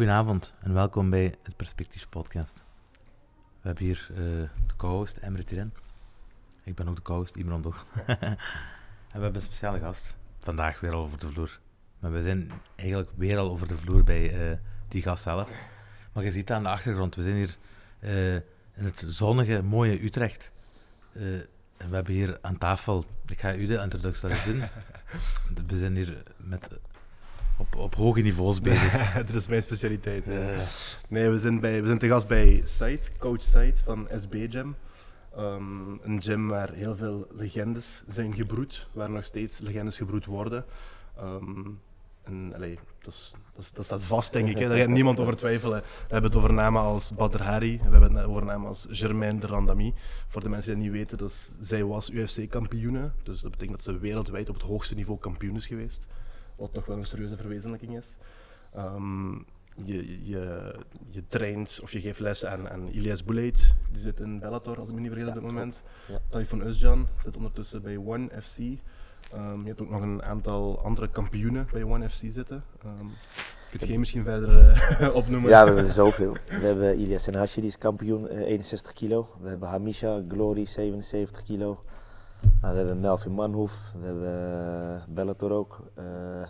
Goedenavond 0.00 0.54
en 0.60 0.74
welkom 0.74 1.10
bij 1.10 1.34
het 1.42 1.56
Perspectief 1.56 2.08
Podcast. 2.08 2.64
We 3.60 3.66
hebben 3.66 3.84
hier 3.84 4.08
uh, 4.10 4.16
de 4.66 4.76
co-host 4.76 5.16
Emre 5.16 5.44
Tiren. 5.44 5.74
Ik 6.64 6.74
ben 6.74 6.88
ook 6.88 6.96
de 6.96 7.02
co-host, 7.02 7.36
Imran 7.36 7.62
Dog. 7.62 7.86
en 8.06 8.36
we 9.06 9.10
hebben 9.10 9.34
een 9.34 9.40
speciale 9.40 9.78
gast. 9.78 10.16
Vandaag 10.38 10.80
weer 10.80 10.92
al 10.92 11.00
over 11.00 11.18
de 11.18 11.28
vloer. 11.28 11.60
Maar 11.98 12.12
we 12.12 12.22
zijn 12.22 12.50
eigenlijk 12.76 13.10
weer 13.14 13.38
al 13.38 13.50
over 13.50 13.68
de 13.68 13.76
vloer 13.76 14.04
bij 14.04 14.50
uh, 14.50 14.56
die 14.88 15.02
gast 15.02 15.22
zelf. 15.22 15.50
Maar 16.12 16.24
je 16.24 16.30
ziet 16.30 16.50
aan 16.50 16.62
de 16.62 16.68
achtergrond, 16.68 17.14
we 17.14 17.22
zijn 17.22 17.36
hier 17.36 17.56
uh, 18.00 18.34
in 18.34 18.84
het 18.84 19.04
zonnige, 19.06 19.62
mooie 19.62 20.04
Utrecht. 20.04 20.52
en 21.12 21.88
we 21.88 21.94
hebben 21.94 22.14
hier 22.14 22.38
aan 22.40 22.58
tafel, 22.58 23.04
ik 23.26 23.40
ga 23.40 23.54
u 23.54 23.66
de 23.66 23.80
introductie 23.82 24.42
doen. 24.44 24.62
we 25.66 25.78
zijn 25.78 25.96
hier 25.96 26.22
met 26.36 26.70
op, 27.58 27.76
op 27.76 27.94
hoge 27.94 28.20
niveaus 28.20 28.60
bezig. 28.60 29.12
dat 29.26 29.34
is 29.34 29.46
mijn 29.46 29.62
specialiteit. 29.62 30.24
Nee, 31.08 31.28
we 31.28 31.38
zijn, 31.38 31.60
bij, 31.60 31.80
we 31.80 31.86
zijn 31.86 31.98
te 31.98 32.08
gast 32.08 32.28
bij 32.28 32.62
Site, 32.64 33.08
Coach 33.18 33.42
Site 33.42 33.82
van 33.84 34.08
SB 34.20 34.34
Gym. 34.50 34.76
Um, 35.38 36.00
een 36.02 36.22
gym 36.22 36.48
waar 36.48 36.72
heel 36.72 36.96
veel 36.96 37.26
legendes 37.30 38.02
zijn 38.08 38.34
gebroed, 38.34 38.88
waar 38.92 39.10
nog 39.10 39.24
steeds 39.24 39.58
legendes 39.58 39.96
gebroed 39.96 40.24
worden. 40.24 40.64
Um, 41.20 41.80
en 42.22 42.52
allee, 42.54 42.78
dat, 43.02 43.12
is, 43.12 43.32
dat, 43.54 43.64
is, 43.64 43.72
dat, 43.72 43.84
staat 43.84 44.02
vast, 44.02 44.32
denk 44.32 44.48
ik. 44.48 44.58
Hè. 44.58 44.68
Daar 44.68 44.78
gaat 44.78 44.88
niemand 44.88 45.20
over 45.20 45.36
twijfelen. 45.36 45.80
We 45.80 46.12
hebben 46.12 46.30
het 46.30 46.38
over 46.38 46.52
namen 46.52 46.82
als 46.82 47.14
Badr 47.14 47.42
Hari, 47.42 47.76
we 47.82 47.90
hebben 47.90 48.14
het 48.14 48.26
over 48.26 48.44
namen 48.44 48.68
als 48.68 48.86
Germaine 48.90 49.40
de 49.40 49.46
Randami. 49.46 49.94
Voor 50.28 50.42
de 50.42 50.48
mensen 50.48 50.74
die 50.74 50.82
het 50.82 50.92
niet 50.92 51.00
weten, 51.00 51.18
dat 51.18 51.30
is, 51.30 51.50
zij 51.60 51.84
was 51.84 52.10
UFC-kampioene. 52.10 53.10
Dus 53.22 53.40
dat 53.40 53.50
betekent 53.50 53.76
dat 53.84 53.94
ze 53.94 54.00
wereldwijd 54.00 54.48
op 54.48 54.54
het 54.54 54.64
hoogste 54.64 54.94
niveau 54.94 55.20
kampioen 55.20 55.56
is 55.56 55.66
geweest 55.66 56.06
wat 56.58 56.74
toch 56.74 56.86
wel 56.86 56.96
een 56.96 57.06
serieuze 57.06 57.36
verwezenlijking 57.36 57.96
is. 57.96 58.16
Um, 58.76 59.46
je, 59.84 60.26
je, 60.26 60.74
je 61.10 61.22
traint 61.28 61.80
of 61.82 61.92
je 61.92 62.00
geeft 62.00 62.20
les 62.20 62.44
aan, 62.44 62.68
aan 62.68 62.88
Ilias 62.88 63.24
Boulet, 63.24 63.74
die 63.92 64.00
zit 64.00 64.20
in 64.20 64.38
Bellator, 64.38 64.78
als 64.78 64.88
ik 64.88 64.94
me 64.94 65.00
niet 65.00 65.10
vergis 65.10 65.28
op 65.28 65.34
dit 65.34 65.42
moment. 65.42 65.82
Ja. 66.06 66.18
Typhon 66.28 66.62
Özcan 66.62 67.22
zit 67.22 67.36
ondertussen 67.36 67.82
bij 67.82 67.96
One 67.96 68.28
FC. 68.42 68.58
Um, 68.58 68.78
ehm, 69.32 69.60
je 69.60 69.66
hebt 69.66 69.80
ook 69.80 69.90
nog 69.90 70.02
een 70.02 70.22
aantal 70.22 70.80
andere 70.82 71.08
kampioenen 71.08 71.68
bij 71.72 71.82
One 71.84 72.08
FC 72.08 72.22
zitten. 72.30 72.64
Um, 72.84 73.10
Kun 73.78 73.88
je 73.88 73.98
misschien 73.98 74.24
verder 74.24 74.82
uh, 75.00 75.14
opnoemen? 75.20 75.50
Ja, 75.50 75.60
we 75.60 75.66
hebben 75.66 75.92
zoveel. 75.92 76.36
We 76.46 76.66
hebben 76.66 76.98
Ilias 76.98 77.22
Senhashi, 77.22 77.60
die 77.60 77.68
is 77.68 77.78
kampioen, 77.78 78.24
uh, 78.32 78.40
61 78.40 78.92
kilo. 78.92 79.28
We 79.40 79.48
hebben 79.48 79.68
Hamisha 79.68 80.22
Glory, 80.28 80.64
77 80.64 81.42
kilo. 81.42 81.84
Nou, 82.60 82.72
we 82.72 82.78
hebben 82.78 83.00
Melvin 83.00 83.32
Manhoef, 83.32 83.92
we 84.00 84.06
hebben 84.06 84.92
uh, 84.94 85.14
Bellator 85.14 85.52
ook. 85.52 85.80
Uh, 85.98 86.04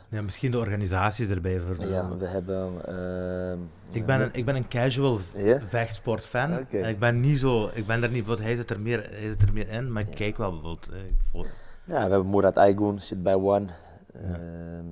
ja, 0.09 0.23
misschien 0.23 0.51
de 0.51 0.59
organisaties 0.59 1.29
erbij. 1.29 1.61
Voor 1.61 1.87
ja, 1.87 2.17
we 2.17 2.27
hebben... 2.27 2.73
Uh, 2.89 3.97
ik, 3.97 4.07
ben 4.07 4.21
een, 4.21 4.29
ik 4.33 4.45
ben 4.45 4.55
een 4.55 4.69
casual 4.69 5.21
yeah? 5.35 5.63
vechtsportfan. 5.63 6.59
Okay. 6.59 6.91
Ik 6.91 6.99
ben 6.99 7.21
niet 7.21 7.39
zo... 7.39 7.71
Ik 7.73 7.87
ben 7.87 8.03
er 8.03 8.11
niet... 8.11 8.27
Hij 8.39 8.57
zit 8.57 8.71
er 8.71 8.81
meer, 8.81 9.09
hij 9.11 9.29
zit 9.29 9.43
er 9.43 9.53
meer 9.53 9.69
in, 9.69 9.93
maar 9.93 10.03
ik 10.03 10.15
kijk 10.15 10.37
wel 10.37 10.51
bijvoorbeeld... 10.51 10.89
Uh, 11.35 11.43
ja, 11.85 12.05
we 12.05 12.11
hebben 12.11 12.31
Murat 12.31 12.57
Aygun, 12.57 12.99
zit 12.99 13.23
bij 13.23 13.35
One. 13.35 13.67
Ja. 14.15 14.21
Ehm, 14.21 14.87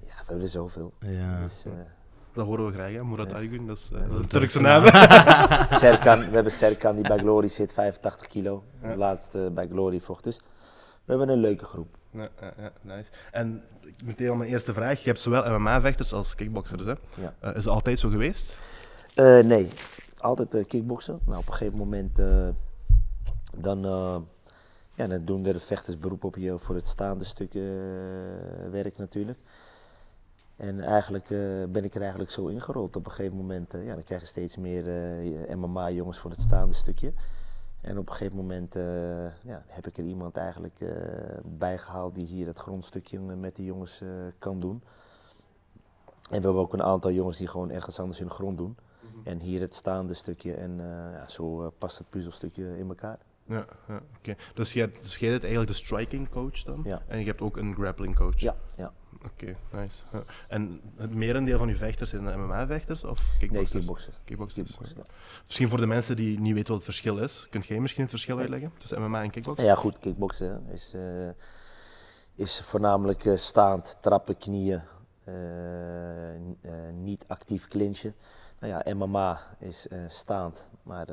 ja. 0.00 0.18
we 0.18 0.24
hebben 0.26 0.44
er 0.44 0.50
zoveel. 0.50 0.92
Ja. 0.98 1.42
Dus, 1.42 1.64
dat 2.32 2.46
horen 2.46 2.66
we 2.66 2.72
graag, 2.72 2.92
hè? 2.92 3.04
Murat 3.04 3.28
ja. 3.28 3.34
Aygun, 3.34 3.66
dat 3.66 3.76
is, 3.76 3.90
uh, 3.92 4.00
dat 4.00 4.10
is 4.10 4.18
een 4.18 4.26
Turkse 4.26 4.60
naam. 4.60 4.86
Serkan, 5.80 6.18
we 6.18 6.34
hebben 6.34 6.52
Serkan 6.52 6.94
die 6.94 7.08
bij 7.08 7.18
Glory 7.18 7.48
zit, 7.48 7.72
85 7.72 8.26
kilo. 8.26 8.64
Ja. 8.82 8.90
De 8.90 8.96
laatste 8.96 9.50
bij 9.54 9.68
Glory 9.68 10.00
vocht. 10.00 10.24
Dus 10.24 10.36
we 11.04 11.16
hebben 11.16 11.28
een 11.28 11.40
leuke 11.40 11.64
groep. 11.64 11.96
Ja, 12.10 12.28
ja, 12.40 12.72
nice. 12.80 13.10
En 13.30 13.62
meteen 14.04 14.30
al 14.30 14.36
mijn 14.36 14.50
eerste 14.50 14.72
vraag. 14.72 14.98
Je 14.98 15.08
hebt 15.08 15.20
zowel 15.20 15.58
MMA-vechters 15.58 16.12
als 16.12 16.34
kickboxers, 16.34 16.84
hè? 16.84 16.92
Uh, 17.18 17.26
is 17.40 17.64
het 17.64 17.66
altijd 17.66 17.98
zo 17.98 18.08
geweest? 18.08 18.56
Uh, 19.16 19.44
nee, 19.44 19.68
altijd 20.18 20.66
kickboksen. 20.66 21.20
Nou, 21.26 21.38
op 21.38 21.46
een 21.46 21.52
gegeven 21.52 21.78
moment 21.78 22.16
dan, 23.56 23.82
ja, 24.94 25.06
dan 25.06 25.24
doen 25.24 25.42
de 25.42 25.60
vechters 25.60 25.98
beroep 25.98 26.24
op 26.24 26.36
je 26.36 26.58
voor 26.58 26.74
het 26.74 26.88
staande 26.88 27.24
stuk 27.24 27.52
werk 28.70 28.98
natuurlijk. 28.98 29.38
En 30.62 30.80
eigenlijk 30.80 31.30
uh, 31.30 31.64
ben 31.68 31.84
ik 31.84 31.94
er 31.94 32.00
eigenlijk 32.00 32.30
zo 32.30 32.46
ingerold. 32.46 32.96
Op 32.96 33.06
een 33.06 33.12
gegeven 33.12 33.36
moment 33.36 33.74
uh, 33.74 33.86
ja, 33.86 33.94
dan 33.94 34.04
krijg 34.04 34.20
je 34.20 34.26
steeds 34.26 34.56
meer 34.56 34.86
uh, 34.86 35.50
eh, 35.50 35.58
MMA-jongens 35.58 36.18
voor 36.18 36.30
het 36.30 36.40
staande 36.40 36.74
stukje. 36.74 37.12
En 37.80 37.98
op 37.98 38.08
een 38.08 38.14
gegeven 38.14 38.36
moment 38.36 38.74
ja, 39.42 39.64
heb 39.66 39.86
ik 39.86 39.98
er 39.98 40.04
iemand 40.04 40.36
eigenlijk 40.36 40.78
bijgehaald 41.44 42.14
die 42.14 42.26
hier 42.26 42.46
het 42.46 42.58
grondstukje 42.58 43.20
met 43.20 43.56
die 43.56 43.64
jongens 43.64 44.02
kan 44.38 44.60
doen. 44.60 44.82
En 46.30 46.38
we 46.38 46.44
hebben 46.44 46.54
ook 46.54 46.72
een 46.72 46.82
aantal 46.82 47.10
jongens 47.10 47.38
die 47.38 47.48
gewoon 47.48 47.70
ergens 47.70 48.00
anders 48.00 48.20
in 48.20 48.26
de 48.26 48.32
grond 48.32 48.58
doen. 48.58 48.76
Mm 49.00 49.10
-hmm. 49.12 49.20
En 49.24 49.40
hier 49.40 49.60
het 49.60 49.74
staande 49.74 50.14
stukje. 50.14 50.54
En 50.54 50.76
ja, 51.12 51.28
zo 51.28 51.72
past 51.78 51.98
het 51.98 52.10
puzzelstukje 52.10 52.78
in 52.78 52.88
elkaar. 52.88 53.18
Ja, 53.46 53.66
ja 53.88 54.02
oké. 54.18 54.36
Dus 54.54 54.72
jij 54.72 54.92
dus 55.00 55.18
bent 55.18 55.42
eigenlijk 55.42 55.70
de 55.70 55.76
striking 55.76 56.28
coach 56.28 56.62
dan? 56.62 56.80
Ja. 56.84 57.02
En 57.06 57.18
je 57.18 57.24
hebt 57.24 57.40
ook 57.40 57.56
een 57.56 57.74
grappling 57.74 58.16
coach? 58.16 58.40
Ja, 58.40 58.56
ja. 58.76 58.92
Oké, 59.24 59.56
nice. 59.72 60.02
Ja. 60.12 60.22
En 60.48 60.80
het 60.96 61.14
merendeel 61.14 61.58
van 61.58 61.68
uw 61.68 61.76
vechters 61.76 62.10
zijn 62.10 62.40
MMA-vechters 62.40 63.04
of 63.04 63.18
kickboxers? 63.38 63.72
Nee, 63.72 63.80
kickboxers. 63.80 64.16
kickboxers. 64.24 64.66
kickboxers 64.66 65.06
ja. 65.06 65.14
Misschien 65.46 65.68
voor 65.68 65.78
de 65.78 65.86
mensen 65.86 66.16
die 66.16 66.40
niet 66.40 66.54
weten 66.54 66.68
wat 66.68 66.76
het 66.76 66.84
verschil 66.84 67.18
is, 67.18 67.46
kunt 67.50 67.66
jij 67.66 67.80
misschien 67.80 68.02
het 68.02 68.10
verschil 68.10 68.38
uitleggen 68.38 68.72
tussen 68.78 69.02
MMA 69.02 69.22
en 69.22 69.30
kickboksen? 69.30 69.66
Ja, 69.66 69.74
goed. 69.74 69.98
Kickboksen 69.98 70.66
is, 70.72 70.94
uh, 70.94 71.28
is 72.34 72.60
voornamelijk 72.60 73.24
uh, 73.24 73.36
staand, 73.36 73.98
trappen, 74.00 74.38
knieën, 74.38 74.82
uh, 75.24 75.34
niet 76.94 77.24
actief 77.28 77.68
clinchen. 77.68 78.14
Nou 78.60 78.72
ja, 78.72 78.94
MMA 78.94 79.40
is 79.58 79.88
staand, 80.08 80.70
maar 80.82 81.06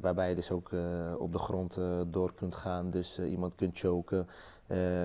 waarbij 0.00 0.28
je 0.28 0.34
dus 0.34 0.50
ook 0.50 0.70
op 1.18 1.32
de 1.32 1.38
grond 1.38 1.78
door 2.06 2.34
kunt 2.34 2.56
gaan. 2.56 2.90
Dus 2.90 3.18
iemand 3.18 3.54
kunt 3.54 3.78
choken, 3.78 4.28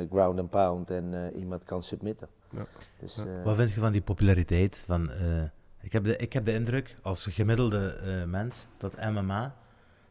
ground 0.09 0.39
and 0.39 0.49
pound 0.49 0.91
en 0.91 1.35
iemand 1.35 1.63
kan 1.63 1.83
submitten. 1.83 2.27
Ja. 2.49 2.65
Dus, 2.99 3.17
uh, 3.17 3.43
Wat 3.43 3.55
vind 3.55 3.73
je 3.73 3.79
van 3.79 3.91
die 3.91 4.01
populariteit? 4.01 4.83
Van, 4.85 5.11
uh, 5.11 5.43
ik, 5.81 5.91
heb 5.91 6.03
de, 6.03 6.15
ik 6.15 6.33
heb 6.33 6.45
de 6.45 6.53
indruk, 6.53 6.93
als 7.01 7.25
gemiddelde 7.25 7.99
uh, 8.03 8.23
mens, 8.23 8.65
dat 8.77 8.95
MMA 8.95 9.55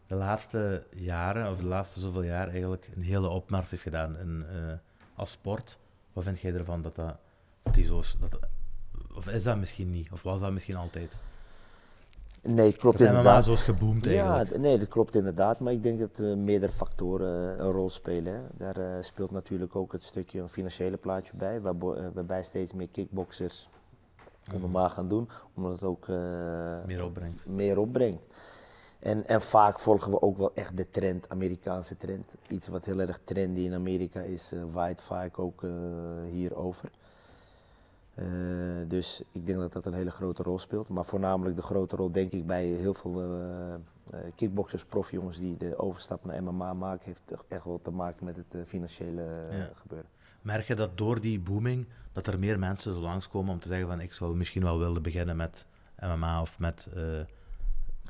de 0.06 0.14
laatste 0.14 0.86
jaren, 0.94 1.50
of 1.50 1.58
de 1.58 1.66
laatste 1.66 2.00
zoveel 2.00 2.22
jaar, 2.22 2.48
eigenlijk 2.48 2.88
een 2.94 3.02
hele 3.02 3.28
opmars 3.28 3.70
heeft 3.70 3.82
gedaan 3.82 4.18
in, 4.18 4.44
als 5.14 5.30
sport. 5.30 5.78
Wat 6.12 6.24
vind 6.24 6.40
jij 6.40 6.52
ervan 6.52 6.82
dat 6.82 6.94
dat, 6.94 7.16
dat 7.62 7.74
die 7.74 7.84
zo... 7.84 8.02
Dat, 8.20 8.38
of 9.14 9.28
is 9.28 9.42
dat 9.42 9.56
misschien 9.56 9.90
niet? 9.90 10.12
Of 10.12 10.22
was 10.22 10.40
dat 10.40 10.52
misschien 10.52 10.76
altijd? 10.76 11.16
Nee, 12.42 12.66
het 12.66 12.76
klopt 12.76 12.98
dat 12.98 13.06
inderdaad. 13.08 13.44
zoals 13.44 13.62
geboomd 13.62 14.04
Ja, 14.04 14.44
nee, 14.56 14.78
dat 14.78 14.88
klopt 14.88 15.14
inderdaad. 15.14 15.60
Maar 15.60 15.72
ik 15.72 15.82
denk 15.82 15.98
dat 15.98 16.18
uh, 16.18 16.34
meerdere 16.34 16.72
factoren 16.72 17.60
een 17.64 17.70
rol 17.70 17.90
spelen. 17.90 18.34
Hè. 18.34 18.40
Daar 18.56 18.78
uh, 18.78 19.02
speelt 19.02 19.30
natuurlijk 19.30 19.76
ook 19.76 19.92
het 19.92 20.02
stukje 20.02 20.40
een 20.40 20.48
financiële 20.48 20.96
plaatje 20.96 21.36
bij, 21.36 21.60
waar, 21.60 21.74
uh, 21.74 22.06
waarbij 22.14 22.42
steeds 22.42 22.72
meer 22.72 22.88
kickboxers 22.88 23.68
normaal 24.60 24.88
gaan 24.88 25.08
doen, 25.08 25.28
omdat 25.54 25.72
het 25.72 25.82
ook 25.82 26.08
meer 26.86 27.04
opbrengt. 27.04 27.46
Meer 27.46 27.78
opbrengt. 27.78 28.22
En, 28.98 29.26
en 29.26 29.42
vaak 29.42 29.78
volgen 29.78 30.10
we 30.10 30.22
ook 30.22 30.36
wel 30.36 30.50
echt 30.54 30.76
de 30.76 30.90
trend, 30.90 31.28
Amerikaanse 31.28 31.96
trend. 31.96 32.34
Iets 32.48 32.68
wat 32.68 32.84
heel 32.84 33.00
erg 33.00 33.20
trendy 33.24 33.60
in 33.60 33.74
Amerika 33.74 34.20
is, 34.20 34.52
waait 34.72 35.00
vaak 35.00 35.38
ook 35.38 35.66
hierover. 36.30 36.90
Uh, 38.14 38.24
dus 38.88 39.22
ik 39.32 39.46
denk 39.46 39.58
dat 39.58 39.72
dat 39.72 39.86
een 39.86 39.94
hele 39.94 40.10
grote 40.10 40.42
rol 40.42 40.58
speelt. 40.58 40.88
Maar 40.88 41.04
voornamelijk 41.04 41.56
de 41.56 41.62
grote 41.62 41.96
rol, 41.96 42.12
denk 42.12 42.32
ik, 42.32 42.46
bij 42.46 42.64
heel 42.64 42.94
veel 42.94 43.40
uh, 43.40 44.20
kickboxers, 44.34 44.84
profjongens 44.84 45.38
die 45.38 45.56
de 45.56 45.78
overstap 45.78 46.24
naar 46.24 46.42
MMA 46.42 46.72
maken, 46.72 47.06
heeft 47.06 47.44
echt 47.48 47.64
wel 47.64 47.80
te 47.82 47.90
maken 47.90 48.24
met 48.24 48.36
het 48.36 48.68
financiële 48.68 49.22
ja. 49.50 49.70
gebeuren. 49.74 50.08
Merk 50.42 50.66
je 50.66 50.74
dat 50.74 50.98
door 50.98 51.20
die 51.20 51.40
booming, 51.40 51.86
dat 52.12 52.26
er 52.26 52.38
meer 52.38 52.58
mensen 52.58 52.94
zo 52.94 53.00
langskomen 53.00 53.52
om 53.52 53.60
te 53.60 53.68
zeggen 53.68 53.86
van 53.86 54.00
ik 54.00 54.12
zou 54.12 54.36
misschien 54.36 54.62
wel 54.62 54.78
willen 54.78 55.02
beginnen 55.02 55.36
met 55.36 55.66
MMA 56.00 56.40
of 56.40 56.58
met... 56.58 56.88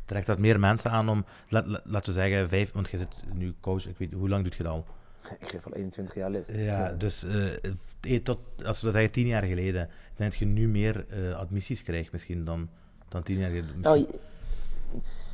trekt 0.05 0.27
dat 0.27 0.39
meer 0.39 0.61
mensen 0.61 0.91
aan 0.91 1.09
om, 1.09 1.25
laten 1.49 1.83
we 1.85 2.13
zeggen, 2.13 2.49
vijf, 2.49 2.73
want 2.73 2.91
je 2.91 2.97
zit 2.97 3.23
nu 3.33 3.55
coach, 3.61 3.87
ik 3.87 3.99
weet, 3.99 4.13
hoe 4.13 4.29
lang 4.29 4.45
doet 4.45 4.55
je 4.55 4.63
dat 4.63 4.73
al? 4.73 4.85
Ik 5.41 5.49
geef 5.49 5.67
al 5.67 5.73
21 5.73 6.15
jaar 6.15 6.31
les. 6.31 6.49
Ja, 6.49 6.93
dus 6.93 7.25
uh, 7.25 8.21
tot, 8.23 8.39
als 8.65 8.81
we 8.81 8.87
dat 8.87 8.95
zeggen 8.95 9.13
tien 9.13 9.27
jaar 9.27 9.43
geleden, 9.43 9.89
denk 10.17 10.33
je 10.33 10.45
nu 10.45 10.69
meer 10.69 11.07
uh, 11.11 11.37
admissies 11.37 11.83
krijgt 11.83 12.13
misschien 12.13 12.45
dan, 12.45 12.69
dan 13.09 13.23
tien 13.23 13.39
jaar 13.39 13.51
geleden. 13.51 13.81
Nou, 13.81 14.07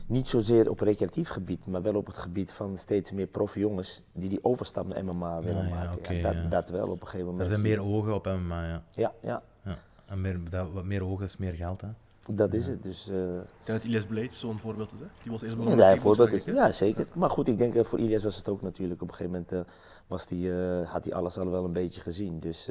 niet 0.07 0.29
zozeer 0.29 0.71
op 0.71 0.81
recreatief 0.81 1.29
gebied, 1.29 1.67
maar 1.67 1.83
wel 1.83 1.95
op 1.95 2.07
het 2.07 2.19
gebied 2.19 2.53
van 2.53 2.77
steeds 2.77 3.13
meer 3.13 3.27
profjongens 3.27 4.03
die 4.13 4.29
die 4.29 4.45
overstap 4.45 4.87
naar 4.87 5.05
MMA 5.05 5.43
willen 5.43 5.63
ah, 5.63 5.69
ja, 5.69 5.75
maken. 5.75 5.99
Okay, 5.99 6.21
dat, 6.21 6.51
dat, 6.51 6.71
wel 6.71 6.89
op 6.89 7.01
een 7.01 7.07
gegeven 7.07 7.27
moment. 7.27 7.45
Er 7.45 7.49
zijn 7.49 7.63
meer 7.63 7.83
ogen 7.83 8.15
op 8.15 8.27
MMA, 8.27 8.67
ja. 8.67 8.83
Ja, 8.91 9.13
ja. 9.23 9.43
ja. 9.65 9.79
En 10.07 10.21
meer, 10.21 10.51
dat, 10.51 10.73
wat 10.73 10.85
meer 10.85 11.05
ogen 11.05 11.25
is 11.25 11.37
meer 11.37 11.55
geld, 11.55 11.81
hè? 11.81 11.89
Dat 12.31 12.55
is 12.55 12.67
het. 12.67 12.83
Dus, 12.83 13.09
uh... 13.11 13.37
Ik 13.37 13.43
denk 13.65 13.79
dat 13.79 13.85
Ilias 13.85 14.05
Bleets 14.05 14.39
zo'n 14.39 14.59
voorbeeld 14.59 14.93
is. 14.93 15.01
Hè? 15.01 15.07
Die 15.23 15.33
was 15.33 15.43
eerst 15.43 15.57
ja, 15.57 15.77
ja, 15.77 15.93
een 15.93 16.01
voorbeeld 16.01 16.33
is. 16.33 16.45
Ja, 16.45 16.73
zeker. 16.73 17.07
Maar 17.15 17.31
goed, 17.31 17.49
ik 17.49 17.59
denk 17.59 17.75
uh, 17.75 17.85
voor 17.85 17.99
Ilias 17.99 18.23
was 18.23 18.37
het 18.37 18.49
ook 18.49 18.63
natuurlijk. 18.63 19.03
Op 19.03 19.09
een 19.09 19.15
gegeven 19.15 19.33
moment 19.33 19.53
uh, 19.53 19.75
was 20.07 20.27
die, 20.27 20.53
had 20.85 21.05
hij 21.05 21.15
alles 21.15 21.39
al 21.39 21.51
wel 21.51 21.65
een 21.65 21.73
beetje 21.73 22.01
gezien. 22.01 22.41
Dus 22.41 22.69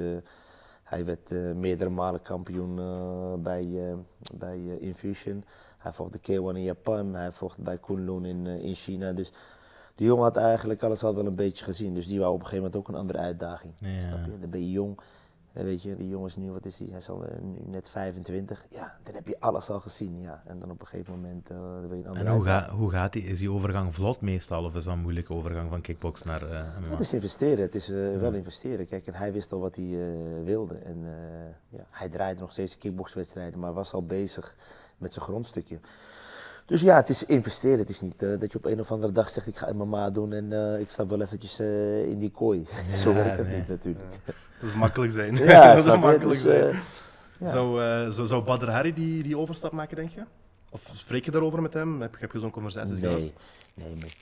hij 0.88 1.06
werd 1.06 1.32
eh, 1.32 1.54
meerdere 1.54 1.90
malen 1.90 2.22
kampioen 2.22 2.80
eh, 2.80 3.34
bij, 3.40 3.90
eh, 3.90 3.96
bij 4.34 4.58
eh, 4.58 4.82
Infusion. 4.82 5.44
Hij 5.78 5.94
vocht 5.94 6.14
de 6.14 6.20
K1 6.20 6.56
in 6.56 6.64
Japan. 6.64 7.14
Hij 7.14 7.32
vocht 7.32 7.64
bij 7.64 7.78
Kunlun 7.78 8.26
in, 8.26 8.48
eh, 8.48 8.64
in 8.64 8.76
China. 8.76 9.12
Dus 9.12 9.32
die 9.96 10.08
jongen 10.08 10.24
had 10.24 10.38
eigenlijk 10.38 10.84
alles 10.84 11.04
al 11.04 11.16
wel 11.16 11.26
een 11.26 11.36
beetje 11.36 11.64
gezien. 11.64 11.94
Dus 11.94 12.08
die 12.08 12.20
wou 12.20 12.34
op 12.34 12.40
een 12.40 12.46
gegeven 12.46 12.64
moment 12.64 12.82
ook 12.82 12.88
een 12.94 13.02
andere 13.02 13.20
uitdaging. 13.20 13.74
Ja. 13.80 14.00
Snap 14.00 14.26
je? 14.26 14.40
Dan 14.40 14.50
ben 14.50 14.60
je 14.60 14.72
jong. 14.72 15.00
Eh, 15.58 15.64
weet 15.64 15.82
je, 15.82 15.96
die 15.96 16.08
jongen 16.08 16.28
is 16.28 16.36
nu, 16.36 16.52
wat 16.52 16.66
is 16.66 16.80
hij? 16.80 16.88
Hij 16.90 16.98
is 16.98 17.10
al 17.10 17.26
eh, 17.26 17.42
nu 17.42 17.58
net 17.66 17.90
25. 17.90 18.66
Ja, 18.70 18.98
dan 19.04 19.16
heb 19.16 19.28
je 19.28 19.40
alles 19.40 19.70
al 19.70 19.80
gezien. 19.80 20.22
Ja. 20.22 20.42
En 20.46 20.60
dan 20.60 20.72
op 20.72 20.82
een 20.82 20.88
gegeven 20.88 21.14
moment 21.14 21.50
eh, 21.50 21.58
dan 21.58 21.88
wil 21.88 21.98
je 21.98 22.04
een 22.04 22.10
andere 22.10 22.26
En 22.26 22.34
hoe, 22.36 22.44
ga, 22.44 22.70
hoe 22.70 22.92
gaat 22.92 23.14
die? 23.14 23.24
Is 23.24 23.40
die 23.40 23.52
overgang 23.52 23.94
vlot 23.94 24.22
meestal? 24.22 24.64
Of 24.64 24.76
is 24.76 24.84
dat 24.84 24.94
een 24.94 25.00
moeilijke 25.00 25.34
overgang 25.34 25.70
van 25.70 25.82
kickbox 25.82 26.22
naar 26.22 26.42
eh? 26.52 26.90
Het 26.90 27.00
is 27.00 27.14
investeren, 27.14 27.60
het 27.64 27.76
is 27.76 27.90
eh, 27.90 28.18
wel 28.20 28.34
investeren. 28.34 28.86
Kijk, 28.86 29.08
en 29.08 29.14
hij 29.14 29.34
wist 29.34 29.52
al 29.52 29.60
wat 29.60 29.76
hij 29.76 29.86
eh, 29.86 30.44
wilde. 30.44 30.76
En 30.76 30.98
eh, 31.04 31.80
ja, 31.80 31.86
hij 31.90 32.10
draaide 32.10 32.42
nog 32.42 32.52
steeds 32.52 32.78
kickboxwedstrijden, 32.78 33.60
maar 33.60 33.74
was 33.74 33.94
al 33.94 34.06
bezig 34.06 34.56
met 34.98 35.14
zijn 35.14 35.26
grondstukje. 35.26 35.80
Dus 36.68 36.82
ja, 36.82 36.96
het 36.96 37.10
is 37.10 37.24
investeren. 37.26 37.80
Het 37.80 37.90
is 37.90 38.02
niet 38.02 38.24
eh, 38.24 38.40
dat 38.40 38.52
je 38.52 38.58
op 38.58 38.66
een 38.66 38.80
of 38.80 38.92
andere 38.92 39.14
dag 39.14 39.30
zegt, 39.30 39.48
ik 39.48 39.58
ga 39.58 39.74
MMA 39.74 40.10
doen 40.10 40.34
en 40.34 40.54
eh, 40.54 40.80
ik 40.80 40.90
stap 40.90 41.10
wel 41.10 41.22
eventjes 41.22 41.60
eh, 41.60 42.06
in 42.06 42.20
die 42.20 42.32
kooi. 42.32 42.66
Zo 42.94 43.10
Ja, 43.10 43.16
werkt 43.16 43.38
het 43.38 43.48
nee. 43.48 43.58
niet 43.58 43.68
natuurlijk. 43.68 44.16
Dat 44.60 44.70
is 44.70 44.76
makkelijk 44.76 45.12
zijn. 45.12 45.36
Ja, 45.36 45.74
dat 45.76 45.84
je? 45.84 45.90
makkelijk 45.90 46.30
Dus, 46.30 46.42
zijn. 46.42 46.80
ja. 47.38 47.52
Zou, 47.52 47.82
eh, 47.84 48.10
zou, 48.10 48.28
zou 48.28 48.44
Badr 48.44 48.70
Hari 48.70 48.94
die, 48.94 49.24
die 49.24 49.38
overstap 49.38 49.72
maken, 49.72 49.96
denk 49.96 50.10
je? 50.10 50.24
Of 50.70 50.90
spreek 50.94 51.26
je 51.26 51.32
daarover 51.32 51.62
met 51.62 51.74
hem? 51.74 52.02
Heb, 52.02 52.20
heb 52.20 52.32
je 52.32 52.40
zo'n 52.40 52.52
conversaties 52.52 53.00
gehad? 53.00 53.20
Nee, 53.74 53.96
maar 53.96 54.16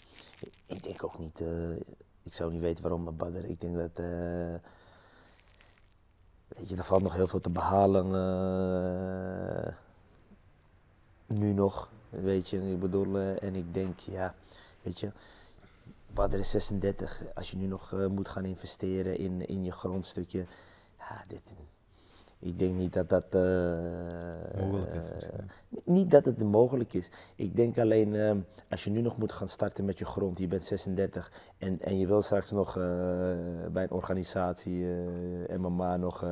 ik 0.66 0.84
denk 0.84 1.04
ook 1.04 1.20
niet. 1.20 1.40
eh, 1.42 1.72
ik 2.24 2.34
zou 2.34 2.52
niet 2.52 2.62
weten 2.62 2.82
waarom, 2.84 3.04
maar 3.04 3.14
Badr. 3.16 3.38
Ik 3.46 3.62
denk 3.62 3.76
dat. 3.76 3.92
eh, 3.94 4.56
weet 6.48 6.70
je, 6.70 6.76
er 6.78 6.84
valt 6.84 7.04
nog 7.04 7.16
heel 7.16 7.28
veel 7.28 7.42
te 7.42 7.50
behalen. 7.50 8.06
eh, 8.16 9.74
nu 11.28 11.54
nog, 11.54 11.90
weet 12.10 12.50
je. 12.50 12.72
Ik 12.72 12.80
bedoel, 12.80 13.18
en 13.20 13.56
ik 13.56 13.74
denk, 13.74 14.00
ja, 14.00 14.34
weet 14.82 15.00
je. 15.00 15.12
Badr 16.16 16.38
is 16.38 16.50
36. 16.50 17.22
Als 17.34 17.52
je 17.52 17.58
nu 17.58 17.66
nog 17.66 17.94
eh, 17.94 18.08
moet 18.08 18.30
gaan 18.30 18.46
investeren 18.46 19.18
in, 19.18 19.46
in 19.48 19.64
je 19.64 19.72
grondstukje. 19.72 20.46
Ja, 20.98 21.24
dit, 21.28 21.42
ik 22.40 22.60
denk 22.60 22.74
niet 22.76 22.94
dat 22.94 23.10
dat. 23.10 23.24
eh, 23.30 24.62
Mogelijk 24.62 24.94
is 24.94 25.10
eh, 25.10 25.40
niet 25.86 26.12
dat 26.12 26.26
het 26.26 26.44
mogelijk 26.44 26.94
is. 26.94 27.12
Ik 27.36 27.56
denk 27.56 27.78
alleen, 27.80 28.16
ehm, 28.16 28.40
als 28.70 28.84
je 28.84 28.90
nu 28.90 29.02
nog 29.02 29.18
moet 29.18 29.32
gaan 29.32 29.48
starten 29.48 29.86
met 29.86 29.98
je 29.98 30.06
grond, 30.06 30.38
je 30.40 30.48
bent 30.48 30.64
36 30.64 31.32
en, 31.58 31.82
en 31.82 31.98
je 31.98 32.08
wil 32.08 32.22
straks 32.22 32.52
nog 32.52 32.74
bij 33.72 33.84
een 33.84 33.92
organisatie 33.92 34.86
MMA 35.58 35.98
nog 35.98 36.26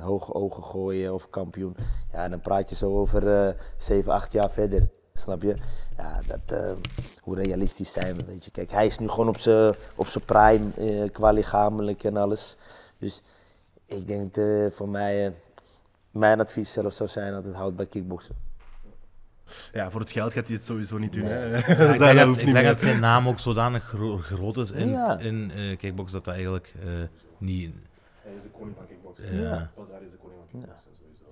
hoge 0.00 0.34
ogen 0.34 0.62
gooien 0.62 1.14
of 1.14 1.30
kampioen. 1.30 1.76
Ja, 2.12 2.28
dan 2.28 2.40
praat 2.40 2.70
je 2.70 2.76
zo 2.76 2.98
over 2.98 3.46
eh 3.48 3.54
7, 3.78 4.12
8 4.12 4.32
jaar 4.32 4.50
verder. 4.50 4.88
Snap 5.14 5.42
je? 5.42 5.56
Ja, 5.96 6.20
dat, 6.26 6.58
eh, 6.60 6.72
hoe 7.22 7.36
realistisch 7.36 7.92
zijn 7.92 8.16
we, 8.16 8.24
weet 8.24 8.44
je. 8.44 8.50
Kijk, 8.50 8.70
hij 8.70 8.86
is 8.86 8.98
nu 8.98 9.08
gewoon 9.08 9.28
op 9.28 9.38
zijn 9.38 9.74
op 9.94 10.06
zijn 10.06 10.24
prime, 10.24 10.70
eh, 10.76 11.10
qua 11.12 11.30
lichamelijk 11.30 12.04
en 12.04 12.16
alles. 12.16 12.56
Dus 12.98 13.22
ik 13.86 14.08
denk 14.08 14.36
eh, 14.36 14.66
voor 14.70 14.88
mij, 14.88 15.34
mijn 16.10 16.40
advies 16.40 16.72
zelf 16.72 16.92
zou 16.92 17.08
zijn 17.08 17.32
dat 17.32 17.44
het 17.44 17.54
houdt 17.54 17.76
bij 17.76 17.86
kickboksen. 17.86 18.34
Ja, 19.72 19.90
voor 19.90 20.00
het 20.00 20.10
geld 20.12 20.32
gaat 20.32 20.46
hij 20.46 20.54
het 20.56 20.64
sowieso 20.64 20.98
niet 20.98 21.12
doen. 21.12 21.22
Nee. 21.22 21.32
Hè? 21.32 21.46
Ja, 21.48 21.56
ik 21.56 21.66
Dat- 21.78 21.98
denk, 21.98 22.16
dat 22.18 22.26
dat, 22.28 22.36
ik 22.38 22.52
denk 22.52 22.66
dat 22.66 22.80
zijn 22.80 23.00
naam 23.00 23.28
ook 23.28 23.38
zodanig 23.38 23.84
gro- 23.84 24.16
groot 24.18 24.56
is 24.56 24.70
in, 24.70 24.88
Ja. 24.90 25.18
in 25.18 25.50
eh, 25.50 25.76
kickbox 25.78 26.12
dat 26.12 26.24
dat 26.24 26.34
eigenlijk 26.34 26.74
eh, 26.84 26.88
niet... 27.38 27.74
Hij 28.22 28.32
is 28.34 28.42
de 28.42 28.48
koning 28.48 28.76
van 28.76 28.86
kickboksen. 28.86 29.34
Ja. 29.36 29.40
Ja. 29.42 29.70
Hari 29.92 30.04
is 30.04 30.10
de 30.10 30.16
koning 30.16 30.38
van 30.50 30.60
kickboksen, 30.60 30.90
sowieso. 30.96 31.24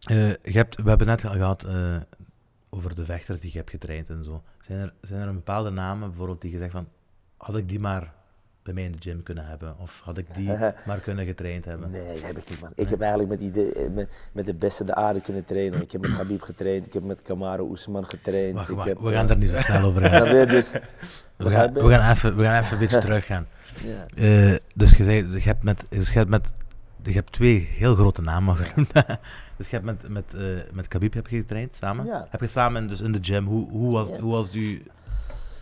Eh, 0.00 0.52
je 0.52 0.58
hebt, 0.58 0.76
we 0.76 0.88
hebben 0.88 1.06
net 1.06 1.24
al 1.24 1.32
gehad 1.32 1.64
eh, 1.64 1.96
over 2.70 2.94
de 2.94 3.04
vechters 3.04 3.40
die 3.40 3.50
je 3.52 3.58
hebt 3.58 3.70
getraind 3.70 4.08
en 4.08 4.24
zo. 4.24 4.42
Zijn 4.60 4.78
er, 4.80 4.92
zijn 5.00 5.20
er 5.20 5.28
een 5.28 5.34
bepaalde 5.34 5.70
namen 5.70 6.08
bijvoorbeeld 6.08 6.40
die 6.40 6.50
je 6.52 6.58
zegt 6.58 6.72
van... 6.72 6.88
Had 7.36 7.56
ik 7.56 7.68
die 7.68 7.80
maar 7.80 8.12
bij 8.62 8.74
mij 8.74 8.84
in 8.84 8.92
de 8.92 8.98
gym 9.00 9.22
kunnen 9.22 9.46
hebben? 9.46 9.78
Of 9.78 10.00
had 10.04 10.18
ik 10.18 10.34
die 10.34 10.48
maar 10.86 10.98
kunnen 11.02 11.26
getraind 11.26 11.64
hebben? 11.64 11.90
Nee, 11.90 12.20
heb 12.24 12.36
ik 12.38 12.50
niet, 12.50 12.60
man. 12.60 12.72
Ik 12.74 12.88
heb 12.88 13.00
eigenlijk 13.00 13.30
met, 13.30 13.40
die, 13.40 13.50
de- 13.50 13.90
met, 13.94 14.10
met 14.32 14.46
de 14.46 14.54
beste 14.54 14.84
de 14.84 14.94
aarde 14.94 15.20
kunnen 15.20 15.44
trainen. 15.44 15.82
Ik 15.82 15.92
heb 15.92 16.00
met 16.00 16.10
Habib 16.10 16.40
getraind, 16.42 16.86
ik 16.86 16.92
heb 16.92 17.02
met 17.02 17.22
Kamaru 17.22 17.72
Usman 17.72 18.06
getraind. 18.06 18.54
Wacht, 18.54 18.68
ik 18.68 18.74
wacht, 18.76 18.88
heb, 18.88 18.98
we 18.98 19.12
gaan 19.12 19.24
eh, 19.24 19.30
er 19.30 19.36
niet 19.36 19.48
zo 19.50 19.58
snel 19.58 19.82
over 19.82 20.10
hebben. 20.10 20.48
Dus, 20.48 20.72
We 21.36 21.50
gaan, 21.50 21.72
we, 21.72 21.88
gaan 21.90 22.10
even, 22.12 22.36
we 22.36 22.42
gaan 22.42 22.58
even 22.62 22.72
een 22.72 22.78
beetje 22.78 22.98
teruggaan. 23.08 23.46
ja. 23.84 24.06
Eh, 24.50 24.56
dus 24.74 24.96
je, 24.96 25.04
zei, 25.04 25.30
je, 25.32 25.40
hebt 25.40 25.62
met, 25.62 25.86
dus 25.90 26.08
je, 26.12 26.18
hebt 26.18 26.30
met, 26.30 26.52
je 27.08 27.14
hebt 27.14 27.32
twee 27.32 27.58
heel 27.58 27.94
grote 27.94 28.22
namen 28.22 28.56
genoemd. 28.56 28.92
dus 29.56 29.68
je 29.70 29.76
hebt 29.80 29.84
met, 29.84 30.08
met, 30.08 30.34
eh, 30.34 30.42
met 30.72 30.88
Khabib 30.88 31.14
heb 31.14 31.26
je 31.26 31.36
getraind 31.38 31.74
samen? 31.74 32.06
Ja. 32.06 32.26
Heb 32.30 32.40
je 32.40 32.46
samen 32.46 32.82
in- 32.82 32.88
dus 32.88 33.00
in 33.00 33.12
de 33.12 33.18
gym? 33.22 33.46
Hoe, 33.46 33.70
hoe, 33.70 33.92
was, 33.92 34.08
Ja. 34.08 34.20
hoe 34.20 34.32
was 34.32 34.50
die... 34.50 34.82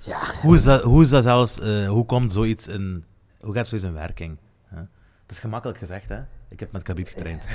ja, 0.00 0.18
Hoe 0.42 0.54
is 0.54 0.62
dat, 0.62 0.82
hoe 0.82 1.02
is 1.02 1.08
dat 1.08 1.22
zelfs... 1.22 1.60
eh, 1.60 1.88
hoe 1.88 2.06
komt 2.06 2.32
zoiets 2.32 2.66
in... 2.68 3.04
Hoe 3.40 3.54
gaat 3.54 3.66
zoiets 3.66 3.86
in 3.86 3.94
werking? 3.94 4.36
Het 4.68 5.34
is 5.34 5.38
gemakkelijk 5.40 5.78
gezegd, 5.78 6.08
hè? 6.08 6.18
Ik 6.48 6.60
heb 6.60 6.72
met 6.72 6.82
Khabib 6.82 7.08
getraind. 7.08 7.44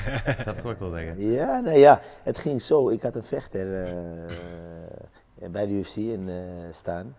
Je 0.46 0.62
wat 0.64 0.72
ik 0.74 0.78
wil 0.80 0.90
zeggen? 0.92 1.22
Ja, 1.32 1.60
nee, 1.60 1.80
ja, 1.80 2.02
het 2.24 2.40
ging 2.40 2.62
zo. 2.62 2.90
Ik 2.90 3.02
had 3.02 3.16
een 3.16 3.24
vechter 3.24 3.84
eh, 3.84 5.50
bij 5.52 5.66
de 5.66 5.72
UFC 5.74 5.96
in, 5.96 6.30
staan. 6.72 7.16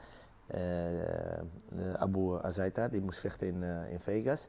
Abu 1.98 2.38
Azaita, 2.42 2.88
die 2.88 3.00
moest 3.00 3.18
vechten 3.18 3.46
in, 3.46 3.62
in 3.90 4.00
Vegas. 4.00 4.48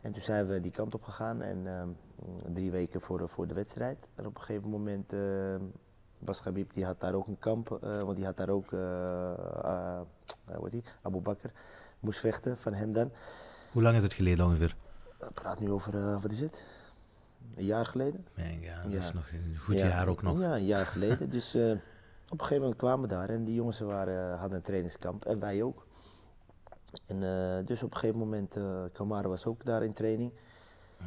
En 0.00 0.12
toen 0.12 0.22
zijn 0.22 0.46
we 0.46 0.60
die 0.60 0.70
kant 0.70 0.94
op 0.94 1.02
gegaan 1.02 1.42
en 1.42 1.66
ehm, 1.66 1.88
drie 2.54 2.70
weken 2.70 3.00
voor, 3.00 3.18
de- 3.18 3.28
voor 3.28 3.46
de 3.46 3.54
wedstrijd. 3.54 4.08
En 4.14 4.26
op 4.26 4.34
een 4.36 4.40
gegeven 4.42 4.68
moment 4.68 5.12
ehm, 5.12 5.60
was 6.18 6.40
Khabib, 6.40 6.72
die 6.72 6.84
had 6.84 7.00
daar 7.00 7.14
ook 7.14 7.26
een 7.26 7.38
kamp, 7.38 7.70
eh, 7.82 8.02
want 8.02 8.16
die 8.16 8.24
had 8.24 8.36
daar 8.36 8.48
ook, 8.48 8.72
eh 8.72 9.30
eh, 9.32 10.00
die, 10.70 10.84
Abu 11.02 11.20
Bakr, 11.20 11.48
moest 12.00 12.18
vechten 12.20 12.58
van 12.58 12.72
hem 12.74 12.92
dan. 12.92 13.10
Hoe 13.72 13.82
lang 13.82 13.96
is 13.96 14.02
het 14.02 14.12
geleden 14.12 14.44
ongeveer? 14.44 14.76
Ik 15.20 15.32
praat 15.34 15.60
nu 15.60 15.70
over, 15.70 15.94
eh, 15.94 16.22
wat 16.22 16.30
is 16.30 16.40
het? 16.40 16.64
Een 17.56 17.64
jaar 17.64 17.86
geleden? 17.86 18.26
Nee, 18.34 18.60
ja, 18.60 18.82
dat 18.82 18.92
Ja. 18.92 18.98
is 18.98 19.12
nog 19.12 19.28
een 19.32 19.56
goed 19.58 19.74
Ja, 19.74 19.86
jaar 19.86 20.08
ook 20.08 20.22
nog. 20.22 20.40
Ja, 20.40 20.54
een 20.56 20.64
jaar 20.64 20.86
geleden. 20.86 21.30
dus 21.36 21.54
eh, 21.54 21.70
op 21.70 21.78
een 22.32 22.38
gegeven 22.40 22.60
moment 22.60 22.76
kwamen 22.76 23.00
we 23.00 23.14
daar 23.14 23.28
en 23.28 23.44
die 23.44 23.54
jongens 23.54 23.80
waren, 23.80 24.38
hadden 24.38 24.56
een 24.58 24.64
trainingskamp 24.64 25.24
en 25.24 25.40
wij 25.40 25.62
ook. 25.62 25.85
En 27.06 27.22
eh, 27.22 27.66
dus 27.66 27.82
op 27.82 27.90
een 27.90 27.98
gegeven 27.98 28.18
moment, 28.18 28.56
eh 28.56 28.82
Kamara 28.92 29.28
was 29.28 29.46
ook 29.46 29.64
daar 29.64 29.84
in 29.84 29.92
training. 29.92 30.32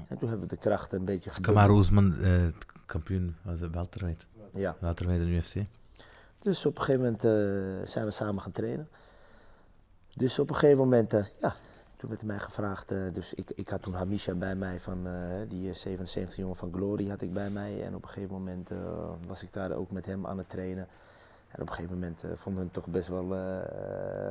En 0.08 0.18
toen 0.18 0.30
hebben 0.30 0.48
we 0.48 0.56
de 0.56 0.62
krachten 0.62 1.00
een 1.00 1.06
beetje 1.06 1.30
gebundeld. 1.30 1.58
Kamaru 1.58 1.80
Usman, 1.80 2.18
eh, 2.20 2.42
kampioen, 2.86 3.36
was 3.42 3.60
het 3.60 3.74
welterweight. 3.74 4.28
Ja. 4.54 4.76
Welterweight 4.80 5.26
in 5.26 5.32
de 5.32 5.38
UFC. 5.38 5.68
Dus 6.40 6.66
op 6.66 6.78
een 6.78 6.84
gegeven 6.84 7.02
moment 7.02 7.22
zijn 7.90 8.06
we 8.06 8.12
samen 8.12 8.42
gaan 8.42 8.52
trainen. 8.52 8.90
Dus 10.16 10.40
op 10.40 10.50
een 10.50 10.56
gegeven 10.56 10.78
moment, 10.78 11.12
ja, 11.40 11.56
toen 11.98 12.10
werd 12.10 12.24
mij 12.24 12.40
gevraagd. 12.40 12.88
dus 13.14 13.34
ik, 13.34 13.52
ik 13.56 13.70
had 13.70 13.82
toen 13.82 13.94
Hamisha 13.94 14.34
bij 14.34 14.56
mij, 14.56 14.80
van, 14.80 15.08
die 15.48 15.74
77 15.74 16.36
jongen 16.36 16.56
van 16.56 16.74
Glory 16.74 17.10
had 17.10 17.22
ik 17.22 17.34
bij 17.34 17.50
mij. 17.50 17.84
En 17.84 17.96
op 17.96 18.04
een 18.04 18.10
gegeven 18.10 18.34
moment 18.34 18.70
was 19.28 19.44
ik 19.44 19.54
daar 19.54 19.72
ook 19.72 19.92
met 19.92 20.06
hem 20.06 20.28
aan 20.28 20.38
het 20.38 20.50
trainen. 20.50 20.88
En 21.50 21.62
op 21.62 21.68
een 21.68 21.74
gegeven 21.74 21.94
moment 21.94 22.24
eh, 22.24 22.30
vonden 22.36 22.62
hun 22.62 22.72
toch 22.72 22.88
best 22.88 23.08
wel 23.08 23.36
eh, 23.36 23.40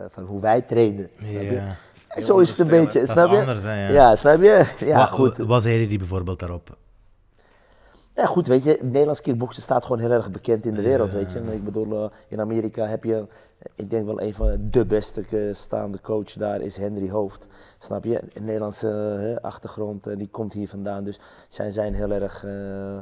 van 0.09 0.25
hoe 0.25 0.41
wij 0.41 0.61
trainden. 0.61 1.11
Snap 1.19 1.31
je? 1.43 1.53
Ja, 1.53 1.75
En 2.09 2.23
zo 2.23 2.39
is 2.39 2.51
het 2.51 2.59
een 2.59 2.67
beetje, 2.67 2.99
dat 3.01 3.09
snap 3.09 3.31
je? 3.31 3.39
anders, 3.39 3.63
hè, 3.63 3.87
ja. 3.87 3.93
Ja, 3.93 4.17
snap 4.17 4.43
je? 4.43 4.75
Ja, 4.85 5.07
goed. 5.07 5.37
Was 5.37 5.65
hij 5.65 5.87
die 5.87 5.99
bijvoorbeeld 5.99 6.39
daarop? 6.39 6.77
Ja, 8.15 8.27
goed, 8.27 8.47
weet 8.47 8.65
je, 8.65 8.79
Nederlands 8.83 9.21
kickboksen 9.21 9.63
staat 9.63 9.83
gewoon 9.85 9.99
heel 10.01 10.11
erg 10.11 10.31
bekend 10.31 10.67
in 10.67 10.75
de 10.75 10.83
wereld, 10.83 11.11
Ja. 11.11 11.17
weet 11.17 11.33
je. 11.33 11.39
Ik 11.53 11.65
bedoel, 11.65 12.05
eh, 12.05 12.11
in 12.29 12.41
Amerika 12.41 12.87
heb 12.87 13.05
je, 13.05 13.27
ik 13.75 13.91
denk 13.91 14.07
wel 14.07 14.21
een 14.21 14.35
van 14.35 14.57
de 14.71 14.87
beste 14.87 15.23
eh, 15.31 15.55
staande 15.55 16.01
coach 16.01 16.33
daar 16.33 16.61
is 16.61 16.77
Henry 16.77 17.11
Hoofd. 17.11 17.47
Snap 17.79 18.05
je? 18.05 18.21
Een 18.35 18.45
Nederlandse 18.45 19.39
achtergrond, 19.43 20.19
die 20.19 20.29
komt 20.29 20.53
hier 20.53 20.69
vandaan. 20.69 21.05
Dus 21.05 21.21
zij 21.49 21.71
zijn 21.71 21.95
heel 21.95 22.11
erg, 22.11 22.45
eh, 22.45 22.99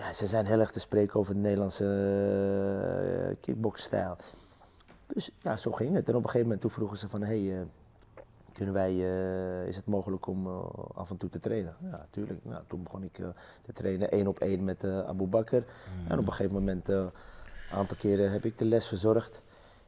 ja, 0.00 0.12
zij 0.12 0.26
zijn 0.26 0.46
heel 0.46 0.60
erg 0.60 0.70
te 0.70 0.80
spreken 0.80 1.20
over 1.20 1.32
het 1.32 1.42
Nederlandse 1.42 1.84
uh, 3.30 3.36
kickboxstijl. 3.40 4.16
Dus 5.06 5.30
ja, 5.42 5.56
zo 5.56 5.72
ging 5.72 5.94
het. 5.94 6.08
En 6.08 6.14
op 6.14 6.22
een 6.22 6.24
gegeven 6.26 6.46
moment 6.46 6.60
toen 6.60 6.70
vroegen 6.70 6.98
ze 6.98 7.08
van, 7.08 7.22
hey, 7.22 7.58
eh, 7.58 7.66
kunnen 8.52 8.74
wij, 8.74 8.90
eh, 8.90 9.66
is 9.68 9.76
het 9.76 9.86
mogelijk 9.86 10.26
om 10.26 10.46
eh, 10.46 10.58
af 10.94 11.10
en 11.10 11.16
toe 11.16 11.28
te 11.28 11.38
trainen? 11.38 11.74
Ja, 11.82 11.90
natuurlijk. 11.90 12.44
Nou, 12.44 12.62
toen 12.66 12.82
begon 12.82 13.02
ik 13.02 13.18
eh, 13.18 13.28
te 13.66 13.72
trainen 13.72 14.10
één 14.10 14.26
op 14.26 14.38
één 14.38 14.64
met 14.64 14.84
eh 14.84 14.98
Abu 15.00 15.26
Bakr. 15.26 15.62
En 16.08 16.18
op 16.18 16.26
een 16.26 16.32
gegeven 16.32 16.54
moment, 16.54 16.88
eh, 16.88 16.96
een 16.96 17.76
aantal 17.76 17.96
keren 17.96 18.32
heb 18.32 18.44
ik 18.44 18.58
de 18.58 18.64
les 18.64 18.86
verzorgd. 18.86 19.40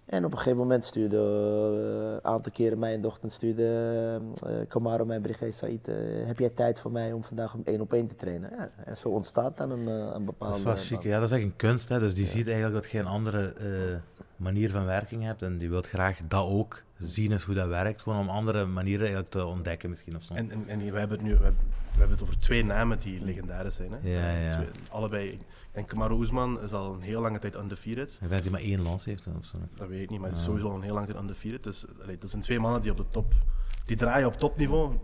En 0.06 0.24
op 0.24 0.30
een 0.32 0.36
gegeven 0.38 0.58
moment 0.58 0.84
stuurde, 0.84 1.16
eh, 1.16 2.12
een 2.12 2.24
aantal 2.24 2.52
keren 2.52 2.78
mijn 2.78 3.00
dochter 3.00 3.30
stuurde 3.30 4.20
uh, 4.46 4.50
Kamaro 4.68 5.04
mijn 5.04 5.22
brigade 5.22 5.50
Said, 5.50 5.88
eh, 5.88 5.94
heb 6.26 6.38
jij 6.38 6.48
tijd 6.48 6.78
voor 6.80 6.92
mij 6.92 7.12
om 7.12 7.24
vandaag 7.24 7.54
om 7.54 7.62
één 7.64 7.80
op 7.80 7.92
één 7.92 8.06
te 8.06 8.14
trainen? 8.14 8.50
Ja, 8.56 8.70
en 8.84 8.96
zo 8.96 9.08
ontstaat 9.08 9.56
dan 9.56 9.70
een, 9.70 9.88
eh, 9.88 9.94
een 9.94 10.12
Dat 10.12 10.24
bepaalde... 10.24 10.56
is 10.56 10.62
wel 10.62 10.76
chic. 10.76 11.02
Ja, 11.02 11.18
dat 11.18 11.28
is 11.30 11.34
echt 11.36 11.44
een 11.44 11.56
kunst. 11.56 11.88
Hè? 11.88 11.98
Dus 11.98 12.14
die 12.14 12.26
ziet 12.26 12.46
eigenlijk 12.46 12.74
dat 12.74 12.86
geen 12.86 13.06
andere 13.06 13.52
eh, 13.52 13.66
manier 14.36 14.70
van 14.70 14.84
werking 14.84 15.22
hebt 15.24 15.42
en 15.42 15.58
die 15.58 15.68
wilt 15.70 15.88
graag 15.88 16.20
dat 16.28 16.46
ook 16.46 16.82
zien 16.98 17.32
eens 17.32 17.44
hoe 17.44 17.54
dat 17.54 17.68
werkt, 17.68 18.02
gewoon 18.02 18.18
om 18.18 18.28
andere 18.28 18.64
manieren 18.66 19.00
eigenlijk 19.00 19.30
te 19.30 19.44
ontdekken 19.44 19.88
misschien 19.88 20.16
of 20.16 20.22
zo. 20.22 20.34
En, 20.34 20.50
en, 20.50 20.64
en 20.66 20.78
we 20.78 20.98
hebben 20.98 21.18
het 21.18 21.26
nu 21.26 21.30
we 21.36 21.42
hebben, 21.44 21.62
we 21.92 21.98
hebben 21.98 22.16
het 22.16 22.22
over 22.22 22.38
twee 22.38 22.64
namen 22.64 22.98
die 22.98 23.24
legendarisch 23.24 23.74
zijn. 23.74 23.90
Hè? 23.92 24.10
Ja, 24.10 24.30
ja. 24.48 24.54
Twee- 24.56 24.68
allebei. 24.90 25.38
Denk 25.72 25.88
Kamaru 25.88 26.14
Oesman 26.14 26.62
is 26.62 26.72
al 26.72 26.94
een 26.94 27.00
heel 27.00 27.20
lange 27.20 27.38
tijd 27.38 27.56
undefeated. 27.56 28.12
Ik 28.12 28.18
denk 28.18 28.30
dat 28.32 28.42
hij 28.42 28.50
maar 28.50 28.60
één 28.60 28.82
lans 28.82 29.04
heeft 29.04 29.28
of 29.38 29.44
zo. 29.44 29.56
Dat 29.74 29.88
weet 29.88 30.02
ik 30.02 30.10
niet, 30.10 30.20
maar 30.20 30.28
het 30.28 30.38
is 30.38 30.44
sowieso 30.44 30.68
al 30.68 30.74
een 30.74 30.82
heel 30.82 30.94
lange 30.94 31.06
tijd 31.06 31.18
undefeated. 31.18 31.64
Dus 31.64 31.84
allee, 32.02 32.18
dat 32.18 32.30
zijn 32.30 32.42
twee 32.42 32.60
mannen 32.60 32.82
die 32.82 32.90
op 32.90 32.96
de 32.96 33.04
top, 33.10 33.34
die 33.86 33.96
draaien 33.96 34.26
op 34.26 34.34
topniveau, 34.34 34.98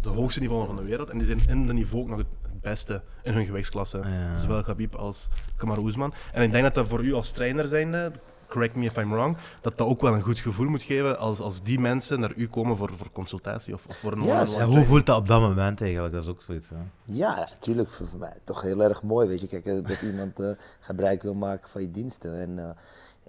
de 0.00 0.08
hoogste 0.08 0.40
niveau 0.40 0.66
van 0.66 0.76
de 0.76 0.82
wereld. 0.82 1.10
En 1.10 1.18
die 1.18 1.26
zijn 1.26 1.48
in 1.48 1.66
de 1.66 1.72
niveau 1.72 2.02
ook 2.02 2.08
nog 2.08 2.18
het 2.18 2.60
beste 2.60 3.02
in 3.22 3.32
hun 3.32 3.46
gewichtsklasse. 3.46 3.98
Ja. 3.98 4.36
Zowel 4.36 4.62
Khabib 4.62 4.94
als 4.94 5.28
Kamaru 5.56 5.80
Oesman. 5.80 6.14
En 6.32 6.42
ik 6.42 6.50
denk 6.50 6.64
dat 6.64 6.74
dat 6.74 6.88
voor 6.88 7.04
u 7.04 7.12
als 7.12 7.32
trainer 7.32 7.66
zijnde, 7.66 8.12
correct 8.48 8.74
me 8.74 8.84
if 8.84 8.96
I'm 8.96 9.10
wrong, 9.10 9.36
dat 9.60 9.78
dat 9.78 9.86
ook 9.88 10.00
wel 10.00 10.14
een 10.14 10.22
goed 10.22 10.38
gevoel 10.38 10.66
moet 10.68 10.82
geven 10.82 11.18
als, 11.18 11.40
als 11.40 11.62
die 11.62 11.78
mensen 11.80 12.20
naar 12.20 12.32
u 12.36 12.48
komen 12.48 12.76
voor, 12.76 12.90
voor 12.96 13.10
consultatie 13.12 13.74
of, 13.74 13.86
of 13.86 13.96
voor 13.96 14.12
een 14.12 14.22
Ja, 14.22 14.44
training. 14.44 14.74
hoe 14.76 14.84
voelt 14.84 15.06
dat 15.06 15.16
op 15.16 15.28
dat 15.28 15.40
moment 15.40 15.80
eigenlijk? 15.80 16.12
Dat 16.14 16.22
is 16.22 16.28
ook 16.28 16.42
zoiets. 16.42 16.68
Hè? 16.68 16.76
Ja, 17.04 17.34
natuurlijk. 17.34 17.90
Voor 17.90 18.06
mij 18.18 18.36
toch 18.44 18.62
heel 18.62 18.82
erg 18.82 19.02
mooi. 19.02 19.28
Weet 19.28 19.40
je, 19.40 19.46
kijk, 19.46 19.66
eh, 19.66 19.74
dat 19.74 20.00
iemand 20.10 20.40
eh, 20.40 20.50
gebruik 20.80 21.22
wil 21.22 21.34
maken 21.34 21.68
van 21.68 21.80
je 21.80 21.90
diensten. 21.90 22.40
En 22.40 22.58
eh, 22.58 22.70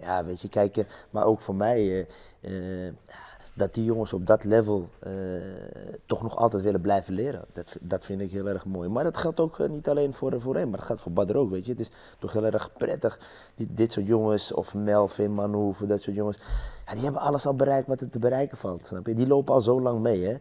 ja, 0.05 0.25
weet 0.25 0.41
je, 0.41 0.49
kijken. 0.49 0.87
Maar 1.09 1.25
ook 1.25 1.41
voor 1.41 1.55
mij, 1.55 2.07
eh, 2.41 2.87
eh, 2.87 2.93
dat 3.59 3.73
die 3.73 3.83
jongens 3.83 4.13
op 4.13 4.27
dat 4.27 4.43
level 4.43 4.89
eh, 4.99 5.11
toch 6.05 6.21
nog 6.21 6.37
altijd 6.37 6.63
willen 6.63 6.81
blijven 6.81 7.13
leren. 7.13 7.45
Dat, 7.53 7.77
dat 7.81 8.05
vind 8.05 8.21
ik 8.21 8.31
heel 8.31 8.47
erg 8.47 8.65
mooi. 8.65 8.89
Maar 8.89 9.03
dat 9.03 9.17
geldt 9.17 9.39
ook 9.39 9.59
eh, 9.59 9.69
niet 9.69 9.89
alleen 9.89 10.13
voor, 10.13 10.41
voor 10.41 10.55
hem, 10.55 10.69
maar 10.69 10.77
dat 10.77 10.87
geldt 10.87 11.01
voor 11.01 11.11
Badr 11.11 11.35
ook. 11.35 11.49
Weet 11.49 11.65
je, 11.65 11.71
het 11.71 11.79
is 11.79 11.91
toch 12.19 12.33
heel 12.33 12.45
erg 12.45 12.73
prettig. 12.73 13.19
Dit, 13.55 13.77
dit 13.77 13.91
soort 13.91 14.07
jongens, 14.07 14.53
of 14.53 14.73
Melvin, 14.73 15.33
Manouf, 15.33 15.77
dat 15.77 16.01
soort 16.01 16.15
jongens. 16.15 16.39
Ja, 16.85 16.93
die 16.93 17.03
hebben 17.03 17.21
alles 17.21 17.45
al 17.45 17.55
bereikt 17.55 17.87
wat 17.87 18.01
er 18.01 18.09
te 18.09 18.19
bereiken 18.19 18.57
valt. 18.57 18.85
Snap 18.85 19.07
je? 19.07 19.13
Die 19.13 19.27
lopen 19.27 19.53
al 19.53 19.61
zo 19.61 19.81
lang 19.81 19.99
mee. 19.99 20.23
Hè? 20.25 20.37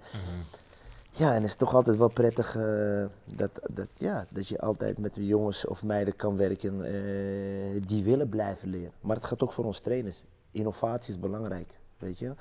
Ja, 1.11 1.29
en 1.29 1.41
het 1.41 1.45
is 1.45 1.57
toch 1.57 1.75
altijd 1.75 1.97
wel 1.97 2.11
prettig 2.11 2.57
eh, 2.57 3.05
dat, 3.25 3.51
dat, 3.73 3.89
ja, 3.95 4.27
dat 4.31 4.49
je 4.49 4.61
altijd 4.61 4.99
met 4.99 5.15
de 5.15 5.27
jongens 5.27 5.67
of 5.67 5.83
meiden 5.83 6.17
kan 6.17 6.37
werken 6.37 6.81
die 7.87 8.05
willen 8.05 8.29
blijven 8.29 8.69
leren. 8.69 8.93
Maar 9.01 9.17
het 9.17 9.25
gaat 9.25 9.43
ook 9.43 9.53
voor 9.53 9.65
ons 9.65 9.81
trainers. 9.81 10.25
Innovatie 10.51 11.15
is 11.15 11.21
belangrijk, 11.21 11.79
weet 11.99 12.19
je. 12.19 12.35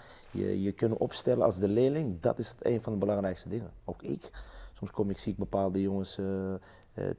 Je, 0.62 0.72
kunnen 0.72 0.98
opstellen 0.98 1.46
als 1.46 1.60
de 1.60 1.68
leerling, 1.68 2.20
dat 2.20 2.40
is 2.40 2.56
een 2.60 2.82
van 2.82 2.94
de 2.94 3.00
belangrijkste 3.00 3.50
dingen. 3.50 3.72
Ook 3.86 4.02
ik. 4.02 4.30
Soms 4.78 4.92
kom 4.92 5.10
ik, 5.10 5.18
zie 5.18 5.32
ik 5.32 5.38
bepaalde 5.38 5.82
jongens, 5.82 6.18
eh, 6.18 6.54
eh, 6.54 6.60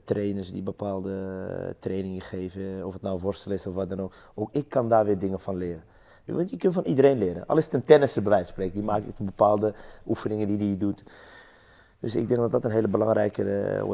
trainers 0.03 0.51
die 0.51 0.61
bepaalde 0.61 1.11
eh, 1.11 1.69
trainingen 1.79 2.21
geven, 2.21 2.85
of 2.85 2.93
het 2.93 3.01
nou 3.01 3.19
worstelen 3.19 3.57
is 3.57 3.67
of 3.67 3.73
wat 3.73 3.89
dan 3.89 4.01
ook. 4.01 4.13
Ook 4.35 4.49
ik 4.51 4.69
kan 4.69 4.89
daar 4.89 5.05
weer 5.05 5.19
dingen 5.19 5.39
van 5.39 5.55
leren. 5.55 5.83
Je, 6.25 6.57
kunt 6.57 6.73
van 6.73 6.83
iedereen 6.83 7.17
leren. 7.17 7.47
Al 7.47 7.57
is 7.57 7.65
het 7.65 7.73
een 7.73 7.83
tennisser 7.83 8.21
bij 8.21 8.31
wijze 8.31 8.45
van 8.45 8.53
spreken, 8.53 8.75
die 8.75 8.83
maakt 8.83 9.19
bepaalde 9.19 9.73
oefeningen 10.07 10.47
die 10.47 10.67
hij 10.67 10.77
doet. 10.77 11.03
Dus 11.99 12.15
ik 12.15 12.27
denk 12.27 12.39
dat 12.39 12.51
dat 12.51 12.65
een 12.65 12.71
hele 12.71 12.87
belangrijke 12.87 13.43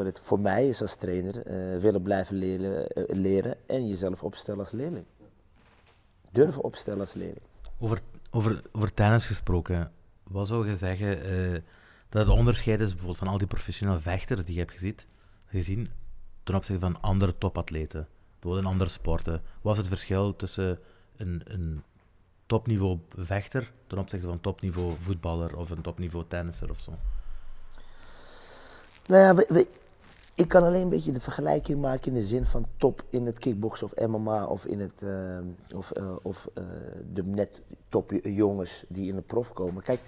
het, 0.04 0.18
voor 0.18 0.40
mij 0.40 0.68
is 0.68 0.82
als 0.82 0.94
trainer. 0.94 1.42
willen 1.80 2.02
blijven 2.02 2.36
leren, 2.36 2.86
leren 3.06 3.56
en 3.66 3.88
jezelf 3.88 4.22
opstellen 4.22 4.60
als 4.60 4.70
leerling. 4.70 5.04
Durven 6.30 6.62
opstellen 6.62 7.00
als 7.00 7.14
leerling. 7.14 7.44
Over, 7.78 8.00
over, 8.36 8.62
over 8.72 8.94
tennis 8.94 9.26
gesproken, 9.26 9.92
wat 10.22 10.46
zou 10.48 10.68
je 10.68 10.76
zeggen 10.76 11.22
eh, 11.24 11.60
dat 12.08 12.26
het 12.26 12.36
onderscheid 12.36 12.80
is 12.80 12.88
bijvoorbeeld 12.88 13.18
van 13.18 13.28
al 13.28 13.38
die 13.38 13.46
professionele 13.46 13.98
vechters 14.00 14.44
die 14.44 14.54
je 14.54 14.60
hebt 14.60 14.72
gezien, 14.72 14.96
gezien 15.46 15.90
ten 16.42 16.54
opzichte 16.54 16.80
van 16.80 17.00
andere 17.00 17.38
topatleten, 17.38 18.08
bijvoorbeeld 18.32 18.64
in 18.64 18.70
andere 18.70 18.90
sporten? 18.90 19.42
Wat 19.62 19.72
is 19.72 19.78
het 19.78 19.88
verschil 19.88 20.36
tussen 20.36 20.78
een, 21.16 21.42
een 21.44 21.82
topniveau 22.46 22.98
vechter 23.16 23.72
ten 23.86 23.98
opzichte 23.98 24.26
van 24.26 24.40
topniveau 24.40 24.94
voetballer 24.98 25.56
of 25.56 25.70
een 25.70 25.82
topniveau 25.82 26.24
tennisser 26.28 26.70
of 26.70 26.80
zo? 26.80 26.92
Nou 29.06 29.22
ja, 29.22 29.34
we- 29.34 29.68
ik 30.36 30.48
kan 30.48 30.62
alleen 30.62 30.82
een 30.82 30.88
beetje 30.88 31.12
de 31.12 31.20
vergelijking 31.20 31.80
maken 31.80 32.12
in 32.12 32.20
de 32.20 32.26
zin 32.26 32.44
van 32.44 32.66
top 32.76 33.04
in 33.10 33.26
het 33.26 33.38
kickboksen 33.38 33.86
of 33.86 34.06
MMA 34.08 34.46
of 34.46 34.66
in 34.66 34.80
het 34.80 35.02
eh, 35.02 35.38
of, 35.76 35.90
eh, 35.90 36.16
of 36.22 36.48
eh, 36.54 36.64
de 37.12 37.24
net 37.24 37.60
top 37.88 38.12
jongens 38.22 38.84
die 38.88 39.08
in 39.08 39.14
de 39.14 39.22
prof 39.22 39.52
komen. 39.52 39.82
Kijk, 39.82 40.00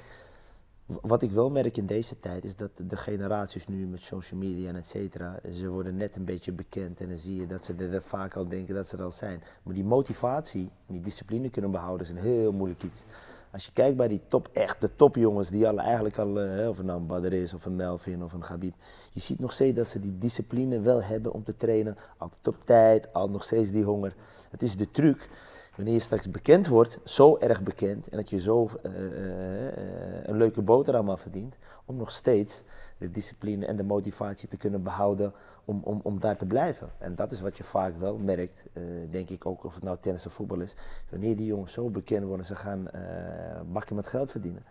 wat 0.87 1.23
ik 1.23 1.31
wel 1.31 1.51
merk 1.51 1.77
in 1.77 1.87
deze 1.87 2.21
tijd 2.21 2.45
is 2.45 2.57
dat 2.57 2.71
de 2.87 2.97
generaties 2.97 3.67
nu 3.67 3.87
met 3.87 4.03
social 4.03 4.41
media 4.41 4.69
en 4.69 4.77
et 4.77 4.87
cetera, 4.87 5.41
ze 5.53 5.69
worden 5.69 5.97
net 5.97 6.17
een 6.17 6.25
beetje 6.25 6.53
bekend 6.53 7.01
en 7.01 7.09
dan 7.09 7.17
zie 7.17 7.41
je 7.41 7.47
dat 7.47 7.65
ze 7.65 7.75
er 7.75 8.03
vaak 8.03 8.37
al 8.37 8.49
denken 8.49 8.75
dat 8.75 8.87
ze 8.87 8.97
er 8.97 9.03
al 9.03 9.11
zijn. 9.11 9.43
Maar 9.63 9.75
die 9.75 9.85
motivatie 9.85 10.71
en 10.87 10.93
die 10.95 11.01
discipline 11.01 11.51
kunnen 11.51 11.71
behouden 11.71 12.07
is 12.07 12.13
een 12.13 12.31
heel 12.31 12.53
moeilijk 12.53 12.83
iets. 12.83 13.05
Als 13.53 13.67
je 13.67 13.73
kijkt 13.73 13.97
bij 13.97 14.09
die 14.09 14.21
top, 14.29 14.49
echt 14.53 14.81
de 14.81 14.97
topjongens 14.97 15.51
die 15.51 15.69
al 15.69 15.79
eigenlijk 15.79 16.19
al, 16.19 16.41
eh, 16.41 16.69
of 16.69 16.83
nou 16.83 17.23
een 17.23 17.33
is 17.33 17.55
of 17.55 17.65
een 17.65 17.77
Melvin 17.77 18.23
of 18.23 18.33
een 18.33 18.41
Khabib, 18.41 18.75
je 19.13 19.21
ziet 19.21 19.39
nog 19.39 19.53
steeds 19.53 19.77
dat 19.77 19.87
ze 19.87 19.99
die 19.99 20.19
discipline 20.19 20.81
wel 20.81 21.03
hebben 21.03 21.33
om 21.33 21.45
te 21.45 21.57
trainen. 21.57 21.97
Altijd 22.19 22.49
op 22.49 22.57
tijd, 22.65 23.13
al 23.13 23.31
nog 23.31 23.45
steeds 23.45 23.71
die 23.71 23.85
honger. 23.85 24.15
Het 24.51 24.63
is 24.63 24.77
de 24.77 24.91
truc, 24.91 25.29
wanneer 25.77 25.95
je 25.95 26.01
straks 26.01 26.31
bekend 26.31 26.67
wordt, 26.67 26.99
zo 27.05 27.37
erg 27.39 27.63
bekend 27.63 28.09
en 28.09 28.17
dat 28.17 28.31
je 28.31 28.41
zo 28.41 28.69
eh, 28.83 28.93
eh, 28.93 29.75
een 30.23 30.37
leuke 30.37 30.63
boterham 30.63 31.11
aan 31.11 31.19
verdient, 31.19 31.57
om 31.85 31.97
nog 31.97 32.11
steeds 32.11 32.65
de 32.99 33.11
discipline 33.11 33.67
en 33.67 33.77
de 33.77 33.85
motivatie 33.85 34.49
te 34.49 34.57
kunnen 34.57 34.83
behouden 34.83 35.33
om, 35.65 35.81
om, 35.85 36.01
om 36.03 36.21
daar 36.21 36.37
te 36.37 36.47
blijven. 36.47 36.91
En 36.99 37.15
dat 37.15 37.33
is 37.33 37.41
wat 37.41 37.57
je 37.57 37.65
vaak 37.65 37.99
wel 37.99 38.19
merkt, 38.19 38.65
eh, 38.73 38.83
denk 39.11 39.31
ik 39.31 39.47
ook, 39.47 39.65
of 39.65 39.75
het 39.75 39.85
nou 39.85 39.97
tennis 40.01 40.27
of 40.27 40.33
voetbal 40.33 40.61
is. 40.61 40.77
Wanneer 41.11 41.37
die 41.37 41.47
jongens 41.47 41.73
zo 41.73 41.91
bekend 41.91 42.25
worden, 42.25 42.47
ze 42.47 42.55
gaan 42.55 42.91
eh, 42.91 43.61
bakken 43.73 43.97
met 43.97 44.07
geld 44.07 44.31
verdienen. 44.31 44.63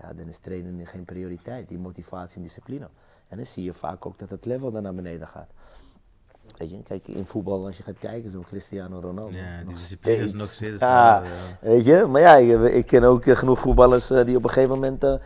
Ja, 0.00 0.12
dan 0.12 0.28
is 0.28 0.38
trainen 0.38 0.86
geen 0.86 1.04
prioriteit, 1.04 1.68
die 1.68 1.78
motivatie 1.78 2.36
en 2.36 2.42
discipline. 2.42 2.88
En 3.28 3.36
dan 3.36 3.46
zie 3.46 3.64
je 3.64 3.72
vaak 3.72 4.06
ook 4.06 4.18
dat 4.18 4.30
het 4.30 4.44
level 4.44 4.70
dan 4.70 4.82
naar 4.82 4.94
beneden 4.94 5.28
gaat. 5.28 5.50
Weet 6.56 6.70
je, 6.70 6.82
kijk 6.82 7.08
in 7.08 7.26
voetbal, 7.26 7.66
als 7.66 7.76
je 7.76 7.82
gaat 7.82 7.98
kijken, 7.98 8.30
zo'n 8.30 8.44
Cristiano 8.44 9.00
Ronaldo. 9.00 9.36
Ja, 9.36 9.58
die 9.58 9.74
discipline 9.74 10.16
is 10.16 10.32
nog 10.32 10.48
steeds 10.48 10.80
Ja, 10.80 11.22
Weet 11.60 11.84
je, 11.84 12.06
maar 12.06 12.20
ja, 12.20 12.34
ik, 12.34 12.74
ik 12.74 12.86
ken 12.86 13.04
ook 13.04 13.26
eh, 13.26 13.36
genoeg 13.36 13.60
voetballers 13.60 14.06
die 14.06 14.36
op 14.36 14.44
een 14.44 14.50
gegeven 14.50 14.74
moment, 14.74 15.20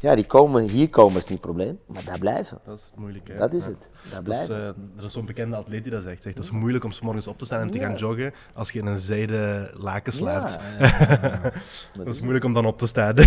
ja, 0.00 0.14
die 0.14 0.26
komen, 0.26 0.62
hier 0.68 0.88
komen 0.90 1.16
is 1.16 1.22
niet 1.22 1.30
het 1.32 1.40
probleem, 1.40 1.78
maar 1.86 2.04
daar 2.04 2.18
blijven. 2.18 2.58
Dat 2.64 2.78
is 2.78 2.90
moeilijk. 2.96 3.28
Hè? 3.28 3.34
Dat 3.34 3.52
is 3.52 3.64
Ja. 3.64 3.70
het, 3.70 3.90
daar 4.10 4.24
Dat 4.24 4.34
is, 4.34 4.46
blijven. 4.46 4.56
eh, 4.76 4.98
er 4.98 5.04
is 5.04 5.12
zo'n 5.12 5.24
bekende 5.26 5.56
atleet 5.56 5.82
die 5.82 5.92
dat 5.92 6.02
zegt. 6.02 6.22
zegt. 6.22 6.34
Het 6.36 6.44
is 6.44 6.50
moeilijk 6.50 6.84
om 6.84 6.92
's 6.92 7.00
morgens 7.00 7.26
op 7.26 7.38
te 7.38 7.44
staan 7.44 7.60
en 7.60 7.70
te 7.70 7.78
Ja. 7.78 7.86
gaan 7.88 7.96
joggen 7.96 8.32
als 8.54 8.70
je 8.70 8.78
in 8.78 8.86
een 8.86 8.98
zijde 8.98 9.70
laken 9.76 10.12
slaapt. 10.12 10.58
Ja, 10.78 11.40
Dat 11.94 12.06
is 12.06 12.20
moeilijk 12.20 12.44
om 12.44 12.52
dan 12.52 12.66
op 12.66 12.78
te 12.78 12.86
staan. 12.86 13.14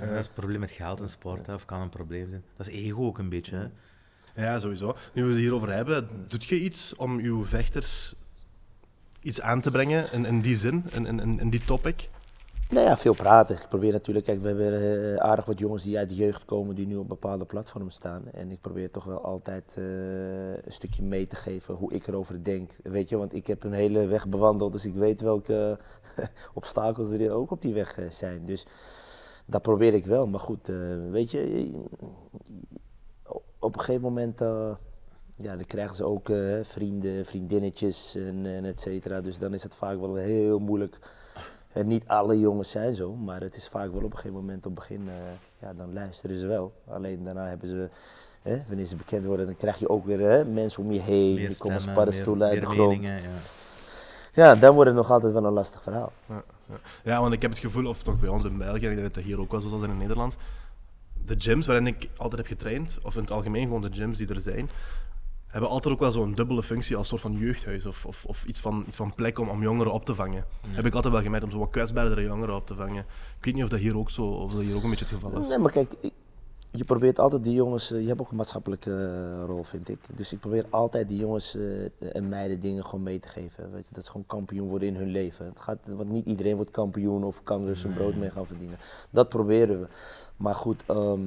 Ja, 0.00 0.06
dat 0.06 0.18
is 0.18 0.24
het 0.26 0.34
probleem 0.34 0.60
met 0.60 0.70
geld 0.70 1.00
in 1.00 1.08
sport, 1.08 1.46
hè, 1.46 1.54
of 1.54 1.64
kan 1.64 1.80
een 1.80 1.88
probleem 1.88 2.28
zijn. 2.28 2.44
Dat 2.56 2.66
is 2.68 2.74
ego 2.74 3.04
ook 3.06 3.18
een 3.18 3.28
beetje. 3.28 3.70
Hè. 4.34 4.44
ja, 4.44 4.58
sowieso. 4.58 4.96
Nu 5.12 5.22
we 5.24 5.30
het 5.30 5.38
hierover 5.38 5.72
hebben, 5.72 6.08
doet 6.28 6.44
je 6.44 6.60
iets 6.60 6.94
om 6.96 7.18
uw 7.18 7.46
vechters 7.46 8.14
iets 9.22 9.40
aan 9.40 9.60
te 9.60 9.70
brengen 9.70 10.12
in, 10.12 10.24
in 10.26 10.40
die 10.40 10.56
zin, 10.56 10.84
in, 10.92 11.06
in, 11.06 11.20
in- 11.20 11.40
in 11.40 11.50
die 11.50 11.64
topic? 11.64 12.08
Nou 12.70 12.86
ja, 12.86 12.96
veel 12.96 13.14
praten. 13.14 13.56
Ik 13.56 13.68
probeer 13.68 13.92
natuurlijk, 13.92 14.26
kijk, 14.26 14.40
we 14.40 14.48
hebben 14.48 14.74
eh, 14.74 15.16
aardig 15.16 15.44
wat 15.44 15.58
jongens 15.58 15.82
die 15.82 15.98
uit 15.98 16.08
de 16.08 16.14
jeugd 16.14 16.44
komen, 16.44 16.74
die 16.74 16.86
nu 16.86 16.96
op 16.96 17.08
bepaalde 17.08 17.44
platforms 17.44 17.94
staan. 17.94 18.22
En 18.32 18.50
ik 18.50 18.60
probeer 18.60 18.90
toch 18.90 19.04
wel 19.04 19.24
altijd 19.24 19.74
eh, 19.76 20.52
een 20.52 20.72
stukje 20.72 21.02
mee 21.02 21.26
te 21.26 21.36
geven 21.36 21.74
hoe 21.74 21.92
ik 21.92 22.06
erover 22.06 22.44
denk. 22.44 22.72
Weet 22.82 23.08
je, 23.08 23.16
want 23.16 23.34
ik 23.34 23.46
heb 23.46 23.64
een 23.64 23.72
hele 23.72 24.06
weg 24.06 24.28
bewandeld, 24.28 24.72
dus 24.72 24.84
ik 24.84 24.94
weet 24.94 25.20
welke 25.20 25.78
obstakels 26.54 27.08
er 27.08 27.32
ook 27.32 27.50
op 27.50 27.62
die 27.62 27.74
weg 27.74 27.98
eh, 27.98 28.10
zijn. 28.10 28.44
Dus 28.44 28.66
dat 29.46 29.62
probeer 29.62 29.94
ik 29.94 30.06
wel. 30.06 30.26
Maar 30.26 30.40
goed, 30.40 30.66
weet 31.10 31.30
je, 31.30 31.70
op 33.58 33.74
een 33.74 33.80
gegeven 33.80 34.02
moment. 34.02 34.38
ja, 35.36 35.56
dan 35.56 35.64
krijgen 35.66 35.96
ze 35.96 36.04
ook 36.04 36.30
vrienden, 36.62 37.26
vriendinnetjes 37.26 38.14
en, 38.14 38.46
en 38.46 38.64
et 38.64 38.80
cetera. 38.80 39.20
Dus 39.20 39.38
dan 39.38 39.54
is 39.54 39.62
het 39.62 39.74
vaak 39.74 40.00
wel 40.00 40.14
heel 40.14 40.58
moeilijk. 40.58 40.98
En 41.72 41.86
niet 41.86 42.06
alle 42.06 42.38
jongens 42.38 42.70
zijn 42.70 42.94
zo, 42.94 43.14
maar 43.14 43.40
het 43.40 43.56
is 43.56 43.68
vaak 43.68 43.92
wel 43.92 44.02
op 44.02 44.10
een 44.10 44.16
gegeven 44.16 44.36
moment 44.36 44.66
op 44.66 44.76
het 44.76 44.88
begin, 44.88 45.08
eh, 45.08 45.14
ja, 45.58 45.74
dan 45.74 45.92
luisteren 45.92 46.36
ze 46.36 46.46
wel. 46.46 46.72
Alleen 46.88 47.24
daarna 47.24 47.46
hebben 47.46 47.68
ze, 47.68 47.88
hè, 48.42 48.62
wanneer 48.66 48.86
ze 48.86 48.96
bekend 48.96 49.24
worden, 49.24 49.46
dan 49.46 49.56
krijg 49.56 49.78
je 49.78 49.88
ook 49.88 50.06
weer 50.06 50.20
hè, 50.20 50.44
mensen 50.44 50.82
om 50.82 50.92
je 50.92 51.00
heen, 51.00 51.34
Meer 51.34 51.48
die 51.48 51.56
komen 51.56 51.76
als 51.76 51.92
paddenstoelen 51.94 52.48
uit 52.48 52.60
de 52.60 52.66
grond. 52.66 53.02
ja. 53.02 53.18
Ja, 54.32 54.54
dan 54.54 54.74
wordt 54.74 54.88
het 54.88 54.96
nog 54.98 55.10
altijd 55.10 55.32
wel 55.32 55.44
een 55.44 55.52
lastig 55.52 55.82
verhaal. 55.82 56.12
Ja, 56.26 56.42
ja. 56.68 56.74
ja, 57.04 57.20
want 57.20 57.32
ik 57.32 57.42
heb 57.42 57.50
het 57.50 57.60
gevoel, 57.60 57.86
of 57.86 58.02
toch 58.02 58.20
bij 58.20 58.28
ons 58.28 58.44
in 58.44 58.58
België, 58.58 58.84
en 58.84 58.90
ik 58.90 58.96
denk 58.96 59.02
dat 59.02 59.14
dat 59.14 59.24
hier 59.24 59.40
ook 59.40 59.50
wel 59.50 59.60
zo 59.60 59.66
is 59.66 59.72
als 59.72 59.82
in 59.82 59.98
Nederland, 59.98 60.36
de 61.26 61.34
gyms 61.38 61.66
waarin 61.66 61.86
ik 61.86 62.08
altijd 62.16 62.36
heb 62.36 62.58
getraind, 62.58 62.98
of 63.02 63.14
in 63.14 63.20
het 63.20 63.30
algemeen 63.30 63.62
gewoon 63.62 63.80
de 63.80 63.92
gyms 63.92 64.18
die 64.18 64.28
er 64.28 64.40
zijn, 64.40 64.70
hebben 65.50 65.70
altijd 65.70 65.94
ook 65.94 66.00
wel 66.00 66.10
zo'n 66.10 66.34
dubbele 66.34 66.62
functie 66.62 66.96
als 66.96 67.08
soort 67.08 67.20
van 67.20 67.32
jeugdhuis 67.32 67.86
of, 67.86 68.06
of, 68.06 68.24
of 68.24 68.44
iets, 68.44 68.60
van, 68.60 68.84
iets 68.86 68.96
van 68.96 69.14
plek 69.14 69.38
om, 69.38 69.48
om 69.48 69.62
jongeren 69.62 69.92
op 69.92 70.04
te 70.04 70.14
vangen. 70.14 70.44
Heb 70.68 70.86
ik 70.86 70.94
altijd 70.94 71.12
wel 71.12 71.22
gemerkt 71.22 71.44
om 71.44 71.50
zo 71.50 71.58
wat 71.58 71.70
kwetsbaardere 71.70 72.22
jongeren 72.22 72.54
op 72.54 72.66
te 72.66 72.74
vangen. 72.74 73.04
Ik 73.38 73.44
weet 73.44 73.54
niet 73.54 73.64
of 73.64 73.70
dat 73.70 73.78
hier 73.78 73.98
ook, 73.98 74.10
zo, 74.10 74.24
of 74.24 74.52
dat 74.52 74.62
hier 74.62 74.76
ook 74.76 74.82
een 74.82 74.90
beetje 74.90 75.04
het 75.04 75.14
geval 75.14 75.40
is. 75.40 75.48
Nee, 75.48 75.58
maar 75.58 75.70
kijk, 75.70 75.94
je 76.70 76.84
probeert 76.84 77.18
altijd 77.18 77.44
die 77.44 77.54
jongens, 77.54 77.92
eh, 77.92 78.00
je 78.00 78.06
hebt 78.06 78.20
ook 78.20 78.30
een 78.30 78.36
maatschappelijke 78.36 78.90
eh, 78.90 79.44
rol, 79.46 79.62
vind 79.62 79.88
ik. 79.88 79.98
Dus 80.14 80.32
ik 80.32 80.40
probeer 80.40 80.66
altijd 80.70 81.08
die 81.08 81.18
jongens 81.18 81.56
eh, 81.56 82.14
en 82.16 82.28
meiden 82.28 82.60
dingen 82.60 82.84
gewoon 82.84 83.02
mee 83.02 83.18
te 83.18 83.28
geven. 83.28 83.72
Weet 83.72 83.88
je, 83.88 83.94
dat 83.94 84.04
ze 84.04 84.10
gewoon 84.10 84.26
kampioen 84.26 84.68
worden 84.68 84.88
in 84.88 84.96
hun 84.96 85.10
leven. 85.10 85.46
Het 85.46 85.60
gaat, 85.60 85.78
want 85.88 86.10
niet 86.10 86.26
iedereen 86.26 86.56
wordt 86.56 86.70
kampioen 86.70 87.24
of 87.24 87.42
kan 87.42 87.66
er 87.66 87.76
zijn 87.76 87.92
brood 87.92 88.14
mee 88.14 88.30
gaan 88.30 88.46
verdienen. 88.46 88.78
Dat 89.10 89.28
proberen 89.28 89.80
we. 89.80 89.86
Maar 90.36 90.54
goed, 90.54 90.82
ehm, 90.86 91.20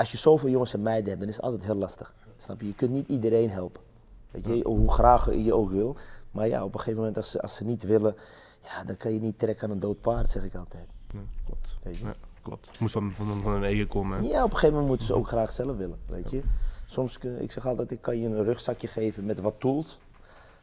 als 0.00 0.10
je 0.10 0.16
zoveel 0.16 0.48
jongens 0.48 0.74
en 0.74 0.82
meiden 0.82 1.08
hebt, 1.08 1.20
dan 1.20 1.28
is 1.28 1.36
het 1.36 1.44
altijd 1.44 1.64
heel 1.64 1.74
lastig. 1.74 2.12
Snap 2.36 2.60
je? 2.60 2.66
Je 2.66 2.74
kunt 2.74 2.90
niet 2.90 3.08
iedereen 3.08 3.50
helpen. 3.50 3.82
Weet 4.30 4.44
je, 4.44 4.64
hoe 4.64 4.92
graag 4.92 5.34
je 5.34 5.54
ook 5.54 5.70
wil. 5.70 5.96
Maar 6.30 6.48
ja, 6.48 6.64
op 6.64 6.72
een 6.72 6.78
gegeven 6.78 6.98
moment, 6.98 7.16
als 7.16 7.30
ze, 7.30 7.42
als 7.42 7.56
ze 7.56 7.64
niet 7.64 7.82
willen, 7.82 8.14
ja, 8.62 8.84
dan 8.84 8.96
kan 8.96 9.12
je 9.12 9.20
niet 9.20 9.38
trekken 9.38 9.68
aan 9.68 9.74
een 9.74 9.80
dood 9.80 10.00
paard, 10.00 10.30
zeg 10.30 10.44
ik 10.44 10.54
altijd. 10.54 10.86
Ja, 11.12 11.20
klopt. 11.44 11.76
Weet 11.82 11.96
je? 11.96 12.04
Ja 12.04 12.14
klopt. 12.42 12.66
Het 12.66 12.78
moet 12.78 12.90
van, 12.90 13.12
van, 13.12 13.42
van 13.42 13.52
hun 13.52 13.64
eigen 13.64 13.88
komen. 13.88 14.22
Ja, 14.22 14.44
op 14.44 14.50
een 14.50 14.56
gegeven 14.56 14.70
moment 14.70 14.88
moeten 14.88 15.06
ze 15.06 15.14
ook 15.14 15.26
graag 15.26 15.52
zelf 15.52 15.76
willen, 15.76 15.98
weet 16.06 16.30
je. 16.30 16.42
Soms, 16.86 17.18
ik 17.18 17.52
zeg 17.52 17.66
altijd, 17.66 17.90
ik 17.90 18.00
kan 18.00 18.18
je 18.18 18.28
een 18.28 18.44
rugzakje 18.44 18.88
geven 18.88 19.24
met 19.24 19.40
wat 19.40 19.54
tools, 19.58 19.98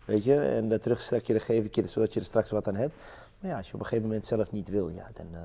weet 0.06 0.24
je. 0.24 0.40
En 0.40 0.70
dat 0.70 0.86
rugzakje 0.86 1.34
dan 1.34 1.42
geef 1.42 1.66
ik 1.66 1.76
je 1.76 1.88
zodat 1.88 2.14
je 2.14 2.20
er 2.20 2.26
straks 2.26 2.52
wat 2.52 2.68
aan 2.68 2.76
hebt. 2.76 2.94
Maar 3.40 3.52
ja, 3.52 3.58
als 3.58 3.68
je 3.68 3.74
op 3.74 3.80
een 3.80 3.86
gegeven 3.86 4.08
moment 4.08 4.26
zelf 4.26 4.52
niet 4.52 4.70
wil, 4.70 4.90
ja, 4.90 5.10
dan 5.14 5.28
uh, 5.32 5.40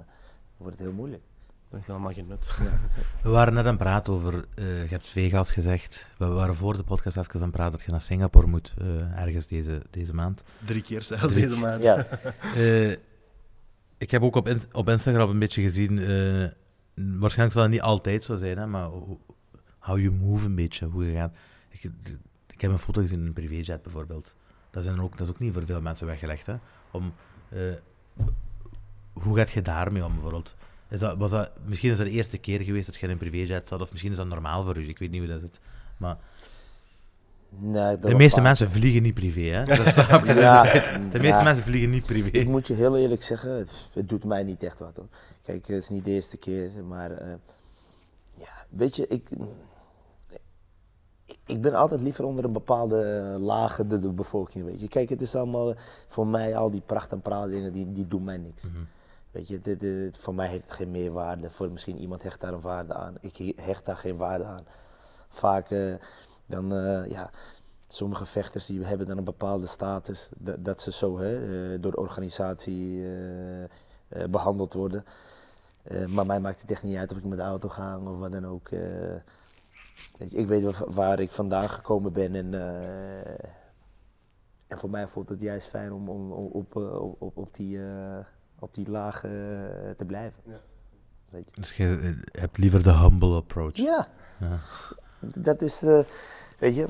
wordt 0.57 0.79
het 0.79 0.87
heel 0.87 0.97
moeilijk. 0.97 1.23
Dan 1.73 1.81
is 1.81 1.87
helemaal 1.87 2.12
geen 2.12 2.26
nut. 2.26 2.50
We 3.23 3.29
waren 3.29 3.55
net 3.55 3.64
aan 3.64 3.71
het 3.71 3.79
praten 3.79 4.12
over, 4.12 4.35
uh, 4.55 4.83
je 4.83 4.88
hebt 4.88 5.09
Vegas 5.09 5.52
gezegd. 5.52 6.07
We 6.19 6.26
waren 6.26 6.55
voor 6.55 6.76
de 6.76 6.83
podcast 6.83 7.17
even 7.17 7.35
aan 7.35 7.43
het 7.43 7.50
praten 7.50 7.73
dat 7.73 7.83
je 7.83 7.91
naar 7.91 8.02
Singapore 8.02 8.47
moet, 8.47 8.75
uh, 8.83 9.19
ergens 9.19 9.47
deze, 9.47 9.83
deze 9.91 10.14
maand. 10.14 10.43
Drie 10.64 10.83
keer 10.83 11.02
zelfs 11.02 11.35
deze 11.35 11.57
maand. 11.57 11.83
Ja. 11.83 12.07
ik 13.99 14.11
heb 14.11 14.23
ook 14.23 14.37
op, 14.37 14.57
op 14.73 14.88
Instagram 14.88 15.31
een 15.31 15.38
beetje 15.38 15.62
gezien, 15.62 15.99
uh, 15.99 16.49
waarschijnlijk 16.95 17.52
zal 17.52 17.62
het 17.62 17.71
niet 17.71 17.81
altijd 17.81 18.25
zo 18.25 18.37
zijn, 18.37 18.59
hè, 18.59 18.67
maar 18.67 18.91
hou 19.79 20.02
je 20.02 20.11
move 20.11 20.47
een 20.47 20.55
beetje, 20.55 20.87
hoe 20.87 21.07
je 21.07 21.17
gaat. 21.17 21.35
Ik, 21.69 21.91
ik 22.52 22.61
heb 22.61 22.71
een 22.71 22.79
foto 22.79 23.00
gezien 23.00 23.21
in 23.21 23.26
een 23.26 23.33
privéjet 23.33 23.83
bijvoorbeeld. 23.83 24.35
Dat, 24.71 24.85
zijn 24.85 25.00
ook, 25.00 25.19
dat 25.19 25.26
is 25.26 25.33
ook 25.33 25.41
niet 25.41 25.52
voor 25.52 25.67
veel 25.67 25.81
mensen 25.81 26.07
weggelegd. 26.07 26.47
Hè, 26.47 26.55
om, 26.91 27.14
uh, 27.52 27.73
hoe 29.12 29.37
gaat 29.37 29.50
je 29.50 29.62
daarmee 29.62 30.05
om 30.05 30.12
bijvoorbeeld? 30.12 30.55
Is 30.93 31.01
dat, 31.01 31.17
was 31.17 31.31
dat, 31.31 31.51
misschien 31.67 31.91
is 31.91 31.97
dat 31.97 32.07
de 32.07 32.13
eerste 32.13 32.39
keer 32.39 32.61
geweest 32.61 32.87
dat 32.87 32.95
je 32.95 33.07
in 33.07 33.13
een 33.13 33.19
privéjet 33.19 33.69
zat, 33.69 33.81
of 33.81 33.91
misschien 33.91 34.11
is 34.11 34.17
dat 34.17 34.27
normaal 34.27 34.65
voor 34.65 34.79
u, 34.79 34.89
ik 34.89 34.99
weet 34.99 35.11
niet 35.11 35.21
hoe 35.21 35.31
dat 35.31 35.41
zit. 35.41 35.61
Maar 35.97 36.17
Nee, 37.59 37.99
de 37.99 38.15
meeste 38.15 38.41
mensen 38.41 38.71
vliegen 38.71 39.03
niet 39.03 39.15
privé, 39.15 39.41
hè? 39.41 39.65
Dat 39.65 39.95
ja, 40.37 40.63
de 41.11 41.19
meeste 41.19 41.43
mensen 41.43 41.65
vliegen 41.65 41.91
niet 41.91 42.07
privé. 42.07 42.29
Ik 42.29 42.49
moet 42.49 42.67
je 42.67 42.75
heel 42.75 42.97
eerlijk 42.97 43.23
zeggen, 43.23 43.51
het, 43.51 43.89
het, 43.93 44.09
doet 44.09 44.25
mij 44.25 44.43
niet 44.43 44.63
echt 44.63 44.79
wat 44.79 44.97
hoor. 44.97 45.07
Kijk, 45.43 45.67
het 45.67 45.77
is 45.77 45.89
niet 45.89 46.05
de 46.05 46.11
eerste 46.11 46.37
keer, 46.37 46.71
maar 46.89 47.11
uh, 47.11 47.33
ja, 48.35 48.67
weet 48.69 48.97
je, 48.97 49.07
ik, 49.09 49.29
ik 51.47 51.61
ben 51.61 51.75
altijd 51.75 52.01
liever 52.01 52.25
onder 52.25 52.45
een 52.45 52.53
bepaalde 52.53 53.37
laag 53.41 53.77
de, 53.77 54.01
de, 54.01 54.13
bevolking, 54.13 54.65
weet 54.65 54.81
je. 54.81 54.89
Kijk, 54.89 55.09
het 55.09 55.21
is 55.21 55.35
allemaal, 55.35 55.75
voor 56.09 56.27
mij, 56.27 56.57
al 56.57 56.71
die 56.71 56.83
pracht 56.87 57.13
en 57.13 57.21
praal 57.21 57.49
dingen, 57.49 57.73
die, 57.73 57.93
die 57.93 58.09
doen 58.09 58.25
mij 58.25 58.37
niks. 58.37 58.63
Mm 58.63 58.75
-hmm. 58.75 58.87
Weet 59.33 59.49
je, 59.49 59.61
de, 59.61 60.11
voor 60.19 60.35
mij 60.35 60.49
heeft 60.49 60.65
het 60.65 60.73
geen 60.73 60.91
meerwaarde. 60.91 61.51
Voor 61.51 61.71
misschien 61.71 61.99
iemand 61.99 62.23
hecht 62.23 62.41
daar 62.41 62.53
een 62.53 62.61
waarde 62.61 62.95
aan. 62.95 63.15
Ik 63.21 63.55
hecht 63.61 63.87
daar 63.87 63.97
geen 63.97 64.17
waarde 64.17 64.45
aan. 64.45 64.67
Vaak... 65.29 65.71
Uh, 65.71 65.95
dan 66.47 66.75
uh, 66.75 67.11
ja, 67.11 67.31
sommige 67.89 68.27
vechters 68.27 68.67
die 68.67 68.85
hebben 68.85 69.07
dan 69.07 69.19
een 69.19 69.25
bepaalde 69.25 69.67
status 69.67 70.29
dat, 70.37 70.65
dat 70.65 70.81
ze 70.81 70.93
zo 70.93 71.19
hè, 71.19 71.41
uh, 71.73 71.79
door 71.81 71.91
de 71.91 71.99
organisatie 71.99 73.07
behandeld 74.31 74.73
worden. 74.73 75.05
maar 76.09 76.27
mij 76.27 76.41
maakt 76.41 76.61
het 76.61 76.71
echt 76.71 76.83
niet 76.83 76.97
uit 76.97 77.12
of 77.12 77.19
ik 77.19 77.25
met 77.25 77.39
de 77.39 77.45
auto 77.45 77.69
ga 77.69 77.99
of 77.99 78.19
wat 78.19 78.33
dan 78.33 78.47
ook. 78.47 78.69
Weet 80.19 80.31
je, 80.31 80.37
ik 80.37 80.47
weet 80.47 80.79
waar 80.79 81.21
ik 81.21 81.31
vandaan 81.31 81.69
gekomen 81.69 82.12
ben 82.12 82.35
en, 82.35 82.55
en 84.67 84.79
voor 84.79 84.91
mij 84.91 85.09
voelt 85.09 85.29
het 85.29 85.41
juist 85.41 85.69
fijn 85.69 85.93
om, 85.93 86.09
om, 86.09 86.33
om 86.33 86.51
op, 86.53 86.77
op, 87.19 87.37
op, 87.37 87.55
die, 87.55 87.79
op 88.62 88.75
die 88.75 88.90
laag 88.90 89.21
te 89.21 90.04
blijven. 90.07 90.42
Ja. 90.47 90.61
Weet 91.33 91.50
je. 91.54 91.61
Dus 91.61 91.76
je 91.76 92.16
hebt 92.33 92.59
liever 92.59 92.83
de 92.83 92.92
humble 92.92 93.37
approach? 93.37 93.76
Ja. 93.76 94.09
ja. 94.40 94.59
Dat 95.21 95.62
is, 95.62 95.83
uh, 95.83 96.00
weet 96.59 96.75
je, 96.75 96.88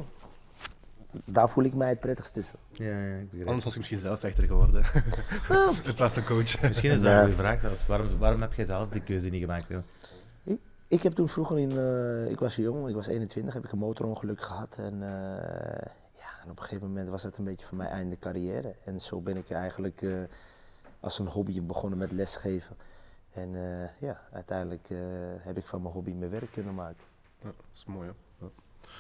daar 1.25 1.51
voel 1.51 1.65
ik 1.65 1.75
mij 1.75 1.89
het 1.89 2.01
prettigst 2.01 2.33
tussen. 2.33 2.59
Ja, 2.73 3.01
ja, 3.01 3.15
ik 3.31 3.47
Anders 3.47 3.65
was 3.65 3.73
ik 3.73 3.79
misschien 3.79 3.99
zelf 3.99 4.21
vechter 4.21 4.45
geworden. 4.45 4.85
In 5.85 5.95
plaats 5.95 6.15
van 6.15 6.25
coach. 6.25 6.61
Misschien 6.61 6.91
is 6.91 7.01
dat 7.01 7.11
ja. 7.11 7.23
een 7.23 7.33
vraag 7.33 7.61
zelfs. 7.61 7.87
Waarom, 7.87 8.19
waarom 8.19 8.41
heb 8.41 8.53
jij 8.53 8.65
zelf 8.65 8.89
die 8.89 9.03
keuze 9.03 9.29
niet 9.29 9.41
gemaakt? 9.41 9.67
Ik, 10.45 10.61
ik, 10.89 11.03
heb 11.03 11.13
toen 11.13 11.29
vroeger 11.29 11.59
in, 11.59 11.71
uh, 11.71 12.31
ik 12.31 12.39
was 12.39 12.57
jong, 12.57 12.89
ik 12.89 12.95
was 12.95 13.07
21, 13.07 13.55
heb 13.55 13.65
ik 13.65 13.73
een 13.73 13.79
motorongeluk 13.79 14.41
gehad. 14.41 14.77
En, 14.79 14.95
uh, 14.95 15.09
ja, 16.13 16.31
en 16.45 16.51
op 16.51 16.59
een 16.59 16.63
gegeven 16.65 16.87
moment 16.87 17.09
was 17.09 17.23
het 17.23 17.37
een 17.37 17.45
beetje 17.45 17.67
voor 17.67 17.77
mij 17.77 17.89
einde 17.89 18.19
carrière. 18.19 18.75
En 18.85 19.01
zo 19.01 19.21
ben 19.21 19.37
ik 19.37 19.51
eigenlijk 19.51 20.03
uh, 20.03 20.23
als 21.03 21.19
een 21.19 21.27
hobby 21.27 21.63
begonnen 21.63 21.99
met 21.99 22.13
lesgeven. 22.13 22.77
En 23.33 23.51
ja, 23.99 24.21
uiteindelijk 24.33 24.89
heb 25.41 25.57
ik 25.57 25.67
van 25.67 25.83
mijn 25.83 25.95
hobby 25.95 26.13
mijn 26.13 26.31
werk 26.31 26.53
kunnen 26.53 26.75
maken. 26.75 27.05
Ja, 27.39 27.45
dat 27.45 27.67
is 27.75 27.85
mooi. 27.85 28.09
Hè? 28.09 28.45
Ja. 28.45 28.51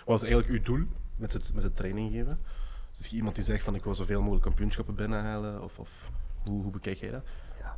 Wat 0.04 0.22
is 0.22 0.28
eigenlijk 0.30 0.52
uw 0.52 0.62
doel 0.62 0.86
met 1.16 1.32
het, 1.32 1.54
met 1.54 1.64
het 1.64 1.76
training 1.76 2.12
geven? 2.12 2.38
Is 2.98 3.06
er 3.06 3.14
iemand 3.14 3.34
die 3.34 3.44
zegt 3.44 3.64
van 3.64 3.74
ik 3.74 3.84
wil 3.84 3.94
zoveel 3.94 4.20
mogelijk 4.20 4.44
kampioenschappen 4.44 4.94
binnenhalen? 4.94 5.62
Of, 5.62 5.78
of 5.78 6.10
hoe, 6.44 6.62
hoe 6.62 6.72
bekijk 6.72 6.98
jij 6.98 7.10
dat? 7.10 7.24
Ja, 7.58 7.76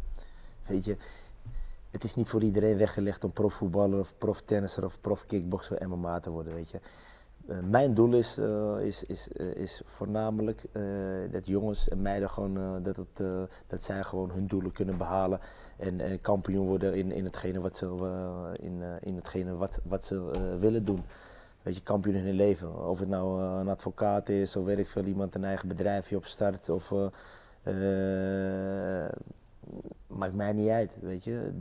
weet 0.67 0.85
je, 0.85 0.97
het 1.91 2.05
is 2.05 2.15
niet 2.15 2.29
voor 2.29 2.43
iedereen 2.43 2.77
weggelegd 2.77 3.25
om 3.25 3.33
profvoetballer 3.33 4.01
of 4.01 4.19
proftennisser 4.19 4.85
of 4.85 5.01
profkickboxer 5.01 5.89
MMA 5.89 6.21
te 6.21 6.31
worden, 6.31 6.55
weet 6.55 6.71
je. 6.71 6.81
Uh, 7.49 7.57
mijn 7.71 7.95
doel 7.95 8.13
is, 8.13 8.39
uh, 8.39 8.81
is, 8.81 9.05
is, 9.05 9.29
uh, 9.37 9.55
is 9.55 9.83
voornamelijk 9.85 10.63
dat 11.31 11.47
jongens 11.47 11.89
en 11.89 12.03
meiden 12.03 12.31
gewoon, 12.31 12.83
dat, 12.83 12.97
het, 12.97 13.49
dat 13.67 13.83
zij 13.83 14.03
gewoon 14.03 14.31
hun 14.31 14.47
doelen 14.47 14.73
kunnen 14.73 14.99
behalen 14.99 15.41
en 15.77 16.21
kampioen 16.21 16.67
worden 16.67 16.95
in, 16.95 17.13
in 17.13 17.25
hetgene 17.25 17.61
wat 17.61 17.77
ze, 17.77 17.87
in, 18.61 18.83
in 19.01 19.15
hetgene 19.15 19.57
wat, 19.57 19.81
wat 19.83 20.05
ze 20.05 20.31
willen 20.61 20.85
doen. 20.85 21.03
Weet 21.63 21.77
je, 21.77 21.83
kampioen 21.83 22.15
in 22.15 22.25
hun 22.25 22.35
leven. 22.35 22.89
Of 22.89 22.99
het 22.99 23.09
nou 23.09 23.43
een 23.43 23.69
advocaat 23.69 24.29
is, 24.29 24.57
of 24.57 24.65
weet 24.65 24.79
ik 24.79 24.89
veel, 24.89 25.05
iemand 25.05 25.35
een 25.35 25.45
eigen 25.45 25.69
bedrijfje 25.69 26.17
opstart. 26.17 26.69
Of, 26.69 26.93
maakt 30.07 30.35
mij 30.35 30.53
niet 30.53 30.69
uit, 30.69 30.97
weet 31.01 31.25
je. 31.25 31.53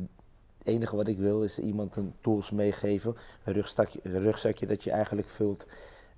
Het 0.64 0.74
enige 0.74 0.96
wat 0.96 1.08
ik 1.08 1.18
wil 1.18 1.44
is 1.44 1.60
iemand 1.60 1.96
een 1.96 2.14
tools 2.22 2.52
meegeven, 2.52 3.16
een 3.44 3.54
rugzakje, 3.54 4.00
een 4.04 4.20
rugzakje 4.20 4.68
dat 4.68 4.84
je 4.84 4.92
eigenlijk 4.92 5.30
vult 5.30 5.66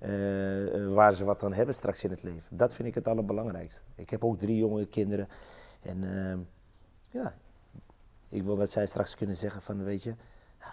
uh, 0.00 0.94
waar 0.94 1.12
ze 1.12 1.24
wat 1.24 1.42
aan 1.42 1.52
hebben 1.52 1.74
straks 1.74 2.04
in 2.04 2.10
het 2.10 2.22
leven. 2.22 2.56
Dat 2.56 2.74
vind 2.74 2.88
ik 2.88 2.94
het 2.94 3.08
allerbelangrijkste. 3.08 3.80
Ik 3.94 4.10
heb 4.10 4.24
ook 4.24 4.38
drie 4.38 4.56
jonge 4.56 4.86
kinderen 4.86 5.28
en 5.82 6.02
uh, 6.02 6.38
ja, 7.10 7.34
ik 8.28 8.42
wil 8.42 8.56
dat 8.56 8.70
zij 8.70 8.86
straks 8.86 9.14
kunnen 9.14 9.36
zeggen 9.36 9.62
van 9.62 9.84
weet 9.84 10.02
je, 10.02 10.14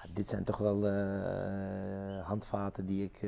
dit 0.09 0.27
zijn 0.27 0.43
toch 0.43 0.57
wel 0.57 0.87
uh, 0.87 2.27
handvaten 2.27 2.85
die 2.85 3.03
ik 3.03 3.19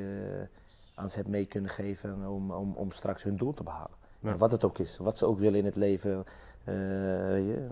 aan 0.95 1.09
ze 1.09 1.17
heb 1.17 1.27
mee 1.27 1.45
kunnen 1.45 1.69
geven 1.69 2.27
om, 2.27 2.51
om, 2.51 2.73
om 2.75 2.91
straks 2.91 3.23
hun 3.23 3.37
doel 3.37 3.53
te 3.53 3.63
behalen. 3.63 3.97
Ja. 4.19 4.37
Wat 4.37 4.51
het 4.51 4.63
ook 4.63 4.77
is, 4.77 4.97
wat 4.97 5.17
ze 5.17 5.25
ook 5.25 5.39
willen 5.39 5.59
in 5.59 5.65
het 5.65 5.75
leven. 5.75 6.23
Uh, 6.69 6.75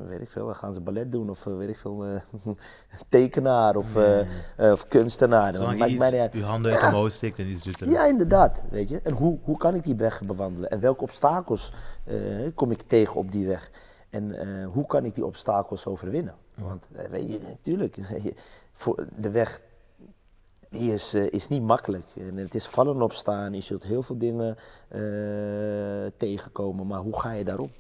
weet 0.08 0.22
ik 0.22 0.30
veel, 0.30 0.46
dan 0.46 0.56
gaan 0.56 0.74
ze 0.74 0.82
ballet 0.82 1.12
doen 1.12 1.30
of 1.30 1.46
uh, 1.46 1.58
weet 1.58 1.70
ik 1.70 1.78
veel, 1.78 2.08
uh, 2.08 2.20
tekenaar 3.10 3.76
of, 3.76 3.98
of 4.58 4.88
kunstenaar. 4.88 5.54
Dan 5.54 5.78
maakt 5.78 5.98
mij 5.98 6.22
niet 6.22 6.34
Je 6.34 6.44
handen 6.44 6.72
uit 6.72 6.82
ja. 6.82 6.88
omhoog 6.88 7.12
stikt 7.12 7.40
en 7.40 7.48
iets 7.48 7.64
doet 7.64 7.82
er. 7.82 7.90
Ja, 7.90 8.06
inderdaad. 8.06 8.64
Weet 8.70 8.90
je. 8.90 9.02
En 9.04 9.14
hoe, 9.14 9.40
hoe 9.44 9.58
kan 9.58 9.76
ik 9.76 9.84
die 9.84 9.96
weg 9.96 10.22
bewandelen? 10.24 10.70
En 10.70 10.80
welke 10.80 11.04
obstakels 11.04 11.74
kom 12.56 12.72
ik 12.72 12.82
tegen 12.82 13.16
op 13.16 13.32
die 13.32 13.48
weg? 13.48 13.72
En 14.10 14.64
hoe 14.66 14.86
kan 14.86 15.06
ik 15.06 15.16
die 15.16 15.26
obstakels 15.26 15.86
overwinnen? 15.86 16.36
Want 16.56 16.88
weet 17.10 17.32
je, 17.32 17.40
natuurlijk, 17.48 17.98
voor 18.72 19.08
de 19.16 19.32
weg 19.32 19.62
die 20.74 20.94
is, 20.94 21.16
uh, 21.16 21.28
is 21.30 21.48
niet 21.48 21.62
makkelijk. 21.62 22.06
En 22.18 22.38
het 22.38 22.56
is 22.56 22.68
vallen 22.68 23.02
opstaan. 23.02 23.54
Je 23.54 23.62
zult 23.62 23.84
heel 23.84 24.04
veel 24.04 24.18
dingen 24.18 24.56
uh, 24.92 26.06
tegenkomen. 26.18 26.88
Maar 26.88 27.00
hoe 27.00 27.20
ga 27.20 27.32
je 27.32 27.44
daarom? 27.44 27.72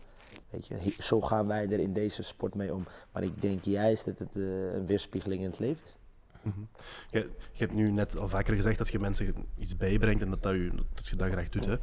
Weet 0.54 0.68
je, 0.68 0.96
zo 1.00 1.22
gaan 1.22 1.48
wij 1.48 1.70
er 1.70 1.80
in 1.80 1.94
deze 1.94 2.24
sport 2.24 2.56
mee 2.56 2.74
om. 2.74 2.86
Maar 3.12 3.24
ik 3.24 3.42
denk 3.42 3.64
juist 3.64 4.06
dat 4.06 4.20
het 4.20 4.36
uh, 4.36 4.74
een 4.74 4.86
weerspiegeling 4.86 5.42
in 5.42 5.50
het 5.50 5.60
leven 5.60 5.84
is. 5.84 5.98
-hmm. 6.42 6.68
je, 7.12 7.20
je, 7.52 7.64
hebt 7.64 7.74
nu 7.74 7.92
net 7.92 8.18
al 8.18 8.30
vaker 8.30 8.56
gezegd 8.56 8.78
dat 8.78 8.90
je 8.90 9.00
mensen 9.00 9.36
iets 9.58 9.78
bijbrengt 9.78 10.22
en 10.22 10.30
dat, 10.30 10.44
dat, 10.44 10.54
u, 10.54 10.72
dat 10.94 11.08
je 11.08 11.16
dat 11.16 11.32
graag 11.32 11.50
doet. 11.50 11.66
Hè? 11.66 11.78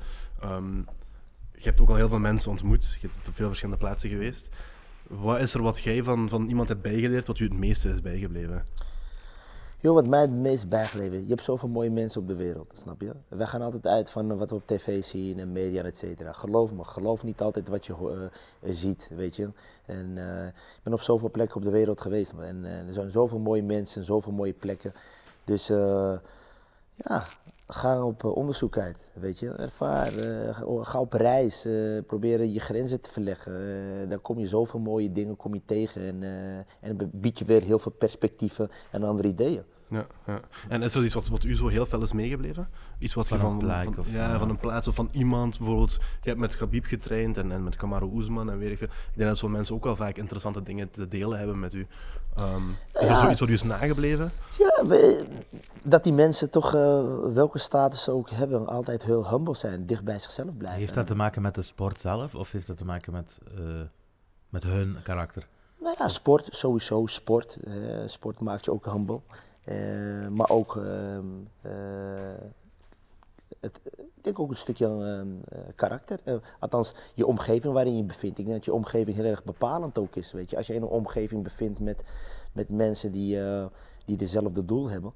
Um, 0.44 0.86
je 1.52 1.68
hebt 1.68 1.80
ook 1.80 1.88
al 1.88 1.96
heel 1.96 2.08
veel 2.08 2.18
mensen 2.18 2.50
ontmoet. 2.50 2.98
Je 3.00 3.08
bent 3.08 3.28
op 3.28 3.34
veel 3.34 3.46
verschillende 3.46 3.80
plaatsen 3.80 4.10
geweest. 4.10 4.48
Wat 5.06 5.38
is 5.38 5.54
er 5.54 5.62
wat 5.62 5.80
jij 5.80 6.02
van, 6.02 6.28
van 6.28 6.48
iemand 6.48 6.68
hebt 6.68 6.82
bijgeleerd 6.82 7.26
wat 7.26 7.38
u 7.38 7.44
het 7.44 7.58
meeste 7.58 7.88
is 7.88 8.00
bijgebleven? 8.00 8.64
Joh, 9.82 9.94
wat 9.94 10.06
mij 10.06 10.20
het 10.20 10.30
meest 10.30 10.68
bijgeleverd, 10.68 11.22
je 11.22 11.28
hebt 11.28 11.42
zoveel 11.42 11.68
mooie 11.68 11.90
mensen 11.90 12.20
op 12.20 12.28
de 12.28 12.34
wereld, 12.34 12.72
snap 12.76 13.00
je? 13.00 13.12
Wij 13.28 13.46
gaan 13.46 13.62
altijd 13.62 13.86
uit 13.86 14.10
van 14.10 14.36
wat 14.38 14.50
we 14.50 14.56
op 14.56 14.66
tv 14.66 15.04
zien 15.04 15.38
en 15.38 15.52
media, 15.52 15.82
et 15.82 15.96
cetera. 15.96 16.32
Geloof 16.32 16.72
me, 16.72 16.84
geloof 16.84 17.24
niet 17.24 17.40
altijd 17.40 17.68
wat 17.68 17.86
je 17.86 17.92
uh, 18.62 18.72
ziet, 18.74 19.10
weet 19.16 19.36
je. 19.36 19.50
En 19.86 20.06
uh, 20.16 20.46
ik 20.46 20.80
ben 20.82 20.92
op 20.92 21.00
zoveel 21.00 21.30
plekken 21.30 21.56
op 21.56 21.64
de 21.64 21.70
wereld 21.70 22.00
geweest. 22.00 22.32
En 22.40 22.64
er 22.64 22.92
zijn 22.92 23.10
zoveel 23.10 23.38
mooie 23.38 23.62
mensen 23.62 24.00
en 24.00 24.06
zoveel 24.06 24.32
mooie 24.32 24.52
plekken. 24.52 24.92
Dus 25.44 25.66
ja, 26.92 27.26
ga 27.72 28.04
op 28.04 28.24
onderzoek 28.24 28.78
uit, 28.78 29.02
weet 29.12 29.38
je. 29.38 29.50
Ervaar, 29.50 30.12
ga 30.82 31.00
op 31.00 31.12
reis, 31.12 31.66
probeer 32.06 32.44
je 32.44 32.60
grenzen 32.60 33.00
te 33.00 33.10
verleggen. 33.10 34.08
dan 34.08 34.20
kom 34.20 34.38
je 34.38 34.46
zoveel 34.46 34.80
mooie 34.80 35.12
dingen 35.12 35.36
kom 35.36 35.54
je 35.54 35.64
tegen 35.64 36.02
en, 36.02 36.22
en 36.80 37.10
biedt 37.12 37.38
je 37.38 37.44
weer 37.44 37.62
heel 37.62 37.78
veel 37.78 37.92
perspectieven 37.92 38.68
en 38.90 39.02
andere 39.02 39.28
ideeën. 39.28 39.62
Ja, 39.90 40.06
ja. 40.26 40.40
En 40.68 40.82
is 40.82 40.94
er 40.94 41.04
iets 41.04 41.14
wat, 41.14 41.28
wat 41.28 41.44
u 41.44 41.56
zo 41.56 41.68
heel 41.68 41.86
veel 41.86 42.02
is 42.02 42.12
meegebleven? 42.12 42.68
Iets 42.98 43.14
wat 43.14 43.28
van 43.28 43.36
je 43.36 43.42
van, 43.42 43.60
van, 43.60 43.98
of, 43.98 44.12
ja, 44.12 44.38
van 44.38 44.50
een 44.50 44.58
plaats 44.58 44.88
of 44.88 44.94
van 44.94 45.08
iemand, 45.12 45.58
bijvoorbeeld, 45.58 45.92
je 45.92 46.28
hebt 46.28 46.40
met 46.40 46.54
Gabib 46.54 46.84
getraind 46.84 47.38
en, 47.38 47.52
en 47.52 47.64
met 47.64 47.76
Kamaru 47.76 48.04
Oesman 48.12 48.50
en 48.50 48.58
weet 48.58 48.70
ik 48.70 48.78
veel. 48.78 48.86
Ik 48.86 49.16
denk 49.16 49.28
dat 49.28 49.38
zo'n 49.38 49.50
mensen 49.50 49.74
ook 49.74 49.84
wel 49.84 49.96
vaak 49.96 50.16
interessante 50.16 50.62
dingen 50.62 50.90
te 50.90 51.08
delen 51.08 51.38
hebben 51.38 51.60
met 51.60 51.74
u. 51.74 51.86
Um, 52.40 52.76
is 52.92 53.08
er 53.08 53.14
zoiets 53.14 53.40
wat 53.40 53.48
u 53.48 53.52
is 53.52 53.62
nagebleven? 53.62 54.30
Ja, 54.58 54.86
we, 54.86 55.26
dat 55.84 56.04
die 56.04 56.12
mensen 56.12 56.50
toch, 56.50 56.74
uh, 56.74 57.02
welke 57.32 57.58
status 57.58 58.02
ze 58.02 58.10
ook 58.10 58.30
hebben, 58.30 58.66
altijd 58.66 59.04
heel 59.04 59.28
humble 59.30 59.54
zijn, 59.54 59.86
dicht 59.86 60.04
bij 60.04 60.18
zichzelf 60.18 60.56
blijven. 60.56 60.80
Heeft 60.80 60.94
dat 60.94 61.06
te 61.06 61.14
maken 61.14 61.42
met 61.42 61.54
de 61.54 61.62
sport 61.62 62.00
zelf 62.00 62.34
of 62.34 62.52
heeft 62.52 62.66
dat 62.66 62.76
te 62.76 62.84
maken 62.84 63.12
met, 63.12 63.38
uh, 63.58 63.80
met 64.48 64.62
hun 64.62 64.96
karakter? 65.02 65.46
Nou 65.80 65.94
ja, 65.98 66.08
sport, 66.08 66.48
sowieso 66.50 67.06
sport. 67.06 67.58
Uh, 67.64 67.74
sport 68.06 68.40
maakt 68.40 68.64
je 68.64 68.72
ook 68.72 68.84
humble. 68.84 69.20
Uh, 69.64 70.28
maar 70.28 70.48
ook, 70.48 70.76
uh, 70.76 71.18
het, 73.60 73.80
ik 74.20 74.26
denk 74.26 74.38
ook 74.38 74.50
een 74.50 74.56
stukje 74.56 74.86
ehm, 74.86 75.28
karakter. 75.74 76.42
althans, 76.58 76.94
je 77.14 77.26
omgeving 77.26 77.72
waarin 77.72 77.96
je 77.96 78.04
bevindt. 78.04 78.38
Ik 78.38 78.44
denk 78.44 78.56
dat 78.56 78.64
je 78.64 78.72
omgeving 78.72 79.16
heel 79.16 79.24
erg 79.24 79.44
bepalend 79.44 79.98
ook 79.98 80.16
is. 80.16 80.32
Weet 80.32 80.50
je. 80.50 80.56
Als 80.56 80.66
je 80.66 80.74
in 80.74 80.82
een 80.82 80.88
omgeving 80.88 81.42
bevindt 81.42 81.80
met, 81.80 82.04
met 82.52 82.68
mensen 82.68 83.12
die, 83.12 83.38
die 84.04 84.16
dezelfde 84.16 84.64
doel 84.64 84.90
hebben 84.90 85.12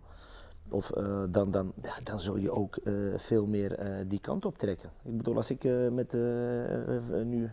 of, 0.68 0.92
uh, 0.96 1.22
dan, 1.28 1.50
dan, 1.50 1.72
dan 2.02 2.20
zul 2.20 2.36
je 2.36 2.50
ook 2.50 2.78
uh, 2.84 2.94
veel 3.16 3.46
meer 3.46 3.80
uh, 3.80 3.94
die 4.06 4.20
kant 4.20 4.44
op 4.44 4.58
trekken. 4.58 4.90
Ik 5.02 5.16
bedoel, 5.16 5.36
als 5.36 5.50
ik 5.50 5.64
met, 5.92 6.12
nu, 7.24 7.50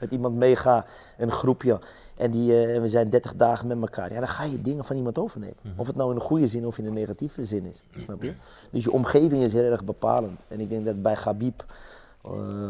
met 0.00 0.12
iemand 0.12 0.36
meega, 0.36 0.86
een 1.18 1.30
groepje, 1.30 1.80
en 2.16 2.30
die, 2.30 2.52
we 2.80 2.88
zijn 2.88 3.10
30 3.10 3.34
dagen 3.34 3.66
met 3.66 3.80
elkaar, 3.80 4.12
ja, 4.12 4.18
dan 4.18 4.28
ga 4.28 4.44
je 4.44 4.60
dingen 4.60 4.84
van 4.84 4.96
iemand 4.96 5.18
overnemen. 5.18 5.56
Mm 5.62 5.70
-hmm. 5.70 5.80
Of 5.80 5.86
het 5.86 5.96
nou 5.96 6.10
in 6.10 6.16
een 6.16 6.22
goede 6.22 6.46
zin 6.46 6.66
of 6.66 6.78
in 6.78 6.86
een 6.86 6.92
negatieve 6.92 7.44
zin 7.44 7.64
is, 7.64 7.82
snap 7.96 8.22
je? 8.22 8.34
Dus 8.70 8.84
je 8.84 8.92
omgeving 8.92 9.42
is 9.42 9.52
heel 9.52 9.70
erg 9.70 9.84
bepalend. 9.84 10.44
En 10.48 10.60
ik 10.60 10.70
denk 10.70 10.86
dat 10.86 11.02
bij 11.02 11.16
Gabib 11.16 11.64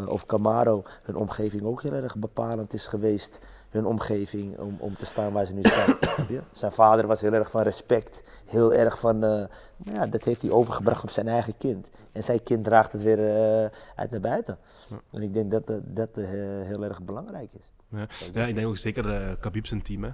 of 0.06 0.26
Camaro 0.26 0.82
hun 1.02 1.16
omgeving 1.16 1.62
ook 1.62 1.82
heel 1.82 1.92
erg 1.92 2.16
bepalend 2.16 2.74
is 2.74 2.87
geweest 2.87 3.38
hun 3.72 3.87
omgeving 3.87 4.58
om, 4.58 4.76
om 4.78 4.96
te 4.96 5.06
staan 5.06 5.32
waar 5.32 5.44
ze 5.46 5.54
nu 5.54 5.62
staan. 5.62 5.96
Zijn 6.52 6.72
vader 6.72 7.06
was 7.06 7.20
heel 7.20 7.32
erg 7.32 7.50
van 7.50 7.62
respect, 7.62 8.24
heel 8.46 8.74
erg 8.74 8.98
van, 8.98 9.24
uh, 9.24 9.44
ja, 9.85 10.06
dat 10.06 10.24
heeft 10.24 10.42
hij 10.42 10.50
overgebracht 10.50 11.02
op 11.02 11.11
zijn 11.11 11.28
eigen 11.28 11.56
kind. 11.58 11.88
En 12.12 12.24
zijn 12.24 12.42
kind 12.42 12.64
draagt 12.64 12.92
het 12.92 13.02
weer 13.02 13.18
uh, 13.18 13.68
uit 13.94 14.11
naar 14.11 14.20
buiten. 14.20 14.58
Ja. 14.90 15.00
En 15.11 15.22
ik 15.22 15.32
denk 15.32 15.50
dat 15.50 15.66
dat, 15.66 15.80
dat 15.85 16.18
uh, 16.18 16.26
heel 16.62 16.85
erg 16.85 17.02
belangrijk 17.02 17.50
is. 17.52 17.70
Ja, 17.88 18.06
ja 18.32 18.46
ik 18.46 18.54
denk 18.54 18.66
ook 18.66 18.76
zeker 18.76 19.37
Khabib 19.40 19.66
zijn 19.66 19.82
team. 19.82 20.04
Hè. 20.04 20.11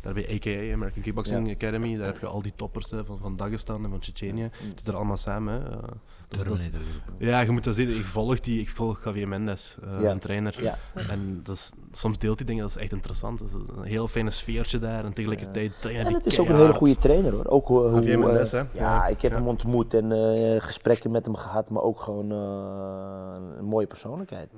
daar 0.00 0.14
bij 0.14 0.34
AKA, 0.34 0.72
American 0.72 1.02
Kickboxing 1.02 1.46
ja. 1.46 1.54
Academy, 1.54 1.96
daar 1.96 2.06
heb 2.06 2.18
je 2.18 2.26
al 2.26 2.42
die 2.42 2.52
toppers 2.56 2.90
hè, 2.90 3.04
van, 3.04 3.18
van 3.18 3.36
Dagestan 3.36 3.84
en 3.84 3.90
van 3.90 4.00
Tsjetsjenië. 4.00 4.42
Ja. 4.42 4.50
Die 4.74 4.86
er 4.86 4.96
allemaal 4.96 5.16
samen. 5.16 5.62
Hè. 5.62 5.76
Dus 6.30 6.42
dat 6.42 6.58
is, 6.58 6.70
ja, 7.18 7.40
je 7.40 7.50
moet 7.50 7.64
dat 7.64 7.74
zien. 7.74 7.96
Ik 7.96 8.04
volg 8.04 8.40
die, 8.40 8.60
ik 8.60 8.68
volg 8.68 9.04
Javier 9.04 9.28
Mendes, 9.28 9.76
uh, 9.84 10.00
ja. 10.00 10.10
een 10.10 10.18
trainer. 10.18 10.62
Ja. 10.62 10.78
En 10.94 11.40
dat 11.42 11.54
is, 11.56 11.70
soms 11.92 12.18
deelt 12.18 12.38
hij 12.38 12.46
dingen, 12.46 12.62
dat 12.62 12.70
is 12.70 12.76
echt 12.76 12.92
interessant. 12.92 13.38
Dat 13.38 13.48
is 13.48 13.54
een 13.54 13.82
heel 13.82 14.08
fijne 14.08 14.30
sfeertje 14.30 14.78
daar 14.78 15.04
en 15.04 15.12
tegelijkertijd 15.12 15.72
ja. 15.82 15.90
En 15.90 16.14
het 16.14 16.26
is 16.26 16.38
ook 16.38 16.48
een 16.48 16.56
hele 16.56 16.72
goede 16.72 16.96
trainer 16.96 17.32
hoor. 17.32 17.46
Ook 17.46 17.68
hoe, 17.68 17.90
Javier 17.90 18.16
hoe, 18.16 18.26
Mendes, 18.26 18.54
uh, 18.54 18.60
hè? 18.60 18.78
Ja, 18.78 19.06
ik 19.06 19.22
heb 19.22 19.32
hem 19.32 19.46
ontmoet 19.46 19.94
en 19.94 20.10
uh, 20.10 20.60
gesprekken 20.60 21.10
met 21.10 21.24
hem 21.24 21.34
gehad, 21.34 21.70
maar 21.70 21.82
ook 21.82 22.00
gewoon 22.00 22.30
een 22.30 23.64
mooie 23.64 23.86
persoonlijkheid. 23.86 24.50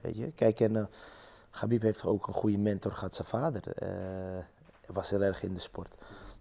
Weet 0.00 0.16
je, 0.16 0.32
kijk, 0.34 0.60
en 0.60 0.88
Gabib 1.50 1.82
heeft 1.82 2.04
ook 2.04 2.26
een 2.26 2.34
goede 2.34 2.58
mentor 2.58 2.92
gehad, 2.92 3.14
zijn 3.14 3.28
vader. 3.28 3.62
was 4.86 5.10
heel 5.10 5.22
erg 5.22 5.42
in 5.42 5.54
de 5.54 5.60
sport. 5.60 5.96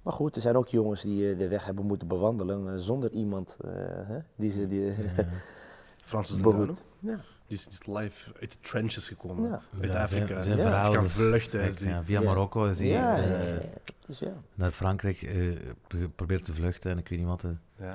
Maar 0.07 0.15
goed, 0.15 0.35
er 0.35 0.41
zijn 0.41 0.55
ook 0.55 0.67
jongens 0.67 1.01
die 1.01 1.35
de 1.35 1.47
weg 1.47 1.65
hebben 1.65 1.85
moeten 1.85 2.07
bewandelen 2.07 2.79
zonder 2.79 3.11
iemand 3.11 3.57
uh, 3.65 3.71
hè, 4.07 4.19
die 4.35 4.51
ze. 4.51 4.67
Die, 4.67 4.85
ja. 4.85 4.93
Francis 6.03 6.41
Behoed. 6.41 6.83
Ja. 6.99 7.19
Die 7.47 7.57
is, 7.57 7.79
live 7.85 8.31
uit 8.41 8.51
de 8.51 8.57
trenches 8.61 9.07
gekomen. 9.07 9.49
Ja. 9.49 9.61
Uit 9.81 9.91
ja, 9.91 10.01
Afrika. 10.01 10.41
Zijn, 10.41 10.57
zijn 10.57 10.93
kan 10.93 11.03
is, 11.03 11.13
vluchten. 11.13 11.75
Die. 11.75 11.95
via 12.03 12.21
Marokko 12.21 12.65
is 12.65 12.79
hij 12.79 12.87
ja, 12.87 13.19
uh, 13.19 13.25
dus 14.07 14.21
naar 14.55 14.71
Frankrijk 14.71 15.21
uh, 15.21 15.55
probeert 16.15 16.43
te 16.43 16.53
vluchten 16.53 16.91
en 16.91 16.97
ik 16.97 17.07
weet 17.09 17.19
niet 17.19 17.27
wat. 17.27 17.45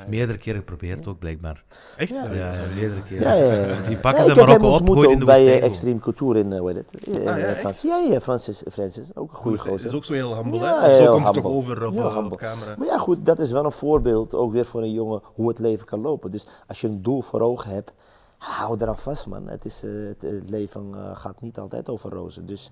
meerdere 0.08 0.38
keren 0.38 0.58
geprobeerd 0.58 1.06
ook, 1.06 1.18
blijkbaar. 1.18 1.64
Echt? 1.96 2.10
Ja, 2.10 2.54
meerdere 2.74 3.02
keren. 3.02 3.22
Ja, 3.22 3.32
ja, 3.32 3.66
ja. 3.66 3.82
Die 3.82 3.96
pakken 3.96 4.24
ze 4.24 4.34
Marokko 4.34 4.74
op, 4.74 4.88
gooien 4.88 5.10
in 5.10 5.18
de 5.18 5.24
bij 5.24 5.62
Extreme 5.62 6.00
Couture 6.00 6.38
in, 6.38 6.56
hoe 6.56 6.72
heet 6.72 6.84
het? 6.90 7.26
Ah, 7.26 7.38
ja, 7.38 7.54
Frans. 7.54 7.82
ja, 7.82 7.98
ja, 7.98 8.20
Francis, 8.20 8.62
Francis, 8.70 9.16
ook 9.16 9.30
een 9.30 9.36
goede 9.36 9.58
gozer. 9.58 9.86
is 9.86 9.94
ook 9.94 10.04
zo 10.04 10.12
heel 10.12 10.36
humble, 10.36 10.58
hè? 10.58 11.04
Zo 11.04 11.12
komt 11.12 11.24
het 11.24 11.34
toch 11.34 11.44
over 11.44 11.86
op, 11.86 12.32
op 12.32 12.38
camera. 12.38 12.74
Maar 12.78 12.86
ja, 12.86 12.98
goed, 12.98 13.26
dat 13.26 13.38
is 13.38 13.50
wel 13.50 13.64
een 13.64 13.72
voorbeeld, 13.72 14.34
ook 14.34 14.52
weer 14.52 14.66
voor 14.66 14.82
een 14.82 14.92
jongen, 14.92 15.20
hoe 15.24 15.48
het 15.48 15.58
leven 15.58 15.86
kan 15.86 16.00
lopen. 16.00 16.30
Dus 16.30 16.46
als 16.66 16.80
je 16.80 16.88
een 16.88 17.02
doel 17.02 17.22
voor 17.22 17.40
ogen 17.40 17.70
hebt, 17.70 17.92
hou 18.42 18.80
eraan 18.80 18.98
vast, 18.98 19.26
man. 19.26 19.48
Het, 19.48 19.64
is, 19.64 19.84
uh, 19.84 20.08
het, 20.08 20.22
het, 20.22 20.50
leven 20.50 20.90
uh, 20.90 21.16
gaat 21.16 21.40
niet 21.40 21.58
altijd 21.58 21.88
over 21.88 22.10
rozen. 22.10 22.46
Dus 22.46 22.70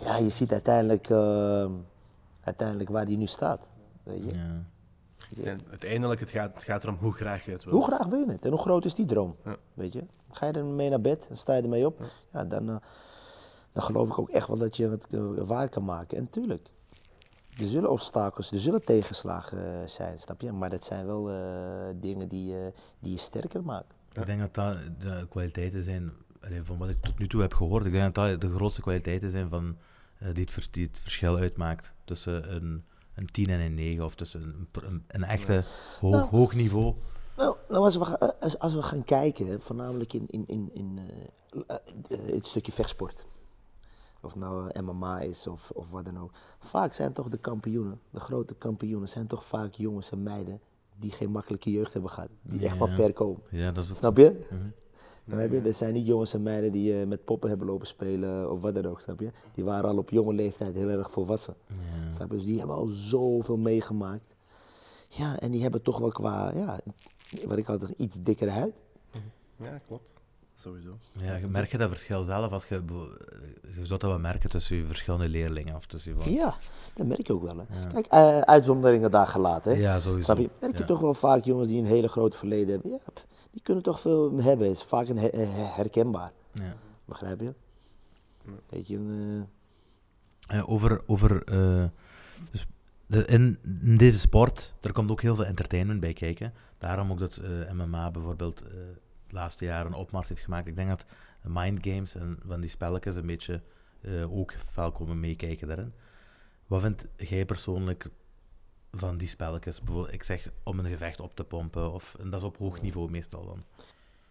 ja, 0.00 0.16
je 0.16 0.28
ziet 0.28 0.52
uiteindelijk, 0.52 1.08
uh, 1.08 1.70
uiteindelijk 2.40 2.90
waar 2.90 3.04
die 3.04 3.16
nu 3.16 3.26
staat. 3.26 3.68
Weet 4.02 4.24
je? 4.24 4.34
Ja. 4.34 4.64
En 5.44 5.60
uiteindelijk 5.70 6.20
het 6.20 6.30
gaat 6.30 6.54
het 6.54 6.64
gaat 6.64 6.82
erom 6.82 6.96
hoe 7.00 7.12
graag 7.12 7.44
je 7.44 7.50
het 7.50 7.64
wil. 7.64 7.72
Hoe 7.72 7.84
graag 7.84 8.06
wil 8.06 8.18
je 8.18 8.30
het 8.30 8.44
en 8.44 8.50
hoe 8.50 8.60
groot 8.60 8.84
is 8.84 8.94
die 8.94 9.06
droom? 9.06 9.36
Ja. 9.44 9.56
Weet 9.74 9.92
je? 9.92 10.04
Ga 10.30 10.46
je 10.46 10.52
er 10.52 10.64
mee 10.64 10.90
naar 10.90 11.00
bed 11.00 11.26
en 11.30 11.36
sta 11.36 11.54
je 11.54 11.62
ermee 11.62 11.86
op, 11.86 11.98
ja. 11.98 12.06
ja 12.32 12.44
dan, 12.44 12.66
dan 13.72 13.82
geloof 13.82 14.08
ik 14.08 14.18
ook 14.18 14.30
echt 14.30 14.46
wel 14.46 14.58
dat 14.58 14.76
je 14.76 14.88
het 14.88 15.06
waar 15.46 15.68
kan 15.68 15.84
maken. 15.84 16.18
En 16.18 16.30
tuurlijk, 16.30 16.68
er 17.58 17.66
zullen 17.66 17.90
obstakels, 17.90 18.52
er 18.52 18.60
zullen 18.60 18.84
tegenslagen 18.84 19.90
zijn, 19.90 20.18
snap 20.18 20.40
je? 20.40 20.52
Maar 20.52 20.70
dat 20.70 20.84
zijn 20.84 21.06
wel 21.06 21.30
dingen 22.00 22.28
die, 22.28 22.54
die 22.98 23.12
je 23.12 23.18
sterker 23.18 23.62
maken. 23.62 23.95
Ik 24.16 24.26
denk 24.26 24.40
dat 24.40 24.54
dat 24.54 24.78
de 25.00 25.26
kwaliteiten 25.28 25.82
zijn, 25.82 26.12
van 26.62 26.78
wat 26.78 26.88
ik 26.88 27.00
tot 27.00 27.18
nu 27.18 27.28
toe 27.28 27.40
heb 27.40 27.54
gehoord, 27.54 27.84
ik 27.84 27.92
denk 27.92 28.14
dat 28.14 28.30
dat 28.30 28.40
de 28.40 28.56
grootste 28.56 28.80
kwaliteiten 28.80 29.30
zijn 29.30 29.48
van, 29.48 29.76
uh, 30.22 30.34
die, 30.34 30.48
het, 30.54 30.68
die, 30.70 30.86
het, 30.86 30.98
verschil 30.98 31.36
uitmaakt 31.36 31.92
tussen 32.04 32.54
een, 32.54 32.84
een 33.14 33.26
10 33.26 33.50
en 33.50 33.60
een 33.60 33.74
9 33.74 34.04
of 34.04 34.14
tussen 34.14 34.42
een, 34.42 34.68
een, 34.82 35.04
een 35.08 35.24
echte 35.24 35.64
hoog, 36.00 36.12
nou, 36.12 36.28
hoog 36.28 36.54
niveau. 36.54 36.94
Nou, 37.36 37.56
nou 37.68 37.84
als, 37.84 37.96
we, 37.96 38.38
als, 38.40 38.58
als, 38.58 38.74
we 38.74 38.82
gaan 38.82 39.04
kijken, 39.04 39.60
voornamelijk 39.60 40.12
in, 40.12 40.26
in, 40.26 40.44
in, 40.46 40.70
in 40.72 40.98
uh, 41.52 41.64
uh, 42.08 42.34
het 42.34 42.46
stukje 42.46 42.72
vechtsport. 42.72 43.26
Of 44.20 44.36
nou 44.36 44.82
MMA 44.82 45.20
is 45.20 45.46
of, 45.46 45.70
of 45.70 45.90
wat 45.90 46.04
dan 46.04 46.18
ook. 46.18 46.32
Vaak 46.58 46.92
zijn 46.92 47.12
toch 47.12 47.28
de 47.28 47.38
kampioenen, 47.38 48.00
de 48.10 48.20
grote 48.20 48.54
kampioenen, 48.54 49.08
zijn 49.08 49.26
toch 49.26 49.44
vaak 49.44 49.74
jongens 49.74 50.10
en 50.10 50.22
meiden 50.22 50.60
die 50.98 51.10
geen 51.10 51.30
makkelijke 51.30 51.70
jeugd 51.70 51.92
hebben 51.92 52.10
gehad. 52.10 52.28
Die 52.42 52.60
ja, 52.60 52.66
echt 52.66 52.76
van 52.76 52.88
ver 52.88 53.12
komen. 53.12 53.40
Ja, 53.50 53.72
dat 53.72 53.88
is 53.90 53.98
snap 53.98 54.16
je? 54.16 54.46
Mm 54.50 54.58
-hmm. 54.58 54.72
Dan 55.24 55.38
heb 55.38 55.52
je, 55.52 55.62
dat 55.62 55.74
zijn 55.74 55.92
niet 55.92 56.06
jongens 56.06 56.34
en 56.34 56.42
meiden 56.42 56.72
die 56.72 57.00
uh, 57.00 57.06
met 57.06 57.24
poppen 57.24 57.48
hebben 57.48 57.66
lopen 57.66 57.86
spelen 57.86 58.52
of 58.52 58.60
wat 58.60 58.74
dan 58.74 58.86
ook, 58.86 59.00
snap 59.00 59.20
je? 59.20 59.30
Die 59.54 59.64
waren 59.64 59.90
al 59.90 59.98
op 59.98 60.10
jonge 60.10 60.32
leeftijd 60.32 60.74
heel 60.74 60.88
erg 60.88 61.10
volwassen. 61.10 61.54
Ja. 61.68 62.12
Snap 62.12 62.30
je? 62.30 62.36
Dus 62.36 62.44
die 62.44 62.58
hebben 62.58 62.76
al 62.76 62.86
zoveel 62.86 63.58
meegemaakt. 63.58 64.34
Ja, 65.08 65.38
en 65.38 65.50
die 65.50 65.62
hebben 65.62 65.82
toch 65.82 65.98
wel 65.98 66.10
qua, 66.10 66.52
ja, 66.54 66.80
wat 67.46 67.58
ik 67.58 67.68
altijd 67.68 67.90
iets 67.90 68.22
dikkere 68.22 68.50
huid. 68.50 68.82
Ja, 69.56 69.80
klopt. 69.86 70.12
Sowieso. 70.56 70.98
Ja, 71.12 71.38
merk 71.48 71.70
je 71.70 71.78
dat 71.78 71.88
verschil 71.88 72.24
zelf 72.24 72.52
als 72.52 72.66
je, 72.66 72.82
je 73.62 73.86
zou 73.86 73.98
dat 73.98 74.02
wel 74.02 74.18
merken 74.18 74.50
tussen 74.50 74.76
je 74.76 74.86
verschillende 74.86 75.28
leerlingen? 75.28 75.74
Of 75.74 75.86
tussen 75.86 76.22
van... 76.22 76.32
Ja, 76.32 76.56
dat 76.94 77.06
merk 77.06 77.26
je 77.26 77.32
ook 77.32 77.42
wel. 77.42 77.56
Hè. 77.56 77.80
Ja. 77.80 77.86
Kijk, 77.86 78.12
uh, 78.12 78.40
uitzonderingen 78.40 79.10
daar 79.10 79.26
gelaten. 79.26 79.72
Hè. 79.72 79.78
Ja, 79.78 80.00
sowieso. 80.00 80.24
Snap 80.24 80.38
je? 80.38 80.50
Merk 80.60 80.72
je 80.72 80.78
ja. 80.78 80.86
toch 80.86 81.00
wel 81.00 81.14
vaak 81.14 81.44
jongens 81.44 81.68
die 81.68 81.78
een 81.78 81.86
hele 81.86 82.08
grote 82.08 82.36
verleden 82.36 82.68
hebben. 82.68 82.90
Ja, 82.90 82.98
die 83.50 83.62
kunnen 83.62 83.82
toch 83.82 84.00
veel 84.00 84.42
hebben. 84.42 84.68
Is 84.68 84.82
vaak 84.82 85.08
een 85.08 85.18
her 85.18 85.30
herkenbaar. 85.76 86.32
Ja. 86.52 86.76
Begrijp 87.04 87.40
je? 87.40 87.54
Weet 88.68 88.88
je, 88.88 88.98
uh... 90.48 90.70
over, 90.70 91.02
over 91.06 91.52
uh, 91.52 91.84
dus 92.50 92.66
de, 93.06 93.24
in, 93.24 93.58
in, 93.80 93.96
deze 93.96 94.18
sport, 94.18 94.74
er 94.80 94.92
komt 94.92 95.10
ook 95.10 95.22
heel 95.22 95.34
veel 95.34 95.44
entertainment 95.44 96.00
bij 96.00 96.12
kijken. 96.12 96.52
Daarom 96.78 97.10
ook 97.10 97.18
dat 97.18 97.40
MMA 97.72 98.10
bijvoorbeeld 98.10 98.62
de 99.28 99.34
laatste 99.34 99.64
jaren 99.64 99.86
een 99.86 99.98
opmars 99.98 100.28
heeft 100.28 100.42
gemaakt. 100.42 100.66
Ik 100.66 100.76
denk 100.76 100.88
dat 100.88 101.04
mind 101.42 101.86
games 101.86 102.14
en 102.14 102.38
van 102.46 102.60
die 102.60 102.70
spelletjes 102.70 103.16
een 103.16 103.26
beetje 103.26 103.62
uh, 104.00 104.38
ook 104.38 104.54
veel 104.72 104.92
komen 104.92 105.20
meekijken 105.20 105.68
daarin. 105.68 105.92
Wat 106.66 106.80
vind 106.80 107.06
jij 107.16 107.44
persoonlijk 107.44 108.10
van 108.90 109.16
die 109.16 109.28
spelletjes? 109.28 109.80
Bijvoorbeeld, 109.80 110.14
ik 110.14 110.22
zeg 110.22 110.50
om 110.62 110.78
een 110.78 110.86
gevecht 110.86 111.20
op 111.20 111.36
te 111.36 111.44
pompen, 111.44 111.92
of, 111.92 112.16
en 112.18 112.30
dat 112.30 112.40
is 112.40 112.46
op 112.46 112.56
hoog 112.56 112.82
niveau 112.82 113.10
meestal 113.10 113.46
dan. 113.46 113.64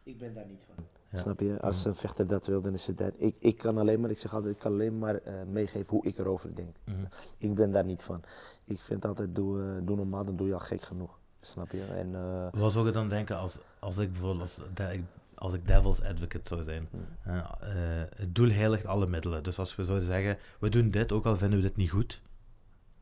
Ik 0.04 0.18
ben 0.18 0.34
daar 0.34 0.46
niet 0.46 0.66
van. 0.76 0.84
Ja. 1.10 1.20
Snap 1.20 1.40
je? 1.40 1.62
Als 1.62 1.86
een 1.86 1.96
vechter 1.96 2.28
dat 2.28 2.48
wil, 2.48 2.62
dan 2.62 2.74
is 2.74 2.88
het 2.88 2.98
dat. 2.98 3.14
Ik, 3.18 3.36
ik 3.40 3.58
kan 3.58 3.78
alleen 3.78 4.00
maar, 4.00 4.10
ik 4.10 4.18
zeg 4.18 4.34
altijd, 4.34 4.54
ik 4.54 4.60
kan 4.60 4.72
alleen 4.72 4.98
maar 4.98 5.16
eh, 5.16 5.44
meegeven 5.44 5.88
hoe 5.90 6.06
ik 6.06 6.18
erover 6.18 6.56
denk. 6.56 6.76
Mhm. 6.86 7.06
Ik 7.38 7.56
ben 7.56 7.72
daar 7.72 7.86
niet 7.86 8.04
van. 8.04 8.24
Ik 8.64 8.82
vind 8.82 9.06
altijd, 9.06 9.36
doe, 9.36 9.62
eh, 9.62 9.86
doe 9.86 9.96
normaal, 9.96 10.26
dan 10.26 10.36
doe 10.36 10.48
je 10.48 10.54
al 10.54 10.60
gek 10.60 10.82
genoeg. 10.82 11.20
Snap 11.46 11.72
je? 11.72 11.84
En, 11.86 12.16
eh, 12.16 12.48
Wat 12.62 12.72
zou 12.72 12.86
je 12.86 12.92
dan 12.92 13.10
denken 13.10 13.38
als, 13.38 13.58
als 13.80 13.98
ik 13.98 14.12
bijvoorbeeld 14.12 14.42
als, 14.42 14.60
de- 14.74 15.02
als 15.36 15.54
ik 15.54 15.68
devil's 15.68 16.02
advocate 16.02 16.48
zou 16.48 16.64
zijn? 16.64 16.88
Hmm. 16.92 17.06
Eh, 17.24 17.38
eh, 17.38 18.08
het 18.16 18.36
doel 18.36 18.50
heiligt 18.50 18.86
alle 18.86 19.08
middelen. 19.08 19.44
Dus 19.44 19.60
als 19.60 19.76
we 19.76 19.86
zouden 19.86 20.08
zeggen, 20.08 20.38
we 20.60 20.70
doen 20.70 20.92
dit, 20.92 21.12
ook 21.12 21.26
al 21.26 21.38
vinden 21.38 21.60
we 21.60 21.66
dit 21.68 21.76
niet 21.76 21.90
goed, 21.90 22.22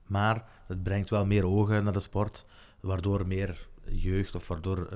maar 0.08 0.46
het 0.68 0.84
brengt 0.84 1.10
wel 1.10 1.26
meer 1.26 1.46
ogen 1.46 1.84
naar 1.84 1.94
de 1.94 2.00
sport, 2.00 2.46
waardoor 2.80 3.28
meer 3.28 3.68
jeugd 3.86 4.36
of 4.36 4.48
waardoor... 4.48 4.90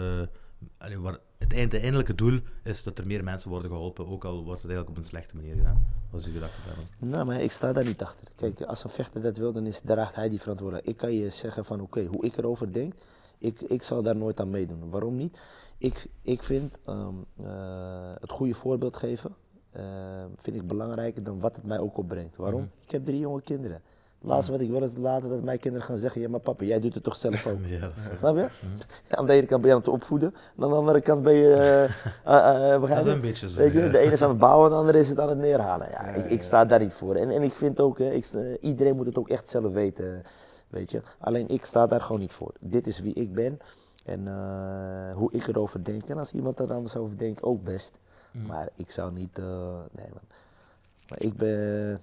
allee, 0.77 0.99
waar, 0.99 1.17
het 1.37 1.53
eind- 1.53 1.71
het 1.71 1.81
eindelijke 1.81 2.15
doel 2.15 2.39
is 2.63 2.83
dat 2.83 2.97
er 2.97 3.07
meer 3.07 3.23
mensen 3.23 3.49
worden 3.49 3.69
geholpen, 3.71 4.07
ook 4.07 4.23
al 4.25 4.43
wordt 4.43 4.61
het 4.61 4.71
eigenlijk 4.71 4.89
op 4.89 4.97
een 4.97 5.09
slechte 5.09 5.35
manier 5.35 5.55
gedaan. 5.55 5.85
Wat 6.09 6.21
is 6.21 6.27
uw 6.27 6.33
gedachte 6.33 6.61
daarom? 6.67 6.85
Nou, 6.99 7.25
maar 7.25 7.41
ik 7.41 7.51
sta 7.51 7.73
daar 7.73 7.85
niet 7.85 8.03
achter. 8.03 8.27
Kijk, 8.35 8.61
als 8.61 8.83
een 8.83 8.89
vechter 8.89 9.21
dat 9.21 9.37
wil, 9.37 9.51
dan 9.53 9.65
is, 9.65 9.81
draagt 9.85 10.15
hij 10.15 10.29
die 10.29 10.41
verantwoordelijkheid. 10.41 11.01
Ik 11.01 11.07
kan 11.07 11.13
je 11.17 11.29
zeggen 11.29 11.65
van, 11.65 11.81
oké, 11.81 12.05
hoe 12.05 12.25
ik 12.25 12.37
erover 12.37 12.73
denk, 12.73 12.93
ik, 13.37 13.61
ik 13.61 13.83
zal 13.83 14.01
daar 14.03 14.15
nooit 14.15 14.39
aan 14.39 14.49
meedoen. 14.49 14.89
Waarom 14.89 15.15
niet? 15.15 15.37
Ik, 15.77 16.07
ik 16.21 16.43
vind 16.43 16.79
ehm, 16.85 17.13
eh, 17.43 18.11
het 18.19 18.31
goede 18.31 18.53
voorbeeld 18.53 18.97
geven, 18.97 19.35
eh, 19.71 19.83
vind 20.35 20.55
ik 20.55 20.67
belangrijker 20.67 21.23
dan 21.23 21.39
wat 21.39 21.55
het 21.55 21.65
mij 21.65 21.79
ook 21.79 21.97
opbrengt. 21.97 22.35
Waarom? 22.35 22.61
Mhm. 22.61 22.69
Ik 22.83 22.91
heb 22.91 23.05
drie 23.05 23.19
jonge 23.19 23.41
kinderen. 23.41 23.81
Het 24.19 24.29
laatste 24.29 24.51
wat 24.51 24.61
ik 24.61 24.69
wil 24.69 24.83
is 24.83 24.97
later 24.97 25.29
dat 25.29 25.43
mijn 25.43 25.59
kinderen 25.59 25.87
gaan 25.87 25.97
zeggen, 25.97 26.21
ja 26.21 26.29
maar 26.29 26.39
papa, 26.39 26.63
jij 26.65 26.79
doet 26.79 26.93
het 26.93 27.03
toch 27.03 27.15
zelf 27.15 27.47
ook. 27.47 27.57
Ja. 27.79 27.91
Snap 28.17 28.35
je? 28.37 28.49
Aan 29.09 29.25
de 29.25 29.33
ene 29.33 29.45
kant 29.45 29.61
ben 29.61 29.69
je 29.69 29.75
aan 29.75 29.81
het 29.81 29.91
opvoeden, 29.91 30.33
en 30.57 30.63
aan 30.63 30.69
de 30.69 30.75
andere 30.75 31.01
kant 31.01 31.23
ben 31.23 31.33
je, 31.33 31.87
Dat 32.23 32.89
is 32.89 33.05
je? 33.05 33.11
een 33.11 33.21
beetje 33.21 33.49
zo. 33.49 33.61
Je, 33.63 33.89
de 33.89 33.97
ene 33.97 34.11
is 34.11 34.21
aan 34.21 34.29
het 34.29 34.37
bouwen, 34.39 34.69
de 34.69 34.75
andere 34.75 34.99
is 34.99 35.09
het 35.09 35.19
aan 35.19 35.29
het 35.29 35.37
neerhalen. 35.37 35.89
Ja, 35.89 36.05
Ja, 36.07 36.13
ik, 36.13 36.25
ik 36.25 36.41
sta 36.41 36.65
daar 36.65 36.79
niet 36.79 36.93
voor. 36.93 37.15
En, 37.15 37.29
en 37.29 37.41
ik 37.41 37.53
vind 37.53 37.79
ook, 37.79 37.99
ik, 37.99 38.33
iedereen 38.61 38.95
moet 38.95 39.05
het 39.05 39.17
ook 39.17 39.29
echt 39.29 39.49
zelf 39.49 39.73
weten. 39.73 40.21
Weet 40.67 40.91
je. 40.91 41.01
Alleen 41.19 41.47
ik 41.47 41.65
sta 41.65 41.87
daar 41.87 42.01
gewoon 42.01 42.21
niet 42.21 42.31
voor. 42.31 42.53
Dit 42.59 42.87
is 42.87 42.99
wie 42.99 43.13
ik 43.13 43.33
ben 43.33 43.59
en 44.07 44.27
eh, 44.27 45.15
hoe 45.15 45.31
ik 45.31 45.47
erover 45.47 45.83
denk. 45.83 46.09
En 46.09 46.17
als 46.17 46.31
iemand 46.31 46.59
er 46.59 46.73
anders 46.73 46.95
over 46.95 47.17
denkt, 47.17 47.43
ook 47.43 47.63
best. 47.63 47.99
Mm. 48.31 48.45
Maar 48.45 48.69
ik 48.75 48.91
zou 48.91 49.11
niet, 49.11 49.39
eh, 49.39 49.79
nee 49.91 50.09
man. 50.09 50.27
Maar 51.09 51.21
ik 51.21 51.33
ben, 51.33 52.01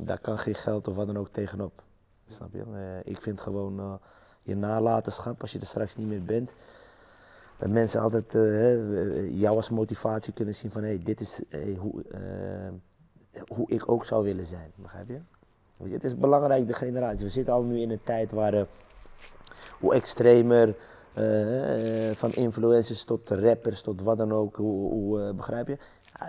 daar 0.00 0.20
kan 0.20 0.38
geen 0.38 0.54
geld 0.54 0.88
of 0.88 0.94
wat 0.94 1.06
dan 1.06 1.18
ook 1.18 1.28
tegenop. 1.28 1.82
Snap 2.28 2.52
je? 2.52 2.64
Eh, 2.74 3.12
ik 3.12 3.20
vind 3.20 3.40
gewoon 3.40 4.00
je 4.42 4.56
nalatenschap, 4.56 5.40
als 5.40 5.52
je 5.52 5.58
er 5.58 5.66
straks 5.66 5.96
niet 5.96 6.06
meer 6.06 6.22
bent, 6.24 6.52
dat 7.58 7.70
mensen 7.70 8.00
altijd 8.00 8.32
jou 9.32 9.56
als 9.56 9.70
motivatie 9.70 10.32
kunnen 10.32 10.54
zien 10.54 10.70
van 10.70 10.82
hé, 10.82 10.98
dit 10.98 11.20
is 11.20 11.42
hoe, 11.78 12.04
hoe 13.48 13.70
ik 13.70 13.90
ook 13.90 14.04
zou 14.04 14.24
willen 14.24 14.46
zijn. 14.46 14.72
Begrijp 14.76 15.08
je? 15.08 15.20
Je? 15.88 15.94
Het 15.94 16.04
is 16.04 16.16
belangrijk, 16.16 16.66
de 16.66 16.74
generatie. 16.74 17.24
We 17.24 17.30
zitten 17.30 17.54
al 17.54 17.62
nu 17.62 17.80
in 17.80 17.90
een 17.90 18.02
tijd 18.04 18.32
waar 18.32 18.54
eh, 18.54 18.62
hoe 19.80 19.94
extremer, 19.94 20.76
eh, 21.14 22.10
eh, 22.10 22.16
van 22.16 22.32
influencers 22.32 23.04
tot 23.04 23.30
rappers, 23.30 23.82
tot 23.82 24.02
wat 24.02 24.18
dan 24.18 24.32
ook, 24.32 24.56
hoe, 24.56 24.90
hoe, 24.90 25.32
begrijp 25.32 25.68
je? 25.68 25.78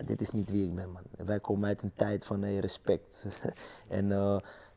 Dit 0.06 0.22
is 0.22 0.32
niet 0.32 0.52
wie 0.52 0.64
ik 0.64 0.76
ben, 0.76 0.92
man. 0.92 1.26
Wij 1.26 1.40
komen 1.40 1.68
uit 1.68 1.82
een 1.82 1.92
tijd 1.96 2.26
van 2.26 2.42
hey, 2.42 2.58
respect. 2.58 3.26
en 3.88 4.08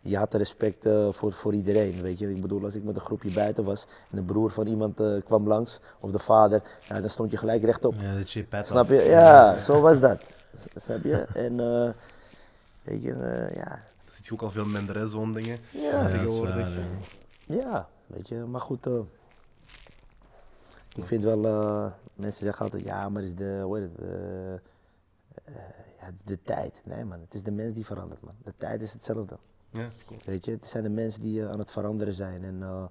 je 0.01 0.17
had 0.17 0.35
respect 0.35 0.89
voor, 1.11 1.33
voor 1.33 1.55
iedereen, 1.55 2.03
weet 2.03 2.19
je. 2.19 2.31
Ik 2.31 2.41
bedoel, 2.41 2.65
als 2.65 2.75
ik 2.75 2.85
met 2.85 2.95
een 2.95 3.01
groepje 3.01 3.31
buiten 3.31 3.65
was 3.65 3.87
en 4.11 4.17
de 4.17 4.23
broer 4.23 4.51
van 4.51 4.67
iemand 4.67 5.01
kwam 5.25 5.49
langs, 5.49 5.81
of 6.01 6.11
de 6.11 6.19
vader, 6.19 6.63
ja, 6.89 7.01
dan 7.01 7.11
stond 7.11 7.31
je 7.31 7.37
gelijk 7.37 7.65
rechtop. 7.65 7.95
Ja, 8.01 8.15
de 8.15 8.25
chip 8.25 8.51
pet 8.51 8.67
Snap 8.67 8.89
je? 8.89 9.03
Ja, 9.03 9.61
zo 9.61 9.81
was 9.81 10.01
dat. 10.01 10.31
Snap 10.75 11.05
je? 11.05 11.27
En 11.47 11.61
eh, 11.61 11.91
weet 12.83 13.03
je, 13.03 13.15
ja. 13.55 13.79
Ziet 14.27 14.39
je 14.39 14.45
ook 14.45 14.55
al 14.55 14.63
veel 14.63 14.71
minder, 14.73 14.97
hè, 14.97 15.07
zo'n 15.07 15.33
dingen. 15.33 15.59
Ja, 15.73 16.07
tegenwoordig. 16.07 16.55
waar, 16.55 16.71
ja. 16.71 17.61
Ja, 17.63 17.89
weet 18.07 18.29
je, 18.29 18.35
maar 18.37 18.61
goed. 18.61 18.87
eh, 18.87 19.01
ik 20.95 21.07
vind 21.07 21.23
wel, 21.23 21.45
eh, 21.45 21.93
mensen 22.15 22.45
zeggen 22.45 22.65
altijd, 22.65 22.85
ja, 22.85 23.09
maar 23.09 23.23
het 23.23 23.31
is 23.31 23.37
de, 23.37 23.61
hoe 23.65 23.79
heet 23.79 23.89
het, 23.97 24.01
eh, 24.09 24.55
eh, 24.55 24.61
ja, 25.99 26.05
het 26.05 26.15
is 26.15 26.23
de 26.25 26.43
tijd. 26.43 26.81
Nee 26.85 27.05
man, 27.05 27.21
het 27.21 27.35
is 27.35 27.43
de 27.43 27.51
mens 27.51 27.73
die 27.75 27.87
verandert 27.87 28.21
man. 28.23 28.35
De 28.45 28.53
tijd 28.57 28.83
is 28.83 28.93
hetzelfde. 28.93 29.39
Ja. 29.71 29.91
Weet 30.25 30.45
je, 30.45 30.51
het 30.51 30.67
zijn 30.67 30.83
de 30.83 30.89
mensen 30.89 31.21
die 31.21 31.43
eh, 31.43 31.51
aan 31.51 31.59
het 31.59 31.71
veranderen 31.71 32.15
zijn. 32.15 32.45
En, 32.45 32.63
eh, 32.63 32.85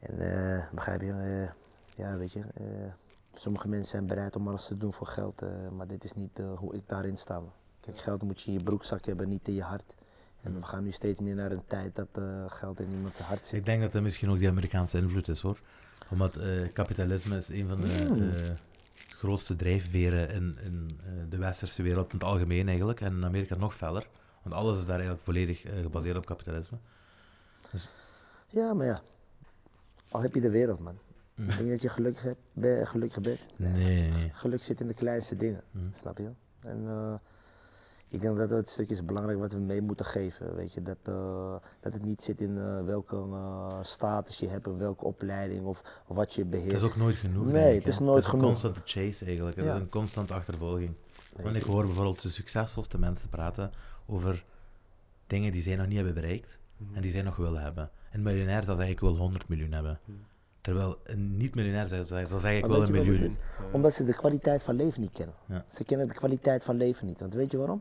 en 0.00 0.18
eh, 0.20 0.70
begrijp 0.72 1.00
je, 1.00 1.12
eh, 1.12 1.50
ja 1.96 2.16
weet 2.16 2.32
je, 2.32 2.40
eh, 2.54 2.64
sommige 3.34 3.68
mensen 3.68 3.88
zijn 3.90 4.06
bereid 4.06 4.36
om 4.36 4.48
alles 4.48 4.66
te 4.66 4.76
doen 4.76 4.92
voor 4.92 5.06
geld. 5.06 5.42
eh, 5.42 5.68
maar 5.76 5.86
dit 5.86 6.04
is 6.04 6.12
niet 6.12 6.38
eh, 6.38 6.52
hoe 6.58 6.74
ik 6.74 6.82
daarin 6.88 7.16
sta. 7.16 7.34
man. 7.40 7.52
Kijk, 7.86 7.98
geld 7.98 8.22
moet 8.22 8.40
je 8.40 8.46
in 8.50 8.52
je 8.58 8.62
broekzak 8.64 9.04
hebben, 9.04 9.28
niet 9.28 9.48
in 9.48 9.54
je 9.54 9.62
hart. 9.62 9.94
En 10.42 10.54
we 10.54 10.62
gaan 10.62 10.84
nu 10.84 10.90
steeds 10.92 11.20
meer 11.20 11.34
naar 11.34 11.50
een 11.50 11.66
tijd 11.66 11.94
dat 11.94 12.08
eh, 12.12 12.44
geld 12.50 12.80
in 12.80 12.90
iemands 12.90 13.18
hart 13.18 13.44
zit. 13.44 13.58
Ik 13.58 13.64
denk 13.64 13.80
dat 13.82 13.92
dat 13.92 14.02
misschien 14.02 14.30
ook 14.30 14.38
die 14.38 14.48
Amerikaanse 14.48 14.98
invloed 14.98 15.28
is 15.28 15.40
hoor. 15.40 15.60
Omdat 16.10 16.36
eh, 16.36 16.72
kapitalisme 16.72 17.36
is 17.36 17.48
een 17.48 17.68
van 17.68 17.80
de 17.80 18.06
Mm. 18.10 18.30
eh, 18.30 18.50
grootste 19.08 19.56
drijfveren 19.56 20.30
in, 20.30 20.56
in 20.64 20.98
de 21.28 21.36
westerse 21.36 21.82
wereld 21.82 22.12
in 22.12 22.18
het 22.18 22.26
algemeen 22.26 22.68
eigenlijk. 22.68 23.00
En 23.00 23.12
in 23.12 23.24
Amerika 23.24 23.54
nog 23.56 23.74
feller. 23.74 24.08
Want 24.42 24.54
alles 24.54 24.78
is 24.78 24.84
daar 24.84 24.94
eigenlijk 24.94 25.24
volledig 25.24 25.60
gebaseerd 25.82 26.16
op 26.16 26.26
kapitalisme. 26.26 26.78
Ja, 28.48 28.74
maar 28.74 28.86
ja. 28.86 29.00
Al 30.10 30.20
heb 30.22 30.34
je 30.34 30.40
de 30.40 30.50
wereld, 30.50 30.78
man. 30.80 30.98
Mm. 31.34 31.46
Denk 31.46 31.58
je 31.60 31.70
dat 31.70 31.82
je 31.82 31.88
gelukkig, 31.88 32.22
hebt, 32.22 32.40
ben, 32.52 32.86
gelukkig 32.86 33.20
bent? 33.20 33.40
Nee, 33.56 33.72
nee, 33.72 34.10
nee. 34.10 34.30
Geluk 34.32 34.62
zit 34.62 34.80
in 34.80 34.86
de 34.86 34.94
kleinste 34.94 35.36
dingen, 35.36 35.62
Mm. 35.70 35.88
snap 35.92 36.18
je? 36.18 36.30
En 36.60 36.86
ik 38.08 38.20
denk 38.20 38.36
dat 38.36 38.48
dat 38.48 38.58
het 38.58 38.68
stukje 38.68 38.94
is 38.94 39.04
belangrijk 39.04 39.38
wat 39.38 39.52
we 39.52 39.58
mee 39.58 39.82
moeten 39.82 40.06
geven. 40.06 40.54
Weet 40.54 40.72
je? 40.72 40.82
Dat, 40.82 40.96
eh, 41.02 41.54
dat 41.80 41.92
het 41.92 42.04
niet 42.04 42.22
zit 42.22 42.40
in 42.40 42.58
eh, 42.58 42.84
welke 42.84 43.16
eh, 43.16 43.78
status 43.82 44.38
je 44.38 44.46
hebt, 44.48 44.66
of 44.66 44.76
welke 44.76 45.04
opleiding 45.04 45.64
of 45.64 46.02
wat 46.06 46.34
je 46.34 46.44
beheert. 46.44 46.72
Het 46.72 46.82
is 46.82 46.88
ook 46.88 46.96
nooit 46.96 47.16
genoeg. 47.16 47.44
Nee, 47.44 47.52
denk 47.52 47.68
ik, 47.68 47.78
het 47.78 47.86
is 47.86 47.98
hè. 47.98 48.04
nooit 48.04 48.16
Het 48.16 48.26
is 48.26 48.32
een 48.32 48.38
genoeg. 48.38 48.46
constante 48.60 48.80
chase 48.84 49.24
eigenlijk. 49.24 49.56
Het 49.56 49.64
Ja. 49.64 49.74
is 49.74 49.80
een 49.80 49.88
constante 49.88 50.34
achtervolging. 50.34 50.94
Want 51.42 51.56
ik 51.56 51.62
hoor 51.62 51.84
bijvoorbeeld 51.86 52.22
de 52.22 52.28
succesvolste 52.28 52.98
mensen 52.98 53.28
praten 53.28 53.70
over 54.06 54.44
dingen 55.26 55.52
die 55.52 55.62
zij 55.62 55.76
nog 55.76 55.86
niet 55.86 55.96
hebben 55.96 56.14
bereikt 56.14 56.58
en 56.92 57.02
die 57.02 57.10
zij 57.10 57.22
nog 57.22 57.36
willen 57.36 57.62
hebben. 57.62 57.90
Een 58.12 58.22
miljonair 58.22 58.64
zal 58.64 58.74
zeggen 58.74 58.94
ik 58.94 59.00
wil 59.00 59.16
100 59.16 59.48
miljoen 59.48 59.72
hebben. 59.72 59.98
Terwijl 60.66 60.96
een 61.04 61.36
niet-miljonair 61.36 61.86
zal 61.86 62.04
zeggen 62.04 62.28
zal 62.28 62.38
zeggen, 62.38 62.56
ik 62.58 62.60
Maar 62.66 62.70
wil 62.70 62.80
weet 62.80 62.88
een 62.88 62.94
het 62.96 63.04
miljoen. 63.06 63.24
is? 63.26 63.36
Omdat 63.72 63.92
ze 63.92 64.04
de 64.04 64.14
kwaliteit 64.14 64.62
van 64.62 64.74
leven 64.76 65.00
niet 65.00 65.12
kennen. 65.12 65.34
Ja. 65.48 65.64
Ze 65.68 65.84
kennen 65.84 66.08
de 66.08 66.14
kwaliteit 66.14 66.64
van 66.64 66.76
leven 66.76 67.06
niet. 67.06 67.20
Want 67.20 67.34
weet 67.34 67.50
je 67.50 67.56
waarom? 67.56 67.80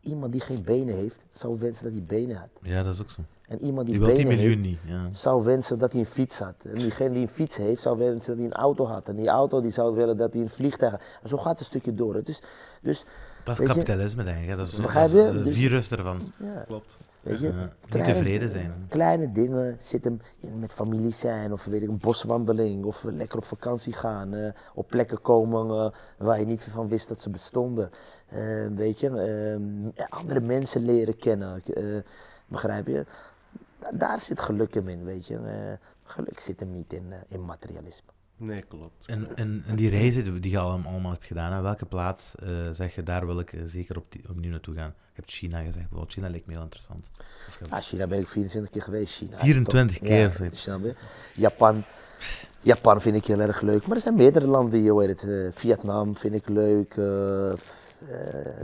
Iemand 0.00 0.32
die 0.32 0.40
geen 0.40 0.62
benen 0.62 0.94
heeft, 0.94 1.24
zou 1.30 1.58
wensen 1.58 1.84
dat 1.84 1.92
hij 1.92 2.02
benen 2.02 2.36
had. 2.36 2.48
Ja, 2.62 2.82
dat 2.82 2.94
is 2.94 3.00
ook 3.00 3.10
zo. 3.10 3.20
En 3.48 3.62
iemand 3.62 3.86
die 3.86 3.98
Die 3.98 4.06
die 4.06 4.14
benen 4.16 4.26
miljoen 4.36 4.50
heeft, 4.62 4.66
niet. 4.66 4.78
Ja. 4.86 5.08
zou 5.12 5.44
wensen 5.44 5.78
dat 5.78 5.92
hij 5.92 6.00
een 6.00 6.06
fiets 6.06 6.38
had. 6.38 6.54
En 6.64 6.74
diegene 6.78 7.12
die 7.12 7.22
een 7.22 7.28
fiets 7.28 7.56
heeft, 7.56 7.82
zou 7.82 7.98
wensen 7.98 8.26
dat 8.30 8.36
hij 8.36 8.46
een 8.46 8.52
auto 8.52 8.86
had. 8.86 9.08
En 9.08 9.16
die 9.16 9.28
auto 9.28 9.60
die 9.60 9.70
zou 9.70 9.94
willen 9.94 10.16
dat 10.16 10.32
hij 10.32 10.42
een 10.42 10.48
vliegtuig 10.50 10.90
had. 10.92 11.00
En 11.22 11.28
zo 11.28 11.36
gaat 11.36 11.50
het 11.50 11.58
een 11.60 11.64
stukje 11.64 11.94
door. 11.94 12.24
Dus, 12.24 12.40
dus 12.82 13.04
Dat 13.44 13.58
is 13.60 13.66
je- 13.66 13.72
kapitalisme, 13.72 14.24
denk 14.24 14.42
ik. 14.50 14.56
Dat 14.56 14.66
is, 14.66 14.72
dat 14.76 14.90
is 15.04 15.12
je? 15.12 15.32
de 15.32 15.42
Dus- 15.42 15.54
virus 15.54 15.90
ervan. 15.90 16.32
ja, 16.38 16.64
Klopt. 16.66 16.96
Weet 17.22 17.40
je. 17.40 17.46
Ja, 17.46 17.70
niet 17.90 18.04
tevreden 18.04 18.48
zijn. 18.50 18.72
Kleine 18.88 19.32
dingen 19.32 19.76
zitten 19.80 20.20
in 20.40 20.58
met 20.58 20.72
familie 20.72 21.12
zijn, 21.12 21.52
of 21.52 21.64
weet 21.64 21.82
ik, 21.82 21.88
een 21.88 21.98
boswandeling, 21.98 22.84
of 22.84 23.02
lekker 23.02 23.38
op 23.38 23.44
vakantie 23.44 23.92
gaan, 23.92 24.34
eh, 24.34 24.52
op 24.74 24.86
plekken 24.88 25.20
komen 25.20 25.70
eh, 25.70 25.90
waar 26.18 26.38
je 26.40 26.46
niet 26.46 26.62
van 26.62 26.88
wist 26.88 27.08
dat 27.08 27.20
ze 27.20 27.30
bestonden. 27.30 27.90
Eh, 28.28 28.66
weet 28.66 29.00
je, 29.00 29.08
eh, 29.94 30.04
andere 30.08 30.40
mensen 30.40 30.84
leren 30.84 31.16
kennen, 31.16 31.62
eh, 31.64 31.84
begrijp 32.46 32.86
je? 32.86 33.04
Da- 33.78 33.90
daar 33.92 34.20
zit 34.20 34.40
geluk 34.40 34.74
hem 34.74 34.88
in, 34.88 35.04
weet 35.04 35.26
je. 35.26 35.38
Geluk 36.02 36.40
zit 36.40 36.60
hem 36.60 36.70
niet 36.70 36.92
in, 36.92 37.12
in 37.28 37.44
materialisme. 37.44 38.08
Nee, 38.42 38.62
klopt. 38.62 39.06
En, 39.06 39.36
en, 39.36 39.62
en 39.66 39.76
die 39.76 39.90
reizen 39.90 40.40
die 40.40 40.50
je 40.50 40.58
al 40.58 40.70
allemaal 40.70 41.10
hebt 41.12 41.26
gedaan, 41.26 41.52
hè, 41.52 41.60
welke 41.60 41.86
plaats 41.86 42.34
eh, 42.34 42.48
zeg 42.72 42.94
je, 42.94 43.02
daar 43.02 43.26
wil 43.26 43.38
ik 43.40 43.52
eh, 43.52 43.60
zeker 43.66 43.96
op 43.96 44.12
die, 44.12 44.22
opnieuw 44.28 44.50
naartoe 44.50 44.74
gaan? 44.74 44.94
Je 44.96 45.12
hebt 45.26 45.30
China 45.30 45.56
gezegd, 45.58 45.74
bijvoorbeeld. 45.78 46.12
China 46.12 46.28
lijkt 46.28 46.46
me 46.46 46.52
heel 46.52 46.62
interessant. 46.62 47.06
Je- 47.58 47.70
Ah, 47.70 47.80
China 47.80 48.06
ben 48.06 48.18
ik 48.18 48.28
24 48.28 48.70
keer 48.70 48.82
geweest. 48.82 49.14
China 49.16 49.34
is 49.34 49.40
24 49.40 49.96
top. 49.98 50.06
keer, 50.06 50.50
Ja, 50.64 50.78
je? 50.82 50.94
Japan. 51.34 51.82
Japan 52.60 53.00
vind 53.00 53.16
ik 53.16 53.24
heel 53.26 53.40
erg 53.40 53.60
leuk. 53.60 53.86
Maar 53.86 53.96
er 53.96 54.02
zijn 54.02 54.14
meerdere 54.16 54.46
landen, 54.46 54.82
je 54.82 54.94
weet 54.96 55.20
het. 55.20 55.30
eh, 55.30 55.48
Vietnam 55.60 56.16
vind 56.16 56.34
ik 56.34 56.48
leuk. 56.48 56.94
eh, 56.96 57.50
eh, 57.52 57.56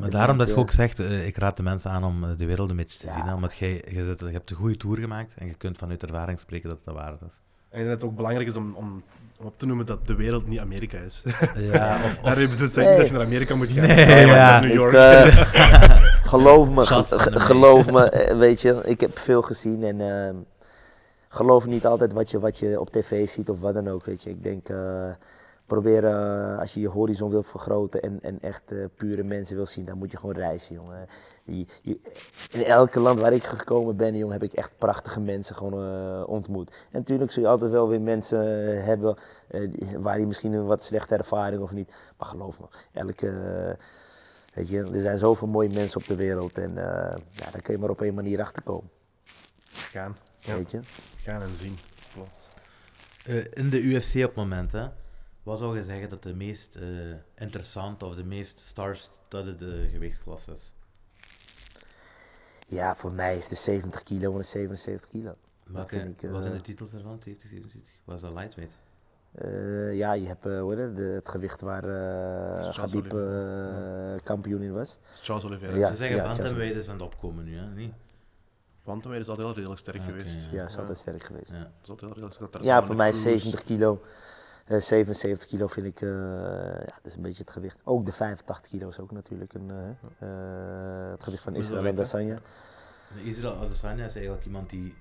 Maar 0.00 0.10
daarom 0.10 0.36
dat 0.36 0.48
je 0.48 0.56
ook 0.56 0.70
zegt, 0.70 1.00
eh, 1.00 1.26
ik 1.26 1.36
raad 1.36 1.56
de 1.56 1.62
mensen 1.62 1.90
aan 1.90 2.04
om 2.04 2.36
de 2.36 2.44
wereld 2.46 2.70
een 2.70 2.76
beetje 2.76 2.98
te 2.98 3.06
Ja. 3.06 3.12
zien. 3.12 3.22
Hè, 3.22 3.34
omdat 3.34 3.56
jij, 3.56 3.84
je, 3.90 4.04
zit, 4.04 4.20
je 4.20 4.26
hebt 4.26 4.50
een 4.50 4.56
goede 4.56 4.76
tour 4.76 4.98
gemaakt 4.98 5.34
en 5.38 5.46
je 5.46 5.54
kunt 5.54 5.76
vanuit 5.78 6.02
ervaring 6.02 6.38
spreken 6.38 6.68
dat 6.68 6.76
het 6.76 6.86
de 6.86 6.92
waarheid 6.92 7.20
is. 7.22 7.40
En 7.68 7.82
dat 7.84 7.92
het 7.92 8.04
ook 8.04 8.16
belangrijk 8.16 8.48
is 8.48 8.56
om, 8.56 8.74
om, 8.74 9.02
om 9.40 9.46
op 9.46 9.58
te 9.58 9.66
noemen 9.66 9.86
dat 9.86 10.06
de 10.06 10.14
wereld 10.14 10.46
niet 10.48 10.58
Amerika 10.60 10.98
is. 10.98 11.22
Ja, 11.56 11.94
of, 12.04 12.18
Daarmee 12.22 12.48
bedoelt 12.48 12.72
ze 12.72 12.78
Nee. 12.80 12.88
niet 12.88 12.96
dat 12.98 13.06
je 13.06 13.12
naar 13.12 13.24
Amerika 13.24 13.54
moet 13.56 13.68
gaan. 13.68 13.86
Nee, 13.86 14.26
maar 14.26 14.36
ja. 14.36 14.60
New 14.60 14.70
Ik, 14.70 14.74
York. 14.76 14.92
eh, 14.94 15.36
geloof 16.32 16.70
me, 16.70 16.86
ge- 16.86 17.40
geloof 17.40 17.90
me, 17.90 18.04
eh, 18.10 18.38
weet 18.38 18.60
je, 18.60 18.80
ik 18.84 19.00
heb 19.00 19.18
veel 19.18 19.42
gezien 19.42 19.84
en 19.84 20.00
ehm, 20.00 20.34
geloof 21.28 21.66
niet 21.66 21.86
altijd 21.86 22.12
wat 22.12 22.30
je, 22.30 22.40
wat 22.40 22.58
je 22.58 22.80
op 22.80 22.90
tv 22.90 23.28
ziet 23.28 23.48
of 23.50 23.60
wat 23.60 23.74
dan 23.74 23.88
ook, 23.88 24.04
weet 24.04 24.22
je. 24.22 24.30
Ik 24.30 24.42
denk, 24.44 24.68
uh, 24.68 25.10
probeer, 25.66 26.04
uh, 26.04 26.58
als 26.58 26.74
je 26.74 26.80
je 26.80 26.88
horizon 26.88 27.30
wilt 27.30 27.46
vergroten 27.46 28.02
en, 28.02 28.18
en 28.22 28.40
echt 28.40 28.72
uh, 28.72 28.84
pure 28.96 29.22
mensen 29.22 29.56
wil 29.56 29.66
zien, 29.66 29.84
dan 29.84 29.98
moet 29.98 30.10
je 30.12 30.18
gewoon 30.18 30.34
reizen, 30.34 30.74
jongen. 30.74 31.06
Die, 31.44 31.68
je, 31.82 32.00
in 32.50 32.64
elke 32.64 33.00
land 33.00 33.20
waar 33.20 33.32
ik 33.32 33.44
gekomen 33.44 33.96
ben, 33.96 34.16
jongen, 34.16 34.32
heb 34.32 34.42
ik 34.42 34.52
echt 34.52 34.78
prachtige 34.78 35.20
mensen 35.20 35.56
gewoon 35.56 36.26
ontmoet. 36.26 36.70
En 36.70 36.98
natuurlijk 36.98 37.32
zul 37.32 37.42
je 37.42 37.48
altijd 37.48 37.70
wel 37.70 37.88
weer 37.88 38.00
mensen 38.00 38.40
hebben 38.84 39.16
waar 39.98 40.20
je 40.20 40.26
misschien 40.26 40.52
een 40.52 40.66
wat 40.66 40.84
slechte 40.84 41.16
ervaring 41.16 41.62
of 41.62 41.72
niet. 41.72 41.92
Maar 42.18 42.28
geloof 42.28 42.60
me, 42.60 42.66
elke... 42.92 43.78
Weet 44.54 44.68
je, 44.68 44.82
er 44.92 45.00
zijn 45.00 45.18
zoveel 45.18 45.48
mooie 45.48 45.68
mensen 45.68 46.00
op 46.00 46.06
de 46.06 46.16
wereld 46.16 46.58
en 46.58 46.74
ja, 46.74 47.50
daar 47.52 47.62
kun 47.62 47.74
je 47.74 47.80
maar 47.80 47.90
op 47.90 48.02
één 48.02 48.14
manier 48.14 48.40
achter 48.40 48.62
komen. 48.62 48.90
Gaan. 49.66 50.16
Ja. 50.38 50.54
Weet 50.54 50.70
je? 50.70 50.80
Gaan 51.22 51.42
en 51.42 51.56
zien. 51.56 51.78
Klopt. 52.12 52.48
In 53.54 53.70
de 53.70 53.80
UFC 53.80 54.14
op 54.14 54.22
het 54.22 54.34
moment, 54.34 54.72
hè, 54.72 54.86
wat 55.46 55.58
zou 55.58 55.76
je 55.76 55.84
zeggen 55.84 56.08
dat 56.08 56.22
de 56.22 56.34
meest 56.34 56.76
uh, 56.76 57.14
interessante 57.34 58.04
of 58.04 58.14
de 58.14 58.24
meest 58.24 58.58
star-studded 58.58 59.62
uh, 59.62 59.90
gewichtsklasse 59.90 60.52
is? 60.52 60.74
Ja, 62.66 62.94
voor 62.94 63.12
mij 63.12 63.36
is 63.36 63.48
de 63.48 63.54
70 63.54 64.02
kilo 64.02 64.32
en 64.32 64.38
de 64.38 64.44
77 64.44 65.10
kilo. 65.10 65.34
Welke, 65.64 65.96
ik, 65.96 66.30
wat 66.30 66.42
zijn 66.42 66.54
de 66.54 66.60
titels 66.60 66.92
ervan? 66.92 67.20
70, 67.20 67.48
77? 67.48 67.94
Wat 68.04 68.16
is 68.16 68.20
dat 68.20 68.32
lightweight? 68.32 68.74
ja, 69.96 70.12
je 70.12 70.26
hebt 70.26 70.44
hoe 70.44 70.74
het, 70.74 70.96
de, 70.96 71.02
het 71.02 71.28
gewicht 71.28 71.60
waar 71.60 71.84
uh, 71.84 72.70
Khabib 72.70 73.08
kampioen 74.24 74.62
in 74.62 74.72
was. 74.72 74.98
Charles 75.14 75.44
Oliveira. 75.44 75.76
Ja, 75.76 75.88
Ze 75.90 75.96
zeggen 75.96 76.16
ja, 76.16 76.22
bantamweight 76.22 76.76
is 76.76 76.88
aan 76.88 76.94
het 76.94 77.04
opkomen 77.04 77.44
nu, 77.44 77.56
hè? 77.56 77.66
Niet? 77.66 77.92
Bantamweight 78.84 79.28
is 79.28 79.28
altijd 79.28 79.46
heel 79.46 79.56
redelijk 79.56 79.80
sterk 79.80 79.98
Ah, 80.00 80.04
geweest. 80.04 80.48
Ja, 80.52 80.66
is 80.66 80.76
altijd 80.76 80.96
sterk 80.98 81.22
geweest. 81.22 81.50
Ja. 81.50 81.70
is 81.82 81.88
altijd 81.88 82.00
heel 82.00 82.20
redelijk 82.20 82.34
sterk. 82.34 82.64
Ja, 82.64 82.82
voor 82.82 82.96
mij 82.96 83.12
70 83.12 83.62
kilo. 83.62 84.00
Uh, 84.68 84.80
77 84.80 85.48
kilo 85.48 85.66
vind 85.66 85.86
ik, 85.86 86.00
uh, 86.00 86.10
ja, 86.10 86.84
dat 86.84 87.04
is 87.04 87.14
een 87.14 87.22
beetje 87.22 87.42
het 87.42 87.50
gewicht. 87.50 87.78
Ook 87.84 88.06
de 88.06 88.12
85 88.12 88.70
kilo 88.70 88.88
is 88.88 88.98
ook 88.98 89.12
natuurlijk 89.12 89.54
een, 89.54 89.70
uh, 90.20 91.10
het 91.10 91.22
gewicht 91.24 91.42
van 91.42 91.54
Israël 91.54 91.86
Adesanya. 91.86 92.38
Israël 93.24 93.56
Adesanya 93.56 94.04
is 94.04 94.14
eigenlijk 94.14 94.44
iemand 94.46 94.70
die 94.70 94.94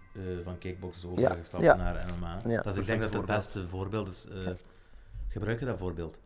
van 0.43 0.58
kickboxers 0.58 1.06
over 1.06 1.19
Ja, 1.19 1.32
is 1.32 1.39
gestapt 1.39 1.63
ja. 1.63 1.75
naar 1.75 2.06
MMA. 2.17 2.39
Ja. 2.45 2.62
Dus 2.62 2.75
ik 2.75 2.86
denk 2.86 3.01
dat 3.01 3.13
het 3.13 3.25
beste 3.25 3.67
voorbeeld 3.67 4.08
is. 4.08 4.28
Gebruik 5.28 5.60
je 5.60 5.65
dat 5.65 5.78
voorbeeld? 5.78 6.17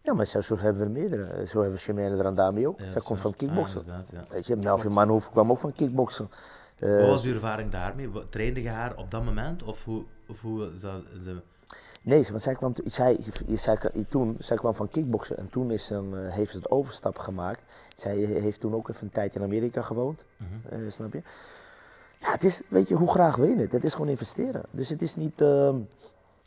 Ja, 0.00 0.14
maar 0.14 0.26
zo, 0.26 0.40
zo 0.40 0.56
hebben 0.58 0.82
we 0.82 0.84
er 0.88 1.08
meerdere. 1.08 1.46
Zo 1.46 1.54
hebben 1.60 1.72
we 1.76 1.78
Shemane 1.80 2.22
Randami 2.22 2.66
ook. 2.66 2.80
Zij 2.90 3.00
komt 3.00 3.20
van 3.20 3.34
kickboksen. 3.34 3.80
Ah, 3.80 3.86
inderdaad, 3.86 4.10
ja. 4.12 4.34
Weet 4.34 4.46
je, 4.46 4.56
Melvin 4.56 4.92
Manhoef 4.92 5.30
kwam 5.30 5.50
ook 5.50 5.58
van 5.58 5.72
kickboksen. 5.72 6.30
Wat 6.78 7.06
was 7.06 7.24
uw 7.24 7.32
ervaring 7.34 7.70
daarmee? 7.70 8.10
Trainde 8.30 8.62
je 8.62 8.68
haar 8.68 8.96
op 8.96 9.10
dat 9.10 9.24
moment? 9.24 9.62
Of 9.62 9.84
hoe, 9.84 10.04
of 10.28 10.40
hoe 10.40 10.66
is 10.74 10.80
dat, 10.80 11.02
is 11.18 11.24
dat- 11.24 11.42
Nee, 12.02 12.26
want 12.30 12.42
zij 12.42 12.54
kwam, 12.54 12.72
zij, 12.84 13.18
zij, 13.54 13.78
toen, 14.08 14.36
zij 14.38 14.56
kwam 14.56 14.74
van 14.74 14.88
kickboksen 14.88 15.36
en 15.38 15.48
toen 15.50 15.70
is, 15.70 15.86
ze, 15.86 15.94
eh, 15.94 16.34
heeft 16.34 16.50
ze 16.50 16.56
het 16.56 16.70
overstap 16.70 17.18
gemaakt. 17.18 17.62
Zij 17.96 18.16
heeft 18.16 18.60
toen 18.60 18.74
ook 18.74 18.88
even 18.88 19.02
een 19.06 19.12
tijd 19.12 19.34
in 19.34 19.42
Amerika 19.42 19.82
gewoond, 19.82 20.24
Mhm. 20.36 20.74
eh, 20.74 20.90
snap 20.90 21.12
je? 21.12 21.22
Ja, 22.20 22.30
het 22.32 22.44
is, 22.44 22.62
weet 22.68 22.88
je, 22.88 22.94
hoe 22.94 23.10
graag 23.10 23.36
wil 23.36 23.46
je 23.48 23.56
het? 23.56 23.72
Het 23.72 23.84
is 23.84 23.92
gewoon 23.92 24.08
investeren. 24.08 24.62
Dus 24.70 24.88
het 24.88 25.02
is 25.02 25.16
niet, 25.16 25.40
ehm, 25.40 25.76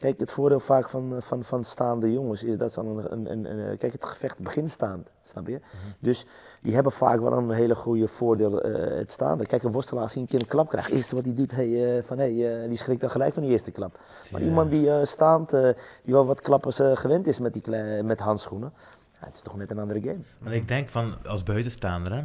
kijk, 0.02 0.20
het 0.20 0.32
voordeel 0.32 0.60
vaak 0.60 0.90
van, 0.90 1.16
eh, 1.16 1.22
van, 1.22 1.44
van 1.44 1.64
staande 1.64 2.12
jongens 2.12 2.44
is 2.44 2.58
dat 2.58 2.72
ze 2.72 2.84
dan 2.84 2.98
een, 2.98 3.12
een, 3.12 3.32
een, 3.32 3.60
een- 3.70 3.78
kijk, 3.78 3.94
het 3.94 4.06
gevecht 4.06 4.40
begint 4.40 4.70
staand, 4.70 5.12
snap 5.24 5.48
je? 5.48 5.60
Dus 6.00 6.26
die 6.62 6.74
hebben 6.74 6.92
vaak 6.92 7.20
wel 7.20 7.32
een 7.34 7.52
hele 7.52 7.76
goede 7.76 8.08
voordeel, 8.08 8.62
eh, 8.62 8.98
het 8.98 9.12
staande. 9.12 9.46
Kijk, 9.46 9.64
een 9.64 9.72
worstelaar 9.72 10.04
als 10.04 10.14
hij 10.14 10.22
een 10.22 10.28
keer 10.28 10.40
een 10.40 10.48
klap 10.48 10.70
krijgt, 10.70 10.88
het 10.88 10.98
eerste 10.98 11.16
wat 11.16 11.26
hij 11.26 11.34
doet, 11.34 11.52
hey, 11.52 11.98
eh, 11.98 12.04
van, 12.04 12.18
hey, 12.18 12.62
eh, 12.64 12.70
die 12.70 12.78
schrikt 12.78 13.02
dan 13.02 13.10
gelijk 13.10 13.34
van 13.34 13.42
die 13.44 13.52
eerste 13.52 13.72
klap. 13.72 14.00
Maar 14.32 14.42
Ja. 14.42 14.48
iemand 14.48 14.72
die 14.72 14.92
eh, 14.92 15.06
staand, 15.06 15.54
eh, 15.54 15.62
die 16.04 16.14
wel 16.14 16.26
wat 16.26 16.42
klappers 16.42 16.80
eh, 16.80 16.92
gewend 16.96 17.28
is 17.28 17.40
met, 17.40 17.54
die 17.54 18.04
met 18.04 18.20
handschoenen, 18.20 18.74
het 19.18 19.34
is 19.34 19.42
toch 19.42 19.58
net 19.58 19.72
een 19.72 19.80
andere 19.80 20.02
game. 20.02 20.20
Maar 20.40 20.54
ik 20.54 20.68
denk 20.68 20.90
van, 20.90 21.16
als 21.26 21.44
buitenstaander, 21.44 22.14
hè. 22.14 22.24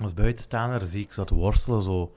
Als 0.00 0.14
buitenstaander 0.14 0.86
zie 0.86 1.00
ik 1.02 1.14
dat 1.14 1.30
worstelen 1.30 1.82
zo... 1.82 2.12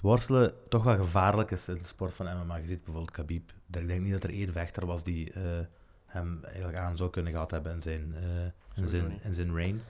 Het 0.00 0.08
worstelen 0.08 0.52
toch 0.68 0.84
wel 0.84 0.96
gevaarlijk 0.96 1.50
is 1.50 1.68
in 1.68 1.74
de 1.78 1.84
sport 1.84 2.14
van 2.14 2.26
MMA. 2.26 2.56
Je 2.56 2.66
ziet 2.66 2.84
bijvoorbeeld 2.84 3.10
Khabib. 3.10 3.50
Ik 3.72 3.88
denk 3.88 4.00
niet 4.00 4.12
dat 4.12 4.22
er 4.22 4.30
één 4.30 4.52
vechter 4.52 4.86
was 4.86 5.04
die 5.04 5.32
eh, 5.32 5.42
hem 6.06 6.40
eigenlijk 6.44 6.78
aan 6.78 6.96
zou 6.96 7.10
kunnen 7.10 7.32
gehad 7.32 7.50
hebben 7.50 7.72
in 7.72 7.82
zijn, 7.82 8.14
eh, 8.14 8.82
in 8.82 8.88
zijn, 8.88 9.18
in 9.22 9.34
zijn 9.34 9.54
reign. 9.54 9.80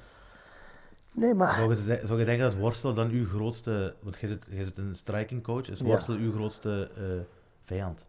Nee, 1.13 1.35
maar 1.35 1.53
Zou 1.53 1.75
je, 1.75 2.01
zou 2.07 2.19
je 2.19 2.25
denken 2.25 2.51
dat 2.51 2.55
worstelen 2.59 2.95
dan 2.95 3.11
uw 3.11 3.27
grootste... 3.27 3.95
Want 4.01 4.19
jij 4.21 4.29
zit, 4.29 4.47
jij 4.51 4.65
zit 4.65 4.77
een 4.77 4.95
striking 4.95 5.43
coach. 5.43 5.69
Is 5.69 5.79
Ja. 5.79 5.85
worstelen 5.85 6.21
uw 6.21 6.33
grootste 6.33 6.91
eh, 6.97 7.03
vijand? 7.65 8.07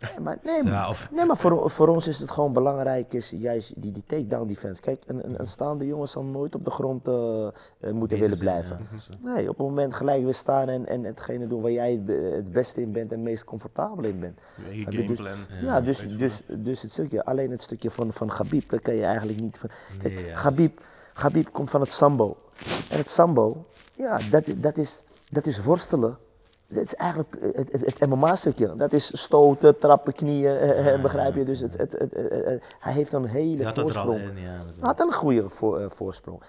Nee, 0.00 0.20
maar, 0.20 0.38
nee, 0.42 0.62
maar- 0.62 0.72
Ja, 0.72 0.88
of... 0.88 1.08
nee, 1.12 1.24
maar 1.26 1.36
voor, 1.36 1.70
voor 1.70 1.88
ons 1.88 2.06
is 2.06 2.18
het 2.18 2.30
gewoon 2.30 2.52
belangrijk, 2.52 3.12
is 3.12 3.30
juist 3.30 3.72
die, 3.82 3.92
die 3.92 4.04
takedown 4.06 4.46
defense. 4.46 4.80
Kijk, 4.80 5.02
een, 5.06 5.24
een, 5.24 5.40
een 5.40 5.46
staande 5.46 5.86
jongen 5.86 6.08
zal 6.08 6.24
nooit 6.24 6.54
op 6.54 6.64
de 6.64 6.70
grond 6.70 7.08
eh, 7.08 7.46
eh, 7.80 7.92
moeten 7.92 8.18
willen 8.18 8.38
blijven. 8.38 8.78
Ja. 9.20 9.32
Nee, 9.34 9.48
op 9.48 9.56
het 9.58 9.66
moment 9.66 9.94
gelijk 9.94 10.24
weer 10.24 10.34
staan 10.34 10.68
en, 10.68 10.86
en 10.86 11.04
hetgene 11.04 11.46
doen 11.46 11.62
waar 11.62 11.70
jij 11.70 11.90
het, 11.90 12.04
be- 12.04 12.32
het 12.34 12.52
beste 12.52 12.80
in 12.80 12.92
bent 12.92 13.10
en 13.12 13.16
het 13.18 13.26
meest 13.28 13.44
comfortabel 13.44 14.04
in 14.04 14.20
bent. 14.20 14.40
Je 14.70 14.80
Snap 14.80 14.92
je? 14.92 15.06
Dus-. 15.06 15.18
Ja, 15.18 15.34
Ja, 15.62 15.80
dus, 15.80 16.08
dus, 16.16 16.42
dus 16.48 16.82
het 16.82 16.90
stukje, 16.92 17.24
alleen 17.24 17.50
het 17.50 17.62
stukje 17.62 17.90
van, 17.90 18.12
van 18.12 18.32
Gabib, 18.32 18.70
dat 18.70 18.80
kan 18.80 18.94
je 18.94 19.04
eigenlijk 19.04 19.40
niet 19.40 19.58
van. 19.58 19.70
Kijk, 19.98 20.14
Nee, 20.14 20.24
ja, 20.26 20.36
Gabib, 20.36 20.80
Gabib 21.14 21.48
komt 21.52 21.70
van 21.70 21.80
het 21.80 21.90
sambo. 21.90 22.36
En 22.90 22.98
het 22.98 23.08
sambo, 23.08 23.64
ja, 23.94 24.18
dat 24.30 24.46
is, 24.46 24.56
dat 24.58 24.76
is, 24.76 25.02
dat 25.30 25.46
is 25.46 25.62
worstelen. 25.62 26.18
Dat 26.70 26.82
is 26.84 26.94
eigenlijk 26.94 27.36
het, 27.40 27.72
het, 27.72 27.98
het 27.98 28.08
MMA-stukje. 28.10 28.76
Dat 28.76 28.92
is 28.92 29.20
stoten, 29.20 29.78
trappen, 29.78 30.12
knieën, 30.12 30.56
eh, 30.56 30.78
eh, 30.78 30.86
Ja, 30.94 31.00
begrijp 31.00 31.34
je? 31.34 31.44
Dus 31.44 31.60
het, 31.60 31.76
het, 31.76 31.92
het, 31.92 32.14
het- 32.14 32.44
het- 32.44 32.76
hij 32.80 32.92
heeft 32.92 33.12
een 33.12 33.24
hele 33.24 33.64
had 33.64 33.76
er 33.76 33.82
voorsprong. 33.82 34.20
in, 34.20 34.38
ja. 34.38 34.50
Hij 34.50 34.62
had 34.80 35.00
een 35.00 35.12
goede 35.12 35.48
voor, 35.48 35.80
eh, 35.80 35.90
voorsprong. 35.90 36.42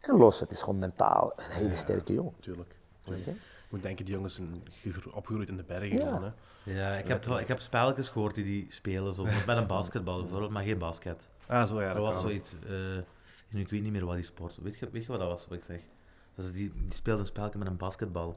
En 0.00 0.16
los, 0.16 0.40
het 0.40 0.50
is 0.50 0.60
gewoon 0.62 0.78
mentaal 0.78 1.32
een 1.36 1.44
hele 1.50 1.76
sterke 1.76 2.12
jongen. 2.14 2.32
Tuurlijk. 2.40 2.74
Je 3.04 3.34
moet 3.68 3.82
denken, 3.82 4.04
die 4.04 4.14
jongens 4.14 4.34
zijn 4.34 4.62
gegro- 4.70 5.10
opgegroeid 5.14 5.48
in 5.48 5.56
de 5.56 5.62
bergen. 5.62 5.96
Ja. 5.98 6.10
dan, 6.10 6.22
hè. 6.24 6.30
Ja, 6.72 6.94
ik 6.96 7.08
heb, 7.08 7.24
wel- 7.24 7.38
ik 7.40 7.48
heb 7.48 7.60
spelletjes 7.60 8.08
gehoord 8.08 8.34
die 8.34 8.44
die 8.44 8.66
spelen, 8.68 9.14
zo, 9.14 9.24
met 9.46 9.56
een 9.56 9.66
basketbal 9.66 10.20
bijvoorbeeld, 10.20 10.50
maar 10.50 10.62
geen 10.62 10.78
basket. 10.78 11.28
Ah, 11.46 11.66
zo 11.68 11.80
ja. 11.80 11.86
dat 11.86 11.96
dat 11.96 12.04
was 12.04 12.20
zoiets, 12.20 12.54
eh, 12.68 13.60
ik 13.60 13.68
weet 13.70 13.82
niet 13.82 13.92
meer 13.92 14.04
wat 14.06 14.14
die 14.14 14.24
sport, 14.24 14.56
weet 14.62 14.78
je, 14.78 14.88
weet 14.92 15.02
je 15.04 15.08
wat 15.08 15.18
dat 15.20 15.28
was, 15.28 15.46
wat 15.48 15.58
ik 15.58 15.64
zeg? 15.64 15.80
Dus 16.34 16.52
die, 16.52 16.72
die 16.74 16.94
speelde 16.94 17.20
een 17.20 17.26
spelletje 17.26 17.58
met 17.58 17.68
een 17.68 17.76
basketbal. 17.76 18.36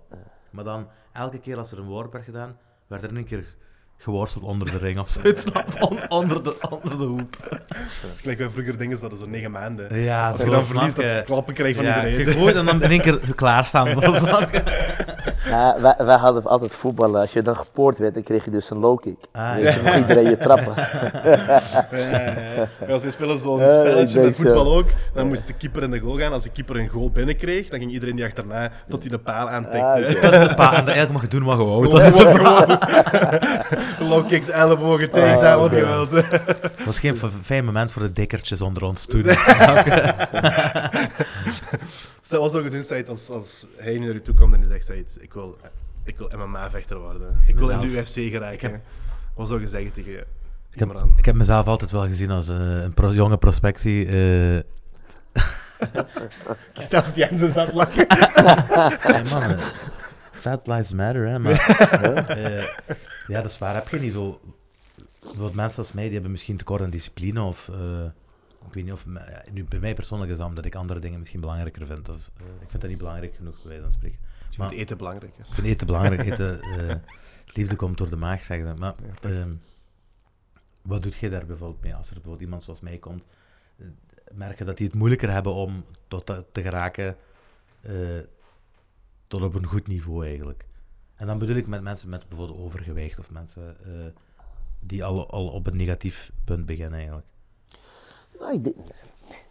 Maar 0.51 0.63
dan, 0.63 0.87
elke 1.13 1.39
keer 1.39 1.57
als 1.57 1.71
er 1.71 1.77
een 1.79 1.85
worp 1.85 2.11
werd 2.11 2.25
gedaan, 2.25 2.57
werd 2.87 3.03
er 3.03 3.15
een 3.17 3.25
keer 3.25 3.45
geworsteld 3.97 4.43
onder 4.43 4.71
de 4.71 4.77
ring 4.77 4.99
of 4.99 5.09
zoiets, 5.09 5.45
On- 5.79 6.09
onder, 6.09 6.43
de, 6.43 6.55
onder 6.69 6.97
de 6.97 7.03
hoep. 7.03 7.37
Het 7.73 8.13
is 8.13 8.19
gelijk 8.21 8.37
bij 8.37 8.49
vroeger 8.49 8.77
dingen, 8.77 8.99
dat 8.99 9.11
is 9.11 9.19
zo 9.19 9.27
negen 9.27 9.51
maanden. 9.51 10.01
Ja, 10.01 10.29
Als 10.29 10.39
zo, 10.39 10.45
je 10.45 10.51
dan 10.51 10.65
verliest, 10.65 10.95
dat 10.95 11.07
je. 11.07 11.21
klappen 11.25 11.53
krijgt 11.53 11.75
van 11.75 11.85
ja, 11.85 12.05
iedereen. 12.05 12.25
gegooid 12.25 12.55
en 12.55 12.65
dan 12.65 12.81
in 12.83 12.89
één 12.89 13.01
keer 13.01 13.19
klaarstaan. 13.35 13.87
snap 14.15 14.51
je? 14.51 15.30
Ja, 15.45 15.75
wij, 15.81 15.95
wij 15.97 16.15
hadden 16.15 16.43
altijd 16.43 16.75
voetballen. 16.75 17.21
Als 17.21 17.33
je 17.33 17.41
dan 17.41 17.55
gepoord 17.55 17.97
werd, 17.99 18.13
dan 18.13 18.23
kreeg 18.23 18.45
je 18.45 18.51
dus 18.51 18.69
een 18.69 18.77
low 18.77 18.99
kick. 19.01 19.17
Ah, 19.31 19.55
Dus 19.55 19.75
dan 19.75 19.83
mocht 19.83 19.97
iedereen 19.97 20.29
je 20.29 20.37
trappen. 20.37 20.73
Ja, 20.75 21.87
ja, 21.91 22.19
ja. 22.21 22.67
Ja, 22.87 22.93
Als 22.93 23.03
we 23.03 23.11
spelen 23.11 23.39
zo'n 23.39 23.59
spelletje 23.59 24.21
met 24.21 24.35
voetbal 24.35 24.65
zo. 24.65 24.77
ook, 24.77 24.85
dan 25.13 25.27
moest 25.27 25.47
de 25.47 25.53
keeper 25.53 25.83
in 25.83 25.91
de 25.91 25.99
goal 25.99 26.17
gaan. 26.17 26.33
Als 26.33 26.43
de 26.43 26.49
keeper 26.49 26.75
een 26.79 26.87
goal 26.87 27.09
binnenkreeg, 27.11 27.67
dan 27.69 27.79
ging 27.79 27.91
iedereen 27.91 28.15
die 28.15 28.25
achterna 28.25 28.71
tot 28.89 29.01
hij 29.01 29.09
de 29.11 29.17
paal 29.19 29.49
aantikte. 29.49 29.77
Ah. 29.77 30.21
Dat 30.21 30.33
is 30.33 30.47
de 30.47 30.53
pa, 30.55 30.69
en 30.73 30.85
eigenlijk 30.85 31.11
mag 31.11 31.21
je 31.21 31.27
doen 31.27 31.43
wat 31.43 31.57
je 31.57 31.63
wou. 31.65 31.89
Gewoon, 31.89 32.11
Dat 32.11 32.27
gewoon 32.27 34.09
low 34.09 34.27
kicks, 34.27 34.49
ellebogen 34.49 35.11
tegen, 35.11 35.35
Ah, 35.35 35.41
daar 35.41 35.57
wat 35.57 35.65
oké. 35.65 35.75
je 35.77 35.85
wilt. 35.85 36.25
was 36.85 36.99
geen 36.99 37.15
fijn 37.43 37.65
moment 37.65 37.91
voor 37.91 38.01
de 38.01 38.13
dikkertjes 38.13 38.61
onder 38.61 38.83
ons 38.83 39.05
toen. 39.05 39.25
Stel, 42.31 42.41
wat 42.43 42.51
zou 42.51 42.63
je 42.63 42.69
doen, 42.69 42.83
Said, 42.83 43.09
als, 43.09 43.29
als 43.29 43.67
hij 43.77 43.97
nu 43.97 44.05
naar 44.05 44.13
je 44.13 44.21
toe 44.21 44.33
komt 44.35 44.53
en 44.53 44.59
hij 44.59 44.69
zegt, 44.69 44.85
Said, 44.85 45.17
ik 45.19 45.33
wil, 45.33 45.57
ik 46.03 46.17
wil 46.17 46.31
MMA-vechter 46.37 46.97
worden. 46.99 47.37
Ik 47.47 47.55
wil 47.57 47.69
in 47.69 47.79
de 47.79 47.87
UFC 47.87 48.13
geraken. 48.13 48.53
ik 48.53 48.61
heb- 48.61 48.81
Wat 49.35 49.47
zou 49.47 49.59
je 49.61 49.67
zeggen 49.67 49.91
tegen 49.93 50.11
je? 50.11 50.25
Ik 50.71 50.79
heb, 50.79 50.87
Imran? 50.87 51.13
ik 51.17 51.25
heb 51.25 51.35
mezelf 51.35 51.67
altijd 51.67 51.91
wel 51.91 52.07
gezien 52.07 52.31
als 52.31 52.49
eh, 52.49 52.55
een 52.57 52.93
pro- 52.93 53.11
jonge 53.13 53.37
prospectie. 53.37 54.05
eh 54.05 54.57
Ik 56.73 56.81
stel 56.81 57.03
het 57.03 57.15
Jensen 57.15 57.55
aan 57.55 57.65
het 57.65 57.73
lachen. 57.75 58.05
hey 59.11 59.23
man, 59.23 59.41
eh, 59.43 59.63
Fat 60.31 60.67
lives 60.67 60.91
matter, 60.91 61.27
hè. 61.27 61.39
Maar, 61.39 61.51
eh, 62.27 62.63
ja, 63.27 63.41
dat 63.41 63.51
is 63.51 63.57
waar. 63.57 63.73
Heb 63.75 63.87
je 63.87 63.99
niet 63.99 64.13
zo... 64.13 64.39
Wat 65.37 65.53
mensen 65.53 65.79
als 65.79 65.91
mij, 65.91 66.03
die 66.03 66.13
hebben 66.13 66.31
misschien 66.31 66.57
tekort 66.57 66.81
aan 66.81 66.89
discipline 66.89 67.41
of... 67.41 67.69
eh, 67.73 67.77
ik 68.67 68.73
weet 68.73 68.83
niet 68.83 68.93
of... 68.93 69.05
nu, 69.51 69.63
bij 69.63 69.79
mij 69.79 69.93
persoonlijk 69.93 70.31
is 70.31 70.37
dat 70.37 70.47
omdat 70.47 70.65
ik 70.65 70.75
andere 70.75 70.99
dingen 70.99 71.19
misschien 71.19 71.39
belangrijker 71.39 71.85
vind. 71.85 72.09
Of, 72.09 72.31
eh, 72.37 72.45
ik 72.61 72.69
vind 72.69 72.81
dat 72.81 72.89
niet 72.89 72.99
belangrijk 72.99 73.35
genoeg, 73.35 73.55
bij 73.55 73.67
wijze 73.67 73.81
van 73.81 73.91
spreken. 73.91 74.19
Je 74.49 74.57
Maar- 74.57 74.67
vindt 74.67 74.83
eten 74.83 74.97
belangrijker. 74.97 75.45
Ik 75.47 75.53
vind 75.53 75.67
eten 75.67 75.87
belangrijk. 75.87 76.21
Eten, 76.21 76.61
eh, 76.61 76.95
liefde 77.45 77.75
komt 77.75 77.97
door 77.97 78.09
de 78.09 78.15
maag, 78.15 78.43
zeggen 78.45 78.75
ze. 78.75 78.81
Maar 78.81 78.95
ehm, 79.21 79.53
wat 80.81 81.03
doet 81.03 81.15
jij 81.15 81.29
daar 81.29 81.45
bijvoorbeeld 81.45 81.83
mee? 81.83 81.95
Als 81.95 82.07
er 82.07 82.13
bijvoorbeeld 82.13 82.43
iemand 82.43 82.63
zoals 82.63 82.79
mij 82.79 82.97
komt, 82.97 83.23
eh, 83.77 83.85
merken 84.31 84.65
dat 84.65 84.77
die 84.77 84.87
het 84.87 84.95
moeilijker 84.95 85.31
hebben 85.31 85.53
om 85.53 85.85
tot 86.07 86.25
te 86.25 86.61
geraken 86.61 87.15
tot 89.27 89.41
op 89.41 89.53
een 89.53 89.65
goed 89.65 89.87
niveau 89.87 90.25
eigenlijk. 90.25 90.65
En 91.15 91.27
dan 91.27 91.37
bedoel 91.37 91.55
ik 91.55 91.67
met 91.67 91.81
mensen 91.81 92.09
met 92.09 92.27
bijvoorbeeld 92.27 92.59
overgewicht 92.59 93.19
of 93.19 93.31
mensen 93.31 93.77
die 94.79 95.03
al, 95.03 95.29
al 95.31 95.47
op 95.47 95.67
een 95.67 95.77
negatief 95.77 96.31
punt 96.43 96.65
beginnen 96.65 96.97
eigenlijk. 96.97 97.27
Nou, 98.41 98.53
ik 98.53 98.75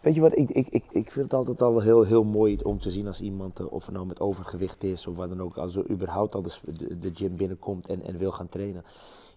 weet 0.01 0.15
je 0.15 0.21
wat, 0.21 0.37
ik, 0.37 0.49
ik, 0.49 0.67
ik, 0.67 0.83
ik 0.91 1.11
vind 1.11 1.25
het 1.25 1.33
altijd 1.33 1.61
al 1.61 1.79
heel, 1.79 2.03
heel 2.03 2.23
mooi 2.23 2.57
om 2.63 2.79
te 2.79 2.89
zien 2.89 3.07
als 3.07 3.21
iemand, 3.21 3.69
of 3.69 3.85
het 3.85 3.95
nou 3.95 4.05
met 4.05 4.19
overgewicht 4.19 4.83
is 4.83 5.07
of 5.07 5.15
wat 5.15 5.29
dan 5.29 5.41
ook, 5.41 5.57
als 5.57 5.75
er 5.75 5.89
überhaupt 5.89 6.35
al 6.35 6.41
de, 6.41 6.99
de, 6.99 7.11
gym 7.13 7.35
binnenkomt 7.35 7.87
en, 7.87 8.03
en 8.03 8.17
wil 8.17 8.31
gaan 8.31 8.49
trainen. 8.49 8.83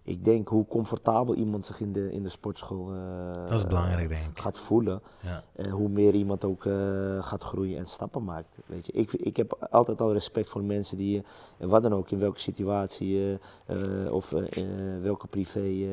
Ik 0.07 0.25
denk 0.25 0.49
hoe 0.49 0.67
comfortabel 0.67 1.35
iemand 1.35 1.67
zich 1.67 1.81
in 1.81 1.93
de, 1.93 2.13
in 2.13 2.23
de 2.23 2.29
sportschool 2.29 2.93
eh, 2.93 3.49
Dat 3.49 3.59
is 3.59 3.67
belangrijk, 3.67 4.09
denk 4.09 4.23
ik. 4.31 4.39
gaat 4.39 4.59
voelen. 4.59 5.03
Ja. 5.21 5.71
Hoe 5.71 5.89
meer 5.89 6.15
iemand 6.15 6.45
ook 6.45 6.65
eh, 6.65 7.25
gaat 7.25 7.45
groeien 7.45 7.79
en 7.79 7.87
stappen 7.87 8.25
maakt. 8.25 8.59
Weet 8.67 8.87
je. 8.87 8.93
Ik, 8.93 9.13
ik 9.13 9.37
heb 9.37 9.67
altijd 9.71 10.01
al 10.01 10.13
respect 10.13 10.49
voor 10.49 10.65
mensen 10.65 10.97
die, 10.97 11.23
eh, 11.59 11.69
wat 11.69 11.83
dan 11.83 11.95
ook, 11.95 12.11
in 12.11 12.19
welke 12.19 12.41
situatie 12.41 13.39
of 14.11 14.35
welke 15.03 15.27
privé 15.27 15.87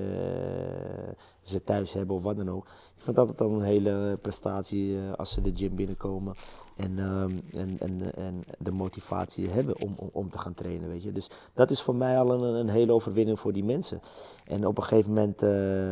ze 1.43 1.63
thuis 1.63 1.93
hebben 1.93 2.15
of 2.15 2.23
wat 2.23 2.37
dan 2.37 2.49
ook. 2.49 2.67
Ik 3.01 3.07
vind 3.07 3.17
het 3.19 3.29
altijd 3.29 3.49
al 3.49 3.55
een 3.57 3.65
hele 3.65 4.17
prestatie 4.21 4.97
eh, 4.97 5.13
als 5.13 5.31
ze 5.33 5.41
de 5.41 5.51
gym 5.55 5.75
binnenkomen 5.75 6.35
en, 6.75 6.99
ehm, 6.99 7.31
en, 7.53 7.79
en, 7.79 8.15
en 8.15 8.43
de 8.59 8.71
motivatie 8.71 9.49
hebben 9.49 9.79
om, 9.81 9.93
om, 9.97 10.09
om 10.13 10.29
te 10.29 10.37
gaan 10.37 10.53
trainen. 10.53 10.89
Weet 10.89 11.03
je. 11.03 11.11
Dus 11.11 11.29
dat 11.53 11.71
is 11.71 11.81
voor 11.81 11.95
mij 11.95 12.19
al 12.19 12.31
een, 12.43 12.53
een 12.55 12.69
hele 12.69 12.91
overwinning 12.93 13.39
voor 13.39 13.53
die 13.53 13.63
mensen. 13.63 14.01
En 14.45 14.67
op 14.67 14.77
een 14.77 14.83
gegeven 14.83 15.13
moment. 15.13 15.41
eh, 15.41 15.91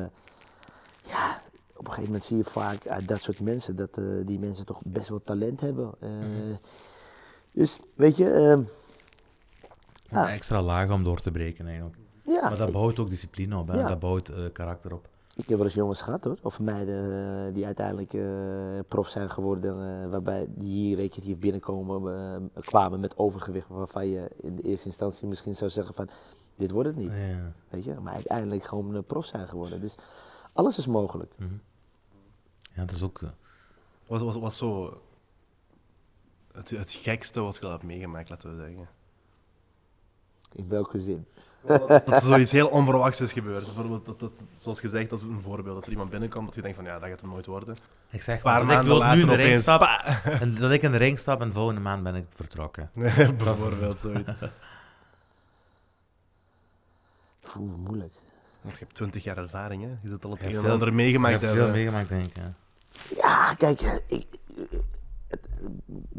ja, 1.04 1.42
op 1.76 1.86
een 1.86 1.92
gegeven 1.92 2.04
moment 2.06 2.24
zie 2.24 2.38
je 2.38 2.44
vaak 2.44 2.88
uit 2.88 3.08
dat 3.08 3.20
soort 3.22 3.40
mensen 3.40 3.76
dat 3.76 3.98
eh, 3.98 4.06
die 4.26 4.40
mensen 4.40 4.66
toch 4.66 4.82
best 4.84 5.10
wel 5.10 5.24
talent 5.24 5.62
hebben. 5.62 5.92
Eh, 6.00 6.10
Dus 7.52 7.80
weet 7.96 8.18
je, 8.18 8.30
ehm, 8.32 8.62
Een 10.10 10.20
Ja. 10.20 10.32
extra 10.32 10.62
laag 10.62 10.92
om 10.92 11.04
door 11.04 11.20
te 11.20 11.32
breken 11.32 11.68
eigenlijk. 11.68 11.98
ja, 12.26 12.50
maar 12.50 12.58
dat 12.58 12.72
bouwt 12.72 13.00
ook 13.00 13.10
discipline 13.10 13.58
op, 13.58 13.68
hè? 13.68 13.80
Ja. 13.80 13.88
dat 13.88 14.00
bouwt 14.00 14.30
eh, 14.30 14.38
karakter 14.54 14.94
op. 14.94 15.08
ik 15.40 15.50
heb 15.50 15.58
wel 15.58 15.66
eens 15.66 15.76
jongens 15.76 16.02
gehad 16.02 16.24
hoor, 16.24 16.38
of 16.42 16.60
meiden 16.60 17.04
eh, 17.48 17.54
die 17.54 17.66
uiteindelijk 17.66 18.14
eh, 18.14 18.80
prof 18.88 19.08
zijn 19.10 19.30
geworden, 19.30 20.04
eh, 20.04 20.10
waarbij 20.10 20.46
die 20.50 20.70
hier 20.70 20.96
recreatief 20.96 21.38
binnenkomen, 21.38 22.14
eh, 22.54 22.62
kwamen 22.64 23.00
met 23.00 23.18
overgewicht, 23.18 23.68
waarvan 23.68 24.08
je 24.08 24.30
in 24.36 24.56
de 24.56 24.62
eerste 24.62 24.86
instantie 24.88 25.28
misschien 25.28 25.56
zou 25.56 25.70
zeggen 25.70 25.96
van, 25.96 26.10
dit 26.56 26.72
wordt 26.72 26.90
het 26.90 26.98
niet, 26.98 27.18
Ja. 27.18 27.54
weet 27.70 27.84
je. 27.84 28.00
Maar 28.00 28.14
uiteindelijk 28.14 28.64
gewoon 28.64 28.96
een 28.96 29.06
prof 29.06 29.26
zijn 29.26 29.48
geworden. 29.48 29.80
Dus 29.82 29.96
alles 30.54 30.78
is 30.78 30.88
mogelijk. 30.88 31.34
Mhm. 31.38 31.54
ja, 32.74 32.86
dat 32.86 32.96
is 32.96 33.04
ook... 33.04 33.20
Wat 34.08 34.22
was, 34.22 34.36
was 34.36 34.58
zo 34.58 35.02
het, 36.52 36.70
het 36.70 36.92
gekste 36.92 37.42
wat 37.42 37.56
je 37.56 37.62
al 37.66 37.72
hebt 37.72 37.84
meegemaakt, 37.84 38.30
laten 38.30 38.50
we 38.58 38.64
zeggen? 38.66 38.90
In 40.52 40.68
welke 40.68 41.00
zin? 41.00 41.26
Dat 41.68 42.08
er 42.08 42.22
zoiets 42.22 42.52
heel 42.52 42.68
onverwachts 42.68 43.22
is 43.22 43.34
gebeurd. 43.34 43.64
Bijvoorbeeld, 43.66 44.06
dat, 44.06 44.20
dat, 44.20 44.32
zoals 44.56 44.80
gezegd, 44.80 45.10
dat 45.10 45.20
is 45.20 45.26
een 45.26 45.42
voorbeeld. 45.44 45.76
Dat 45.76 45.86
er 45.86 45.92
iemand 45.92 46.10
binnenkomt 46.10 46.46
dat 46.46 46.56
je 46.56 46.62
denkt 46.62 46.76
van 46.78 46.86
ja, 46.86 47.00
dat 47.00 47.10
gaat 47.10 47.22
hem 47.22 47.30
nooit 47.30 47.46
worden. 47.46 47.76
Ik 48.10 48.22
zeg 48.22 48.42
paar 48.42 48.66
maar, 48.66 48.76
dat 48.76 48.86
ik 48.86 48.90
maanden 48.90 49.08
wil 49.08 49.16
nu 49.16 49.22
in 49.22 49.28
de 49.28 49.32
later 49.32 49.46
ring 49.46 49.50
opeens, 49.50 49.62
stap, 49.62 50.42
en 50.42 50.56
dat 50.56 50.72
ik 50.72 50.82
in 50.82 50.92
de 50.92 50.98
ring 50.98 51.20
stap 51.20 51.42
en 51.42 51.54
volgende 51.54 51.82
maand 51.82 52.04
ben 52.04 52.16
ik 52.16 52.26
vertrokken. 52.30 52.90
Bijvoorbeeld 53.44 54.00
zoiets. 54.00 54.30
Oeh, 57.58 57.76
moeilijk. 57.78 58.14
Want 58.62 58.78
je 58.78 58.84
hebt 58.84 58.96
20 58.96 59.24
jaar 59.24 59.38
ervaring, 59.38 59.82
hè? 59.84 59.90
Je 60.02 60.10
zit 60.10 60.26
al 60.26 60.32
het 60.32 60.40
een 60.46 60.56
en 60.56 60.62
veel- 60.62 60.72
ander 60.72 60.88
Ik 60.88 60.94
meegemaakt. 60.94 61.42
heb 61.42 61.50
hè. 61.50 61.56
veel 61.56 61.70
meegemaakt, 61.70 62.10
denk 62.10 62.26
ik. 62.26 62.36
Ja. 62.36 62.54
Ja, 63.16 63.54
kijk, 63.58 63.82
eh, 63.82 63.96
ik, 64.08 64.26
het- 64.56 64.82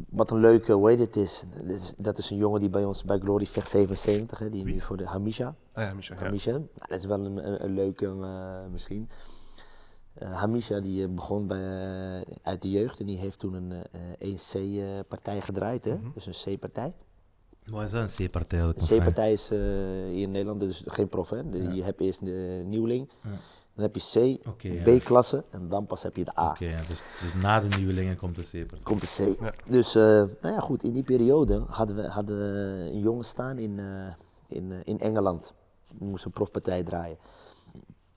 wat 0.08 0.30
een 0.30 0.40
leuke, 0.40 0.72
hoe 0.72 0.88
heet 0.88 0.98
het 0.98 1.16
is, 1.16 1.44
dat 1.54 1.70
is, 1.70 1.94
dat 1.96 2.18
is 2.18 2.30
een 2.30 2.36
jongen 2.36 2.60
die 2.60 2.70
bij 2.70 2.84
ons 2.84 3.04
bij 3.04 3.18
Glory 3.18 3.46
vecht 3.46 3.68
77, 3.68 4.38
hè, 4.38 4.48
die 4.48 4.64
nu 4.64 4.80
voor 4.80 4.96
de 4.96 5.06
Hamisha. 5.06 5.54
Ah 5.72 5.84
ja. 5.84 5.94
Ja. 6.00 6.14
Hamisha, 6.14 6.50
nou, 6.50 6.68
dat 6.88 6.98
is 6.98 7.04
wel 7.04 7.24
een, 7.24 7.46
een, 7.46 7.64
een 7.64 7.74
leuke 7.74 8.06
eh, 8.06 8.70
misschien. 8.72 9.08
Eh, 10.14 10.32
Hamisha 10.32 10.80
die 10.80 11.02
eh, 11.04 11.08
begon 11.14 11.46
bij, 11.46 12.24
uit 12.42 12.62
de 12.62 12.70
jeugd 12.70 13.00
en 13.00 13.06
die 13.06 13.18
heeft 13.18 13.38
toen 13.38 13.54
een 13.54 13.72
eh 14.18 14.34
1C-partij 14.34 15.40
gedraaid, 15.40 15.84
hè? 15.84 15.96
dus 16.14 16.26
een 16.26 16.56
C-partij. 16.56 16.94
Wat 17.64 17.84
is 17.84 17.90
dat, 17.90 18.18
een 18.18 18.26
C-partij? 18.26 18.60
Een? 18.60 18.74
C-partij 18.74 19.32
is 19.32 19.50
eh, 19.50 19.58
hier 19.58 20.22
in 20.22 20.30
Nederland 20.30 20.60
dus 20.60 20.82
geen 20.86 21.08
prof, 21.08 21.30
hè? 21.30 21.38
Je 21.72 21.82
hebt 21.82 22.00
eerst 22.00 22.24
de 22.24 22.62
nieuweling, 22.66 23.08
Ja. 23.22 23.30
Dan 23.80 23.90
heb 23.92 23.96
je 24.02 24.38
C, 24.38 24.44
ja. 24.62 24.82
B-klasse 24.82 25.44
en 25.50 25.68
dan 25.68 25.86
pas 25.86 26.02
heb 26.02 26.16
je 26.16 26.24
de 26.24 26.38
A. 26.38 26.50
Oké, 26.50 26.64
ja, 26.64 26.76
dus, 26.78 27.18
dus 27.22 27.42
na 27.42 27.60
de 27.60 27.76
nieuwelingen 27.76 28.16
komt 28.16 28.36
de 28.36 28.42
C-partij. 28.42 28.78
Komt 28.82 29.00
de 29.00 29.36
C. 29.36 29.40
Ja. 29.40 29.52
Dus, 29.68 29.94
eh, 29.94 30.02
nou 30.40 30.54
ja, 30.54 30.60
goed, 30.60 30.82
in 30.82 30.92
die 30.92 31.02
periode 31.02 31.62
hadden 31.66 31.96
we, 31.96 32.08
hadden 32.08 32.38
we 32.38 32.90
een 32.92 33.00
jongen 33.00 33.24
staan 33.24 33.58
in, 33.58 33.78
eh, 33.78 34.12
in, 34.48 34.72
eh, 34.72 34.78
in 34.84 35.00
Engeland. 35.00 35.54
Die 35.94 36.08
moest 36.08 36.24
een 36.24 36.30
profpartij 36.30 36.82
draaien. 36.82 37.18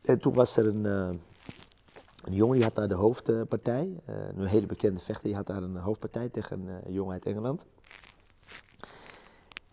En 0.01 0.19
toen 0.19 0.33
was 0.33 0.57
er 0.57 0.67
een, 0.67 0.85
een 2.23 2.33
jongen 2.33 2.55
die 2.55 2.63
had 2.63 2.75
daar 2.75 2.87
de 2.87 2.93
hoofdpartij. 2.93 4.01
eh, 4.05 4.15
een 4.35 4.45
hele 4.45 4.65
bekende 4.65 4.99
vechter, 4.99 5.23
die 5.25 5.35
had 5.35 5.47
daar 5.47 5.63
een 5.63 5.77
hoofdpartij 5.77 6.29
tegen 6.29 6.67
een 6.85 6.93
jongen 6.93 7.13
uit 7.13 7.25
Engeland. 7.25 7.65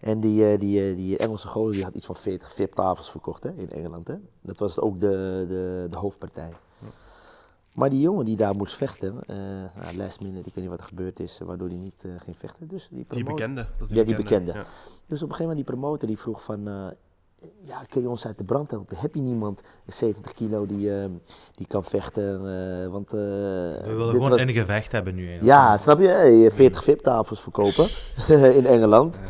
En 0.00 0.20
die, 0.20 0.52
eh, 0.52 0.58
die, 0.58 0.88
eh, 0.90 0.96
die 0.96 1.16
Engelse 1.18 1.48
gozer 1.48 1.72
die 1.72 1.84
had 1.84 1.94
iets 1.94 2.06
van 2.06 2.16
40 2.16 2.52
VIP-tafels 2.54 3.10
verkocht 3.10 3.42
hè, 3.42 3.50
in 3.56 3.70
Engeland. 3.70 4.08
Hè. 4.08 4.14
Dat 4.42 4.58
was 4.58 4.78
ook 4.80 5.00
de, 5.00 5.44
de, 5.48 5.86
de 5.90 5.96
hoofdpartij. 5.96 6.52
Maar 7.72 7.90
die 7.90 8.00
jongen 8.00 8.24
die 8.24 8.36
daar 8.36 8.54
moest 8.54 8.74
vechten, 8.76 9.18
nou, 9.76 9.96
last 9.96 10.20
minute, 10.20 10.38
ik 10.48 10.54
weet 10.54 10.64
niet 10.64 10.68
wat 10.68 10.80
er 10.80 10.86
gebeurd 10.86 11.20
is, 11.20 11.40
waardoor 11.44 11.68
hij 11.68 11.76
niet 11.76 12.04
ging 12.24 12.36
vechten. 12.36 12.68
Dus 12.68 12.88
die, 12.90 13.24
bekende. 13.24 13.66
Dat 13.78 13.88
Ja, 13.90 14.04
die 14.04 14.14
bekende. 14.14 14.52
Ja. 14.52 14.58
Dus 15.06 15.22
op 15.22 15.28
een 15.28 15.34
gegeven 15.34 15.38
moment 15.38 15.56
die 15.56 15.64
promotor 15.76 16.08
die 16.08 16.18
vroeg 16.18 16.42
van, 16.44 16.64
ja, 17.60 17.82
kun 17.88 18.02
je 18.02 18.08
ons 18.08 18.26
uit 18.26 18.38
de 18.38 18.44
brand 18.44 18.70
helpen? 18.70 18.96
Heb 18.96 19.14
je 19.14 19.20
niemand, 19.20 19.60
70 19.86 20.32
kilo, 20.32 20.66
die, 20.66 20.90
die 21.54 21.66
kan 21.66 21.84
vechten? 21.84 22.40
want, 22.90 23.10
We 23.10 23.80
willen 23.84 24.06
dit 24.06 24.14
gewoon 24.14 24.30
was- 24.30 24.40
een 24.40 24.52
gevecht 24.52 24.92
hebben 24.92 25.14
nu. 25.14 25.28
eigenlijk. 25.28 25.50
Ja, 25.58 25.76
snap 25.76 25.98
je? 26.00 26.06
Hey, 26.08 26.50
40 26.50 26.82
VIP-tafels 26.84 27.40
verkopen 27.40 27.88
in 28.58 28.66
Engeland. 28.66 29.20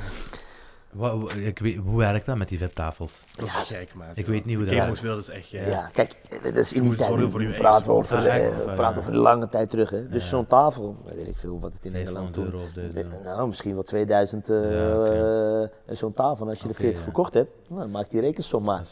Wa- 0.92 1.34
ik 1.36 1.58
weet, 1.58 1.76
hoe 1.76 1.98
werkt 1.98 2.26
dat 2.26 2.36
met 2.36 2.48
die 2.48 2.58
VIP-tafels? 2.58 3.22
Dat 3.36 3.44
is 3.46 3.52
gek, 3.52 3.94
maat. 3.94 4.06
Ik 4.18 4.26
weet 4.26 4.44
niet 4.44 4.56
hoe 4.56 4.64
dat 4.64 4.74
Kickboxwereld 4.74 5.20
is 5.20 5.28
echt 5.28 5.46
gek. 5.48 5.66
Ja, 5.66 5.88
kijk, 5.92 6.16
dat 6.42 6.54
is 6.56 6.72
in 6.72 6.82
die 6.82 6.94
tijd, 6.94 7.32
we 7.32 7.54
praten 7.58 7.92
over, 7.92 8.26
eh, 8.26 8.48
of, 8.48 8.64
praten 8.64 8.92
ja. 8.94 8.98
over 8.98 9.12
de 9.12 9.18
lange 9.18 9.48
tijd 9.48 9.70
terug. 9.70 9.90
Hè? 9.90 10.08
Dus 10.08 10.22
Ja. 10.22 10.28
zo'n 10.28 10.46
tafel, 10.46 10.96
weet 11.16 11.28
ik 11.28 11.36
veel 11.36 11.60
wat 11.60 11.72
het 11.74 11.84
in 11.86 11.92
Nederland 11.92 12.34
500 12.34 12.74
toen... 12.74 12.92
de, 12.94 13.00
Eh, 13.00 13.24
Nou, 13.24 13.48
misschien 13.48 13.74
wel 13.74 13.82
2000 13.82 14.48
eh, 14.48 14.72
Ja, 14.72 14.96
oké. 14.96 15.70
eh, 15.86 15.96
zo'n 15.96 16.12
tafel. 16.12 16.44
En 16.44 16.50
als 16.50 16.58
je 16.58 16.64
er 16.64 16.70
Oké, 16.70 16.78
40 16.80 16.98
ja. 16.98 17.04
verkocht 17.04 17.34
hebt, 17.34 17.50
nou, 17.68 17.80
dan 17.80 17.90
maak 17.90 18.10
die 18.10 18.20
rekensom 18.20 18.62
maar. 18.64 18.84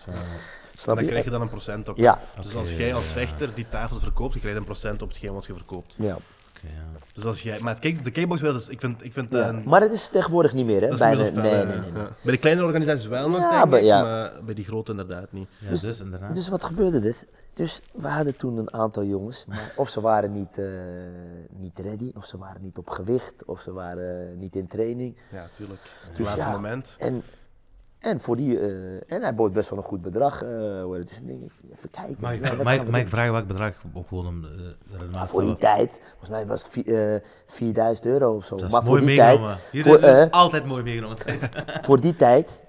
Snap 0.77 0.95
dan 0.95 1.05
je? 1.05 1.11
krijg 1.11 1.25
je 1.25 1.31
dan 1.31 1.41
een 1.41 1.49
procent 1.49 1.89
op. 1.89 1.97
Ja. 1.97 2.21
Dus 2.43 2.57
als 2.57 2.71
jij 2.73 2.95
als 2.95 3.07
ja. 3.07 3.13
vechter 3.13 3.55
die 3.55 3.69
tafels 3.69 3.99
verkoopt, 4.01 4.35
je 4.35 4.41
krijgt 4.41 4.59
een 4.59 4.65
procent 4.65 5.03
op 5.03 5.09
hetgeen 5.09 5.33
wat 5.35 5.45
je 5.47 5.53
verkoopt. 5.53 5.95
Ja. 5.99 6.17
Ja. 6.63 6.99
Dus 7.15 7.25
als 7.27 7.43
jij, 7.43 7.61
maar 7.61 7.75
het 7.75 7.83
de 8.05 8.11
kickboxwereld 8.11 8.61
is, 8.61 8.69
ik 8.69 8.81
vind, 8.81 9.05
ik 9.05 9.13
vind 9.13 9.33
dat 9.33 9.43
Ja. 9.43 9.49
een, 9.49 9.63
Maar 9.67 9.81
het 9.81 9.93
is 9.93 10.09
tegenwoordig 10.09 10.53
niet 10.53 10.67
meer, 10.67 10.81
hè? 10.81 10.89
meer 10.89 10.99
zo 10.99 11.41
nee, 11.41 11.53
nee, 11.53 11.65
nee, 11.65 11.77
nee. 11.91 12.03
Ja. 12.03 12.09
Bij 12.23 12.33
de 12.33 12.39
kleine 12.39 12.65
organisaties 12.65 13.07
wel 13.07 13.29
nog, 13.29 13.39
Ja, 13.41 13.67
bij- 13.67 13.85
maar 14.03 14.33
bij 14.45 14.55
die 14.55 14.65
grote 14.65 14.91
inderdaad 14.91 15.33
niet. 15.33 15.49
Ja, 15.59 15.69
Dus- 15.71 15.81
dus, 15.81 16.01
inderdaad. 16.01 16.35
Dus 16.35 16.49
wat 16.49 16.65
gebeurde 16.65 17.09
er? 17.09 17.17
Dus 17.55 17.81
we 17.93 18.09
hadden 18.09 18.37
toen 18.37 18.57
een 18.57 18.73
aantal 18.73 19.05
jongens, 19.05 19.45
maar 19.47 19.73
of 19.77 19.89
ze 19.89 20.01
waren 20.01 20.33
niet, 20.33 20.59
eh, 20.59 20.65
niet 21.57 21.79
ready, 21.79 22.11
of 22.17 22.25
ze 22.27 22.39
waren 22.39 22.63
niet 22.63 22.79
op 22.79 22.91
gewicht, 22.91 23.45
of 23.45 23.61
ze 23.61 23.73
waren 23.73 24.31
eh, 24.31 24.37
niet 24.37 24.57
in 24.57 24.67
training. 24.67 25.17
Ja, 25.33 25.47
tuurlijk. 25.57 25.81
Op 25.81 26.09
het 26.09 26.17
Dus 26.17 26.27
laatste 26.27 26.45
ja, 26.47 26.51
moment. 26.53 26.95
En, 26.99 27.23
en, 27.99 28.21
voor 28.21 28.37
die, 28.37 28.59
eh, 28.61 29.13
en 29.13 29.23
hij 29.23 29.35
bood 29.35 29.53
best 29.53 29.71
wel 29.71 29.79
een 29.79 29.85
goed 29.85 30.03
bedrag. 30.03 30.41
hoor. 30.41 30.97
dus 30.97 31.17
ik 31.17 31.27
denk, 31.27 31.51
even 31.73 31.91
kijken. 31.91 32.17
Mag 32.21 32.33
ik, 32.33 32.47
ja, 32.47 32.85
wat 32.91 33.09
vragen 33.09 33.33
welk 33.33 33.47
bedrag? 33.47 33.75
Gewoon 34.09 34.27
om 34.27 34.45
eh, 34.45 34.51
de 34.51 34.75
Maar 34.99 35.09
maat 35.09 35.29
voor 35.29 35.43
die 35.43 35.57
tijd, 35.57 36.01
volgens 36.11 36.31
mij 36.31 36.47
was 36.47 36.63
het 36.63 36.73
vi- 36.73 37.15
eh, 37.15 37.21
4000 37.47 38.07
euro 38.07 38.35
of 38.37 38.45
zo. 38.45 38.57
Dat 38.57 38.67
is 38.67 38.73
maar 38.73 38.83
voor 38.83 38.95
mooi 38.97 39.07
die 39.07 39.17
tijd, 39.17 39.41
meegenomen. 39.41 40.01
Voor, 40.01 40.11
is 40.11 40.19
eh, 40.19 40.31
altijd 40.31 40.65
mooi 40.67 40.83
meegenomen. 40.83 41.19
voor 41.87 42.01
die 42.01 42.17
tijd 42.17 42.65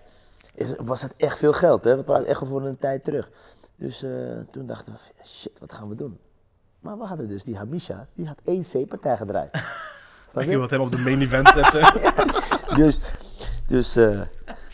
is, 0.54 0.74
was 0.78 1.02
het 1.02 1.14
echt 1.18 1.38
veel 1.38 1.54
geld. 1.54 1.84
Hè? 1.84 1.96
We 1.98 2.04
praten 2.04 2.28
echt 2.28 2.42
voor 2.48 2.66
een 2.66 2.78
tijd 2.78 3.04
terug. 3.04 3.30
Dus 3.76 4.06
toen 4.52 4.66
dachten 4.66 4.94
we, 4.94 5.00
shit, 5.28 5.60
wat 5.60 5.74
gaan 5.74 5.90
we 5.90 5.96
doen? 5.96 6.20
Maar 6.80 6.98
we 6.98 7.06
hadden 7.06 7.28
dus 7.28 7.44
die 7.44 7.58
Hamisha, 7.58 8.08
die 8.14 8.28
had 8.28 8.40
één 8.46 8.64
C-partij 8.64 9.18
gedraaid. 9.18 9.50
Snap 10.32 10.44
Je 10.44 10.58
wilt 10.58 10.70
hem 10.70 10.82
op 10.82 10.92
de 10.92 10.98
main 10.98 11.22
event 11.22 11.50
zetten. 11.50 11.82
Dus, 12.76 13.00
dus, 13.68 13.96
eh, 13.96 14.22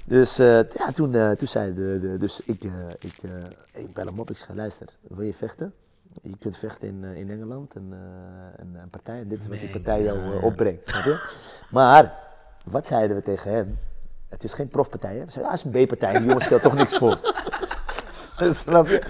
dus 0.05 0.39
eh, 0.39 0.69
ja, 0.69 0.91
toen, 0.93 1.15
eh, 1.15 1.31
toen 1.31 1.47
zei 1.47 1.73
de, 1.73 1.99
de 1.99 2.17
dus 2.17 2.41
ik, 2.45 2.63
eh, 2.63 2.71
ik, 2.99 3.15
ik 3.71 3.93
bel 3.93 4.05
hem 4.05 4.19
op, 4.19 4.29
ik 4.29 4.37
zeg, 4.37 4.49
luister, 4.53 4.87
wil 5.01 5.25
je 5.25 5.33
vechten? 5.33 5.73
Je 6.21 6.37
kunt 6.39 6.57
vechten 6.57 6.87
in, 6.87 7.03
in 7.03 7.29
Engeland, 7.29 7.75
een, 7.75 7.91
een, 8.55 8.75
een 8.75 8.89
partij, 8.89 9.19
en 9.19 9.27
dit 9.27 9.39
is 9.39 9.47
wat 9.47 9.59
die 9.59 9.69
partij 9.69 10.03
jou 10.03 10.41
opbrengt, 10.41 10.87
snap 10.87 11.03
je? 11.03 11.29
Maar, 11.69 12.13
wat 12.65 12.87
zeiden 12.87 13.15
we 13.15 13.23
tegen 13.23 13.51
hem? 13.51 13.77
Het 14.29 14.43
is 14.43 14.53
geen 14.53 14.67
profpartij, 14.67 15.15
hè? 15.15 15.25
We 15.25 15.31
zeiden, 15.31 15.53
ah, 15.53 15.57
het 15.59 15.65
is 15.65 15.73
een 15.73 15.85
B-partij, 15.85 16.17
die 16.17 16.27
jongen 16.27 16.41
stelt 16.41 16.61
toch 16.61 16.75
niks 16.75 16.97
voor. 16.97 17.19
snap 18.63 18.87
je? 18.87 19.01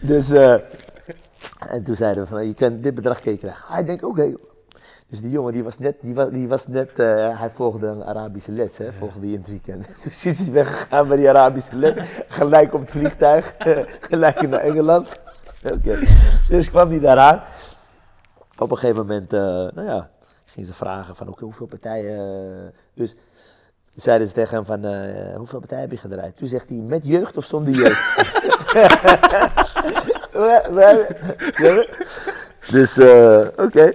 Dus, 0.00 0.30
en 1.68 1.84
toen 1.84 1.96
zeiden 1.96 2.22
we 2.22 2.28
van, 2.28 2.46
je 2.46 2.54
kan 2.54 2.80
dit 2.80 2.94
bedrag 2.94 3.20
kun 3.20 3.32
je 3.32 3.38
krijgen. 3.38 3.74
Hij 3.74 3.84
denkt, 3.84 4.02
oké. 4.02 4.34
Dus 5.12 5.20
die 5.20 5.30
jongen 5.30 5.52
die 5.52 5.62
was 5.64 5.78
net, 5.78 5.96
die 6.00 6.14
was, 6.14 6.30
die 6.30 6.48
was 6.48 6.66
net 6.66 6.98
eh, 6.98 7.38
hij 7.40 7.50
volgde 7.50 7.86
een 7.86 8.04
Arabische 8.04 8.52
les, 8.52 8.78
hè, 8.78 8.92
volgde 8.92 9.20
die 9.20 9.32
in 9.32 9.38
het 9.38 9.48
weekend. 9.48 9.86
Dus 10.04 10.24
is 10.24 10.38
hij 10.38 10.52
weggegaan 10.52 11.08
bij 11.08 11.16
die 11.16 11.28
Arabische 11.28 11.76
les, 11.76 11.94
gelijk 12.28 12.74
op 12.74 12.80
het 12.80 12.90
vliegtuig, 12.90 13.54
gelijk 14.10 14.48
naar 14.48 14.60
Engeland. 14.60 15.08
Oké. 15.74 15.98
Dus 16.48 16.70
kwam 16.70 16.88
hij 16.90 17.00
daaraan. 17.00 17.42
Op 18.58 18.70
een 18.70 18.76
gegeven 18.78 19.00
moment, 19.06 19.32
eh, 19.32 19.40
nou 19.40 19.82
ja, 19.84 20.10
gingen 20.44 20.68
ze 20.68 20.74
vragen 20.74 21.16
van 21.16 21.28
oké, 21.28 21.44
hoeveel 21.44 21.66
partijen. 21.66 22.18
eh, 22.18 22.72
dus 22.94 23.16
zeiden 23.94 24.26
ze 24.28 24.32
tegen 24.34 24.54
hem 24.56 24.64
van 24.64 24.84
hoeveel 25.36 25.58
partijen 25.58 25.82
heb 25.82 25.92
je 25.92 25.96
gedraaid? 26.08 26.36
Toen 26.36 26.48
zegt 26.48 26.68
hij 26.68 26.78
met 26.78 27.06
jeugd 27.06 27.36
of 27.36 27.44
zonder 27.44 27.74
jeugd? 27.74 28.16
We- 30.32 30.68
we- 30.72 31.88
dus 32.70 32.98
oké. 33.56 33.92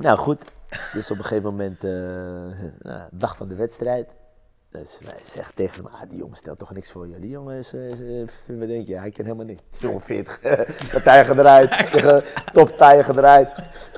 Nou 0.00 0.18
goed, 0.18 0.44
dus 0.92 1.10
op 1.10 1.16
een 1.16 1.24
gegeven 1.24 1.50
moment, 1.50 1.84
eh, 1.84 1.90
nou, 2.90 3.00
dag 3.10 3.36
van 3.36 3.48
de 3.48 3.54
wedstrijd. 3.54 4.08
Dus 4.70 5.00
wij 5.04 5.18
zeggen 5.22 5.54
tegen 5.54 5.74
hem, 5.74 5.92
ah, 5.94 6.08
die 6.08 6.18
jongen 6.18 6.36
stelt 6.36 6.58
toch 6.58 6.72
niks 6.72 6.90
voor 6.90 7.08
je. 7.08 7.18
Die 7.18 7.30
jongen 7.30 7.56
is, 7.56 7.72
is, 7.74 8.00
eh, 8.00 8.58
wat 8.58 8.68
denk 8.68 8.86
je, 8.86 8.98
hij 8.98 9.10
kan 9.10 9.24
helemaal 9.24 9.46
niks. 9.46 9.62
Jongen 9.78 10.00
40 10.00 10.40
partijen 10.92 11.24
gedraaid, 11.34 11.70
tegen 11.92 12.24
toppartijen 12.52 13.04
gedraaid. 13.04 13.48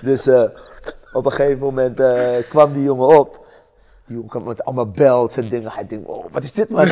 Dus 0.01 0.27
eh, 0.27 0.45
op 1.13 1.25
een 1.25 1.33
gegeven 1.33 1.59
moment 1.59 2.03
kwam 2.49 2.73
die 2.73 2.83
jongen 2.83 3.19
op. 3.19 3.47
Die 4.07 4.15
jongen 4.15 4.31
kwam 4.31 4.45
met 4.45 4.65
allemaal 4.65 4.91
belts 4.91 5.37
en 5.37 5.49
dingen. 5.49 5.71
Hij 5.71 5.87
denkt, 5.87 6.09
oh, 6.09 6.25
wat 6.31 6.43
is 6.43 6.53
dit 6.53 6.69
man? 6.69 6.87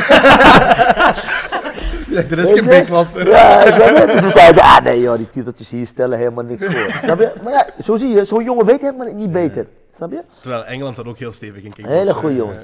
Er 2.16 2.38
is 2.38 2.48
geen 2.48 2.64
je? 2.64 2.82
B-klas 2.82 3.14
er. 3.14 3.28
Ja, 3.28 3.70
snap 3.72 3.96
je? 3.96 4.06
Dus 4.12 4.20
we 4.22 4.30
zeiden, 4.30 4.62
ah 4.62 4.80
nee 4.82 5.00
joh, 5.00 5.16
die 5.16 5.30
titeltjes 5.30 5.70
hier 5.70 5.86
stellen 5.86 6.18
helemaal 6.18 6.44
niks 6.44 6.64
voor. 6.64 6.94
Snap 7.02 7.18
je? 7.18 7.32
Maar 7.42 7.52
ja, 7.52 7.66
zo 7.82 7.96
zie 7.96 8.08
je, 8.08 8.24
zo'n 8.24 8.44
jongen 8.44 8.66
weet 8.66 8.80
helemaal 8.80 9.12
niet 9.12 9.32
beter. 9.32 9.66
Snap 9.94 10.10
je? 10.10 10.22
Terwijl 10.40 10.64
Engeland 10.64 10.94
staat 10.94 11.06
ook 11.06 11.18
heel 11.18 11.32
stevig 11.32 11.62
in 11.62 11.70
kickboxen. 11.70 11.98
Hele 11.98 12.12
goede 12.12 12.36
jongens. 12.36 12.62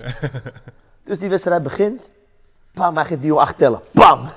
Dus 1.04 1.18
die 1.18 1.28
wedstrijd 1.28 1.62
begint. 1.62 2.10
Pam, 2.74 2.96
hij 2.96 3.04
geeft 3.04 3.20
die 3.20 3.28
jongen 3.28 3.44
acht 3.44 3.58
tellen. 3.58 3.80
Pam! 3.92 4.28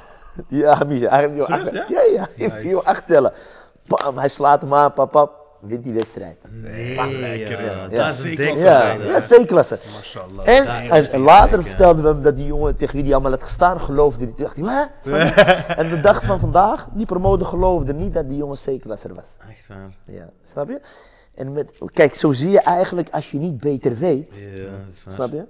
Die 0.48 0.68
Amisha, 0.68 1.10
hij 1.10 1.20
geeft 1.20 1.34
die 1.34 1.46
jongen 1.46 1.62
acht 1.62 1.72
Ja, 1.72 2.02
ja, 2.02 2.28
hij 2.36 2.50
geeft 2.50 2.62
die 2.62 2.70
jongen 2.70 2.86
acht 2.86 3.08
tellen. 3.08 3.34
Pam, 3.88 4.18
hij 4.18 4.30
slaat 4.30 4.62
hem 4.62 4.74
aan, 4.74 4.94
pap, 4.94 5.12
pap. 5.12 5.39
Wint 5.60 5.84
die 5.84 5.94
wedstrijd. 5.94 6.38
Nee, 6.50 6.96
lekker, 6.96 7.64
ja, 7.64 7.72
ja. 7.72 7.88
dat 7.88 8.10
is 8.10 8.24
een 8.24 8.58
Ja, 8.58 8.92
ja, 8.92 9.20
C-klasse. 9.20 9.80
En, 10.44 11.20
later 11.20 11.64
vertelden 11.64 12.04
we 12.04 12.10
hem 12.10 12.22
dat 12.22 12.36
die 12.36 12.46
jongen 12.46 12.76
tegen 12.76 12.96
wie 12.96 13.04
die 13.04 13.14
allemaal 13.14 13.32
had 13.32 13.44
gestaan 13.44 13.80
geloofde. 13.80 14.26
Toen 14.26 14.34
dacht 14.38 14.56
hij, 14.56 14.90
hè? 15.04 15.74
En 15.82 15.90
de 15.90 16.02
dag 16.02 16.24
van 16.24 16.40
vandaag, 16.40 16.90
die 16.94 17.06
promotor 17.06 17.48
geloofde 17.48 17.94
niet 17.94 18.14
dat 18.14 18.30
die 18.30 18.38
jongen 18.38 18.58
C-klasser 18.66 19.14
was. 19.14 19.38
Echt 19.50 19.68
waar. 19.68 19.96
Ja, 20.06 20.30
snap 20.44 20.70
je? 20.70 20.82
En 21.36 21.52
met, 21.52 21.74
kijk, 21.94 22.14
zo 22.16 22.32
zie 22.32 22.50
je 22.50 22.62
eigenlijk 22.62 23.10
als 23.10 23.32
je 23.32 23.38
niet 23.38 23.60
beter 23.60 23.98
weet, 23.98 24.34
Ja, 24.36 24.62
dat 24.64 24.72
is 24.92 25.04
waar. 25.04 25.14
snap 25.14 25.32
je? 25.32 25.46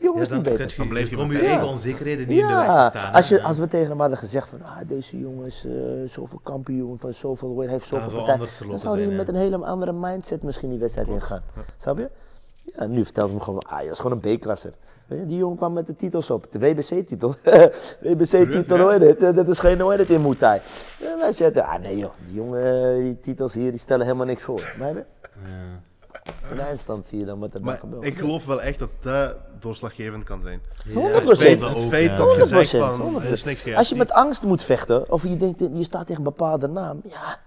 Ja, 0.00 0.20
is 0.20 0.28
beter. 0.28 0.70
je, 0.70 0.76
Dan 0.76 0.88
blijf 0.88 1.10
je 1.10 1.16
eigen 1.38 1.48
Ja. 1.48 1.64
onzekerheden 1.66 2.26
niet 2.28 2.38
in 2.40 2.46
de 2.46 2.52
weg 2.54 2.90
te 2.92 2.98
staan. 2.98 3.12
als, 3.12 3.28
je, 3.28 3.42
als 3.42 3.58
we 3.58 3.68
tegen 3.68 3.88
hem 3.88 4.00
hadden 4.00 4.18
gezegd 4.18 4.48
van 4.48 4.62
ah, 4.62 4.76
deze 4.88 5.18
jongen 5.18 5.46
is 5.46 5.64
eh, 5.66 5.72
zoveel 6.06 6.40
kampioen, 6.42 6.98
van 6.98 7.12
zoveel, 7.12 7.60
heeft 7.60 7.86
zoveel 7.86 8.28
anders 8.30 8.58
dan 8.58 8.78
zou 8.78 8.94
hij 8.96 9.04
zijn, 9.04 9.16
met 9.16 9.28
een 9.28 9.34
hele 9.34 9.56
andere 9.64 9.92
mindset 9.92 10.42
misschien 10.42 10.70
die 10.70 10.78
wedstrijd 10.78 11.08
ingaan. 11.08 11.42
Snap 11.78 11.98
je? 11.98 12.10
Ja, 12.62 12.86
nu 12.86 13.04
vertelt 13.04 13.28
hij 13.28 13.38
me 13.38 13.44
gewoon, 13.44 13.60
ah, 13.62 13.82
je 13.82 13.88
is 13.90 13.98
gewoon 14.00 14.20
een 14.22 14.36
B-klasser. 14.38 14.72
Die 15.06 15.36
jongen 15.36 15.56
kwam 15.56 15.72
met 15.72 15.86
de 15.86 15.96
titels 15.96 16.30
op, 16.30 16.46
de 16.50 16.58
WBC-titel. 16.58 17.34
WBC-titel, 18.00 18.76
ja. 18.76 18.82
hoor? 18.82 19.34
Dat 19.34 19.48
is 19.48 19.58
geen 19.58 19.78
het 19.80 20.10
in 20.10 20.20
Muay 20.22 20.34
Thai. 20.36 20.60
Wij 21.18 21.32
zeiden, 21.32 21.64
ah 21.66 21.80
nee 21.80 21.96
joh, 21.98 22.10
die 22.24 22.34
jongen, 22.34 23.00
die 23.02 23.18
titels 23.18 23.54
hier, 23.54 23.70
die 23.70 23.80
stellen 23.80 24.04
helemaal 24.06 24.26
niks 24.26 24.42
voor. 24.42 24.74
Maar 24.78 24.94
Ja. 24.94 25.04
in 26.50 26.60
eindstand 26.60 27.06
zie 27.06 27.18
je 27.18 27.24
dan 27.24 27.38
wat 27.38 27.48
er 27.48 27.54
dan 27.54 27.62
Maar 27.62 27.76
gebeurt. 27.76 28.04
ik 28.04 28.18
geloof 28.18 28.44
wel 28.46 28.62
echt 28.62 28.78
dat 28.78 28.88
dat 29.00 29.34
doorslaggevend 29.62 30.24
kan 30.24 30.40
zijn. 30.42 30.60
Ja, 30.86 30.94
100%. 30.94 31.28
het 31.28 31.38
feit 31.38 31.60
Het 31.60 31.82
feit 31.88 32.16
dat 32.16 32.32
je 32.36 32.46
zegt 32.46 32.72
100%, 32.72 32.78
van, 32.96 33.22
100%. 33.22 33.30
is 33.32 33.44
niks 33.44 33.74
Als 33.74 33.88
je 33.88 33.94
met 33.94 34.12
angst 34.12 34.42
moet 34.42 34.62
vechten, 34.62 35.10
of 35.12 35.22
je 35.22 35.36
denkt, 35.36 35.60
je 35.72 35.84
staat 35.84 36.06
tegen 36.06 36.16
een 36.16 36.28
bepaalde 36.36 36.68
naam, 36.68 37.00
ja. 37.04 37.38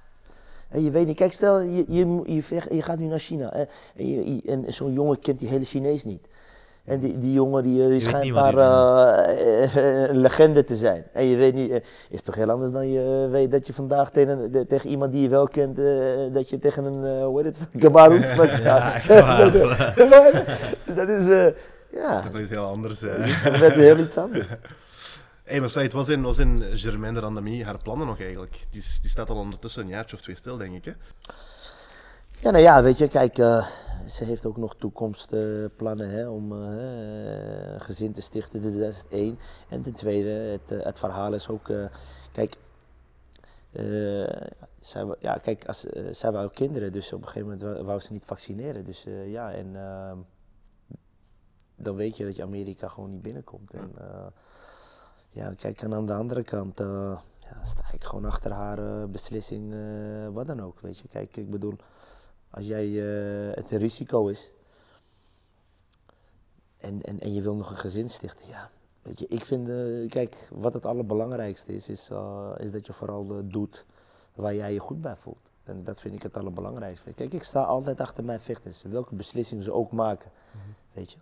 En 0.70 0.84
je 0.84 0.92
weet 0.92 1.06
niet, 1.08 1.16
kijk, 1.16 1.34
stel 1.34 1.60
je, 1.60 1.86
je, 1.88 2.22
je, 2.26 2.44
vecht, 2.44 2.74
je 2.74 2.82
gaat 2.82 3.00
nu 3.00 3.06
naar 3.06 3.20
China 3.20 3.50
hè, 3.54 3.64
en, 3.96 4.10
je- 4.10 4.34
je- 4.36 4.42
en 4.46 4.64
zo'n 4.68 4.94
jongen 4.94 5.20
kent 5.20 5.40
die 5.40 5.48
hele 5.50 5.66
Chinees 5.66 6.04
niet. 6.04 6.28
En 6.86 7.00
die, 7.00 7.18
die 7.18 7.34
jongen 7.34 7.64
die, 7.64 7.84
eh, 7.84 7.90
die 7.90 8.00
schijnt 8.00 8.34
daar 8.34 8.58
eh, 8.58 9.76
een 10.10 10.18
legende 10.18 10.64
te 10.64 10.76
zijn. 10.78 11.04
En 11.14 11.26
je 11.26 11.36
weet 11.36 11.54
niet, 11.54 11.72
eh, 11.72 11.78
is 12.10 12.22
toch 12.22 12.36
heel 12.36 12.50
anders 12.50 12.72
dan 12.72 12.88
je 12.92 13.28
weet 13.32 13.52
dat 13.52 13.68
je 13.68 13.74
vandaag 13.74 14.12
tegen, 14.12 14.52
de- 14.52 14.68
tegen 14.68 14.90
iemand 14.90 15.12
die 15.12 15.22
je 15.22 15.30
wel 15.30 15.48
kent, 15.48 15.80
eh, 15.80 15.86
dat 16.34 16.50
je 16.50 16.60
tegen 16.60 16.84
een, 16.84 17.24
hoe 17.24 17.42
heet 17.42 17.58
het, 17.58 17.68
Gabar 17.84 18.12
Oesman 18.12 18.50
staat. 18.60 18.62
Ja, 18.64 18.94
echt 18.96 19.08
waar. 19.20 19.52
Dat 20.96 21.10
is, 21.10 21.28
eh, 21.30 21.46
ja, 21.94 22.22
Dat 22.22 22.36
is 22.36 22.50
heel 22.50 22.66
anders. 22.66 23.00
dat 23.44 23.58
werd 23.60 23.76
heel 23.76 23.98
iets 23.98 24.18
anders. 24.18 24.48
Hé, 25.44 25.60
maar 25.60 25.70
Said, 25.70 25.94
was 25.94 26.10
in, 26.10 26.22
was 26.22 26.38
in 26.38 26.78
Germaine 26.78 27.20
de 27.20 27.26
Randamie 27.26 27.66
haar 27.66 27.78
plannen 27.84 28.08
nog 28.08 28.20
eigenlijk? 28.20 28.68
Die, 28.72 28.84
die 29.02 29.10
staat 29.10 29.30
al 29.30 29.36
ondertussen 29.36 29.82
een 29.82 29.88
jaartje 29.88 30.16
of 30.16 30.22
twee 30.22 30.36
stil, 30.36 30.58
denk 30.58 30.74
ik. 30.76 30.86
Hè? 30.86 30.92
Ja, 32.40 32.52
nou 32.52 32.64
ja, 32.64 32.84
weet 32.84 32.98
je, 32.98 33.08
kijk, 33.08 33.38
eh, 33.38 33.68
ze 34.08 34.24
heeft 34.24 34.46
ook 34.46 34.58
nog 34.58 34.76
toekomstplannen 34.76 36.10
hè, 36.10 36.28
om 36.28 36.52
eh, 36.52 37.74
een 37.74 37.82
gezin 37.82 38.12
te 38.12 38.22
stichten. 38.22 38.62
Dat 38.62 38.74
is 38.74 38.98
het 38.98 39.08
één. 39.10 39.40
En 39.70 39.82
ten 39.82 39.94
tweede, 39.94 40.30
het, 40.30 40.72
eh, 40.72 40.86
het 40.86 41.00
verhaal 41.00 41.34
is 41.34 41.50
ook, 41.50 41.70
eh, 41.70 41.86
kijk, 42.32 42.56
zij, 44.80 45.06
ja, 45.20 45.34
kijk 45.34 45.66
als, 45.66 45.86
zij 46.12 46.32
wou 46.32 46.46
ook 46.46 46.54
kinderen, 46.54 46.92
dus 46.92 47.14
op 47.14 47.22
een 47.22 47.28
gegeven 47.28 47.48
moment 47.48 47.62
wou, 47.62 47.84
wou 47.84 48.00
ze 48.00 48.14
niet 48.14 48.26
vaccineren. 48.26 48.84
Dus 48.84 49.06
ja, 49.26 49.52
en 49.52 49.76
ehm, 49.76 50.18
dan 51.76 51.96
weet 51.96 52.18
je 52.18 52.26
dat 52.26 52.36
je 52.36 52.44
Amerika 52.44 52.88
gewoon 52.88 53.10
niet 53.10 53.22
binnenkomt. 53.22 53.74
En 53.74 53.92
eh, 53.98 54.26
ja, 55.30 55.54
kijk, 55.54 55.82
en 55.82 55.94
aan 55.94 56.06
de 56.06 56.14
andere 56.14 56.44
kant 56.44 56.80
eh, 56.80 57.18
ja, 57.38 57.64
sta 57.64 57.84
ik 57.94 58.04
gewoon 58.04 58.26
achter 58.26 58.52
haar 58.52 58.78
eh, 58.78 59.10
beslissing, 59.10 59.74
eh, 59.74 60.28
wat 60.28 60.48
dan 60.48 60.62
ook, 60.62 60.80
weet 60.80 60.98
je. 61.00 61.08
Kijk, 61.08 61.38
ik 61.38 61.50
bedoel, 61.50 61.76
als 62.50 62.66
jij 62.66 62.86
eh, 62.86 63.56
het 63.56 63.72
een 63.72 63.78
risico 63.80 64.28
is 64.28 64.52
en, 66.78 67.02
en, 67.02 67.20
en 67.20 67.34
je 67.34 67.42
wil 67.42 67.56
nog 67.56 67.70
een 67.70 67.78
gezin 67.78 68.10
stichten, 68.10 68.48
ja. 68.48 68.70
Weet 69.04 69.20
je, 69.20 69.28
ik 69.28 69.46
vind, 69.46 69.70
eh, 69.70 70.10
kijk, 70.10 70.48
wat 70.52 70.74
het 70.74 70.86
allerbelangrijkste 70.86 71.74
is, 71.74 71.90
is, 71.90 72.10
eh, 72.10 72.52
is 72.58 72.72
dat 72.72 72.86
je 72.86 72.94
vooral 72.94 73.26
eh, 73.30 73.38
doet 73.44 73.86
waar 74.36 74.56
jij 74.56 74.74
je 74.74 74.80
goed 74.80 75.02
bij 75.02 75.16
voelt. 75.16 75.52
En 75.64 75.84
dat 75.84 76.00
vind 76.00 76.16
ik 76.16 76.24
het 76.24 76.38
allerbelangrijkste. 76.38 77.14
Kijk, 77.14 77.34
ik 77.34 77.44
sta 77.44 77.64
altijd 77.64 78.02
achter 78.02 78.24
mijn 78.24 78.40
vechters, 78.40 78.82
welke 78.82 79.16
beslissing 79.16 79.64
ze 79.64 79.72
ook 79.72 79.92
maken. 79.92 80.32
Weet 80.94 81.12
je, 81.12 81.18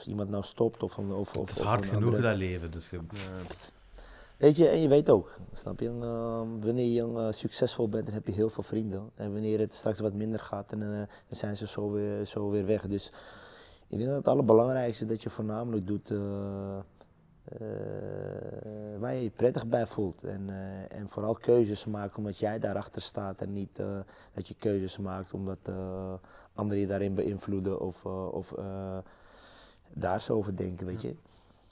als 0.00 0.08
iemand 0.08 0.30
nou 0.30 0.42
stopt 0.44 0.82
of 0.82 0.96
een. 0.96 1.12
Of, 1.12 1.36
of, 1.36 1.48
Het 1.48 1.58
is 1.58 1.64
hard 1.64 1.86
genoeg 1.86 2.04
andere- 2.04 2.22
dat 2.22 2.36
leven, 2.36 2.70
dus 2.70 2.90
je- 2.90 3.00
Weet 4.36 4.56
je, 4.56 4.68
en 4.68 4.80
je 4.80 4.88
weet 4.88 5.10
ook, 5.10 5.36
snap 5.52 5.80
je? 5.80 5.88
eh, 5.88 6.40
wanneer 6.64 6.86
je 6.92 7.02
eh, 7.02 7.26
succesvol 7.32 7.88
bent, 7.88 8.04
dan 8.04 8.14
heb 8.14 8.26
je 8.26 8.32
heel 8.32 8.50
veel 8.50 8.62
vrienden. 8.62 9.10
En 9.14 9.32
wanneer 9.32 9.58
het 9.58 9.74
straks 9.74 10.00
wat 10.00 10.12
minder 10.12 10.40
gaat, 10.40 10.70
dan, 10.70 10.82
eh, 10.82 10.88
dan 10.96 11.06
zijn 11.28 11.56
ze 11.56 11.66
zo 11.66 11.90
weer, 11.90 12.24
zo 12.24 12.50
weer 12.50 12.66
weg. 12.66 12.86
Dus 12.86 13.06
ik 13.88 13.96
denk 13.98 14.08
dat 14.08 14.18
het 14.18 14.28
allerbelangrijkste 14.28 15.06
dat 15.06 15.22
je 15.22 15.30
voornamelijk 15.30 15.86
doet 15.86 16.10
eh, 16.10 16.18
waar 18.98 19.14
je 19.14 19.22
je 19.22 19.30
prettig 19.30 19.66
bij 19.66 19.86
voelt. 19.86 20.24
En, 20.24 20.50
en 20.90 21.08
vooral 21.08 21.34
keuzes 21.34 21.86
maken 21.86 22.16
omdat 22.18 22.38
jij 22.38 22.58
daarachter 22.58 23.02
staat 23.02 23.40
en 23.40 23.52
niet 23.52 23.80
dat 24.34 24.48
je 24.48 24.54
keuzes 24.58 24.98
maakt 24.98 25.32
omdat 25.32 25.58
anderen 26.54 26.80
je 26.80 26.86
daarin 26.86 27.14
beïnvloeden 27.14 27.80
of, 27.80 28.04
of 28.06 28.54
daar 29.92 30.20
zo 30.20 30.34
over 30.34 30.56
denken, 30.56 30.86
weet 30.86 31.02
je. 31.02 31.14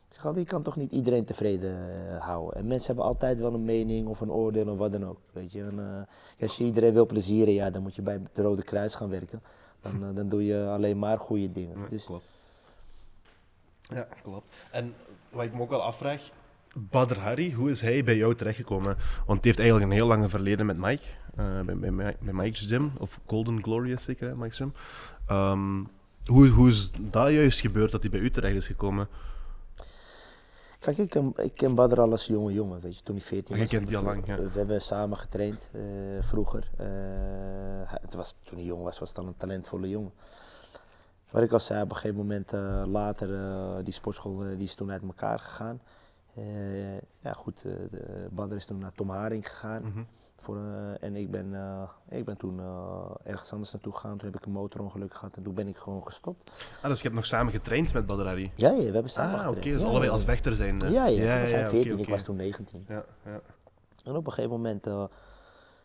Ik 0.09 0.15
zeg 0.15 0.27
altijd, 0.27 0.45
je 0.45 0.53
kan 0.53 0.63
toch 0.63 0.77
niet 0.77 0.93
iedereen 0.93 1.25
tevreden 1.25 1.77
eh, 2.11 2.21
houden. 2.21 2.59
En 2.59 2.67
mensen 2.67 2.87
hebben 2.87 3.05
altijd 3.05 3.41
wel 3.41 3.55
een 3.55 3.65
mening 3.65 4.07
of 4.07 4.21
een 4.21 4.31
oordeel 4.31 4.67
of 4.67 4.79
wat 4.79 4.93
dan 4.93 5.07
ook. 5.07 5.19
Weet 5.33 5.53
je. 5.53 5.63
En, 5.63 5.79
eh, 5.79 6.43
als 6.43 6.57
je 6.57 6.65
iedereen 6.65 6.93
wil 6.93 7.07
plezieren, 7.07 7.55
ja, 7.55 7.71
dan 7.71 7.83
moet 7.83 7.95
je 7.95 8.03
bij 8.03 8.15
het 8.15 8.39
Rode 8.39 8.63
Kruis 8.63 8.95
gaan 8.95 9.09
werken. 9.09 9.43
Dan, 9.81 10.05
eh, 10.05 10.15
dan 10.15 10.29
doe 10.29 10.45
je 10.45 10.67
alleen 10.67 10.99
maar 10.99 11.19
goede 11.19 11.53
dingen. 11.53 11.79
Ja, 11.79 11.87
Dus, 11.89 12.05
klopt. 12.05 12.25
Ja, 13.81 14.09
klopt. 14.23 14.51
En 14.73 14.95
wat 15.31 15.45
ik 15.45 15.55
me 15.55 15.61
ook 15.61 15.71
wel 15.71 15.83
afvraag, 15.83 16.31
Badr 16.75 17.19
Hari, 17.19 17.55
hoe 17.55 17.71
is 17.71 17.81
hij 17.81 18.05
bij 18.05 18.17
jou 18.17 18.35
terechtgekomen? 18.35 18.97
Want 19.27 19.27
hij 19.27 19.39
heeft 19.41 19.59
eigenlijk 19.59 19.91
een 19.91 19.97
heel 19.97 20.07
lange 20.07 20.29
verleden 20.29 20.67
met 20.67 20.77
Mike, 20.79 21.05
bij, 21.35 21.77
bij, 21.79 22.17
bij 22.21 22.33
Mike's 22.33 22.67
Gym, 22.67 22.93
of 22.99 23.21
Golden 23.27 23.63
Glory 23.63 23.93
is 23.93 24.03
zeker, 24.03 24.29
hè, 24.29 24.37
Mike's 24.37 24.57
Gym. 24.57 24.73
Ehm, 25.27 25.81
hoe, 26.29 26.49
hoe 26.49 26.69
is 26.71 26.91
dat 26.99 27.31
juist 27.31 27.61
gebeurd 27.61 27.91
dat 27.91 28.03
hij 28.03 28.11
bij 28.11 28.21
u 28.21 28.31
terecht 28.31 28.57
is 28.57 28.67
gekomen? 28.67 29.09
Kijk, 30.79 30.99
ik 30.99 31.11
ken, 31.11 31.33
ik 31.37 31.55
ken 31.55 31.75
Badr 31.75 32.01
al 32.01 32.11
als 32.11 32.27
jonge 32.27 32.53
jongen, 32.53 32.81
weet 32.81 32.97
je, 32.97 33.03
toen 33.03 33.17
hij 33.17 33.25
14 33.25 33.55
Ah, 33.55 33.61
je 33.61 33.67
was. 33.67 33.75
kent 33.75 33.89
die 33.89 33.97
al 33.97 34.03
lang, 34.03 34.27
ja. 34.27 34.37
We, 34.37 34.59
hebben 34.59 34.81
samen 34.83 35.17
getraind 35.19 35.71
eh, 35.73 35.83
vroeger. 36.21 36.71
Eh, 36.77 36.87
het 38.01 38.15
was, 38.15 38.35
toen 38.43 38.59
hij 38.59 38.67
jong 38.67 38.83
was, 38.83 38.99
was 38.99 39.09
het 39.09 39.17
dan 39.17 39.27
een 39.27 39.37
talentvolle 39.37 39.89
jongen. 39.89 40.13
Wat 41.31 41.43
ik 41.43 41.53
al 41.53 41.61
zei, 41.61 41.83
op 41.83 41.91
een 41.91 41.97
gegeven 41.97 42.17
moment 42.17 42.53
eh, 42.53 42.83
later, 42.87 43.29
die 43.85 43.93
sportschool 43.93 44.37
die 44.39 44.57
is 44.63 44.75
toen 44.75 44.91
uit 44.91 45.03
elkaar 45.03 45.39
gegaan. 45.39 45.81
Ja 47.21 47.33
goed, 47.33 47.65
Badr 48.31 48.55
is 48.55 48.67
toen 48.67 48.79
naar 48.79 48.93
Tom 48.93 49.11
Haring 49.11 49.49
gegaan. 49.49 49.83
Mhm. 49.83 50.03
Voor, 50.41 50.57
eh, 50.57 51.03
en 51.03 51.17
ik 51.17 51.31
ben, 51.31 51.55
eh, 51.55 51.89
ik 52.09 52.25
ben 52.25 52.37
toen 52.37 52.61
eh, 52.61 53.11
ergens 53.25 53.53
anders 53.53 53.73
naartoe 53.73 53.93
gegaan. 53.93 54.19
Toen 54.19 54.27
heb 54.31 54.37
ik 54.41 54.47
een 54.47 54.53
motorongeluk 54.53 55.15
gehad 55.15 55.37
en 55.37 55.43
toen 55.43 55.55
ben 55.55 55.69
ik 55.69 55.77
gewoon 55.77 56.05
gestopt. 56.05 56.51
Ah, 56.83 56.89
dus 56.89 56.97
je 56.97 57.03
hebt 57.03 57.15
nog 57.15 57.27
samen 57.27 57.53
getraind 57.53 57.93
met 57.93 58.07
Badrari? 58.07 58.53
Ja, 58.55 58.71
ja 58.71 58.77
we 58.77 58.83
hebben 58.93 59.11
samen 59.11 59.41
Ah, 59.41 59.49
oké. 59.49 59.61
dus 59.61 59.81
Ja, 59.81 59.87
allebei 59.87 60.05
ja. 60.05 60.11
als 60.11 60.25
vechter 60.25 60.55
zijn. 60.55 60.81
eh. 60.81 60.91
Ja, 60.91 61.07
ja, 61.07 61.31
toen 61.31 61.41
was 61.41 61.51
hij 61.51 61.61
oké, 61.61 61.69
14, 61.69 61.99
ik 61.99 62.09
was 62.09 62.23
toen 62.23 62.37
19. 62.37 62.85
Ja, 62.89 63.05
ja. 63.25 63.41
En 64.05 64.17
op 64.17 64.27
een 64.27 64.33
gegeven 64.33 64.57
moment 64.57 64.85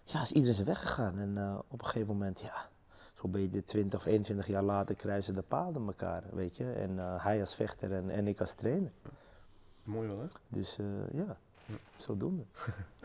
ja, 0.04 0.22
is 0.22 0.32
iedereen 0.32 0.56
zijn 0.56 0.68
weg 0.68 0.82
gegaan. 0.82 1.18
En 1.18 1.62
op 1.68 1.80
een 1.82 1.86
gegeven 1.88 2.08
moment, 2.08 2.40
ja, 2.42 2.70
zo 3.14 3.28
ben 3.28 3.42
je 3.42 3.50
de 3.50 3.64
20 3.64 4.00
of 4.00 4.06
21 4.06 4.48
jaar 4.48 4.64
later 4.64 4.96
kruisen 4.96 5.34
de 5.34 5.42
paden 5.42 5.86
elkaar, 5.88 6.24
weet 6.32 6.58
je. 6.58 6.72
En 6.72 6.98
hij 6.98 7.40
als 7.40 7.56
vechter 7.56 7.92
en, 7.94 8.10
en 8.10 8.28
ik 8.28 8.40
als 8.40 8.54
trainer. 8.54 8.92
Mooi 9.84 10.08
wel, 10.08 10.20
hè? 10.20 10.26
Dus 10.48 10.78
ja, 11.14 11.38
zodoende. 11.96 12.44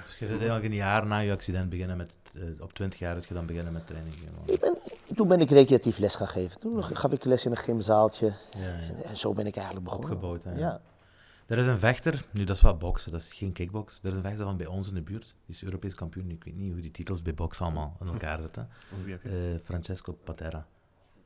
Dus 0.04 0.18
je 0.18 0.26
zit 0.26 0.36
eigenlijk 0.36 0.64
een 0.64 0.74
jaar 0.74 1.06
na 1.06 1.18
je 1.18 1.32
accident 1.32 1.70
beginnen 1.70 1.96
met, 1.96 2.14
eh, 2.34 2.42
op 2.60 2.72
20 2.72 2.98
jaar 2.98 3.14
dat 3.14 3.26
je 3.26 3.34
dan 3.34 3.46
beginnen 3.46 3.72
met 3.72 3.86
training. 3.86 4.14
Ik 4.44 4.60
ben, 4.60 4.78
toen 5.16 5.28
ben 5.28 5.40
ik 5.40 5.50
recreatief 5.50 5.98
les 5.98 6.14
gaan 6.14 6.28
geven. 6.28 6.60
Toen 6.60 6.82
gaf 6.82 7.12
ik 7.12 7.24
les 7.24 7.44
in 7.44 7.50
een 7.50 7.56
gymzaaltje. 7.56 8.32
Ja, 8.50 8.60
ja. 8.60 9.02
En 9.02 9.16
zo 9.16 9.32
ben 9.32 9.46
ik 9.46 9.56
eigenlijk 9.56 9.84
begonnen. 9.84 10.10
Opgebouwd, 10.10 10.44
hè. 10.44 10.58
Ja. 10.58 10.80
Er 11.46 11.58
is 11.58 11.66
een 11.66 11.78
vechter, 11.78 12.24
nu 12.30 12.44
dat 12.44 12.56
is 12.56 12.62
wel 12.62 12.76
boksen, 12.76 13.10
dat 13.10 13.20
is 13.20 13.32
geen 13.32 13.52
kickbox. 13.52 14.00
Er 14.02 14.10
is 14.10 14.16
een 14.16 14.22
vechter 14.22 14.44
van 14.44 14.56
bij 14.56 14.66
ons 14.66 14.88
in 14.88 14.94
de 14.94 15.02
buurt, 15.02 15.34
die 15.46 15.54
is 15.54 15.62
Europees 15.62 15.94
kampioen. 15.94 16.30
Ik 16.30 16.44
weet 16.44 16.56
niet 16.56 16.72
hoe 16.72 16.80
die 16.80 16.90
titels 16.90 17.22
bij 17.22 17.34
boksen 17.34 17.64
allemaal 17.64 17.96
in 18.00 18.06
elkaar 18.14 18.40
zitten. 18.40 18.68
Of 18.92 19.04
wie 19.04 19.12
heb 19.12 19.22
je? 19.22 19.28
Eh, 19.28 19.64
Francesco 19.64 20.12
Patera. 20.24 20.66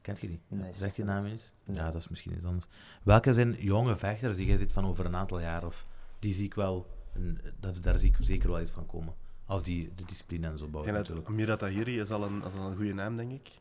Kent 0.00 0.20
je 0.20 0.26
die? 0.26 0.40
Nee, 0.48 0.72
Zegt 0.72 0.96
je 0.96 1.02
zeg 1.02 1.14
naam 1.14 1.26
eens? 1.26 1.52
Nee. 1.64 1.76
Ja, 1.76 1.90
dat 1.90 2.00
is 2.00 2.08
misschien 2.08 2.32
iets 2.32 2.44
anders. 2.44 2.66
Welke 3.02 3.32
zijn 3.32 3.56
jonge 3.58 3.96
vechters 3.96 4.36
die 4.36 4.46
jij 4.46 4.56
ziet 4.56 4.72
van 4.72 4.86
over 4.86 5.04
een 5.04 5.16
aantal 5.16 5.40
jaar, 5.40 5.66
of 5.66 5.86
die 6.18 6.34
zie 6.34 6.44
ik 6.44 6.54
wel, 6.54 6.86
een, 7.14 7.40
dat, 7.60 7.82
daar 7.82 7.98
zie 7.98 8.08
ik 8.08 8.16
zeker 8.20 8.48
wel 8.48 8.60
iets 8.60 8.70
van 8.70 8.86
komen. 8.86 9.14
Als 9.46 9.62
die 9.62 9.92
de 9.96 10.04
discipline 10.04 10.46
en 10.46 10.58
zo 10.58 10.70
denk 10.70 10.84
dat 10.84 11.08
natuurlijk. 11.08 11.58
Tahiri 11.58 12.00
is 12.00 12.10
al 12.10 12.22
een, 12.22 12.44
is 12.44 12.58
al 12.58 12.66
een 12.66 12.76
goede 12.76 12.94
naam, 12.94 13.16
denk 13.16 13.32
ik. 13.32 13.60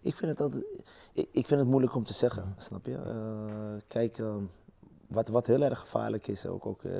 Ik 0.00 0.16
vind 0.16 0.30
het 0.30 0.40
altijd, 0.40 0.64
ik, 1.12 1.28
ik 1.32 1.46
vind 1.46 1.60
het 1.60 1.68
moeilijk 1.68 1.94
om 1.94 2.04
te 2.04 2.12
zeggen, 2.12 2.54
snap 2.56 2.86
je? 2.86 2.96
Eh, 2.96 3.82
kijk, 3.88 4.18
eh, 4.18 4.36
wat, 5.06 5.28
wat 5.28 5.46
heel 5.46 5.62
erg 5.62 5.78
gevaarlijk 5.78 6.26
is, 6.26 6.46
ook, 6.46 6.66
ook 6.66 6.84
eh, 6.84 6.92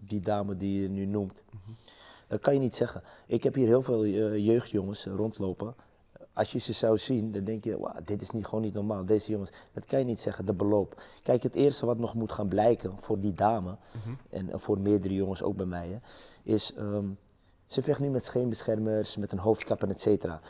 die 0.00 0.20
dame 0.20 0.56
die 0.56 0.82
je 0.82 0.88
nu 0.88 1.06
noemt, 1.06 1.44
dat 2.26 2.40
kan 2.40 2.54
je 2.54 2.60
niet 2.60 2.74
zeggen. 2.74 3.02
Ik 3.26 3.42
heb 3.42 3.54
hier 3.54 3.66
heel 3.66 3.82
veel 3.82 4.04
eh, 4.04 4.46
jeugdjongens 4.46 5.06
eh, 5.06 5.14
rondlopen. 5.14 5.74
Als 6.40 6.52
je 6.52 6.58
ze 6.58 6.72
zou 6.72 6.98
zien, 6.98 7.32
dan 7.32 7.44
denk 7.44 7.64
je, 7.64 7.78
"Wauw, 7.78 7.94
dit 8.04 8.22
is 8.22 8.30
niet, 8.30 8.44
gewoon 8.44 8.60
niet 8.60 8.74
normaal. 8.74 9.04
Deze 9.04 9.30
jongens, 9.30 9.50
dat 9.72 9.86
kan 9.86 9.98
je 9.98 10.04
niet 10.04 10.20
zeggen, 10.20 10.46
de 10.46 10.54
beloop. 10.54 11.02
Kijk, 11.22 11.42
het 11.42 11.54
eerste 11.54 11.86
wat 11.86 11.98
nog 11.98 12.14
moet 12.14 12.32
gaan 12.32 12.48
blijken 12.48 12.92
voor 12.96 13.20
die 13.20 13.34
dame, 13.34 13.76
en 14.30 14.50
eh, 14.50 14.58
voor 14.58 14.78
meerdere 14.78 15.14
jongens 15.14 15.42
ook 15.42 15.56
bij 15.56 15.66
mij, 15.66 15.88
hè, 15.88 15.98
is, 16.52 16.74
ehm, 16.74 17.04
ze 17.66 17.82
vecht 17.82 18.00
nu 18.00 18.08
met 18.08 18.24
scheenbeschermers, 18.24 19.16
met 19.16 19.32
een 19.32 19.38
hoofdkap 19.38 19.82
en 19.82 19.90
et 19.90 20.00
cetera. 20.00 20.40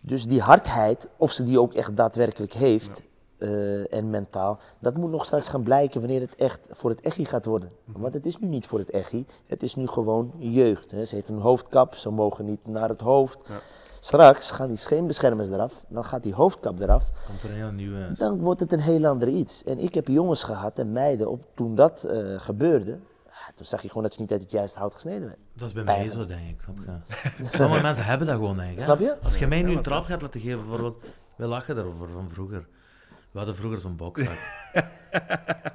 Dus 0.00 0.26
die 0.26 0.40
hardheid, 0.40 1.08
of 1.16 1.32
ze 1.32 1.44
die 1.44 1.60
ook 1.60 1.74
echt 1.74 1.96
daadwerkelijk 1.96 2.52
heeft, 2.52 3.02
eh, 3.38 3.92
en 3.92 4.10
mentaal, 4.10 4.58
dat 4.78 4.96
moet 4.96 5.10
nog 5.10 5.24
straks 5.24 5.48
gaan 5.48 5.62
blijken 5.62 6.00
wanneer 6.00 6.20
het 6.20 6.34
echt 6.36 6.66
voor 6.70 6.90
het 6.90 7.00
echi 7.00 7.24
gaat 7.24 7.44
worden. 7.44 7.70
Want 7.84 8.14
het 8.14 8.26
is 8.26 8.38
nu 8.38 8.48
niet 8.48 8.66
voor 8.66 8.78
het 8.78 8.90
echi, 8.90 9.26
het 9.46 9.62
is 9.62 9.74
nu 9.74 9.86
gewoon 9.86 10.32
jeugd. 10.38 10.90
Hè. 10.90 11.04
Ze 11.04 11.14
heeft 11.14 11.28
een 11.28 11.38
hoofdkap, 11.38 11.94
ze 11.94 12.10
mogen 12.10 12.44
niet 12.44 12.66
naar 12.66 12.88
het 12.88 13.00
hoofd. 13.00 13.38
Ja. 13.48 13.60
Straks 14.04 14.50
gaan 14.50 14.68
die 14.68 14.76
scheenbeschermers 14.76 15.48
eraf, 15.48 15.84
dan 15.88 16.04
gaat 16.04 16.22
die 16.22 16.34
hoofdkap 16.34 16.80
eraf. 16.80 17.10
Komt 17.26 17.42
er 17.42 17.50
een 17.50 17.56
heel 17.56 17.70
nieuwe... 17.70 18.12
Dan 18.16 18.38
wordt 18.38 18.60
het 18.60 18.72
een 18.72 18.80
heel 18.80 19.06
ander 19.06 19.28
iets. 19.28 19.64
En 19.64 19.78
ik 19.78 19.94
heb 19.94 20.08
jongens 20.08 20.42
gehad 20.42 20.78
en 20.78 20.92
meiden, 20.92 21.30
op, 21.30 21.44
toen 21.54 21.74
dat 21.74 22.02
eh, 22.04 22.40
gebeurde, 22.40 22.98
toen 23.54 23.66
zag 23.66 23.82
je 23.82 23.88
gewoon 23.88 24.02
dat 24.02 24.14
ze 24.14 24.20
niet 24.20 24.32
uit 24.32 24.42
het 24.42 24.50
juiste 24.50 24.78
hout 24.78 24.94
gesneden 24.94 25.20
werden. 25.20 25.44
Dat 25.52 25.68
is 25.68 25.74
bij 25.74 25.84
mij 25.84 26.10
zo, 26.10 26.26
denk 26.26 26.48
ik. 26.48 26.60
Snap 26.62 26.78
je? 26.78 27.44
Sommige 27.58 27.82
mensen 27.82 28.04
hebben 28.04 28.26
dat 28.26 28.36
gewoon, 28.36 28.56
denk 28.56 28.70
ik. 28.70 28.76
hè. 28.76 28.82
Snap 28.82 28.98
je? 28.98 29.16
Als 29.22 29.38
je 29.38 29.46
mij 29.46 29.62
nu 29.62 29.68
een 29.68 29.74
dat 29.74 29.84
trap 29.84 30.04
gaat 30.04 30.22
laten 30.22 30.40
geven, 30.40 30.58
bijvoorbeeld, 30.58 31.06
we 31.36 31.46
lachen 31.46 31.78
erover 31.78 32.10
van 32.10 32.30
vroeger. 32.30 32.66
We 33.30 33.38
hadden 33.38 33.56
vroeger 33.56 33.80
zo'n 33.80 33.96
bokzak. 33.96 34.38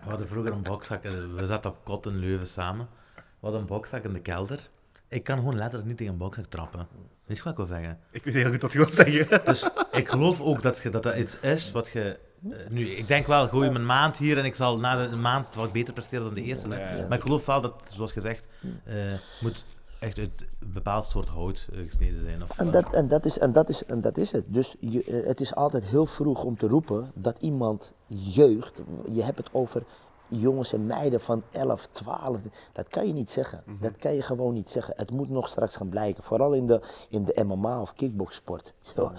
We 0.04 0.16
hadden 0.16 0.28
vroeger 0.28 0.52
een 0.52 0.64
bokzak, 0.64 1.04
en 1.04 1.36
we 1.36 1.46
zaten 1.46 1.70
op 1.70 1.78
kot 1.84 2.06
in 2.06 2.18
Leuven 2.18 2.48
samen. 2.48 2.88
We 3.16 3.22
hadden 3.40 3.60
een 3.62 3.68
bokzak 3.68 4.04
in 4.04 4.14
de 4.14 4.22
kelder. 4.22 4.70
Ik 5.08 5.24
kan 5.24 5.38
gewoon 5.38 5.56
letterlijk 5.56 5.88
niet 5.88 5.98
tegen 5.98 6.14
een 6.14 6.20
bokzak 6.20 6.46
trappen. 6.46 6.88
Weet 7.30 7.38
je 7.38 7.44
wat 7.44 7.52
ik 7.52 7.58
wil 7.58 7.78
zeggen? 7.78 8.00
Ik 8.12 8.24
weet 8.24 8.34
heel 8.34 8.50
goed 8.52 8.62
wat 8.62 8.72
je 8.72 8.78
wilt 8.78 8.94
zeggen. 8.94 9.42
Dus 9.46 9.70
ik 9.92 10.10
geloof 10.10 10.42
ook 10.42 10.62
dat 10.62 10.78
je, 10.78 10.90
dat, 10.90 11.04
dat 11.04 11.16
iets 11.16 11.40
is 11.40 11.72
wat 11.72 11.88
je... 11.88 12.20
eh, 12.50 12.58
nu, 12.70 12.88
ik 12.88 13.08
denk 13.08 13.28
wel, 13.28 13.48
gooi 13.48 13.70
me 13.70 13.76
een 13.80 13.86
maand 13.86 14.18
hier 14.18 14.38
en 14.38 14.46
ik 14.46 14.56
zal 14.56 14.80
na 14.80 14.96
de 14.96 15.12
een 15.14 15.22
maand 15.22 15.56
wat 15.56 15.72
beter 15.72 15.94
presteren 15.94 16.26
dan 16.26 16.34
de 16.34 16.42
eerste. 16.42 16.70
Ja. 16.70 17.06
Maar 17.08 17.18
ik 17.18 17.24
geloof 17.24 17.46
wel 17.46 17.62
dat, 17.62 17.90
zoals 17.92 18.12
gezegd, 18.12 18.48
eh 18.86 18.96
moet 19.40 19.66
echt 20.00 20.18
uit 20.18 20.42
een 20.60 20.72
bepaald 20.74 21.06
soort 21.06 21.28
hout 21.28 21.68
eh, 21.74 21.80
gesneden 21.86 22.22
zijn. 22.22 22.44
Of, 22.44 22.58
En 22.58 22.72
dat, 22.72 22.94
en, 22.94 23.08
dat 23.08 23.26
is, 23.26 23.40
en, 23.40 23.52
dat 23.52 23.70
is, 23.70 23.86
en 23.86 24.02
dat 24.02 24.18
is 24.18 24.32
het. 24.32 24.46
Dus 24.48 24.76
je, 24.80 25.24
het 25.26 25.42
is 25.42 25.56
altijd 25.56 25.86
heel 25.86 26.06
vroeg 26.06 26.44
om 26.44 26.58
te 26.58 26.68
roepen 26.68 27.12
dat 27.16 27.38
iemand 27.40 27.94
jeugd, 28.08 28.82
je 29.08 29.24
hebt 29.24 29.38
het 29.38 29.50
over 29.52 29.84
jongens 30.30 30.74
en 30.74 30.86
meiden 30.86 31.22
van 31.22 31.44
11, 31.52 31.88
12, 31.92 32.40
dat 32.74 32.88
kan 32.88 33.08
je 33.08 33.14
niet 33.14 33.30
zeggen. 33.30 33.64
Dat 33.80 33.98
kan 33.98 34.14
je 34.14 34.22
gewoon 34.22 34.54
niet 34.54 34.70
zeggen. 34.70 34.94
Het 34.98 35.12
moet 35.12 35.30
nog 35.30 35.48
straks 35.48 35.76
gaan 35.76 35.90
blijken. 35.90 36.24
Vooral 36.24 36.54
in 36.54 36.68
de, 36.68 36.82
in 37.10 37.26
de 37.26 37.44
MMA 37.44 37.82
of 37.82 37.94
kickboxsport. 37.94 38.74
Joh, 38.96 39.12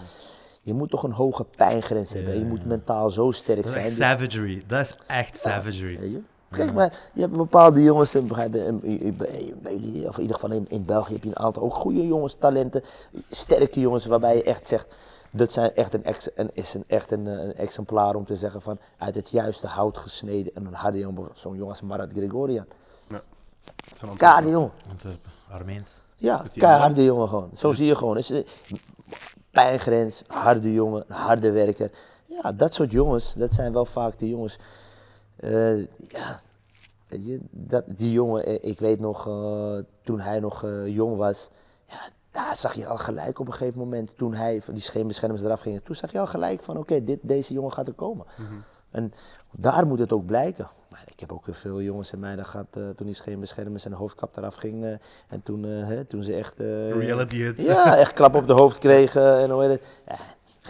Je 0.62 0.74
moet 0.74 0.90
toch 0.90 1.02
een 1.02 1.12
hoge 1.12 1.44
pijngrens 1.56 2.12
hebben. 2.12 2.38
Je 2.38 2.44
moet 2.44 2.66
mentaal 2.66 3.11
zo 3.11 3.30
sterk 3.30 3.56
dat 3.56 3.66
is 3.66 3.72
zijn. 3.72 3.84
Dus- 3.84 3.96
savagery. 3.96 4.64
Dat 4.66 4.80
is 4.80 4.96
echt 5.06 5.40
savagery. 5.40 6.22
Kijk 6.50 6.74
maar, 6.74 7.11
je 7.14 7.20
hebt 7.20 7.36
bepaalde 7.36 7.82
jongens, 7.82 8.12
bij 8.12 8.50
jullie, 9.62 10.08
of 10.08 10.16
in 10.16 10.22
ieder 10.22 10.34
geval 10.34 10.50
in, 10.50 10.66
in 10.68 10.84
België 10.84 11.12
heb 11.12 11.22
je 11.22 11.28
een 11.28 11.38
aantal 11.38 11.62
ook 11.62 11.74
goede 11.74 12.06
jongens, 12.06 12.34
talenten, 12.34 12.82
sterke 13.28 13.80
jongens, 13.80 14.06
waarbij 14.06 14.36
je 14.36 14.42
echt 14.42 14.66
zegt, 14.66 14.94
dat 15.31 15.53
zijn 15.53 15.74
echt 15.74 15.95
een, 15.95 16.05
ex, 16.05 16.28
een, 16.35 16.51
is 16.53 16.74
een, 16.74 16.85
echt 16.87 17.11
een, 17.11 17.26
eh, 17.26 17.33
een 17.39 17.57
exemplaar 17.57 18.14
om 18.14 18.24
te 18.24 18.37
zeggen 18.37 18.62
van 18.62 18.78
uit 18.99 19.14
het 19.14 19.28
juiste 19.31 19.66
hout 19.66 19.99
gesneden 19.99 20.55
en 20.55 20.66
een 20.66 20.74
harde 20.74 20.99
jongen, 20.99 21.28
zo'n 21.35 21.53
jongen 21.55 21.70
als 21.70 21.83
Marat 21.83 22.12
Gregorian. 22.12 22.66
Ja. 23.09 23.22
Keiharde 24.16 24.51
jongen. 24.51 24.70
Armeens. 25.51 26.01
Ja, 26.16 26.45
keiharde 26.55 27.05
jongen 27.05 27.28
gewoon. 27.28 27.51
Zo 27.57 27.72
zie 27.72 27.87
je 27.87 27.97
gewoon. 27.97 28.16
Is, 28.16 28.31
eh, 28.31 28.45
pijngrens, 29.51 30.22
harde 30.26 30.72
jongen, 30.72 31.05
een 31.09 31.14
harde 31.14 31.51
werker. 31.51 31.91
Ja, 32.24 32.53
dat 32.53 32.74
soort 32.74 32.91
jongens, 32.91 33.35
dat 33.35 33.53
zijn 33.53 33.72
wel 33.72 33.85
vaak 33.85 34.18
de 34.18 34.28
jongens. 34.28 34.59
eh, 35.37 35.78
ja, 36.09 36.41
weet 37.09 37.26
je, 37.26 37.41
dat, 37.51 37.85
die 37.97 38.12
jongen, 38.12 38.64
ik 38.64 38.78
weet 38.81 39.01
nog, 39.01 39.26
eh, 39.26 39.78
toen 40.03 40.20
hij 40.20 40.41
nog 40.41 40.64
eh, 40.64 40.87
jong 40.87 41.16
was, 41.16 41.51
ja, 41.87 41.99
daar 42.31 42.57
zag 42.57 42.74
je 42.74 42.87
al 42.87 42.97
gelijk 42.97 43.39
op 43.39 43.47
een 43.47 43.53
gegeven 43.53 43.78
moment, 43.78 44.16
toen 44.16 44.35
hij 44.35 44.62
van 44.62 44.74
die 44.74 44.83
scheenbeschermers 44.83 45.43
eraf 45.43 45.61
ging, 45.61 45.81
toen 45.85 45.95
zag 45.95 46.12
je 46.12 46.18
al 46.18 46.26
gelijk 46.26 46.62
van, 46.62 46.76
oké, 46.76 47.05
dit 47.05 47.18
deze 47.22 47.53
jongen 47.55 47.72
gaat 47.72 47.89
er 47.89 47.95
komen. 47.95 48.26
En 48.91 49.12
daar 49.53 49.87
moet 49.87 49.99
het 49.99 50.12
ook 50.12 50.26
blijken. 50.26 50.68
Maar 50.89 51.05
ik 51.07 51.20
heb 51.20 51.33
ook 51.33 51.45
veel 51.51 51.81
jongens 51.83 52.12
en 52.12 52.18
meiden 52.18 52.45
gehad 52.45 52.66
eh, 52.70 52.89
toen 52.89 53.07
die 53.07 53.14
scheenbeschermers 53.14 53.85
en 53.85 53.91
de 53.91 53.97
hoofdkap 53.97 54.37
eraf 54.37 54.55
ging. 54.55 54.99
en 55.28 55.43
toen, 55.43 55.64
eh, 55.64 55.87
hè, 55.87 56.05
toen 56.05 56.22
ze 56.22 56.35
echt... 56.35 56.61
eh, 56.61 56.91
Reality 56.91 57.37
hits. 57.37 57.62
Ja, 57.64 57.97
echt 57.97 58.12
klap 58.12 58.35
op 58.35 58.47
de 58.47 58.53
hoofd 58.53 58.78
kregen 58.78 59.39
en 59.39 59.51
hoe 59.51 59.62
heet 59.62 59.70
het. 59.70 59.83
Ja, 60.07 60.16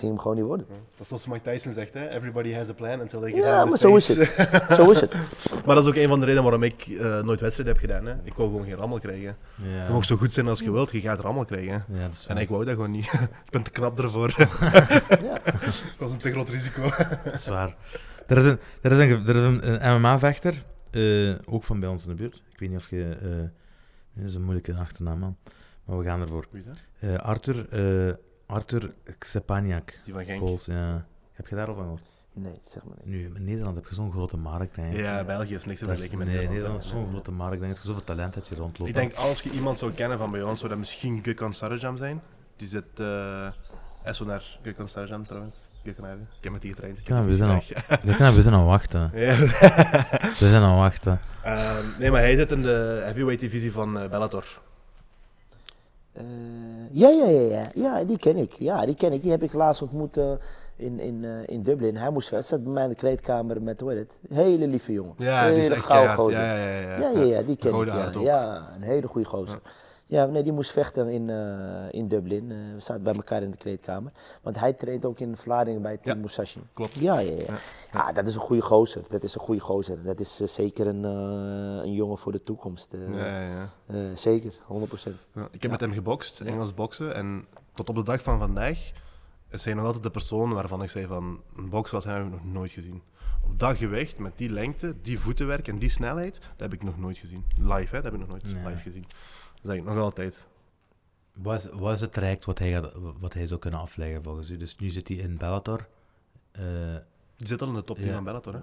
ging 0.01 0.13
hem 0.13 0.21
gewoon 0.21 0.37
niet 0.37 0.47
worden. 0.47 0.67
Dat 0.69 1.01
is 1.01 1.09
zoals 1.09 1.27
Mike 1.27 1.51
Tyson 1.51 1.73
zegt, 1.73 1.95
hè? 1.95 2.09
Everybody 2.09 2.53
has 2.53 2.69
a 2.69 2.73
plan 2.73 3.01
until 3.01 3.21
they 3.21 3.33
get 3.33 3.45
Ja, 3.45 3.65
maar 3.65 3.79
zo 3.79 3.97
is 3.97 4.09
het. 4.09 4.35
Zo 4.77 4.91
is 4.91 5.01
het. 5.01 5.15
maar 5.67 5.75
dat 5.75 5.85
is 5.85 5.91
ook 5.91 5.97
een 5.97 6.09
van 6.09 6.19
de 6.21 6.25
redenen 6.25 6.45
waarom 6.45 6.63
ik 6.63 6.87
eh, 6.87 7.23
nooit 7.23 7.41
wedstrijden 7.41 7.75
heb 7.75 7.77
gedaan. 7.77 8.07
Hè? 8.07 8.15
Ik 8.25 8.35
wou 8.35 8.49
gewoon 8.49 8.67
geen 8.67 8.75
rammel 8.75 8.99
krijgen. 9.01 9.37
Ja. 9.55 9.87
Je 9.87 9.93
mag 9.93 10.05
zo 10.05 10.17
goed 10.17 10.35
zijn 10.35 10.49
als 10.49 10.61
je 10.61 10.73
wilt, 10.73 10.91
je 10.91 11.01
gaat 11.01 11.21
rammel 11.21 11.45
krijgen. 11.45 11.85
Ja, 11.93 12.03
dat 12.05 12.15
is 12.15 12.27
En 12.27 12.37
ik 12.37 12.49
wou 12.49 12.65
dat 12.65 12.75
gewoon 12.75 12.91
niet. 12.91 13.13
ik 13.47 13.51
ben 13.51 13.63
te 13.63 13.71
knap 13.71 13.99
ervoor. 13.99 14.35
Ja. 14.37 15.41
dat 15.45 15.83
was 15.99 16.13
een 16.13 16.19
te 16.19 16.31
groot 16.31 16.49
risico. 16.49 16.83
Dat 17.25 17.35
is 17.35 17.47
waar. 17.47 17.77
Er 18.27 18.37
is 18.37 18.45
een, 18.45 18.59
er 18.81 18.93
is 18.93 18.99
een, 18.99 19.27
er 19.27 19.37
is 19.37 19.43
een, 19.43 19.87
een 19.87 20.01
MMA-vechter, 20.01 20.65
eh, 20.91 21.35
ook 21.45 21.65
van 21.65 21.81
bij 21.81 21.89
ons 21.89 22.03
in 22.03 22.09
de 22.11 22.15
buurt. 22.17 22.43
Ik 22.53 22.59
weet 22.59 22.69
niet 22.69 22.79
of 22.79 22.91
je... 22.91 23.17
eh 23.23 23.49
dat 24.15 24.29
is 24.29 24.35
een 24.35 24.43
moeilijke 24.43 24.75
achternaam, 24.75 25.19
man. 25.19 25.37
Maar 25.85 25.99
we 25.99 26.05
gaan 26.05 26.21
ervoor. 26.21 26.47
Wie 26.51 26.61
is 26.61 26.67
dat? 26.67 26.79
Eh, 26.99 27.17
Arthur, 27.17 27.69
eh 27.69 28.15
Arthur 28.51 28.95
Xepaniak. 29.19 29.99
Die 30.05 30.15
van 30.15 30.25
Genk. 30.25 30.41
Pools, 30.41 30.65
ja. 30.65 31.05
Heb 31.33 31.47
je 31.47 31.55
daarop 31.57 31.77
gehoord? 31.77 32.03
Nee, 32.33 32.59
zeg 32.63 32.85
maar 32.85 32.97
niet. 33.05 33.07
Nu, 33.07 33.33
in 33.35 33.45
Nederland 33.45 33.77
heb 33.77 33.87
je 33.87 33.95
zo'n 33.95 34.11
grote 34.13 34.37
markt, 34.37 34.77
ik. 34.77 34.93
Ja, 34.97 35.25
België 35.25 35.55
is 35.55 35.65
niks 35.65 35.79
te 35.79 35.85
vergelijken 35.85 36.19
met 36.19 36.27
nee, 36.27 36.37
Nederland. 36.37 36.63
Nederland 36.63 36.85
is 36.85 36.91
zo'n 36.91 37.09
grote 37.11 37.31
markt. 37.31 37.55
Ik 37.55 37.61
denk 37.61 37.73
dat 37.73 37.83
je 37.83 37.89
zoveel 37.89 38.05
talent 38.05 38.35
hebt 38.35 38.49
je 38.49 38.55
rondlopen. 38.55 38.87
Ik 38.87 38.95
denk, 38.95 39.13
als 39.15 39.43
je 39.43 39.51
iemand 39.51 39.79
zou 39.79 39.93
kennen 39.93 40.19
van 40.19 40.31
bij 40.31 40.43
ons, 40.43 40.59
zou 40.59 40.71
dat 40.71 40.79
misschien 40.79 41.23
Gökhan 41.29 41.49
Sarajam 41.51 41.97
zijn. 41.97 42.21
Die 42.57 42.69
zit... 42.69 42.85
eh 43.01 43.49
hij 44.03 44.11
is 44.11 44.17
zo 44.17 44.25
naar 44.25 44.59
Gökhan 44.63 44.85
Sarajam 44.89 45.27
trouwens. 45.27 45.57
Gökhan. 45.85 46.21
Ik 46.21 46.43
heb 46.43 46.53
met 46.53 46.63
die 46.63 46.71
getraind. 46.71 46.99
Ik 46.99 47.09
Ja, 47.09 47.25
we 47.25 47.35
zijn 47.35 47.51
al- 47.51 47.61
gevraagd. 47.61 48.03
We, 48.05 48.15
kunnen, 48.15 48.35
we 48.35 48.43
zijn 48.43 48.55
aan 48.55 48.65
wachten. 48.67 49.11
Ja. 49.27 49.37
We 49.39 50.49
zijn 50.49 50.63
aan 50.63 50.77
wachten. 50.77 51.21
Ehm, 51.45 51.85
nee, 51.99 52.11
maar 52.11 52.21
hij 52.21 52.35
zit 52.37 52.51
in 52.51 52.63
de 52.63 53.01
heavyweight 53.03 53.41
divisie 53.41 53.73
van 53.73 53.99
eh, 53.99 54.09
Bellator. 54.11 54.45
Eh, 56.21 56.99
ja, 57.01 57.09
ja, 57.09 57.27
ja, 57.27 57.41
ja. 57.41 57.71
Ja, 57.75 58.05
die 58.05 58.19
ken 58.19 58.37
ik. 58.37 58.53
Ja, 58.53 58.87
die 58.87 58.97
ken 58.97 59.13
ik. 59.13 59.23
Die 59.23 59.31
heb 59.31 59.43
ik 59.43 59.53
laatst 59.53 59.83
ontmoet 59.83 60.17
eh, 60.17 60.31
in, 60.77 61.01
in, 61.01 61.25
eh, 61.25 61.31
in 61.47 61.63
Dublin. 61.63 61.97
Hij 61.97 62.11
moest 62.11 62.29
zat 62.29 62.63
bij 62.65 62.73
mij 62.73 62.83
in 62.83 62.89
de 62.89 62.95
kleedkamer 62.95 63.63
met, 63.63 63.81
hoe 63.81 63.93
het? 63.93 64.19
Hele 64.29 64.69
lieve 64.69 64.93
jongen. 64.93 65.15
Ja, 65.19 65.47
die 65.47 65.57
is 65.57 65.63
hele 65.63 65.75
echt 65.75 65.85
gouden 65.85 66.15
keihard. 66.15 66.29
gozer. 66.29 66.45
Ja, 66.45 66.55
ja, 66.55 66.81
ja. 66.81 66.99
Ja, 66.99 67.11
ja, 67.11 67.37
ja, 67.37 67.43
die 67.43 67.57
ken 67.57 67.75
ik. 67.75 67.87
Ja. 67.87 68.11
ja, 68.21 68.69
een 68.75 68.83
hele 68.83 69.07
goede 69.07 69.29
gozer. 69.29 69.61
Ja, 70.11 70.27
nee, 70.27 70.43
die 70.43 70.53
moest 70.53 70.71
vechten 70.73 71.09
in, 71.09 71.31
eh, 71.31 71.87
in 71.91 72.09
Dublin. 72.09 72.51
Eh, 72.51 72.57
we 72.75 72.81
zaten 72.81 73.03
bij 73.03 73.15
elkaar 73.15 73.43
in 73.43 73.51
de 73.51 73.57
kleedkamer. 73.57 74.13
Want 74.43 74.61
hij 74.61 74.73
traint 74.73 75.05
ook 75.05 75.21
in 75.21 75.37
Vlaardingen 75.37 75.83
bij 75.83 75.97
Team 75.97 76.17
Ja, 76.17 76.23
Musashi. 76.23 76.61
klopt. 76.73 76.95
Ja, 76.95 77.19
ja, 77.19 77.33
ja. 77.33 77.45
Ja, 77.47 77.59
ja. 77.93 78.13
dat 78.13 78.27
is 78.27 78.35
een 78.35 78.41
goede 78.41 78.63
gozer. 78.63 79.03
Dat 79.09 79.23
is 79.23 79.35
een 79.35 79.41
goede 79.41 79.61
gozer. 79.61 80.03
Dat 80.03 80.21
is 80.21 80.41
eh, 80.41 80.47
zeker 80.49 80.87
een, 80.87 81.05
een 81.05 81.93
jongen 81.93 82.19
voor 82.19 82.33
de 82.33 82.43
toekomst. 82.43 82.95
Ja, 83.15 83.41
ja, 83.43 83.69
zeker, 84.15 84.55
100%. 84.67 85.17
Ja, 85.35 85.49
ik 85.51 85.63
heb 85.63 85.71
met 85.71 85.81
hem 85.81 85.93
gebokst, 85.93 86.41
Engels 86.41 86.75
boksen. 86.75 87.15
En 87.15 87.45
tot 87.75 87.89
op 87.89 87.95
de 87.95 88.03
dag 88.05 88.23
van 88.23 88.39
vandaag 88.39 88.79
is 89.51 89.65
hij 89.65 89.75
nog 89.75 89.85
altijd 89.85 90.03
de 90.03 90.11
persoon 90.11 90.53
waarvan 90.53 90.83
ik 90.83 90.91
zei 90.91 91.07
van 91.07 91.41
een 91.57 91.69
bokser 91.69 91.97
als 91.97 92.05
hij 92.05 92.19
nog 92.23 92.45
nooit 92.45 92.71
gezien. 92.71 93.03
Op 93.45 93.59
dat 93.59 93.77
gewicht, 93.77 94.19
met 94.19 94.33
die 94.37 94.51
lengte, 94.51 94.95
die 95.03 95.19
voetenwerk 95.19 95.69
en 95.69 95.79
die 95.79 95.89
snelheid, 95.91 96.35
dat 96.41 96.71
heb 96.71 96.73
ik 96.73 96.83
nog 96.83 96.99
nooit 96.99 97.19
gezien. 97.19 97.45
Live, 97.61 97.97
hè? 97.97 98.03
dat 98.03 98.05
heb 98.05 98.13
ik 98.13 98.19
nog 98.19 98.29
nooit 98.29 98.43
Nee. 98.55 98.65
live 98.67 98.83
gezien. 98.83 99.05
Dat 99.63 99.71
zeg 99.73 99.77
ik 99.77 99.85
nog 99.85 99.99
altijd. 99.99 100.47
Wat 101.35 101.55
is, 101.65 101.69
wat 101.73 101.93
is 101.93 102.01
het 102.01 102.13
traject 102.13 102.45
wat 102.45 102.59
hij, 102.59 102.71
gaat, 102.71 102.93
wat 103.21 103.33
hij 103.33 103.47
zou 103.47 103.61
kunnen 103.61 103.81
afleggen 103.81 104.23
volgens 104.23 104.51
u? 104.51 104.57
Dus 104.57 104.77
nu 104.79 104.91
zit 104.91 105.09
hij 105.09 105.17
in 105.17 105.37
Bellator. 105.39 105.87
Eh, 106.53 106.63
Die 107.37 107.47
zit 107.47 107.63
al 107.63 107.69
in 107.69 107.75
de 107.75 107.85
top 107.85 107.97
10 107.97 108.07
Ja. 108.07 108.15
van 108.15 108.25
Bellator. 108.25 108.53
Hè? 108.55 108.61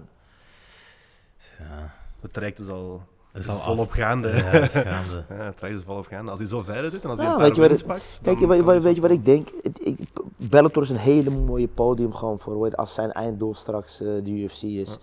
ja, 1.64 1.94
Het 2.20 2.32
traject 2.32 2.58
is 2.60 2.68
al, 2.68 3.02
is 3.32 3.40
is 3.40 3.48
al 3.48 3.56
al 3.58 3.62
volop 3.64 3.88
af. 3.88 3.94
gaande. 3.94 4.28
Ja, 4.28 4.50
is 4.52 4.72
gaande. 4.72 5.24
Ja, 5.34 5.34
het 5.34 5.56
traject 5.56 5.78
is 5.78 5.84
volop 5.86 6.06
gaande. 6.06 6.30
Als 6.30 6.40
hij 6.40 6.48
zo 6.48 6.58
verder 6.62 6.90
doet 6.90 7.02
en 7.02 7.10
als 7.10 7.18
hij 7.18 7.28
Ja, 7.28 7.34
een 7.34 7.40
weet 7.40 7.48
paar 7.52 7.62
je 7.62 7.68
wat 7.68 7.78
het- 7.78 7.86
pakt... 7.86 8.18
Kijk, 8.22 8.38
dan- 8.38 8.48
weet, 8.48 8.64
dan 8.64 8.66
weet, 8.66 8.82
je 8.82 8.88
het- 8.88 8.98
wat 8.98 9.10
ik 9.10 9.24
denk? 9.24 9.48
Het- 9.62 9.86
ik, 9.86 9.98
Bellator 10.36 10.82
is 10.82 10.90
een 10.90 10.96
hele 10.96 11.30
mooie 11.30 11.68
podium 11.68 12.12
gewoon 12.14 12.38
voor 12.38 12.54
hoe 12.54 12.64
het- 12.64 12.76
als 12.76 12.94
zijn 12.94 13.12
einddoel 13.12 13.54
straks 13.54 14.00
eh, 14.00 14.06
de 14.24 14.30
UFC 14.30 14.62
is. 14.62 14.98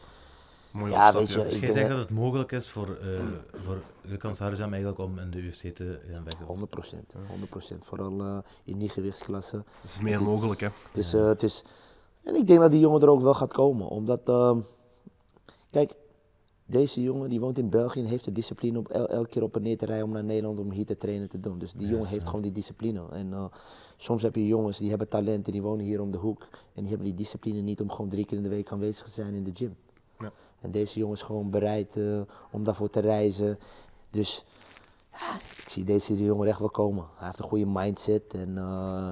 Mooie 0.75 0.91
Ja, 0.91 1.05
opstap, 1.05 1.19
weet 1.21 1.31
je, 1.31 1.37
ja. 1.39 1.43
Dus 1.45 1.53
Ik 1.53 1.59
jij 1.61 1.73
denk 1.73 1.85
zegt 1.85 1.89
dat- 1.99 2.09
het 2.09 2.17
mogelijk 2.17 2.51
is 2.51 2.69
voor, 2.69 2.95
eh 2.95 3.19
voor 3.51 3.81
Gukans 4.07 4.39
Harzam 4.39 4.69
eigenlijk 4.69 4.99
om 4.99 5.19
in 5.19 5.31
de 5.31 5.37
UFC 5.37 5.61
te 5.75 5.99
gaan 6.11 6.23
vechten? 6.23 6.45
100 6.45 6.69
procent, 6.69 7.13
100 7.27 7.49
procent. 7.49 7.85
Vooral 7.85 8.19
eh, 8.21 8.37
in 8.63 8.77
die 8.77 8.89
gewichtsklasse. 8.89 9.55
Dat 9.55 9.65
is 9.91 9.99
meer 10.01 10.11
Het 10.13 10.21
is- 10.21 10.27
mogelijk, 10.27 10.59
hè. 10.59 10.67
Het 10.87 10.97
is, 10.97 11.13
eh, 11.13 11.25
het 11.27 11.43
is, 11.43 11.63
en 12.23 12.35
ik 12.35 12.47
denk 12.47 12.59
dat 12.59 12.71
die 12.71 12.79
jongen 12.79 13.01
er 13.01 13.09
ook 13.09 13.21
wel 13.21 13.33
gaat 13.33 13.53
komen. 13.53 13.87
Omdat, 13.87 14.29
ehm, 14.29 14.59
kijk, 15.71 15.93
deze 16.65 17.01
jongen 17.03 17.29
die 17.29 17.39
woont 17.39 17.57
in 17.57 17.69
België 17.69 17.99
en 17.99 18.05
heeft 18.05 18.25
de 18.25 18.31
discipline 18.31 18.77
om 18.79 18.85
el- 18.89 19.07
elke 19.09 19.29
keer 19.29 19.43
op 19.43 19.55
en 19.55 19.61
neer 19.61 19.77
te 19.77 19.85
rijden 19.85 20.05
om 20.05 20.11
naar 20.11 20.23
Nederland 20.23 20.59
om 20.59 20.71
hier 20.71 20.85
te 20.85 20.97
trainen 20.97 21.29
te 21.29 21.39
doen. 21.39 21.59
Dus 21.59 21.73
die 21.73 21.87
jongen 21.87 22.07
heeft 22.07 22.21
ja. 22.21 22.27
gewoon 22.27 22.41
die 22.41 22.51
discipline. 22.51 23.01
En 23.11 23.33
eh, 23.33 23.45
soms 23.97 24.21
heb 24.23 24.35
je 24.35 24.47
jongens 24.47 24.77
die 24.77 24.89
hebben 24.89 25.07
talent 25.09 25.45
en 25.45 25.51
die 25.51 25.61
wonen 25.61 25.85
hier 25.85 26.01
om 26.01 26.11
de 26.11 26.17
hoek. 26.17 26.41
En 26.73 26.81
die 26.81 26.87
hebben 26.87 27.05
die 27.05 27.13
discipline 27.13 27.61
niet 27.61 27.81
om 27.81 27.89
gewoon 27.91 28.09
drie 28.09 28.25
keer 28.25 28.37
in 28.37 28.43
de 28.43 28.49
week 28.49 28.71
aanwezig 28.71 29.05
te 29.05 29.11
zijn 29.11 29.33
in 29.33 29.43
de 29.43 29.51
gym. 29.53 29.75
En 30.65 30.71
deze 30.71 30.99
jongen 30.99 31.15
is 31.15 31.21
gewoon 31.21 31.49
bereid 31.49 31.95
eh, 31.95 32.21
om 32.51 32.63
daarvoor 32.63 32.89
te 32.89 32.99
reizen. 32.99 33.59
Dus 34.09 34.45
ja, 35.11 35.35
ik 35.61 35.69
zie 35.69 35.83
deze 35.83 36.23
jongen 36.23 36.47
echt 36.47 36.59
wel 36.59 36.69
komen. 36.69 37.05
Hij 37.15 37.25
heeft 37.27 37.39
een 37.39 37.45
goede 37.45 37.65
mindset 37.65 38.33
en... 38.33 38.57
eh, 38.57 39.11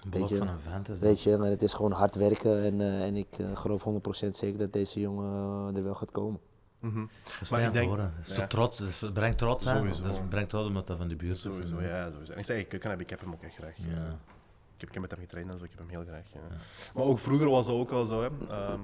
Een 0.00 0.10
Weet 0.10 0.18
blok 0.18 0.28
je, 0.28 0.36
van 0.36 0.48
een 0.48 0.60
vent 0.60 0.88
is 0.88 0.98
dat. 0.98 1.08
Weet 1.08 1.22
je, 1.22 1.36
maar 1.36 1.48
het 1.50 1.62
is 1.62 1.72
gewoon 1.72 1.92
hard 1.92 2.14
werken 2.14 2.62
en, 2.62 2.80
eh, 2.80 3.04
en 3.06 3.16
ik 3.16 3.38
eh, 3.38 3.56
geloof 3.56 3.84
100% 3.84 4.28
zeker 4.30 4.58
dat 4.58 4.72
deze 4.72 5.00
jongen 5.00 5.76
er 5.76 5.84
wel 5.84 5.94
gaat 5.94 6.10
komen. 6.10 6.40
Mhm. 6.78 7.00
Dat 7.24 7.32
is 7.40 7.48
Maar 7.48 7.60
ik 7.62 7.72
denk- 7.72 7.88
horen. 7.88 8.14
Ja. 8.26 8.34
toch 8.34 8.46
trots. 8.46 8.78
Dat 8.78 8.88
is- 8.88 9.00
het 9.00 9.12
brengt 9.14 9.38
trots 9.38 9.66
aan. 9.66 9.86
Is- 9.88 10.00
brengt 10.28 10.50
trots 10.50 10.66
omdat 10.68 10.86
dat 10.86 10.96
van 10.96 11.08
de 11.08 11.16
buurt 11.16 11.36
is. 11.36 11.42
Sowieso, 11.42 11.80
ja, 11.82 12.10
sowieso. 12.10 12.32
En 12.32 12.38
ik 12.38 12.44
zeg, 12.44 12.58
ik, 12.58 12.80
kan 12.80 12.90
hem, 12.90 13.00
ik 13.00 13.10
heb 13.10 13.20
hem 13.20 13.32
ook 13.32 13.42
echt 13.42 13.54
graag. 13.54 13.76
Ja. 13.76 13.84
Ik, 13.84 14.80
heb, 14.80 14.88
ik 14.88 14.92
heb 14.92 15.02
met 15.02 15.10
hem 15.10 15.20
getraind 15.20 15.50
en 15.50 15.58
zo, 15.58 15.64
ik 15.64 15.70
heb 15.70 15.78
hem 15.78 15.88
heel 15.88 16.04
graag. 16.06 16.24
Ja. 16.32 16.40
Maar 16.94 17.04
ook 17.04 17.18
vroeger 17.18 17.50
was 17.50 17.66
dat 17.66 17.74
ook 17.76 17.90
al 17.90 18.06
zo. 18.06 18.20
Hè. 18.22 18.28
Ehm, 18.48 18.80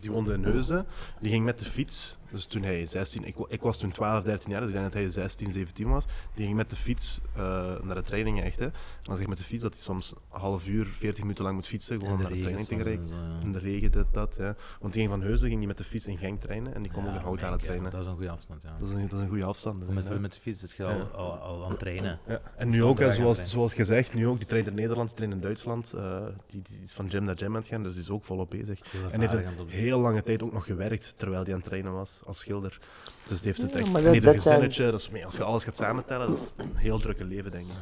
die 0.00 0.10
woonde 0.10 0.32
in 0.32 0.44
Heusden, 0.44 0.86
die 1.20 1.30
ging 1.30 1.44
met 1.44 1.58
de 1.58 1.64
fiets. 1.64 2.18
Dus 2.30 2.46
toen 2.46 2.62
hij 2.62 2.86
16, 2.86 3.24
ik, 3.24 3.36
ik 3.48 3.60
was 3.60 3.78
toen 3.78 3.90
12, 3.90 4.22
13 4.22 4.50
jaar, 4.50 4.60
dus 4.60 4.68
ik 4.68 4.74
denk 4.74 4.92
dat 4.92 5.00
hij 5.02 5.10
16, 5.10 5.52
17 5.52 5.88
was. 5.88 6.04
Die 6.34 6.44
ging 6.44 6.56
met 6.56 6.70
de 6.70 6.76
fiets 6.76 7.20
eh, 7.36 7.80
naar 7.82 7.94
de 7.94 8.02
trainingen 8.02 8.44
echt. 8.44 8.58
Hè. 8.58 8.64
En 8.64 8.72
dan 9.02 9.14
zeg 9.14 9.22
ik 9.22 9.28
met 9.28 9.38
de 9.38 9.44
fiets 9.44 9.62
dat 9.62 9.72
hij 9.72 9.82
soms 9.82 10.10
een 10.32 10.40
half 10.40 10.68
uur, 10.68 10.86
40 10.86 11.22
minuten 11.22 11.44
lang 11.44 11.56
moet 11.56 11.66
fietsen, 11.66 11.98
gewoon 12.00 12.16
de 12.16 12.22
naar 12.22 12.32
de 12.32 12.38
training 12.40 12.66
te 12.68 12.76
geraken. 12.76 13.08
ja. 13.08 13.38
In 13.42 13.52
de 13.52 13.58
regen, 13.58 13.92
dit, 13.92 14.04
dat. 14.12 14.36
Ja. 14.38 14.56
Want 14.80 14.92
die 14.92 15.02
ging 15.02 15.14
van 15.14 15.22
Heusden 15.22 15.48
ging 15.48 15.58
die 15.58 15.68
met 15.68 15.78
de 15.78 15.84
fiets 15.84 16.06
in 16.06 16.18
Genk 16.18 16.40
trainen 16.40 16.74
en 16.74 16.82
die 16.82 16.90
kwam 16.90 17.04
ook 17.06 17.40
in 17.40 17.48
ja, 17.48 17.56
trainen. 17.56 17.90
Dat 17.90 18.00
is 18.00 18.06
een 18.06 18.14
goede 18.14 18.30
afstand, 18.30 18.62
ja. 18.62 18.76
Dat 18.78 18.88
is 18.88 18.94
een, 18.94 19.08
dat 19.08 19.12
is 19.18 19.20
een 19.24 19.28
goede 19.28 19.44
afstand. 19.44 19.80
dus, 19.80 19.88
Met, 19.94 20.20
met 20.20 20.32
de 20.34 20.40
fiets 20.40 20.60
zit 20.60 20.72
je 20.72 20.84
al, 20.84 21.00
al, 21.00 21.32
al 21.38 21.64
aan 21.64 21.70
het 21.70 21.78
trainen. 21.78 22.18
Ja. 22.26 22.40
En 22.56 22.68
nu 22.68 22.82
ook, 22.84 22.98
hè, 22.98 23.12
zoals, 23.12 23.50
zoals 23.50 23.74
gezegd, 23.74 24.14
nu 24.14 24.26
ook, 24.26 24.36
die 24.36 24.46
traint 24.46 24.66
in 24.66 24.74
Nederland, 24.74 25.08
die 25.08 25.16
traint 25.16 25.34
in 25.34 25.40
Duitsland. 25.40 25.92
eh, 25.92 26.26
die, 26.46 26.62
die 26.62 26.80
is 26.82 26.92
van 26.92 27.10
gym 27.10 27.24
naar 27.24 27.36
gym 27.36 27.48
aan 27.48 27.54
het 27.54 27.68
gaan, 27.68 27.82
dus 27.82 27.92
die 27.92 28.02
is 28.02 28.10
ook 28.10 28.24
volop 28.24 28.50
bezig. 28.50 28.80
En 29.10 29.20
heeft 29.20 29.32
een 29.32 29.68
heel 29.68 29.98
lange 29.98 30.22
tijd 30.22 30.42
ook 30.42 30.52
nog 30.52 30.64
gewerkt 30.64 31.14
terwijl 31.16 31.42
hij 31.42 31.52
aan 31.52 31.58
het 31.58 31.68
trainen 31.68 31.92
was 31.92 32.19
als 32.26 32.38
schilder. 32.38 32.80
Dus 33.28 33.40
die 33.40 33.46
heeft 33.46 33.62
het 33.62 33.72
Ja, 33.72 33.78
echt 33.78 33.92
dat- 33.92 34.04
een 34.04 34.12
dat 34.12 34.22
zijn- 34.22 34.36
gezinnetje. 34.38 34.90
Dat 34.90 35.00
is, 35.00 35.10
mee- 35.10 35.24
als 35.24 35.36
je 35.36 35.42
alles 35.44 35.64
gaat 35.64 35.74
samentellen, 35.76 36.26
dat 36.28 36.36
is 36.36 36.52
een 36.64 36.76
heel 36.76 36.98
drukke 37.00 37.24
leven, 37.24 37.50
denk 37.50 37.66
ik. 37.66 37.72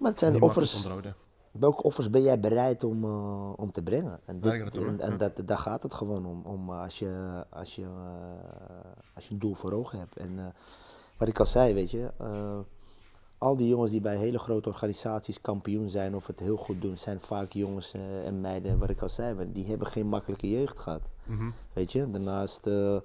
Maar 0.00 0.10
het 0.10 0.18
zijn 0.18 0.32
Niet 0.32 0.42
offers. 0.42 0.88
Welke 1.52 1.82
offers 1.82 2.10
ben 2.10 2.22
jij 2.22 2.40
bereid 2.40 2.84
om, 2.84 3.04
eh, 3.04 3.52
om 3.56 3.72
te 3.72 3.82
brengen? 3.82 4.20
En, 4.24 4.40
Daar 4.40 4.52
dit- 4.52 4.62
gaat 4.62 4.72
het 4.74 4.82
om, 4.82 4.88
en, 4.88 4.96
hè? 4.96 5.02
en 5.02 5.10
Ja. 5.10 5.16
dat, 5.16 5.40
daar 5.44 5.58
gaat 5.58 5.82
het 5.82 5.94
gewoon 5.94 6.26
om. 6.26 6.42
om 6.44 6.70
eh, 6.70 6.80
als, 6.82 6.98
je, 6.98 7.44
als, 7.50 7.74
je, 7.74 7.82
eh, 7.82 8.90
als 9.14 9.26
je 9.28 9.32
een 9.32 9.38
doel 9.40 9.54
voor 9.54 9.72
ogen 9.72 9.98
hebt. 9.98 10.16
En 10.16 10.38
eh, 10.38 10.46
wat 11.18 11.28
ik 11.28 11.38
al 11.40 11.46
zei, 11.46 11.74
weet 11.74 11.90
je. 11.90 12.12
eh, 12.18 12.58
al 13.38 13.56
die 13.56 13.68
jongens 13.68 13.90
die 13.90 14.00
bij 14.00 14.16
hele 14.16 14.38
grote 14.38 14.68
organisaties 14.68 15.40
kampioen 15.40 15.88
zijn 15.90 16.14
of 16.14 16.26
het 16.26 16.40
heel 16.40 16.56
goed 16.56 16.82
doen, 16.82 16.96
zijn 16.96 17.20
vaak 17.20 17.52
jongens 17.52 17.92
en 18.24 18.40
meiden, 18.40 18.78
wat 18.78 18.90
ik 18.90 19.02
al 19.02 19.08
zei, 19.08 19.52
die 19.52 19.66
hebben 19.66 19.86
geen 19.86 20.06
makkelijke 20.06 20.50
jeugd 20.50 20.78
gehad. 20.78 21.02
Mhm. 21.24 21.50
Weet 21.72 21.92
je, 21.92 22.10
daarnaast 22.10 22.66
eh, 22.66 22.96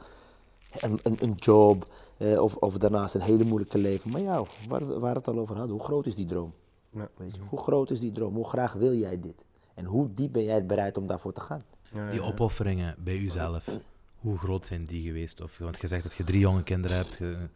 een, 0.81 0.99
een, 1.03 1.17
een 1.19 1.33
job 1.35 1.87
eh, 2.17 2.41
of, 2.41 2.55
of 2.55 2.77
daarnaast 2.77 3.15
een 3.15 3.21
hele 3.21 3.43
moeilijke 3.43 3.77
leven. 3.77 4.11
Maar 4.11 4.21
ja, 4.21 4.43
waar, 4.67 4.99
waar 4.99 5.15
het 5.15 5.27
al 5.27 5.37
over 5.39 5.55
hadden, 5.57 5.75
hoe 5.75 5.85
groot 5.85 6.05
is 6.05 6.15
die 6.15 6.25
droom? 6.25 6.53
Ja. 6.89 7.09
Weet 7.17 7.35
je, 7.35 7.41
hoe 7.49 7.59
groot 7.59 7.89
is 7.89 7.99
die 7.99 8.11
droom? 8.11 8.35
Hoe 8.35 8.47
graag 8.47 8.73
wil 8.73 8.93
jij 8.93 9.19
dit? 9.19 9.45
En 9.73 9.85
hoe 9.85 10.13
diep 10.13 10.33
ben 10.33 10.43
jij 10.43 10.65
bereid 10.65 10.97
om 10.97 11.07
daarvoor 11.07 11.33
te 11.33 11.41
gaan? 11.41 11.63
Ja, 11.93 12.11
Die 12.11 12.21
opofferingen 12.23 12.95
bij 12.99 13.17
uzelf, 13.17 13.77
hoe 14.19 14.37
groot 14.37 14.65
zijn 14.65 14.85
die 14.85 15.01
geweest? 15.07 15.41
Of, 15.41 15.57
want 15.57 15.81
je 15.81 15.87
zegt 15.87 16.03
dat 16.03 16.13
je 16.13 16.23
drie 16.23 16.39
jonge 16.39 16.63
kinderen 16.63 16.97
hebt. 16.97 17.15
je- 17.15 17.47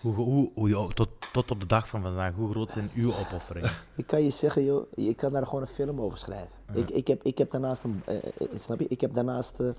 hoe, 0.00 0.14
hoe, 0.14 0.50
hoe 0.54 0.94
tot, 0.94 1.08
tot 1.32 1.50
op 1.50 1.60
de 1.60 1.66
dag 1.66 1.88
van 1.88 2.02
vandaag, 2.02 2.34
hoe 2.34 2.50
groot 2.50 2.70
zijn 2.70 2.90
uw 2.94 3.08
opofferingen? 3.08 3.70
Ik 3.96 4.06
kan 4.06 4.22
je 4.22 4.30
zeggen, 4.30 4.64
joh, 4.64 4.86
ik 4.94 5.16
kan 5.16 5.32
daar 5.32 5.46
gewoon 5.46 5.62
een 5.62 5.68
film 5.68 6.00
over 6.00 6.18
schrijven. 6.18 6.50
Ik, 6.74 6.90
ik, 6.90 7.06
heb, 7.06 7.22
ik 7.22 7.38
heb 7.38 7.50
daarnaast, 7.50 7.84
een, 7.84 8.02
eh, 8.06 8.16
eh, 8.16 8.22
snap 8.58 8.78
je, 8.80 8.88
ik 8.88 9.00
heb 9.00 9.14
daarnaast 9.14 9.60
eh, 9.60 9.70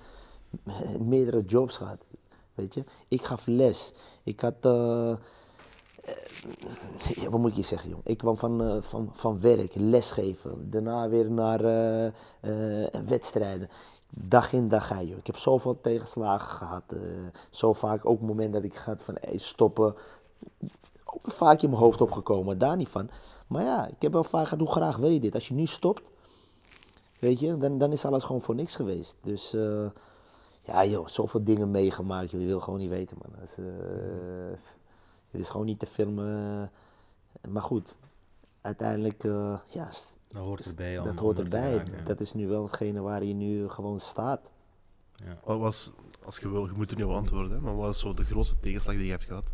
meerdere 1.00 1.42
jobs 1.42 1.76
gehad. 1.76 2.04
Weet 2.54 2.74
je, 2.74 2.84
ik 3.08 3.24
gaf 3.24 3.46
les. 3.46 3.92
Ik 4.22 4.40
had, 4.40 4.54
eh, 4.60 5.10
eh, 5.10 5.16
wat 7.30 7.40
moet 7.40 7.56
je 7.56 7.62
zeggen, 7.62 7.88
joh? 7.90 7.98
Ik 8.04 8.18
kwam 8.18 8.36
van, 8.36 8.62
eh, 8.62 8.82
van, 8.82 9.10
van 9.12 9.40
werk, 9.40 9.74
lesgeven. 9.74 10.70
Daarna 10.70 11.08
weer 11.08 11.30
naar 11.30 11.62
wedstrijden. 13.06 13.68
Dag 14.16 14.52
in, 14.52 14.68
dag 14.68 14.92
uit, 14.92 15.08
joh. 15.08 15.18
Ik 15.18 15.26
heb 15.26 15.36
zoveel 15.36 15.80
tegenslagen 15.80 16.50
gehad. 16.56 16.82
eh, 16.88 17.00
zo 17.50 17.72
vaak 17.72 18.06
ook 18.06 18.18
het 18.18 18.28
moment 18.28 18.52
dat 18.52 18.64
ik 18.64 18.74
ga 18.74 18.96
van 18.96 19.18
stoppen. 19.36 19.94
Ook 21.04 21.30
vaak 21.32 21.62
in 21.62 21.68
mijn 21.70 21.82
hoofd 21.82 22.00
opgekomen, 22.00 22.58
daar 22.58 22.76
niet 22.76 22.88
van. 22.88 23.10
Maar 23.46 23.62
ja, 23.64 23.86
ik 23.86 24.02
heb 24.02 24.12
wel 24.12 24.24
vaak 24.24 24.44
gehad, 24.44 24.58
hoe 24.58 24.70
graag 24.72 24.96
wil 24.96 25.08
je 25.08 25.20
dit? 25.20 25.34
Als 25.34 25.48
je 25.48 25.54
nu 25.54 25.66
stopt, 25.66 26.02
weet 27.18 27.40
je, 27.40 27.56
dan, 27.56 27.78
dan 27.78 27.92
is 27.92 28.04
alles 28.04 28.24
gewoon 28.24 28.42
voor 28.42 28.54
niks 28.54 28.74
geweest. 28.76 29.16
Dus 29.22 29.56
ja, 30.64 30.84
joh, 30.84 31.08
zoveel 31.08 31.44
dingen 31.44 31.70
meegemaakt, 31.70 32.30
joh. 32.30 32.40
Je 32.40 32.46
wil 32.46 32.60
gewoon 32.60 32.78
niet 32.78 32.88
weten, 32.88 33.16
man. 33.22 33.32
Dat 33.38 33.48
is, 33.48 33.58
eh, 33.58 33.64
het 35.30 35.40
is 35.40 35.48
gewoon 35.48 35.66
niet 35.66 35.78
te 35.78 35.86
filmen. 35.86 36.70
Maar 37.48 37.62
goed, 37.62 37.98
uiteindelijk, 38.60 39.24
eh, 39.24 39.58
ja, 39.66 39.90
Dat 40.28 40.42
hoort 40.42 40.64
erbij. 40.64 40.94
dat 41.02 41.18
hoort 41.18 41.38
er 41.38 41.44
erbij. 41.44 41.84
Dat 42.04 42.20
is 42.20 42.32
nu 42.32 42.48
wel 42.48 42.62
hetgene 42.62 43.00
waar 43.00 43.24
je 43.24 43.34
nu 43.34 43.68
gewoon 43.68 44.00
staat. 44.00 44.52
Ja. 45.14 45.38
Wat 45.44 45.58
was, 45.58 45.92
als 46.24 46.38
je 46.38 46.48
wil, 46.48 46.66
je 46.66 46.72
moet 46.72 46.90
er 46.90 47.06
op 47.06 47.14
antwoorden, 47.14 47.52
hè, 47.52 47.60
maar 47.60 47.76
wat 47.76 47.86
was 47.86 47.98
zo 47.98 48.14
de 48.14 48.24
grootste 48.24 48.60
tegenslag 48.60 48.96
die 48.96 49.04
je 49.04 49.10
hebt 49.10 49.24
gehad? 49.24 49.44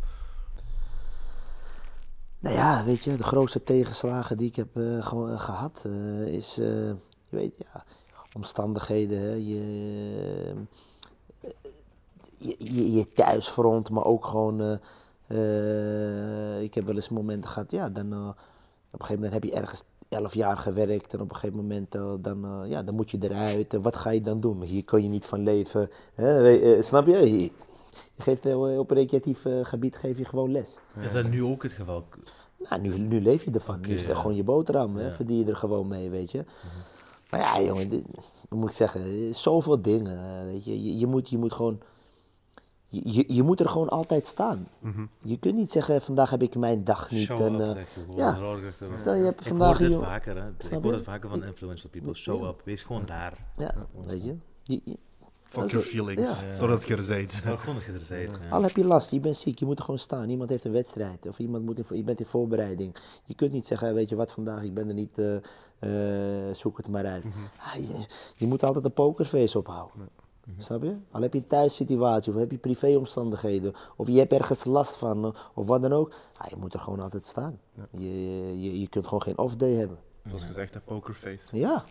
Nou 2.38 2.54
ja, 2.54 2.84
weet 2.84 3.04
je, 3.04 3.16
de 3.16 3.22
grootste 3.22 3.62
tegenslagen 3.62 4.36
die 4.36 4.46
ik 4.46 4.56
heb 4.56 4.68
gewoon 5.00 5.30
eh, 5.30 5.40
gehad 5.40 5.82
eh, 5.86 6.26
is, 6.26 6.54
je 6.54 6.96
weet, 7.28 7.52
ja, 7.56 7.84
omstandigheden, 8.32 9.18
hè, 9.18 9.32
je, 9.32 10.54
je, 12.40 12.54
je, 12.58 12.92
je 12.92 13.12
thuisfront, 13.12 13.90
maar 13.90 14.04
ook 14.04 14.24
gewoon, 14.24 14.60
eh, 14.60 16.56
eh, 16.56 16.62
ik 16.62 16.74
heb 16.74 16.86
wel 16.86 16.94
eens 16.94 17.08
momenten 17.08 17.50
gehad, 17.50 17.70
ja, 17.70 17.88
dan 17.88 18.12
eh, 18.12 18.28
op 18.28 19.00
een 19.00 19.06
gegeven 19.06 19.14
moment 19.14 19.32
heb 19.32 19.44
je 19.44 19.52
ergens 19.52 19.82
elf 20.08 20.34
jaar 20.34 20.56
gewerkt 20.56 21.14
en 21.14 21.20
op 21.20 21.30
een 21.30 21.36
gegeven 21.36 21.56
moment 21.56 21.92
dan, 22.24 22.64
ja, 22.68 22.82
dan 22.82 22.94
moet 22.94 23.10
je 23.10 23.18
eruit. 23.20 23.74
En 23.74 23.82
wat 23.82 23.96
ga 23.96 24.10
je 24.10 24.20
dan 24.20 24.40
doen? 24.40 24.62
Hier 24.62 24.84
kun 24.84 25.02
je 25.02 25.08
niet 25.08 25.26
van 25.26 25.42
leven. 25.42 25.90
Hè? 26.14 26.82
snap 26.82 27.06
je? 27.06 27.40
Je, 27.40 27.50
geeft 28.16 28.54
op 28.54 28.90
recreatief 28.90 29.46
gebied 29.62 29.96
geef 29.96 30.18
je 30.18 30.24
gewoon 30.24 30.52
les. 30.52 30.78
Is 31.00 31.12
dat 31.12 31.28
nu 31.28 31.44
ook 31.44 31.62
het 31.62 31.72
geval? 31.72 32.04
Nou, 32.68 32.80
nu, 32.80 32.98
nu 32.98 33.20
leef 33.20 33.44
je 33.44 33.50
ervan. 33.50 33.80
nu 33.80 33.94
is 33.94 34.00
het 34.00 34.10
ja. 34.10 34.16
gewoon 34.16 34.36
je 34.36 34.44
boterham. 34.44 34.96
Hè? 34.96 35.04
Ja. 35.04 35.10
Verdien 35.10 35.38
je 35.38 35.44
er 35.44 35.56
gewoon 35.56 35.88
mee, 35.88 36.10
weet 36.10 36.30
je. 36.30 36.44
Maar 37.30 37.40
ja, 37.40 37.62
jongen, 37.62 37.88
dit, 37.88 38.02
moet 38.48 38.68
ik 38.68 38.76
zeggen? 38.76 39.34
Zoveel 39.34 39.82
dingen, 39.82 40.46
weet 40.46 40.64
je. 40.64 40.84
Je, 40.84 40.98
je, 40.98 41.06
moet, 41.06 41.28
je 41.28 41.38
moet 41.38 41.52
gewoon... 41.52 41.80
je, 42.90 43.24
je, 43.34 43.42
moet 43.42 43.60
er 43.60 43.68
gewoon 43.68 43.88
altijd 43.88 44.26
staan. 44.26 44.68
Mhm. 44.78 45.04
Je 45.18 45.36
kunt 45.38 45.54
niet 45.54 45.70
zeggen, 45.70 46.02
vandaag 46.02 46.30
heb 46.30 46.42
ik 46.42 46.56
mijn 46.56 46.84
dag 46.84 47.10
niet. 47.10 47.26
Show 47.26 47.40
en, 47.40 47.54
up, 47.54 47.76
eh, 47.76 47.82
je 47.94 48.16
ja. 48.16 48.96
Stel, 48.96 49.14
je 49.14 49.24
hebt 49.24 49.40
ik 49.40 49.46
vandaag 49.46 49.78
hoor 49.78 49.86
dit 49.88 49.96
een- 49.96 50.02
vaker, 50.04 50.36
hè. 50.42 50.48
Ik 50.48 50.70
hoor 50.70 50.84
je? 50.84 50.92
het 50.92 51.04
vaker 51.04 51.30
van 51.30 51.44
influential 51.44 51.90
people. 51.90 52.14
Show 52.14 52.44
up, 52.48 52.60
wees 52.64 52.82
gewoon 52.82 53.06
daar. 53.06 53.52
ja, 53.56 53.74
weet 54.06 54.24
je. 54.24 54.36
Je- 54.62 54.80
je- 54.84 54.98
Fuck 55.44 55.70
your 55.70 55.86
feelings. 55.86 56.40
ja. 56.40 56.52
Zorg 56.52 56.70
dat 56.72 56.86
je 56.88 56.96
er 56.96 57.06
bent. 57.06 57.32
Zorg 57.44 57.60
gewoon 57.60 57.74
dat 57.74 57.84
je 57.84 57.92
er 57.92 58.26
bent. 58.26 58.38
ja. 58.42 58.48
Al 58.50 58.62
heb 58.62 58.76
je 58.76 58.84
last, 58.84 59.10
je 59.10 59.20
bent 59.20 59.36
ziek, 59.36 59.58
je 59.58 59.64
moet 59.64 59.78
er 59.78 59.84
gewoon 59.84 60.00
staan. 60.00 60.28
Iemand 60.28 60.50
heeft 60.50 60.64
een 60.64 60.72
wedstrijd 60.72 61.28
of 61.28 61.38
iemand 61.38 61.64
moet 61.64 61.78
in, 61.90 61.96
je 61.96 62.04
bent 62.04 62.20
in 62.20 62.26
voorbereiding. 62.26 62.96
Je 63.24 63.34
kunt 63.34 63.52
niet 63.52 63.66
zeggen, 63.66 63.94
weet 63.94 64.08
je 64.08 64.16
wat 64.16 64.32
vandaag, 64.32 64.62
ik 64.62 64.74
ben 64.74 64.88
er 64.88 64.94
niet, 64.94 65.18
eh, 65.18 65.36
eh, 66.48 66.54
zoek 66.54 66.76
het 66.76 66.88
maar 66.88 67.06
uit. 67.06 67.24
Ah, 67.58 67.74
je, 67.74 68.06
je 68.36 68.46
moet 68.46 68.62
altijd 68.62 68.84
een 68.84 68.92
pokerface 68.92 69.58
ophouden. 69.58 70.08
Snap 70.58 70.82
je? 70.82 70.96
Al 71.10 71.20
heb 71.20 71.32
je 71.32 71.38
een 71.38 71.46
thuissituatie 71.46 72.32
of 72.32 72.38
heb 72.38 72.50
je 72.50 72.58
privéomstandigheden 72.58 73.74
of 73.96 74.06
je 74.06 74.18
hebt 74.18 74.32
ergens 74.32 74.64
last 74.64 74.96
van 74.96 75.34
of 75.54 75.66
wat 75.66 75.82
dan 75.82 75.92
ook. 75.92 76.12
Ah, 76.36 76.48
je 76.48 76.56
moet 76.56 76.74
er 76.74 76.80
gewoon 76.80 77.00
altijd 77.00 77.26
staan. 77.26 77.58
Je, 77.90 78.60
je, 78.60 78.80
je 78.80 78.88
kunt 78.88 79.04
gewoon 79.04 79.22
geen 79.22 79.38
off-day 79.38 79.72
hebben. 79.72 79.98
Zoals 80.26 80.42
gezegd, 80.44 80.74
hè, 80.74 80.80
pokerface. 80.80 81.56
Ja, 81.56 81.84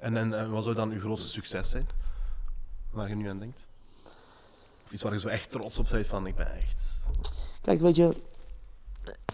En, 0.00 0.16
en, 0.16 0.34
en 0.34 0.50
wat 0.50 0.62
zou 0.62 0.74
dan 0.74 0.90
uw 0.90 1.00
grootste 1.00 1.28
succes 1.28 1.70
zijn? 1.70 1.88
Waar 2.90 3.08
je 3.08 3.14
nu 3.14 3.28
aan 3.28 3.38
denkt? 3.38 3.66
Of 4.84 4.92
iets 4.92 5.02
waar 5.02 5.12
je 5.12 5.18
zo 5.18 5.28
echt 5.28 5.50
trots 5.50 5.78
op 5.78 5.86
bent 5.90 6.06
van, 6.06 6.26
ik 6.26 6.34
ben 6.36 6.52
echt... 6.52 7.06
Kijk, 7.62 7.80
weet 7.80 7.96
je, 7.96 8.14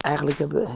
eigenlijk 0.00 0.38
heb 0.38 0.68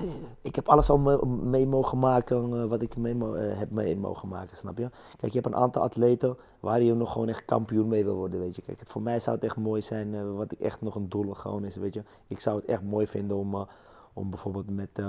ik 0.43 0.55
heb 0.55 0.69
alles 0.69 0.91
al 0.91 0.99
me- 0.99 1.27
mee 1.27 1.67
mogen 1.67 1.99
maken 1.99 2.61
eh, 2.63 2.65
wat 2.65 2.83
ik 2.83 2.97
mee 2.97 3.15
eh, 3.19 3.59
heb 3.59 3.71
mee 3.71 3.97
mogen 3.97 4.29
maken, 4.29 4.57
snap 4.57 4.79
je? 4.79 4.91
Kijk, 5.17 5.33
je 5.33 5.41
hebt 5.41 5.47
een 5.55 5.61
aantal 5.61 5.83
atleten 5.83 6.37
waar 6.61 6.83
je 6.83 6.95
nog 6.95 7.13
gewoon 7.13 7.29
echt 7.29 7.45
kampioen 7.45 7.89
mee 7.89 8.05
wil 8.05 8.15
worden, 8.15 8.41
weet 8.41 8.57
je. 8.57 8.63
Kijk, 8.63 8.83
voor 8.87 9.03
mij 9.03 9.21
zou 9.21 9.37
het 9.37 9.45
echt 9.45 9.57
mooi 9.57 9.83
zijn, 9.83 10.15
eh, 10.15 10.35
wat 10.37 10.53
ik 10.53 10.61
echt 10.61 10.81
nog 10.81 10.95
een 10.95 11.09
doel 11.09 11.35
gewoon 11.35 11.65
is, 11.65 11.77
weet 11.77 11.95
je. 11.95 12.03
Ik 12.27 12.41
zou 12.41 12.57
het 12.57 12.65
echt 12.65 12.83
mooi 12.83 13.07
vinden 13.07 13.37
om, 13.37 13.67
om 14.13 14.31
bijvoorbeeld 14.31 14.71
met, 14.71 15.03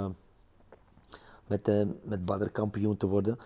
met, 1.48 1.86
met 2.04 2.26
Badr 2.26 2.50
kampioen 2.50 2.98
te 2.98 3.08
worden. 3.08 3.38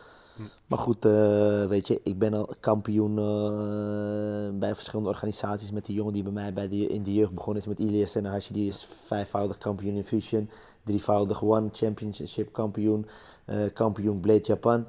Maar 0.68 0.80
goed, 0.80 1.06
eh, 1.06 1.66
weet 1.66 1.88
je, 1.88 2.00
ik 2.04 2.20
ben 2.20 2.34
al 2.34 2.50
kampioen 2.60 3.18
eh, 3.18 4.60
bij 4.60 4.76
verschillende 4.76 5.10
organisaties 5.10 5.72
met 5.72 5.86
die 5.86 5.96
jongen 5.96 6.14
die 6.14 6.24
bij 6.24 6.32
mij 6.32 6.54
bij 6.54 6.68
de, 6.68 6.88
in 6.88 7.04
de 7.04 7.14
jeugd 7.14 7.34
begonnen 7.34 7.62
is 7.62 7.68
met 7.68 7.80
Ilias 7.80 8.12
Senahashi. 8.12 8.54
Die 8.54 8.68
is 8.68 8.88
vijfvoudig 9.06 9.58
kampioen 9.58 9.96
in 9.96 10.06
Fusion, 10.06 10.50
drievoudig 10.84 11.44
One 11.44 11.70
Championship 11.72 12.54
kampioen, 12.54 13.06
eh, 13.46 13.58
kampioen 13.74 14.20
Blade 14.20 14.44
Japan. 14.44 14.86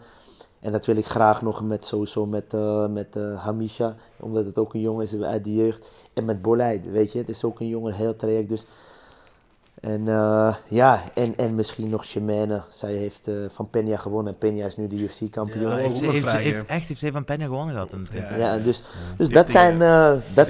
En 0.60 0.72
dat 0.72 0.86
wil 0.86 0.96
ik 0.96 1.06
graag 1.06 1.42
nog 1.42 1.62
met 1.62 1.84
sowieso 1.84 2.26
met, 2.26 2.52
met 2.90 3.14
Hamisha, 3.14 3.96
omdat 4.20 4.44
het 4.44 4.58
ook 4.58 4.74
een 4.74 4.80
jongen 4.80 5.02
is 5.02 5.20
uit 5.20 5.44
de 5.44 5.54
jeugd. 5.54 5.90
En 6.12 6.24
met 6.24 6.42
Boleid, 6.42 6.90
weet 6.90 7.12
je, 7.12 7.18
het 7.18 7.28
is 7.28 7.44
ook 7.44 7.60
een 7.60 7.68
jongen, 7.68 7.92
heel 7.92 8.16
traject. 8.16 8.48
Dus 8.48 8.64
en 9.80 10.08
eh, 10.08 10.54
ja, 10.68 11.02
en, 11.14 11.36
en 11.36 11.54
misschien 11.54 11.88
nog 11.88 12.04
Shemane. 12.04 12.62
Zij 12.68 12.92
heeft 12.92 13.28
eh, 13.28 13.34
van 13.48 13.68
Peña 13.76 13.94
gewonnen 14.00 14.36
en 14.38 14.52
Peña 14.52 14.64
is 14.66 14.76
nu 14.76 14.88
de 14.88 14.96
UFC-kampioen. 14.96 15.62
Ja, 15.70 15.76
Ja, 15.76 15.88
heeft, 15.88 16.00
nog 16.02 16.12
heeft, 16.12 16.32
heeft, 16.32 16.66
echt 16.66 16.88
heeft 16.88 17.00
zij 17.00 17.12
van 17.12 17.24
Penja 17.24 17.46
gewonnen 17.46 17.74
gehad. 17.74 17.90
begin. 17.90 18.38
Ja. 18.38 18.56
dus, 18.58 18.82
dus 19.16 19.28
dat 19.28 19.46
tegen- 19.46 19.50
zijn... 19.78 19.82
eh, 19.82 20.12
dat, 20.34 20.48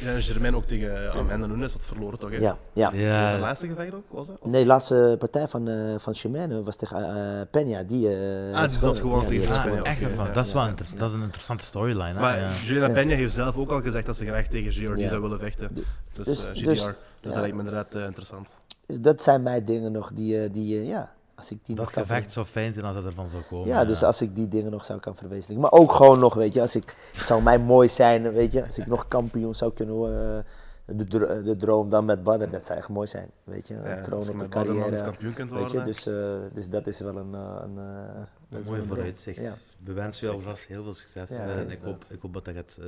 Ja, 0.00 0.20
Germain 0.20 0.56
ook 0.56 0.66
tegen 0.66 1.12
Amanda 1.12 1.46
Nunes 1.46 1.72
had 1.72 1.86
verloren, 1.86 2.18
toch? 2.18 2.30
hè? 2.30 2.36
ja, 2.38 2.56
ja. 2.72 2.90
De 2.90 2.96
Ja, 2.96 3.38
laatste 3.38 3.66
gevecht 3.66 3.94
ook, 3.94 4.04
was 4.10 4.26
dat? 4.26 4.44
Nee, 4.44 4.60
de 4.62 4.66
laatste 4.66 5.16
partij 5.18 5.48
van, 5.48 5.68
eh 5.68 5.94
van 5.98 6.14
Shemane 6.14 6.62
was 6.62 6.76
tegen 6.76 6.96
eh 7.16 7.46
Peña. 7.46 7.86
Die, 7.86 8.08
eh, 8.08 8.54
Ah, 8.54 8.68
die 8.70 8.78
zat 8.78 8.98
gewoon 8.98 9.20
ja, 9.20 9.26
tegen 9.28 9.52
Ah, 9.54 9.64
Peña, 9.66 9.82
echt 9.82 10.02
ervan. 10.02 10.26
ja. 10.26 10.32
Dat 10.32 10.46
is 10.46 10.52
wel 10.52 10.62
Ja. 10.64 10.74
dat 10.96 11.08
is 11.08 11.14
een 11.14 11.22
interessante 11.22 11.64
storyline. 11.64 12.04
hè, 12.14 12.20
Maar 12.20 12.38
ja. 12.38 12.48
Juliana 12.64 12.94
Ja. 12.94 13.04
Peña 13.04 13.16
heeft 13.16 13.34
zelf 13.34 13.56
ook 13.56 13.70
al 13.70 13.80
gezegd 13.82 14.06
dat 14.06 14.16
ze 14.16 14.24
graag 14.26 14.46
tegen 14.46 14.96
Ja. 14.98 15.08
zou 15.08 15.20
willen 15.22 15.38
vechten. 15.38 15.68
Du- 15.74 15.84
Dus, 16.12 16.24
dus- 16.26 16.46
eh, 16.50 16.52
GDR. 16.56 16.64
dus- 16.64 16.78
Dus, 16.80 16.84
ja. 16.84 16.94
dat 17.20 17.34
lijkt 17.40 17.54
me 17.56 17.62
inderdaad 17.62 17.94
interessant. 17.94 18.56
Dus 18.86 19.00
dat 19.00 19.22
zijn 19.22 19.42
mijn 19.42 19.64
dingen 19.64 19.92
nog 19.92 20.12
die, 20.12 20.42
eh, 20.42 20.52
die 20.52 20.78
eh, 20.80 20.88
ja, 20.88 21.12
als 21.34 21.50
ik 21.50 21.64
die 21.64 21.74
Dat 21.76 21.84
nog 21.84 21.94
kan 21.94 22.02
gevecht 22.02 22.32
zou 22.32 22.46
fijn 22.46 22.72
zijn 22.72 22.84
als 22.84 22.94
dat 22.94 23.04
ervan 23.04 23.30
zou 23.30 23.42
komen. 23.42 23.68
Ja, 23.68 23.84
dus 23.84 24.02
als 24.02 24.22
ik 24.22 24.34
die 24.36 24.48
dingen 24.48 24.70
nog 24.70 24.84
zou 24.84 25.00
kan 25.00 25.16
verwezenlijken. 25.16 25.60
Maar 25.70 25.80
ook 25.80 25.92
gewoon 25.92 26.18
nog, 26.18 26.34
weet 26.34 26.52
je, 26.52 26.60
als 26.60 26.74
ik, 26.76 26.94
het 27.16 27.26
zou 27.26 27.42
mij 27.42 27.58
mooi 27.58 27.88
zijn, 27.88 28.32
weet 28.32 28.52
je, 28.52 28.64
als 28.66 28.78
ik 28.78 28.86
nog 28.86 29.08
kampioen 29.08 29.54
zou 29.54 29.72
kunnen, 29.72 29.96
eh, 29.96 30.96
de, 30.96 31.04
dro- 31.06 31.42
de 31.42 31.56
droom 31.56 31.88
dan 31.88 32.04
met 32.04 32.22
Badr, 32.22 32.50
dat 32.50 32.64
zou 32.64 32.78
echt 32.78 32.88
mooi 32.88 33.06
zijn, 33.06 33.30
weet 33.44 33.68
je. 33.68 33.74
Ja, 33.74 33.96
Een 33.96 34.02
kroon 34.02 34.28
op 34.28 34.38
de 34.38 34.48
carrière, 34.48 35.02
kampioen 35.02 35.34
kunt 35.34 35.50
weet 35.50 35.60
je. 35.70 35.76
worden. 35.76 35.84
Dus, 35.84 36.06
eh, 36.06 36.36
dus 36.52 36.68
dat 36.68 36.86
is 36.86 37.00
wel 37.00 37.16
een, 37.16 37.32
een, 37.32 37.78
eh, 37.78 38.14
Mooi 38.14 38.24
een 38.50 38.62
droom. 38.64 38.84
vooruitzicht. 38.84 39.42
Ja. 39.42 39.54
We 39.84 39.92
wensen 39.92 40.26
je 40.26 40.32
alvast 40.32 40.64
heel 40.66 40.82
veel 40.84 40.94
succes. 40.94 41.30
Ja, 41.30 41.36
en 41.48 41.70
ik 41.70 41.78
hoop, 41.84 42.04
ik 42.08 42.18
hoop 42.22 42.32
dat, 42.34 42.44
dat, 42.44 42.54
het, 42.54 42.76
eh, 42.80 42.86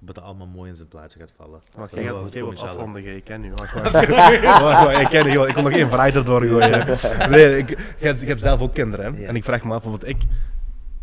dat 0.00 0.16
het 0.16 0.24
allemaal 0.24 0.46
mooi 0.46 0.70
in 0.70 0.76
zijn 0.76 0.88
plaatje 0.88 1.18
gaat 1.18 1.32
vallen. 1.36 1.60
Maar 1.76 1.88
Dat 1.88 1.90
jij 1.90 2.02
gaat 2.02 2.32
jij 2.32 2.42
komen, 2.76 2.92
wat 2.92 3.12
ik 3.12 3.24
ken 3.24 3.44
u. 3.44 3.52
Wacht, 3.54 3.72
wacht. 3.72 3.92
Wacht, 4.42 4.84
wacht, 4.84 5.00
ik 5.00 5.06
ken 5.06 5.26
u, 5.26 5.30
joh. 5.30 5.48
ik 5.48 5.54
kon 5.54 5.64
nog 5.64 5.72
één 5.72 5.88
vraag 5.88 6.14
erdoor 6.14 6.42
gooien. 6.42 6.98
Nee, 7.30 7.58
ik, 7.58 7.70
ik, 7.98 8.28
heb, 8.28 8.38
zelf 8.38 8.60
ook 8.60 8.74
kinderen, 8.74 9.14
hè. 9.14 9.20
Ja. 9.20 9.28
en 9.28 9.36
ik 9.36 9.44
vraag 9.44 9.64
me 9.64 9.74
af, 9.74 9.84
want 9.84 10.08
ik, 10.08 10.22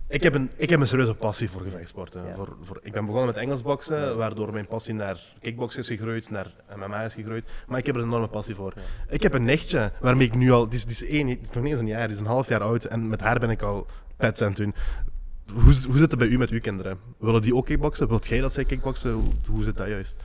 ik, 0.08 0.24
heb 0.24 0.34
een, 0.34 0.52
ik 0.56 0.70
heb 0.70 0.80
een 0.80 0.88
serieuze 0.88 1.14
passie 1.14 1.50
voor 1.50 1.62
gevechtsporten. 1.62 2.26
Ja. 2.26 2.36
Voor, 2.36 2.56
voor, 2.62 2.80
ik 2.84 2.92
ben 2.92 3.06
begonnen 3.06 3.28
met 3.28 3.44
Engelsboksen, 3.44 4.18
waardoor 4.18 4.54
mijn 4.54 4.68
passie 4.68 4.94
naar 4.94 5.20
kickboksen 5.40 5.82
is 5.82 5.88
gegroeid, 5.88 6.30
naar 6.30 6.52
MMA 6.76 7.04
is 7.04 7.14
gegroeid. 7.14 7.46
Maar 7.68 7.80
ik 7.80 7.86
heb 7.86 7.96
er 7.96 8.02
een 8.02 8.08
enorme 8.08 8.28
passie 8.28 8.56
voor. 8.56 8.74
Ik 9.10 9.24
heb 9.24 9.34
een 9.34 9.44
nichtje, 9.44 9.92
waarmee 10.00 10.28
ik 10.28 10.36
nu 10.36 10.52
al, 10.52 10.68
die 10.68 10.78
is, 10.78 10.86
die 10.86 11.08
is, 11.08 11.08
één, 11.08 11.26
die 11.26 11.40
is 11.42 11.50
nog 11.50 11.64
niet 11.64 11.72
eens 11.72 11.82
een 11.82 11.88
jaar, 11.88 12.08
die 12.08 12.16
is 12.16 12.22
een 12.22 12.28
half 12.28 12.48
jaar 12.48 12.62
oud, 12.62 12.84
en 12.84 13.08
met 13.08 13.22
haar 13.22 13.40
ben 13.40 13.50
ik 13.50 13.62
al 13.62 13.88
pets 14.18 14.42
aan 14.42 14.48
het 14.48 14.58
doen. 14.58 14.74
Hoe, 15.54 15.64
hoe 15.64 15.98
zit 15.98 16.10
het 16.12 16.18
bij 16.18 16.28
u 16.28 16.38
met 16.38 16.50
uw 16.50 16.60
kinderen? 16.60 17.00
Willen 17.18 17.42
die 17.42 17.56
ook 17.56 17.66
kickboksen? 17.66 18.08
Wilt 18.08 18.28
jij 18.28 18.40
dat 18.40 18.54
zij 18.54 18.66
kickboksen? 18.66 19.12
Hoe, 19.12 19.32
hoe 19.50 19.64
zit 19.64 19.78
dat 19.78 19.88
juist? 19.88 20.20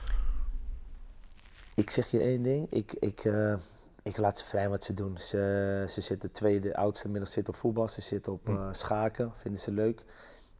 Ik 1.75 1.89
zeg 1.89 2.11
je 2.11 2.19
één 2.19 2.43
ding, 2.43 2.67
ik, 2.69 2.93
ik, 2.99 3.19
eh, 3.25 3.55
ik 4.03 4.17
laat 4.17 4.37
ze 4.37 4.45
vrij 4.45 4.69
wat 4.69 4.83
ze 4.83 4.93
doen. 4.93 5.17
Ze, 5.17 5.85
ze 5.89 6.01
zitten, 6.01 6.31
twee, 6.31 6.59
de 6.59 6.75
oudste 6.75 7.05
inmiddels 7.05 7.33
zit 7.33 7.49
op 7.49 7.55
voetbal, 7.55 7.87
ze 7.87 8.01
zit 8.01 8.27
op 8.27 8.49
eh, 8.49 8.67
schaken, 8.71 9.31
vinden 9.35 9.59
ze 9.61 9.71
leuk. 9.71 10.03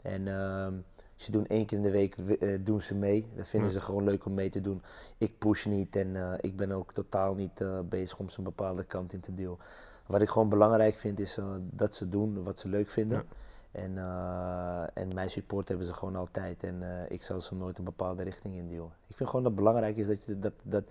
En 0.02 0.28
ehm, 0.28 0.74
ze 1.16 1.32
doen 1.32 1.46
één 1.48 1.66
keer 1.66 1.78
in 1.78 1.84
de 1.84 1.92
week 1.92 2.16
eh, 2.18 2.58
doen 2.62 2.82
ze 2.82 2.96
mee. 2.96 3.26
Dat 3.36 3.48
vinden 3.48 3.70
Ja. 3.70 3.76
ze 3.76 3.82
gewoon 3.82 4.04
leuk 4.04 4.26
om 4.26 4.34
mee 4.34 4.50
te 4.50 4.62
doen. 4.62 4.82
Ik 5.18 5.38
push 5.38 5.66
niet 5.66 5.96
en 5.96 6.38
ik 6.42 6.56
ben 6.56 6.72
ook 6.72 6.94
totaal 6.94 7.34
niet 7.36 7.64
bezig 7.90 8.20
om 8.20 8.30
ze 8.30 8.38
een 8.38 8.44
bepaalde 8.44 8.84
kant 8.84 9.14
in 9.14 9.20
te 9.20 9.34
duwen. 9.34 9.58
Wat 10.06 10.22
ik 10.22 10.30
gewoon 10.30 10.50
belangrijk 10.50 10.98
vind 10.98 11.20
is 11.20 11.38
dat 11.62 11.96
ze 11.96 12.10
doen 12.10 12.44
wat 12.44 12.60
ze 12.60 12.68
leuk 12.70 12.90
vinden. 12.90 13.18
Ja. 13.18 13.36
En, 13.74 13.98
eh, 13.98 14.84
en 14.94 15.14
mijn 15.14 15.30
support 15.30 15.68
hebben 15.68 15.86
ze 15.86 15.94
gewoon 15.94 16.16
altijd. 16.16 16.64
En 16.64 16.82
eh, 16.82 17.12
ik 17.12 17.24
zal 17.24 17.42
ze 17.42 17.56
nooit 17.56 17.78
een 17.78 17.84
bepaalde 17.84 18.24
richting 18.24 18.56
induwen. 18.56 18.92
Ik 19.08 19.16
vind 19.16 19.30
gewoon 19.30 19.44
dat 19.44 19.52
het 19.52 19.62
belangrijk 19.62 19.98
is 19.98 20.08
dat 20.08 20.26
je, 20.26 20.40
dat, 20.40 20.54
dat, 20.64 20.84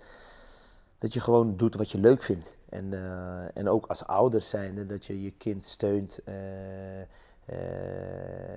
dat 0.97 1.13
je 1.13 1.19
gewoon 1.19 1.57
doet 1.57 1.75
wat 1.75 1.91
je 1.91 1.97
leuk 1.97 2.21
vindt. 2.23 2.55
En, 2.69 2.93
eh, 2.93 3.57
en 3.57 3.69
ook 3.69 3.85
als 3.85 4.05
ouders 4.05 4.49
zijnde 4.49 4.85
dat 4.85 5.05
je 5.05 5.21
je 5.21 5.31
kind 5.31 5.63
steunt. 5.63 6.19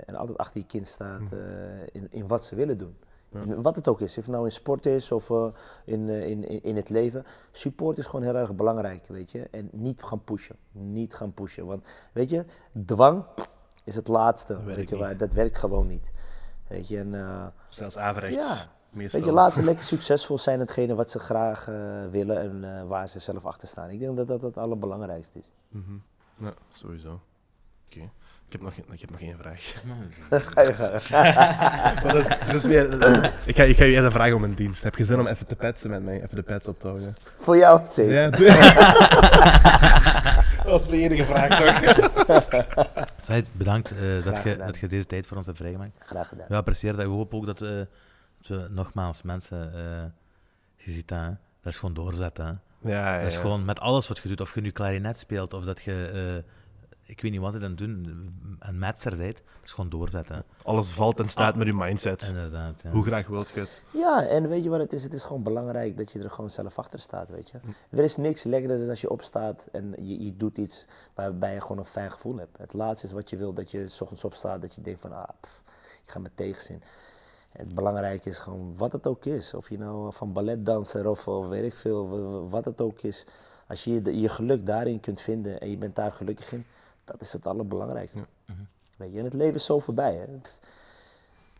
en 0.06 0.14
altijd 0.14 0.38
achter 0.38 0.60
je 0.60 0.66
kind 0.66 0.86
staat 0.86 1.32
eh, 1.32 1.82
in, 1.92 2.06
in 2.10 2.26
wat 2.26 2.44
ze 2.44 2.54
willen 2.54 2.78
doen. 2.78 2.96
Ja. 3.28 3.60
Wat 3.60 3.76
het 3.76 3.88
ook 3.88 4.00
is. 4.00 4.18
Of 4.18 4.24
het 4.24 4.34
nou 4.34 4.44
in 4.44 4.52
sport 4.52 4.86
is 4.86 5.12
of 5.12 5.30
in, 5.84 6.08
eh, 6.08 6.28
in, 6.28 6.48
in, 6.48 6.62
in 6.62 6.76
het 6.76 6.88
leven. 6.88 7.24
Support 7.50 7.98
is 7.98 8.06
gewoon 8.06 8.24
heel 8.24 8.36
erg 8.36 8.54
belangrijk, 8.54 9.06
weet 9.06 9.30
je. 9.30 9.48
En 9.50 9.68
niet 9.72 10.02
gaan 10.02 10.24
pushen. 10.24 10.56
Niet 10.72 11.14
gaan 11.14 11.34
pushen. 11.34 11.66
Want, 11.66 11.86
weet 12.12 12.30
je, 12.30 12.44
dwang 12.84 13.24
is 13.86 13.94
het 13.94 14.08
laatste. 14.08 14.52
Dat 14.52 14.62
werkt 14.62 14.78
weet 14.78 14.88
je, 14.88 14.96
waar, 14.96 15.16
dat 15.16 15.32
werkt 15.32 15.58
gewoon 15.58 15.86
niet. 15.86 16.10
Weet 16.68 16.88
je, 16.88 16.98
en... 16.98 17.14
eh, 17.14 17.46
Zelfs 17.68 17.96
averechts. 17.98 18.36
Ja. 18.36 18.56
Meestal. 18.90 19.20
Weet 19.20 19.28
je, 19.28 19.34
laat 19.34 19.52
ze 19.52 19.62
lekker 19.64 19.84
succesvol 19.84 20.38
zijn, 20.38 20.60
hetgene 20.60 20.94
wat 20.94 21.10
ze 21.10 21.18
graag 21.18 21.68
eh, 21.68 21.74
willen 22.10 22.40
en 22.40 22.78
eh, 22.78 22.82
waar 22.88 23.08
ze 23.08 23.18
zelf 23.18 23.44
achter 23.44 23.68
staan. 23.68 23.90
Ik 23.90 23.98
denk 24.00 24.16
dat 24.16 24.28
dat 24.28 24.42
het 24.42 24.56
allerbelangrijkste 24.58 25.38
is. 25.38 25.52
Ja, 26.38 26.52
sowieso. 26.72 27.20
Oké. 27.86 28.10
Ik, 28.46 28.52
heb 28.52 28.60
nog, 28.60 28.74
geen- 28.74 28.84
ik 28.92 29.00
heb 29.00 29.10
nog 29.10 29.20
één 29.20 29.36
vraag. 29.38 29.82
Ga 30.54 30.60
je 30.60 30.74
gang. 30.74 30.92
Dat, 32.12 32.54
is 32.54 32.64
ik, 33.44 33.56
ga, 33.56 33.62
ik 33.62 33.76
ga 33.76 33.84
je 33.84 33.92
eerder 33.92 34.12
vragen 34.12 34.34
om 34.36 34.44
een 34.44 34.54
dienst. 34.54 34.82
Heb 34.82 34.96
je 34.96 35.04
zin 35.04 35.20
om 35.20 35.26
even 35.26 35.46
te 35.46 35.56
petsen 35.56 35.90
met 35.90 36.04
mij? 36.04 36.22
Even 36.22 36.36
de 36.36 36.42
pets 36.42 36.68
op 36.68 36.80
te 36.80 36.86
houden? 36.86 37.16
Voor 37.36 37.56
jou, 37.56 37.86
zeker. 37.86 38.14
Ja, 38.14 38.30
dat 40.70 40.80
was 40.80 40.88
mijn 40.88 41.02
enige 41.02 41.24
vraag 41.24 41.58
toch? 41.58 43.04
Said, 43.18 43.46
bedankt 43.52 43.90
eh, 43.90 44.24
dat, 44.24 44.42
je, 44.42 44.56
dat 44.56 44.76
je 44.76 44.86
deze 44.86 45.06
tijd 45.06 45.26
voor 45.26 45.36
ons 45.36 45.46
hebt 45.46 45.58
vrijgemaakt. 45.58 45.96
Graag 45.98 46.28
gedaan. 46.28 46.46
We 46.48 46.54
appreciëren 46.54 46.96
dat. 46.96 47.06
We 47.06 47.12
hopen 47.12 47.38
ook 47.38 47.46
dat 47.46 47.58
we, 47.58 47.88
dat 48.38 48.46
we 48.46 48.66
nogmaals 48.70 49.22
mensen, 49.22 49.72
eh, 49.74 50.04
je 50.76 50.90
ziet 50.90 51.08
dat, 51.08 51.18
hè. 51.18 51.28
dat 51.60 51.72
is 51.72 51.78
gewoon 51.78 51.94
doorzetten. 51.94 52.46
Hè. 52.46 52.52
Ja, 52.90 53.14
ja, 53.14 53.22
Dat 53.22 53.30
is 53.30 53.36
gewoon 53.36 53.64
met 53.64 53.80
alles 53.80 54.08
wat 54.08 54.18
je 54.18 54.28
doet, 54.28 54.40
of 54.40 54.54
je 54.54 54.60
nu 54.60 54.70
klarinet 54.70 55.18
speelt, 55.18 55.54
of 55.54 55.64
dat 55.64 55.82
je, 55.82 56.10
eh, 56.44 56.52
ik 57.06 57.20
weet 57.20 57.30
niet 57.32 57.40
wat 57.40 57.52
ze 57.52 57.58
dan 57.58 57.74
doen, 57.74 58.06
een 58.58 58.78
matcher 58.78 59.16
bent, 59.16 59.36
dat 59.36 59.64
is 59.64 59.72
gewoon 59.72 59.90
doorzetten. 59.90 60.44
Alles 60.62 60.90
valt 60.90 61.18
en 61.20 61.28
staat 61.28 61.56
met 61.56 61.66
je 61.66 61.72
mindset. 61.74 62.22
Inderdaad. 62.28 62.80
Ja. 62.82 62.90
Hoe 62.90 63.04
graag 63.04 63.26
wilt 63.26 63.48
je 63.48 63.60
het? 63.60 63.82
Ja, 63.92 64.26
en 64.26 64.48
weet 64.48 64.62
je 64.62 64.68
wat 64.70 64.80
het 64.80 64.92
is? 64.92 65.02
Het 65.02 65.14
is 65.14 65.24
gewoon 65.24 65.42
belangrijk 65.42 65.96
dat 65.96 66.12
je 66.12 66.22
er 66.22 66.30
gewoon 66.30 66.50
zelf 66.50 66.78
achter 66.78 66.98
staat, 66.98 67.30
weet 67.30 67.50
je. 67.50 67.58
Er 67.90 68.04
is 68.04 68.16
niks 68.16 68.42
lekkerder 68.44 68.78
dan 68.78 68.88
als 68.88 69.00
je 69.00 69.10
opstaat 69.10 69.68
en 69.72 69.94
je, 69.98 70.24
je 70.24 70.36
doet 70.36 70.58
iets 70.58 70.86
waarbij 71.14 71.54
je 71.54 71.60
gewoon 71.60 71.78
een 71.78 71.84
fijn 71.84 72.10
gevoel 72.12 72.36
hebt. 72.36 72.58
Het 72.58 72.72
laatste 72.72 73.06
is 73.06 73.12
wat 73.12 73.30
je 73.30 73.36
wil, 73.36 73.52
dat 73.52 73.70
je 73.70 73.88
's 73.88 74.00
ochtends 74.00 74.24
opstaat, 74.24 74.60
dat 74.60 74.74
je 74.74 74.80
denkt 74.80 75.00
van, 75.00 75.12
ah, 75.12 75.28
pff, 75.40 75.62
ik 76.04 76.10
ga 76.10 76.18
met 76.18 76.36
tegenzin. 76.36 76.82
Het 77.50 77.74
belangrijke 77.74 78.28
is 78.30 78.38
gewoon 78.38 78.74
wat 78.76 78.92
het 78.92 79.06
ook 79.06 79.24
is. 79.24 79.54
Of 79.54 79.68
je 79.68 79.78
nou 79.78 80.12
van 80.12 80.32
balletdanser 80.32 81.08
of, 81.08 81.28
of 81.28 81.46
weet 81.48 81.64
ik 81.64 81.74
veel, 81.74 82.08
wa- 82.08 82.16
wa- 82.18 82.48
wat 82.48 82.64
het 82.64 82.80
ook 82.80 83.00
is. 83.02 83.26
Als 83.68 83.84
je 83.84 83.92
je, 84.04 84.20
je 84.20 84.28
geluk 84.28 84.66
daarin 84.66 85.00
kunt 85.00 85.20
vinden 85.20 85.60
en 85.60 85.70
je 85.70 85.76
bent 85.78 85.94
daar 85.96 86.12
gelukkig 86.12 86.52
in, 86.52 86.66
dat 87.06 87.20
is 87.20 87.32
het 87.32 87.46
allerbelangrijkste. 87.46 88.26
Weet 88.98 89.12
je, 89.12 89.18
en 89.18 89.24
het 89.24 89.34
leven 89.34 89.54
is 89.54 89.64
zo 89.64 89.78
voorbij. 89.78 90.14
Hè? 90.14 90.24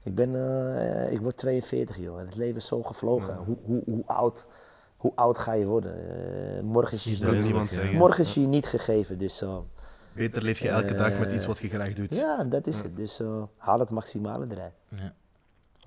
Ik, 0.03 0.14
ben, 0.14 0.34
eh, 0.34 1.12
ik 1.12 1.20
word 1.20 1.36
42 1.36 1.97
joh, 1.97 2.20
en 2.20 2.26
het 2.26 2.36
leven 2.36 2.57
is 2.57 2.66
zo 2.66 2.82
gevlogen. 2.82 3.36
Hoe, 3.36 3.57
hoe, 3.64 3.82
hoe, 3.84 4.03
oud, 4.07 4.47
hoe 4.97 5.12
oud 5.14 5.38
ga 5.38 5.53
je 5.53 5.66
worden? 5.66 5.94
Eh, 6.57 6.62
morgen 6.62 6.97
is 6.97 7.05
je, 7.05 7.11
niet, 7.11 7.92
morgen 7.92 8.24
is 8.24 8.34
je 8.34 8.40
niet 8.40 8.66
gegeven, 8.66 9.18
dus 9.18 9.42
eh, 9.42 9.59
Beter 10.16 10.42
leef 10.42 10.59
je 10.59 10.68
elke 10.68 10.94
dag 10.94 11.18
met 11.18 11.32
iets 11.32 11.47
wat 11.47 11.59
je 11.59 11.68
graag 11.68 11.92
doet. 11.92 12.14
ja, 12.14 12.44
dat 12.44 12.66
is 12.66 12.80
het. 12.80 12.97
Dus 12.97 13.20
eh, 13.20 13.42
haal 13.57 13.80
het 13.80 13.90
maximale 13.90 14.47
eruit. 14.51 14.74
Ja. 14.88 15.14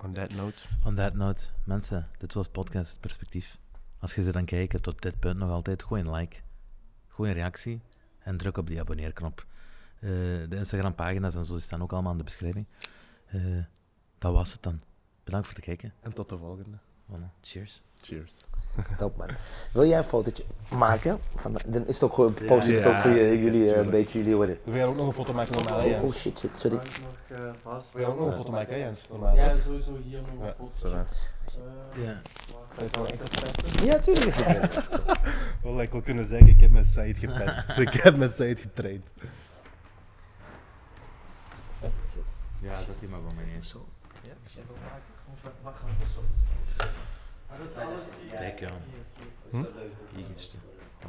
On 0.04 0.12
that 0.12 0.34
note. 0.34 0.62
On 0.84 0.94
that 0.94 1.14
note, 1.14 1.44
mensen, 1.64 2.08
dit 2.18 2.34
was 2.34 2.48
podcast 2.48 3.00
Perspectief. 3.00 3.58
Als 3.98 4.14
je 4.14 4.22
ze 4.22 4.32
dan 4.32 4.44
kijken 4.44 4.82
tot 4.82 5.02
dit 5.02 5.18
punt 5.18 5.38
nog 5.38 5.50
altijd, 5.50 5.82
gooi 5.82 6.02
een 6.02 6.12
like, 6.12 6.36
gooi 7.08 7.30
een 7.30 7.36
reactie 7.36 7.80
en 8.18 8.36
druk 8.36 8.56
op 8.56 8.66
die 8.66 8.80
abonneerknop. 8.80 9.46
Eh, 10.00 10.10
de 10.48 10.56
Instagram-pagina's 10.56 11.34
en 11.34 11.44
zo 11.44 11.58
staan 11.58 11.82
ook 11.82 11.92
allemaal 11.92 12.12
in 12.12 12.18
de 12.18 12.24
beschrijving. 12.24 12.66
Eh, 13.26 13.40
dat 14.18 14.32
was 14.32 14.52
het 14.52 14.62
dan. 14.62 14.80
Bedankt 15.24 15.46
voor 15.46 15.54
het 15.56 15.64
kijken. 15.64 15.92
En 16.00 16.12
tot 16.12 16.28
de 16.28 16.38
volgende. 16.38 16.76
Voilà, 17.12 17.40
cheers. 17.40 17.82
Cheers. 18.02 18.32
Top 18.98 19.16
man. 19.16 19.28
Wil 19.72 19.84
jij 19.86 19.98
een 19.98 20.04
fotootje 20.04 20.44
maken? 20.76 21.18
Van, 21.34 21.52
de- 21.52 21.60
dan 21.66 21.86
is 21.86 21.94
het 21.94 22.02
ook 22.02 22.12
gewoon 22.12 22.34
positief 22.34 22.78
Ja, 22.84 22.88
ook 22.90 22.96
voor 22.98 23.10
je, 23.10 23.40
jullie, 23.42 23.60
eh, 23.60 23.66
een 23.66 23.66
tuurlijk. 23.68 23.90
beetje 23.90 24.18
jullie 24.18 24.34
worden. 24.36 24.58
Wil 24.64 24.74
jij 24.74 24.86
ook 24.86 24.96
nog 24.96 25.06
een 25.06 25.12
foto 25.12 25.32
maken 25.32 25.54
van 25.54 25.64
mij, 25.64 25.98
Oh, 25.98 26.02
oh 26.04 26.12
shit, 26.12 26.38
shit, 26.38 26.50
sorry. 26.58 26.76
Nog 26.76 26.86
eh, 27.28 27.50
vast? 27.62 27.92
Wil 27.92 28.00
jij 28.02 28.10
ook 28.10 28.16
nog 28.18 28.26
een 28.26 28.32
Ja. 28.32 28.38
foto 28.38 28.50
maken, 28.50 28.78
Jens? 28.78 29.06
Normaal. 29.10 29.36
Ja, 29.36 29.56
sowieso 29.56 29.96
hier 30.04 30.20
nog 30.20 30.30
een 30.40 30.46
Ja, 30.46 30.52
foto. 30.54 30.88
hè. 30.94 30.98
Ja. 32.02 32.20
Zou 32.68 32.78
je 32.78 32.82
het 32.82 32.96
wel 32.96 33.06
enkel 33.06 33.28
testen? 33.28 33.84
Ja, 33.84 33.98
tuurlijk. 33.98 34.36
lig 34.36 34.46
ik. 34.76 35.00
Wel, 35.62 35.80
ik 35.80 35.90
wil 35.90 36.00
kunnen 36.02 36.26
zeggen, 36.26 36.48
ik 36.48 36.60
heb 36.60 36.70
met 36.70 36.86
Said 36.86 37.16
gepest. 37.16 37.78
ik 37.86 37.92
heb 37.92 38.16
met 38.16 38.34
Said 38.34 38.58
getraind. 38.58 39.04
Ja, 42.58 42.76
dat 42.86 42.98
die 43.00 43.08
maar 43.08 43.22
wel 43.22 43.32
mee. 43.34 43.64
Zo. 43.64 43.88
Ja, 44.22 44.32
wil 44.54 44.76
maken, 44.82 45.02
gewoon 45.24 45.38
van- 45.42 45.52
wacht, 45.62 45.80
zo. 46.14 46.22
Maar 47.48 47.58
dat 47.58 47.68
is 47.70 47.76
alles. 47.76 48.30
Kijk, 48.30 48.60
ja. 48.60 48.70
Hm? 49.50 49.64
Hier 50.14 50.26
gisteren. 50.36 50.60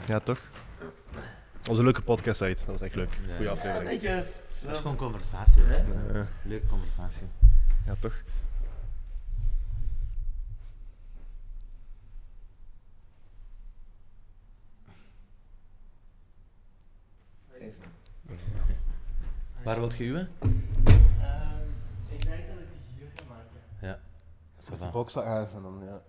Ja, 0.08 0.20
toch? 0.20 0.40
Dat 1.58 1.68
was 1.68 1.78
een 1.78 1.84
leuke 1.84 2.02
podcast, 2.02 2.38
Said. 2.38 2.58
Dat 2.58 2.66
was 2.68 2.82
echt 2.82 2.96
leuk. 2.96 3.14
Ja. 3.28 3.36
Goeie 3.36 3.50
aflevering. 3.50 4.02
Je, 4.02 4.08
Het 4.08 4.66
is 4.72 4.78
gewoon 4.78 4.96
conversatie. 4.96 5.62
hè. 5.64 6.20
Eh, 6.20 6.26
Leuke 6.44 6.68
conversatie. 6.68 7.28
ja, 7.86 7.96
toch? 8.00 8.14
Waar 19.64 19.80
wilt 19.80 19.98
je 19.98 20.04
uwen? 20.04 20.30
Ehm, 20.40 20.52
ik 22.08 22.22
denk 22.24 22.48
dat 22.48 22.58
ik 22.60 22.68
die 22.88 22.96
hier 22.98 23.08
ga 23.16 23.24
maken. 23.30 23.60
Ja. 23.82 24.00
Ça 24.64 24.78
va. 24.78 24.90
Box 24.90 25.18
aan 25.18 25.48
ja. 25.86 26.02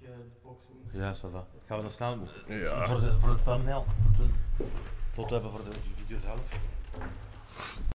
De 0.00 0.24
box 0.42 0.64
moet. 0.68 0.92
Ja, 1.00 1.14
ça 1.14 1.30
va. 1.32 1.46
Gaan 1.66 1.76
we 1.76 1.82
dan 1.82 1.90
snel 1.90 2.28
Ja. 2.46 2.86
voor, 2.86 3.00
de, 3.00 3.18
voor 3.18 3.30
de 3.36 3.42
thumbnail? 3.42 3.84
Dat 4.16 4.16
we 4.16 4.22
een 4.64 4.70
foto 5.08 5.32
hebben 5.32 5.50
voor 5.50 5.64
de 5.64 5.70
video 5.96 6.18
zelf. 6.18 6.58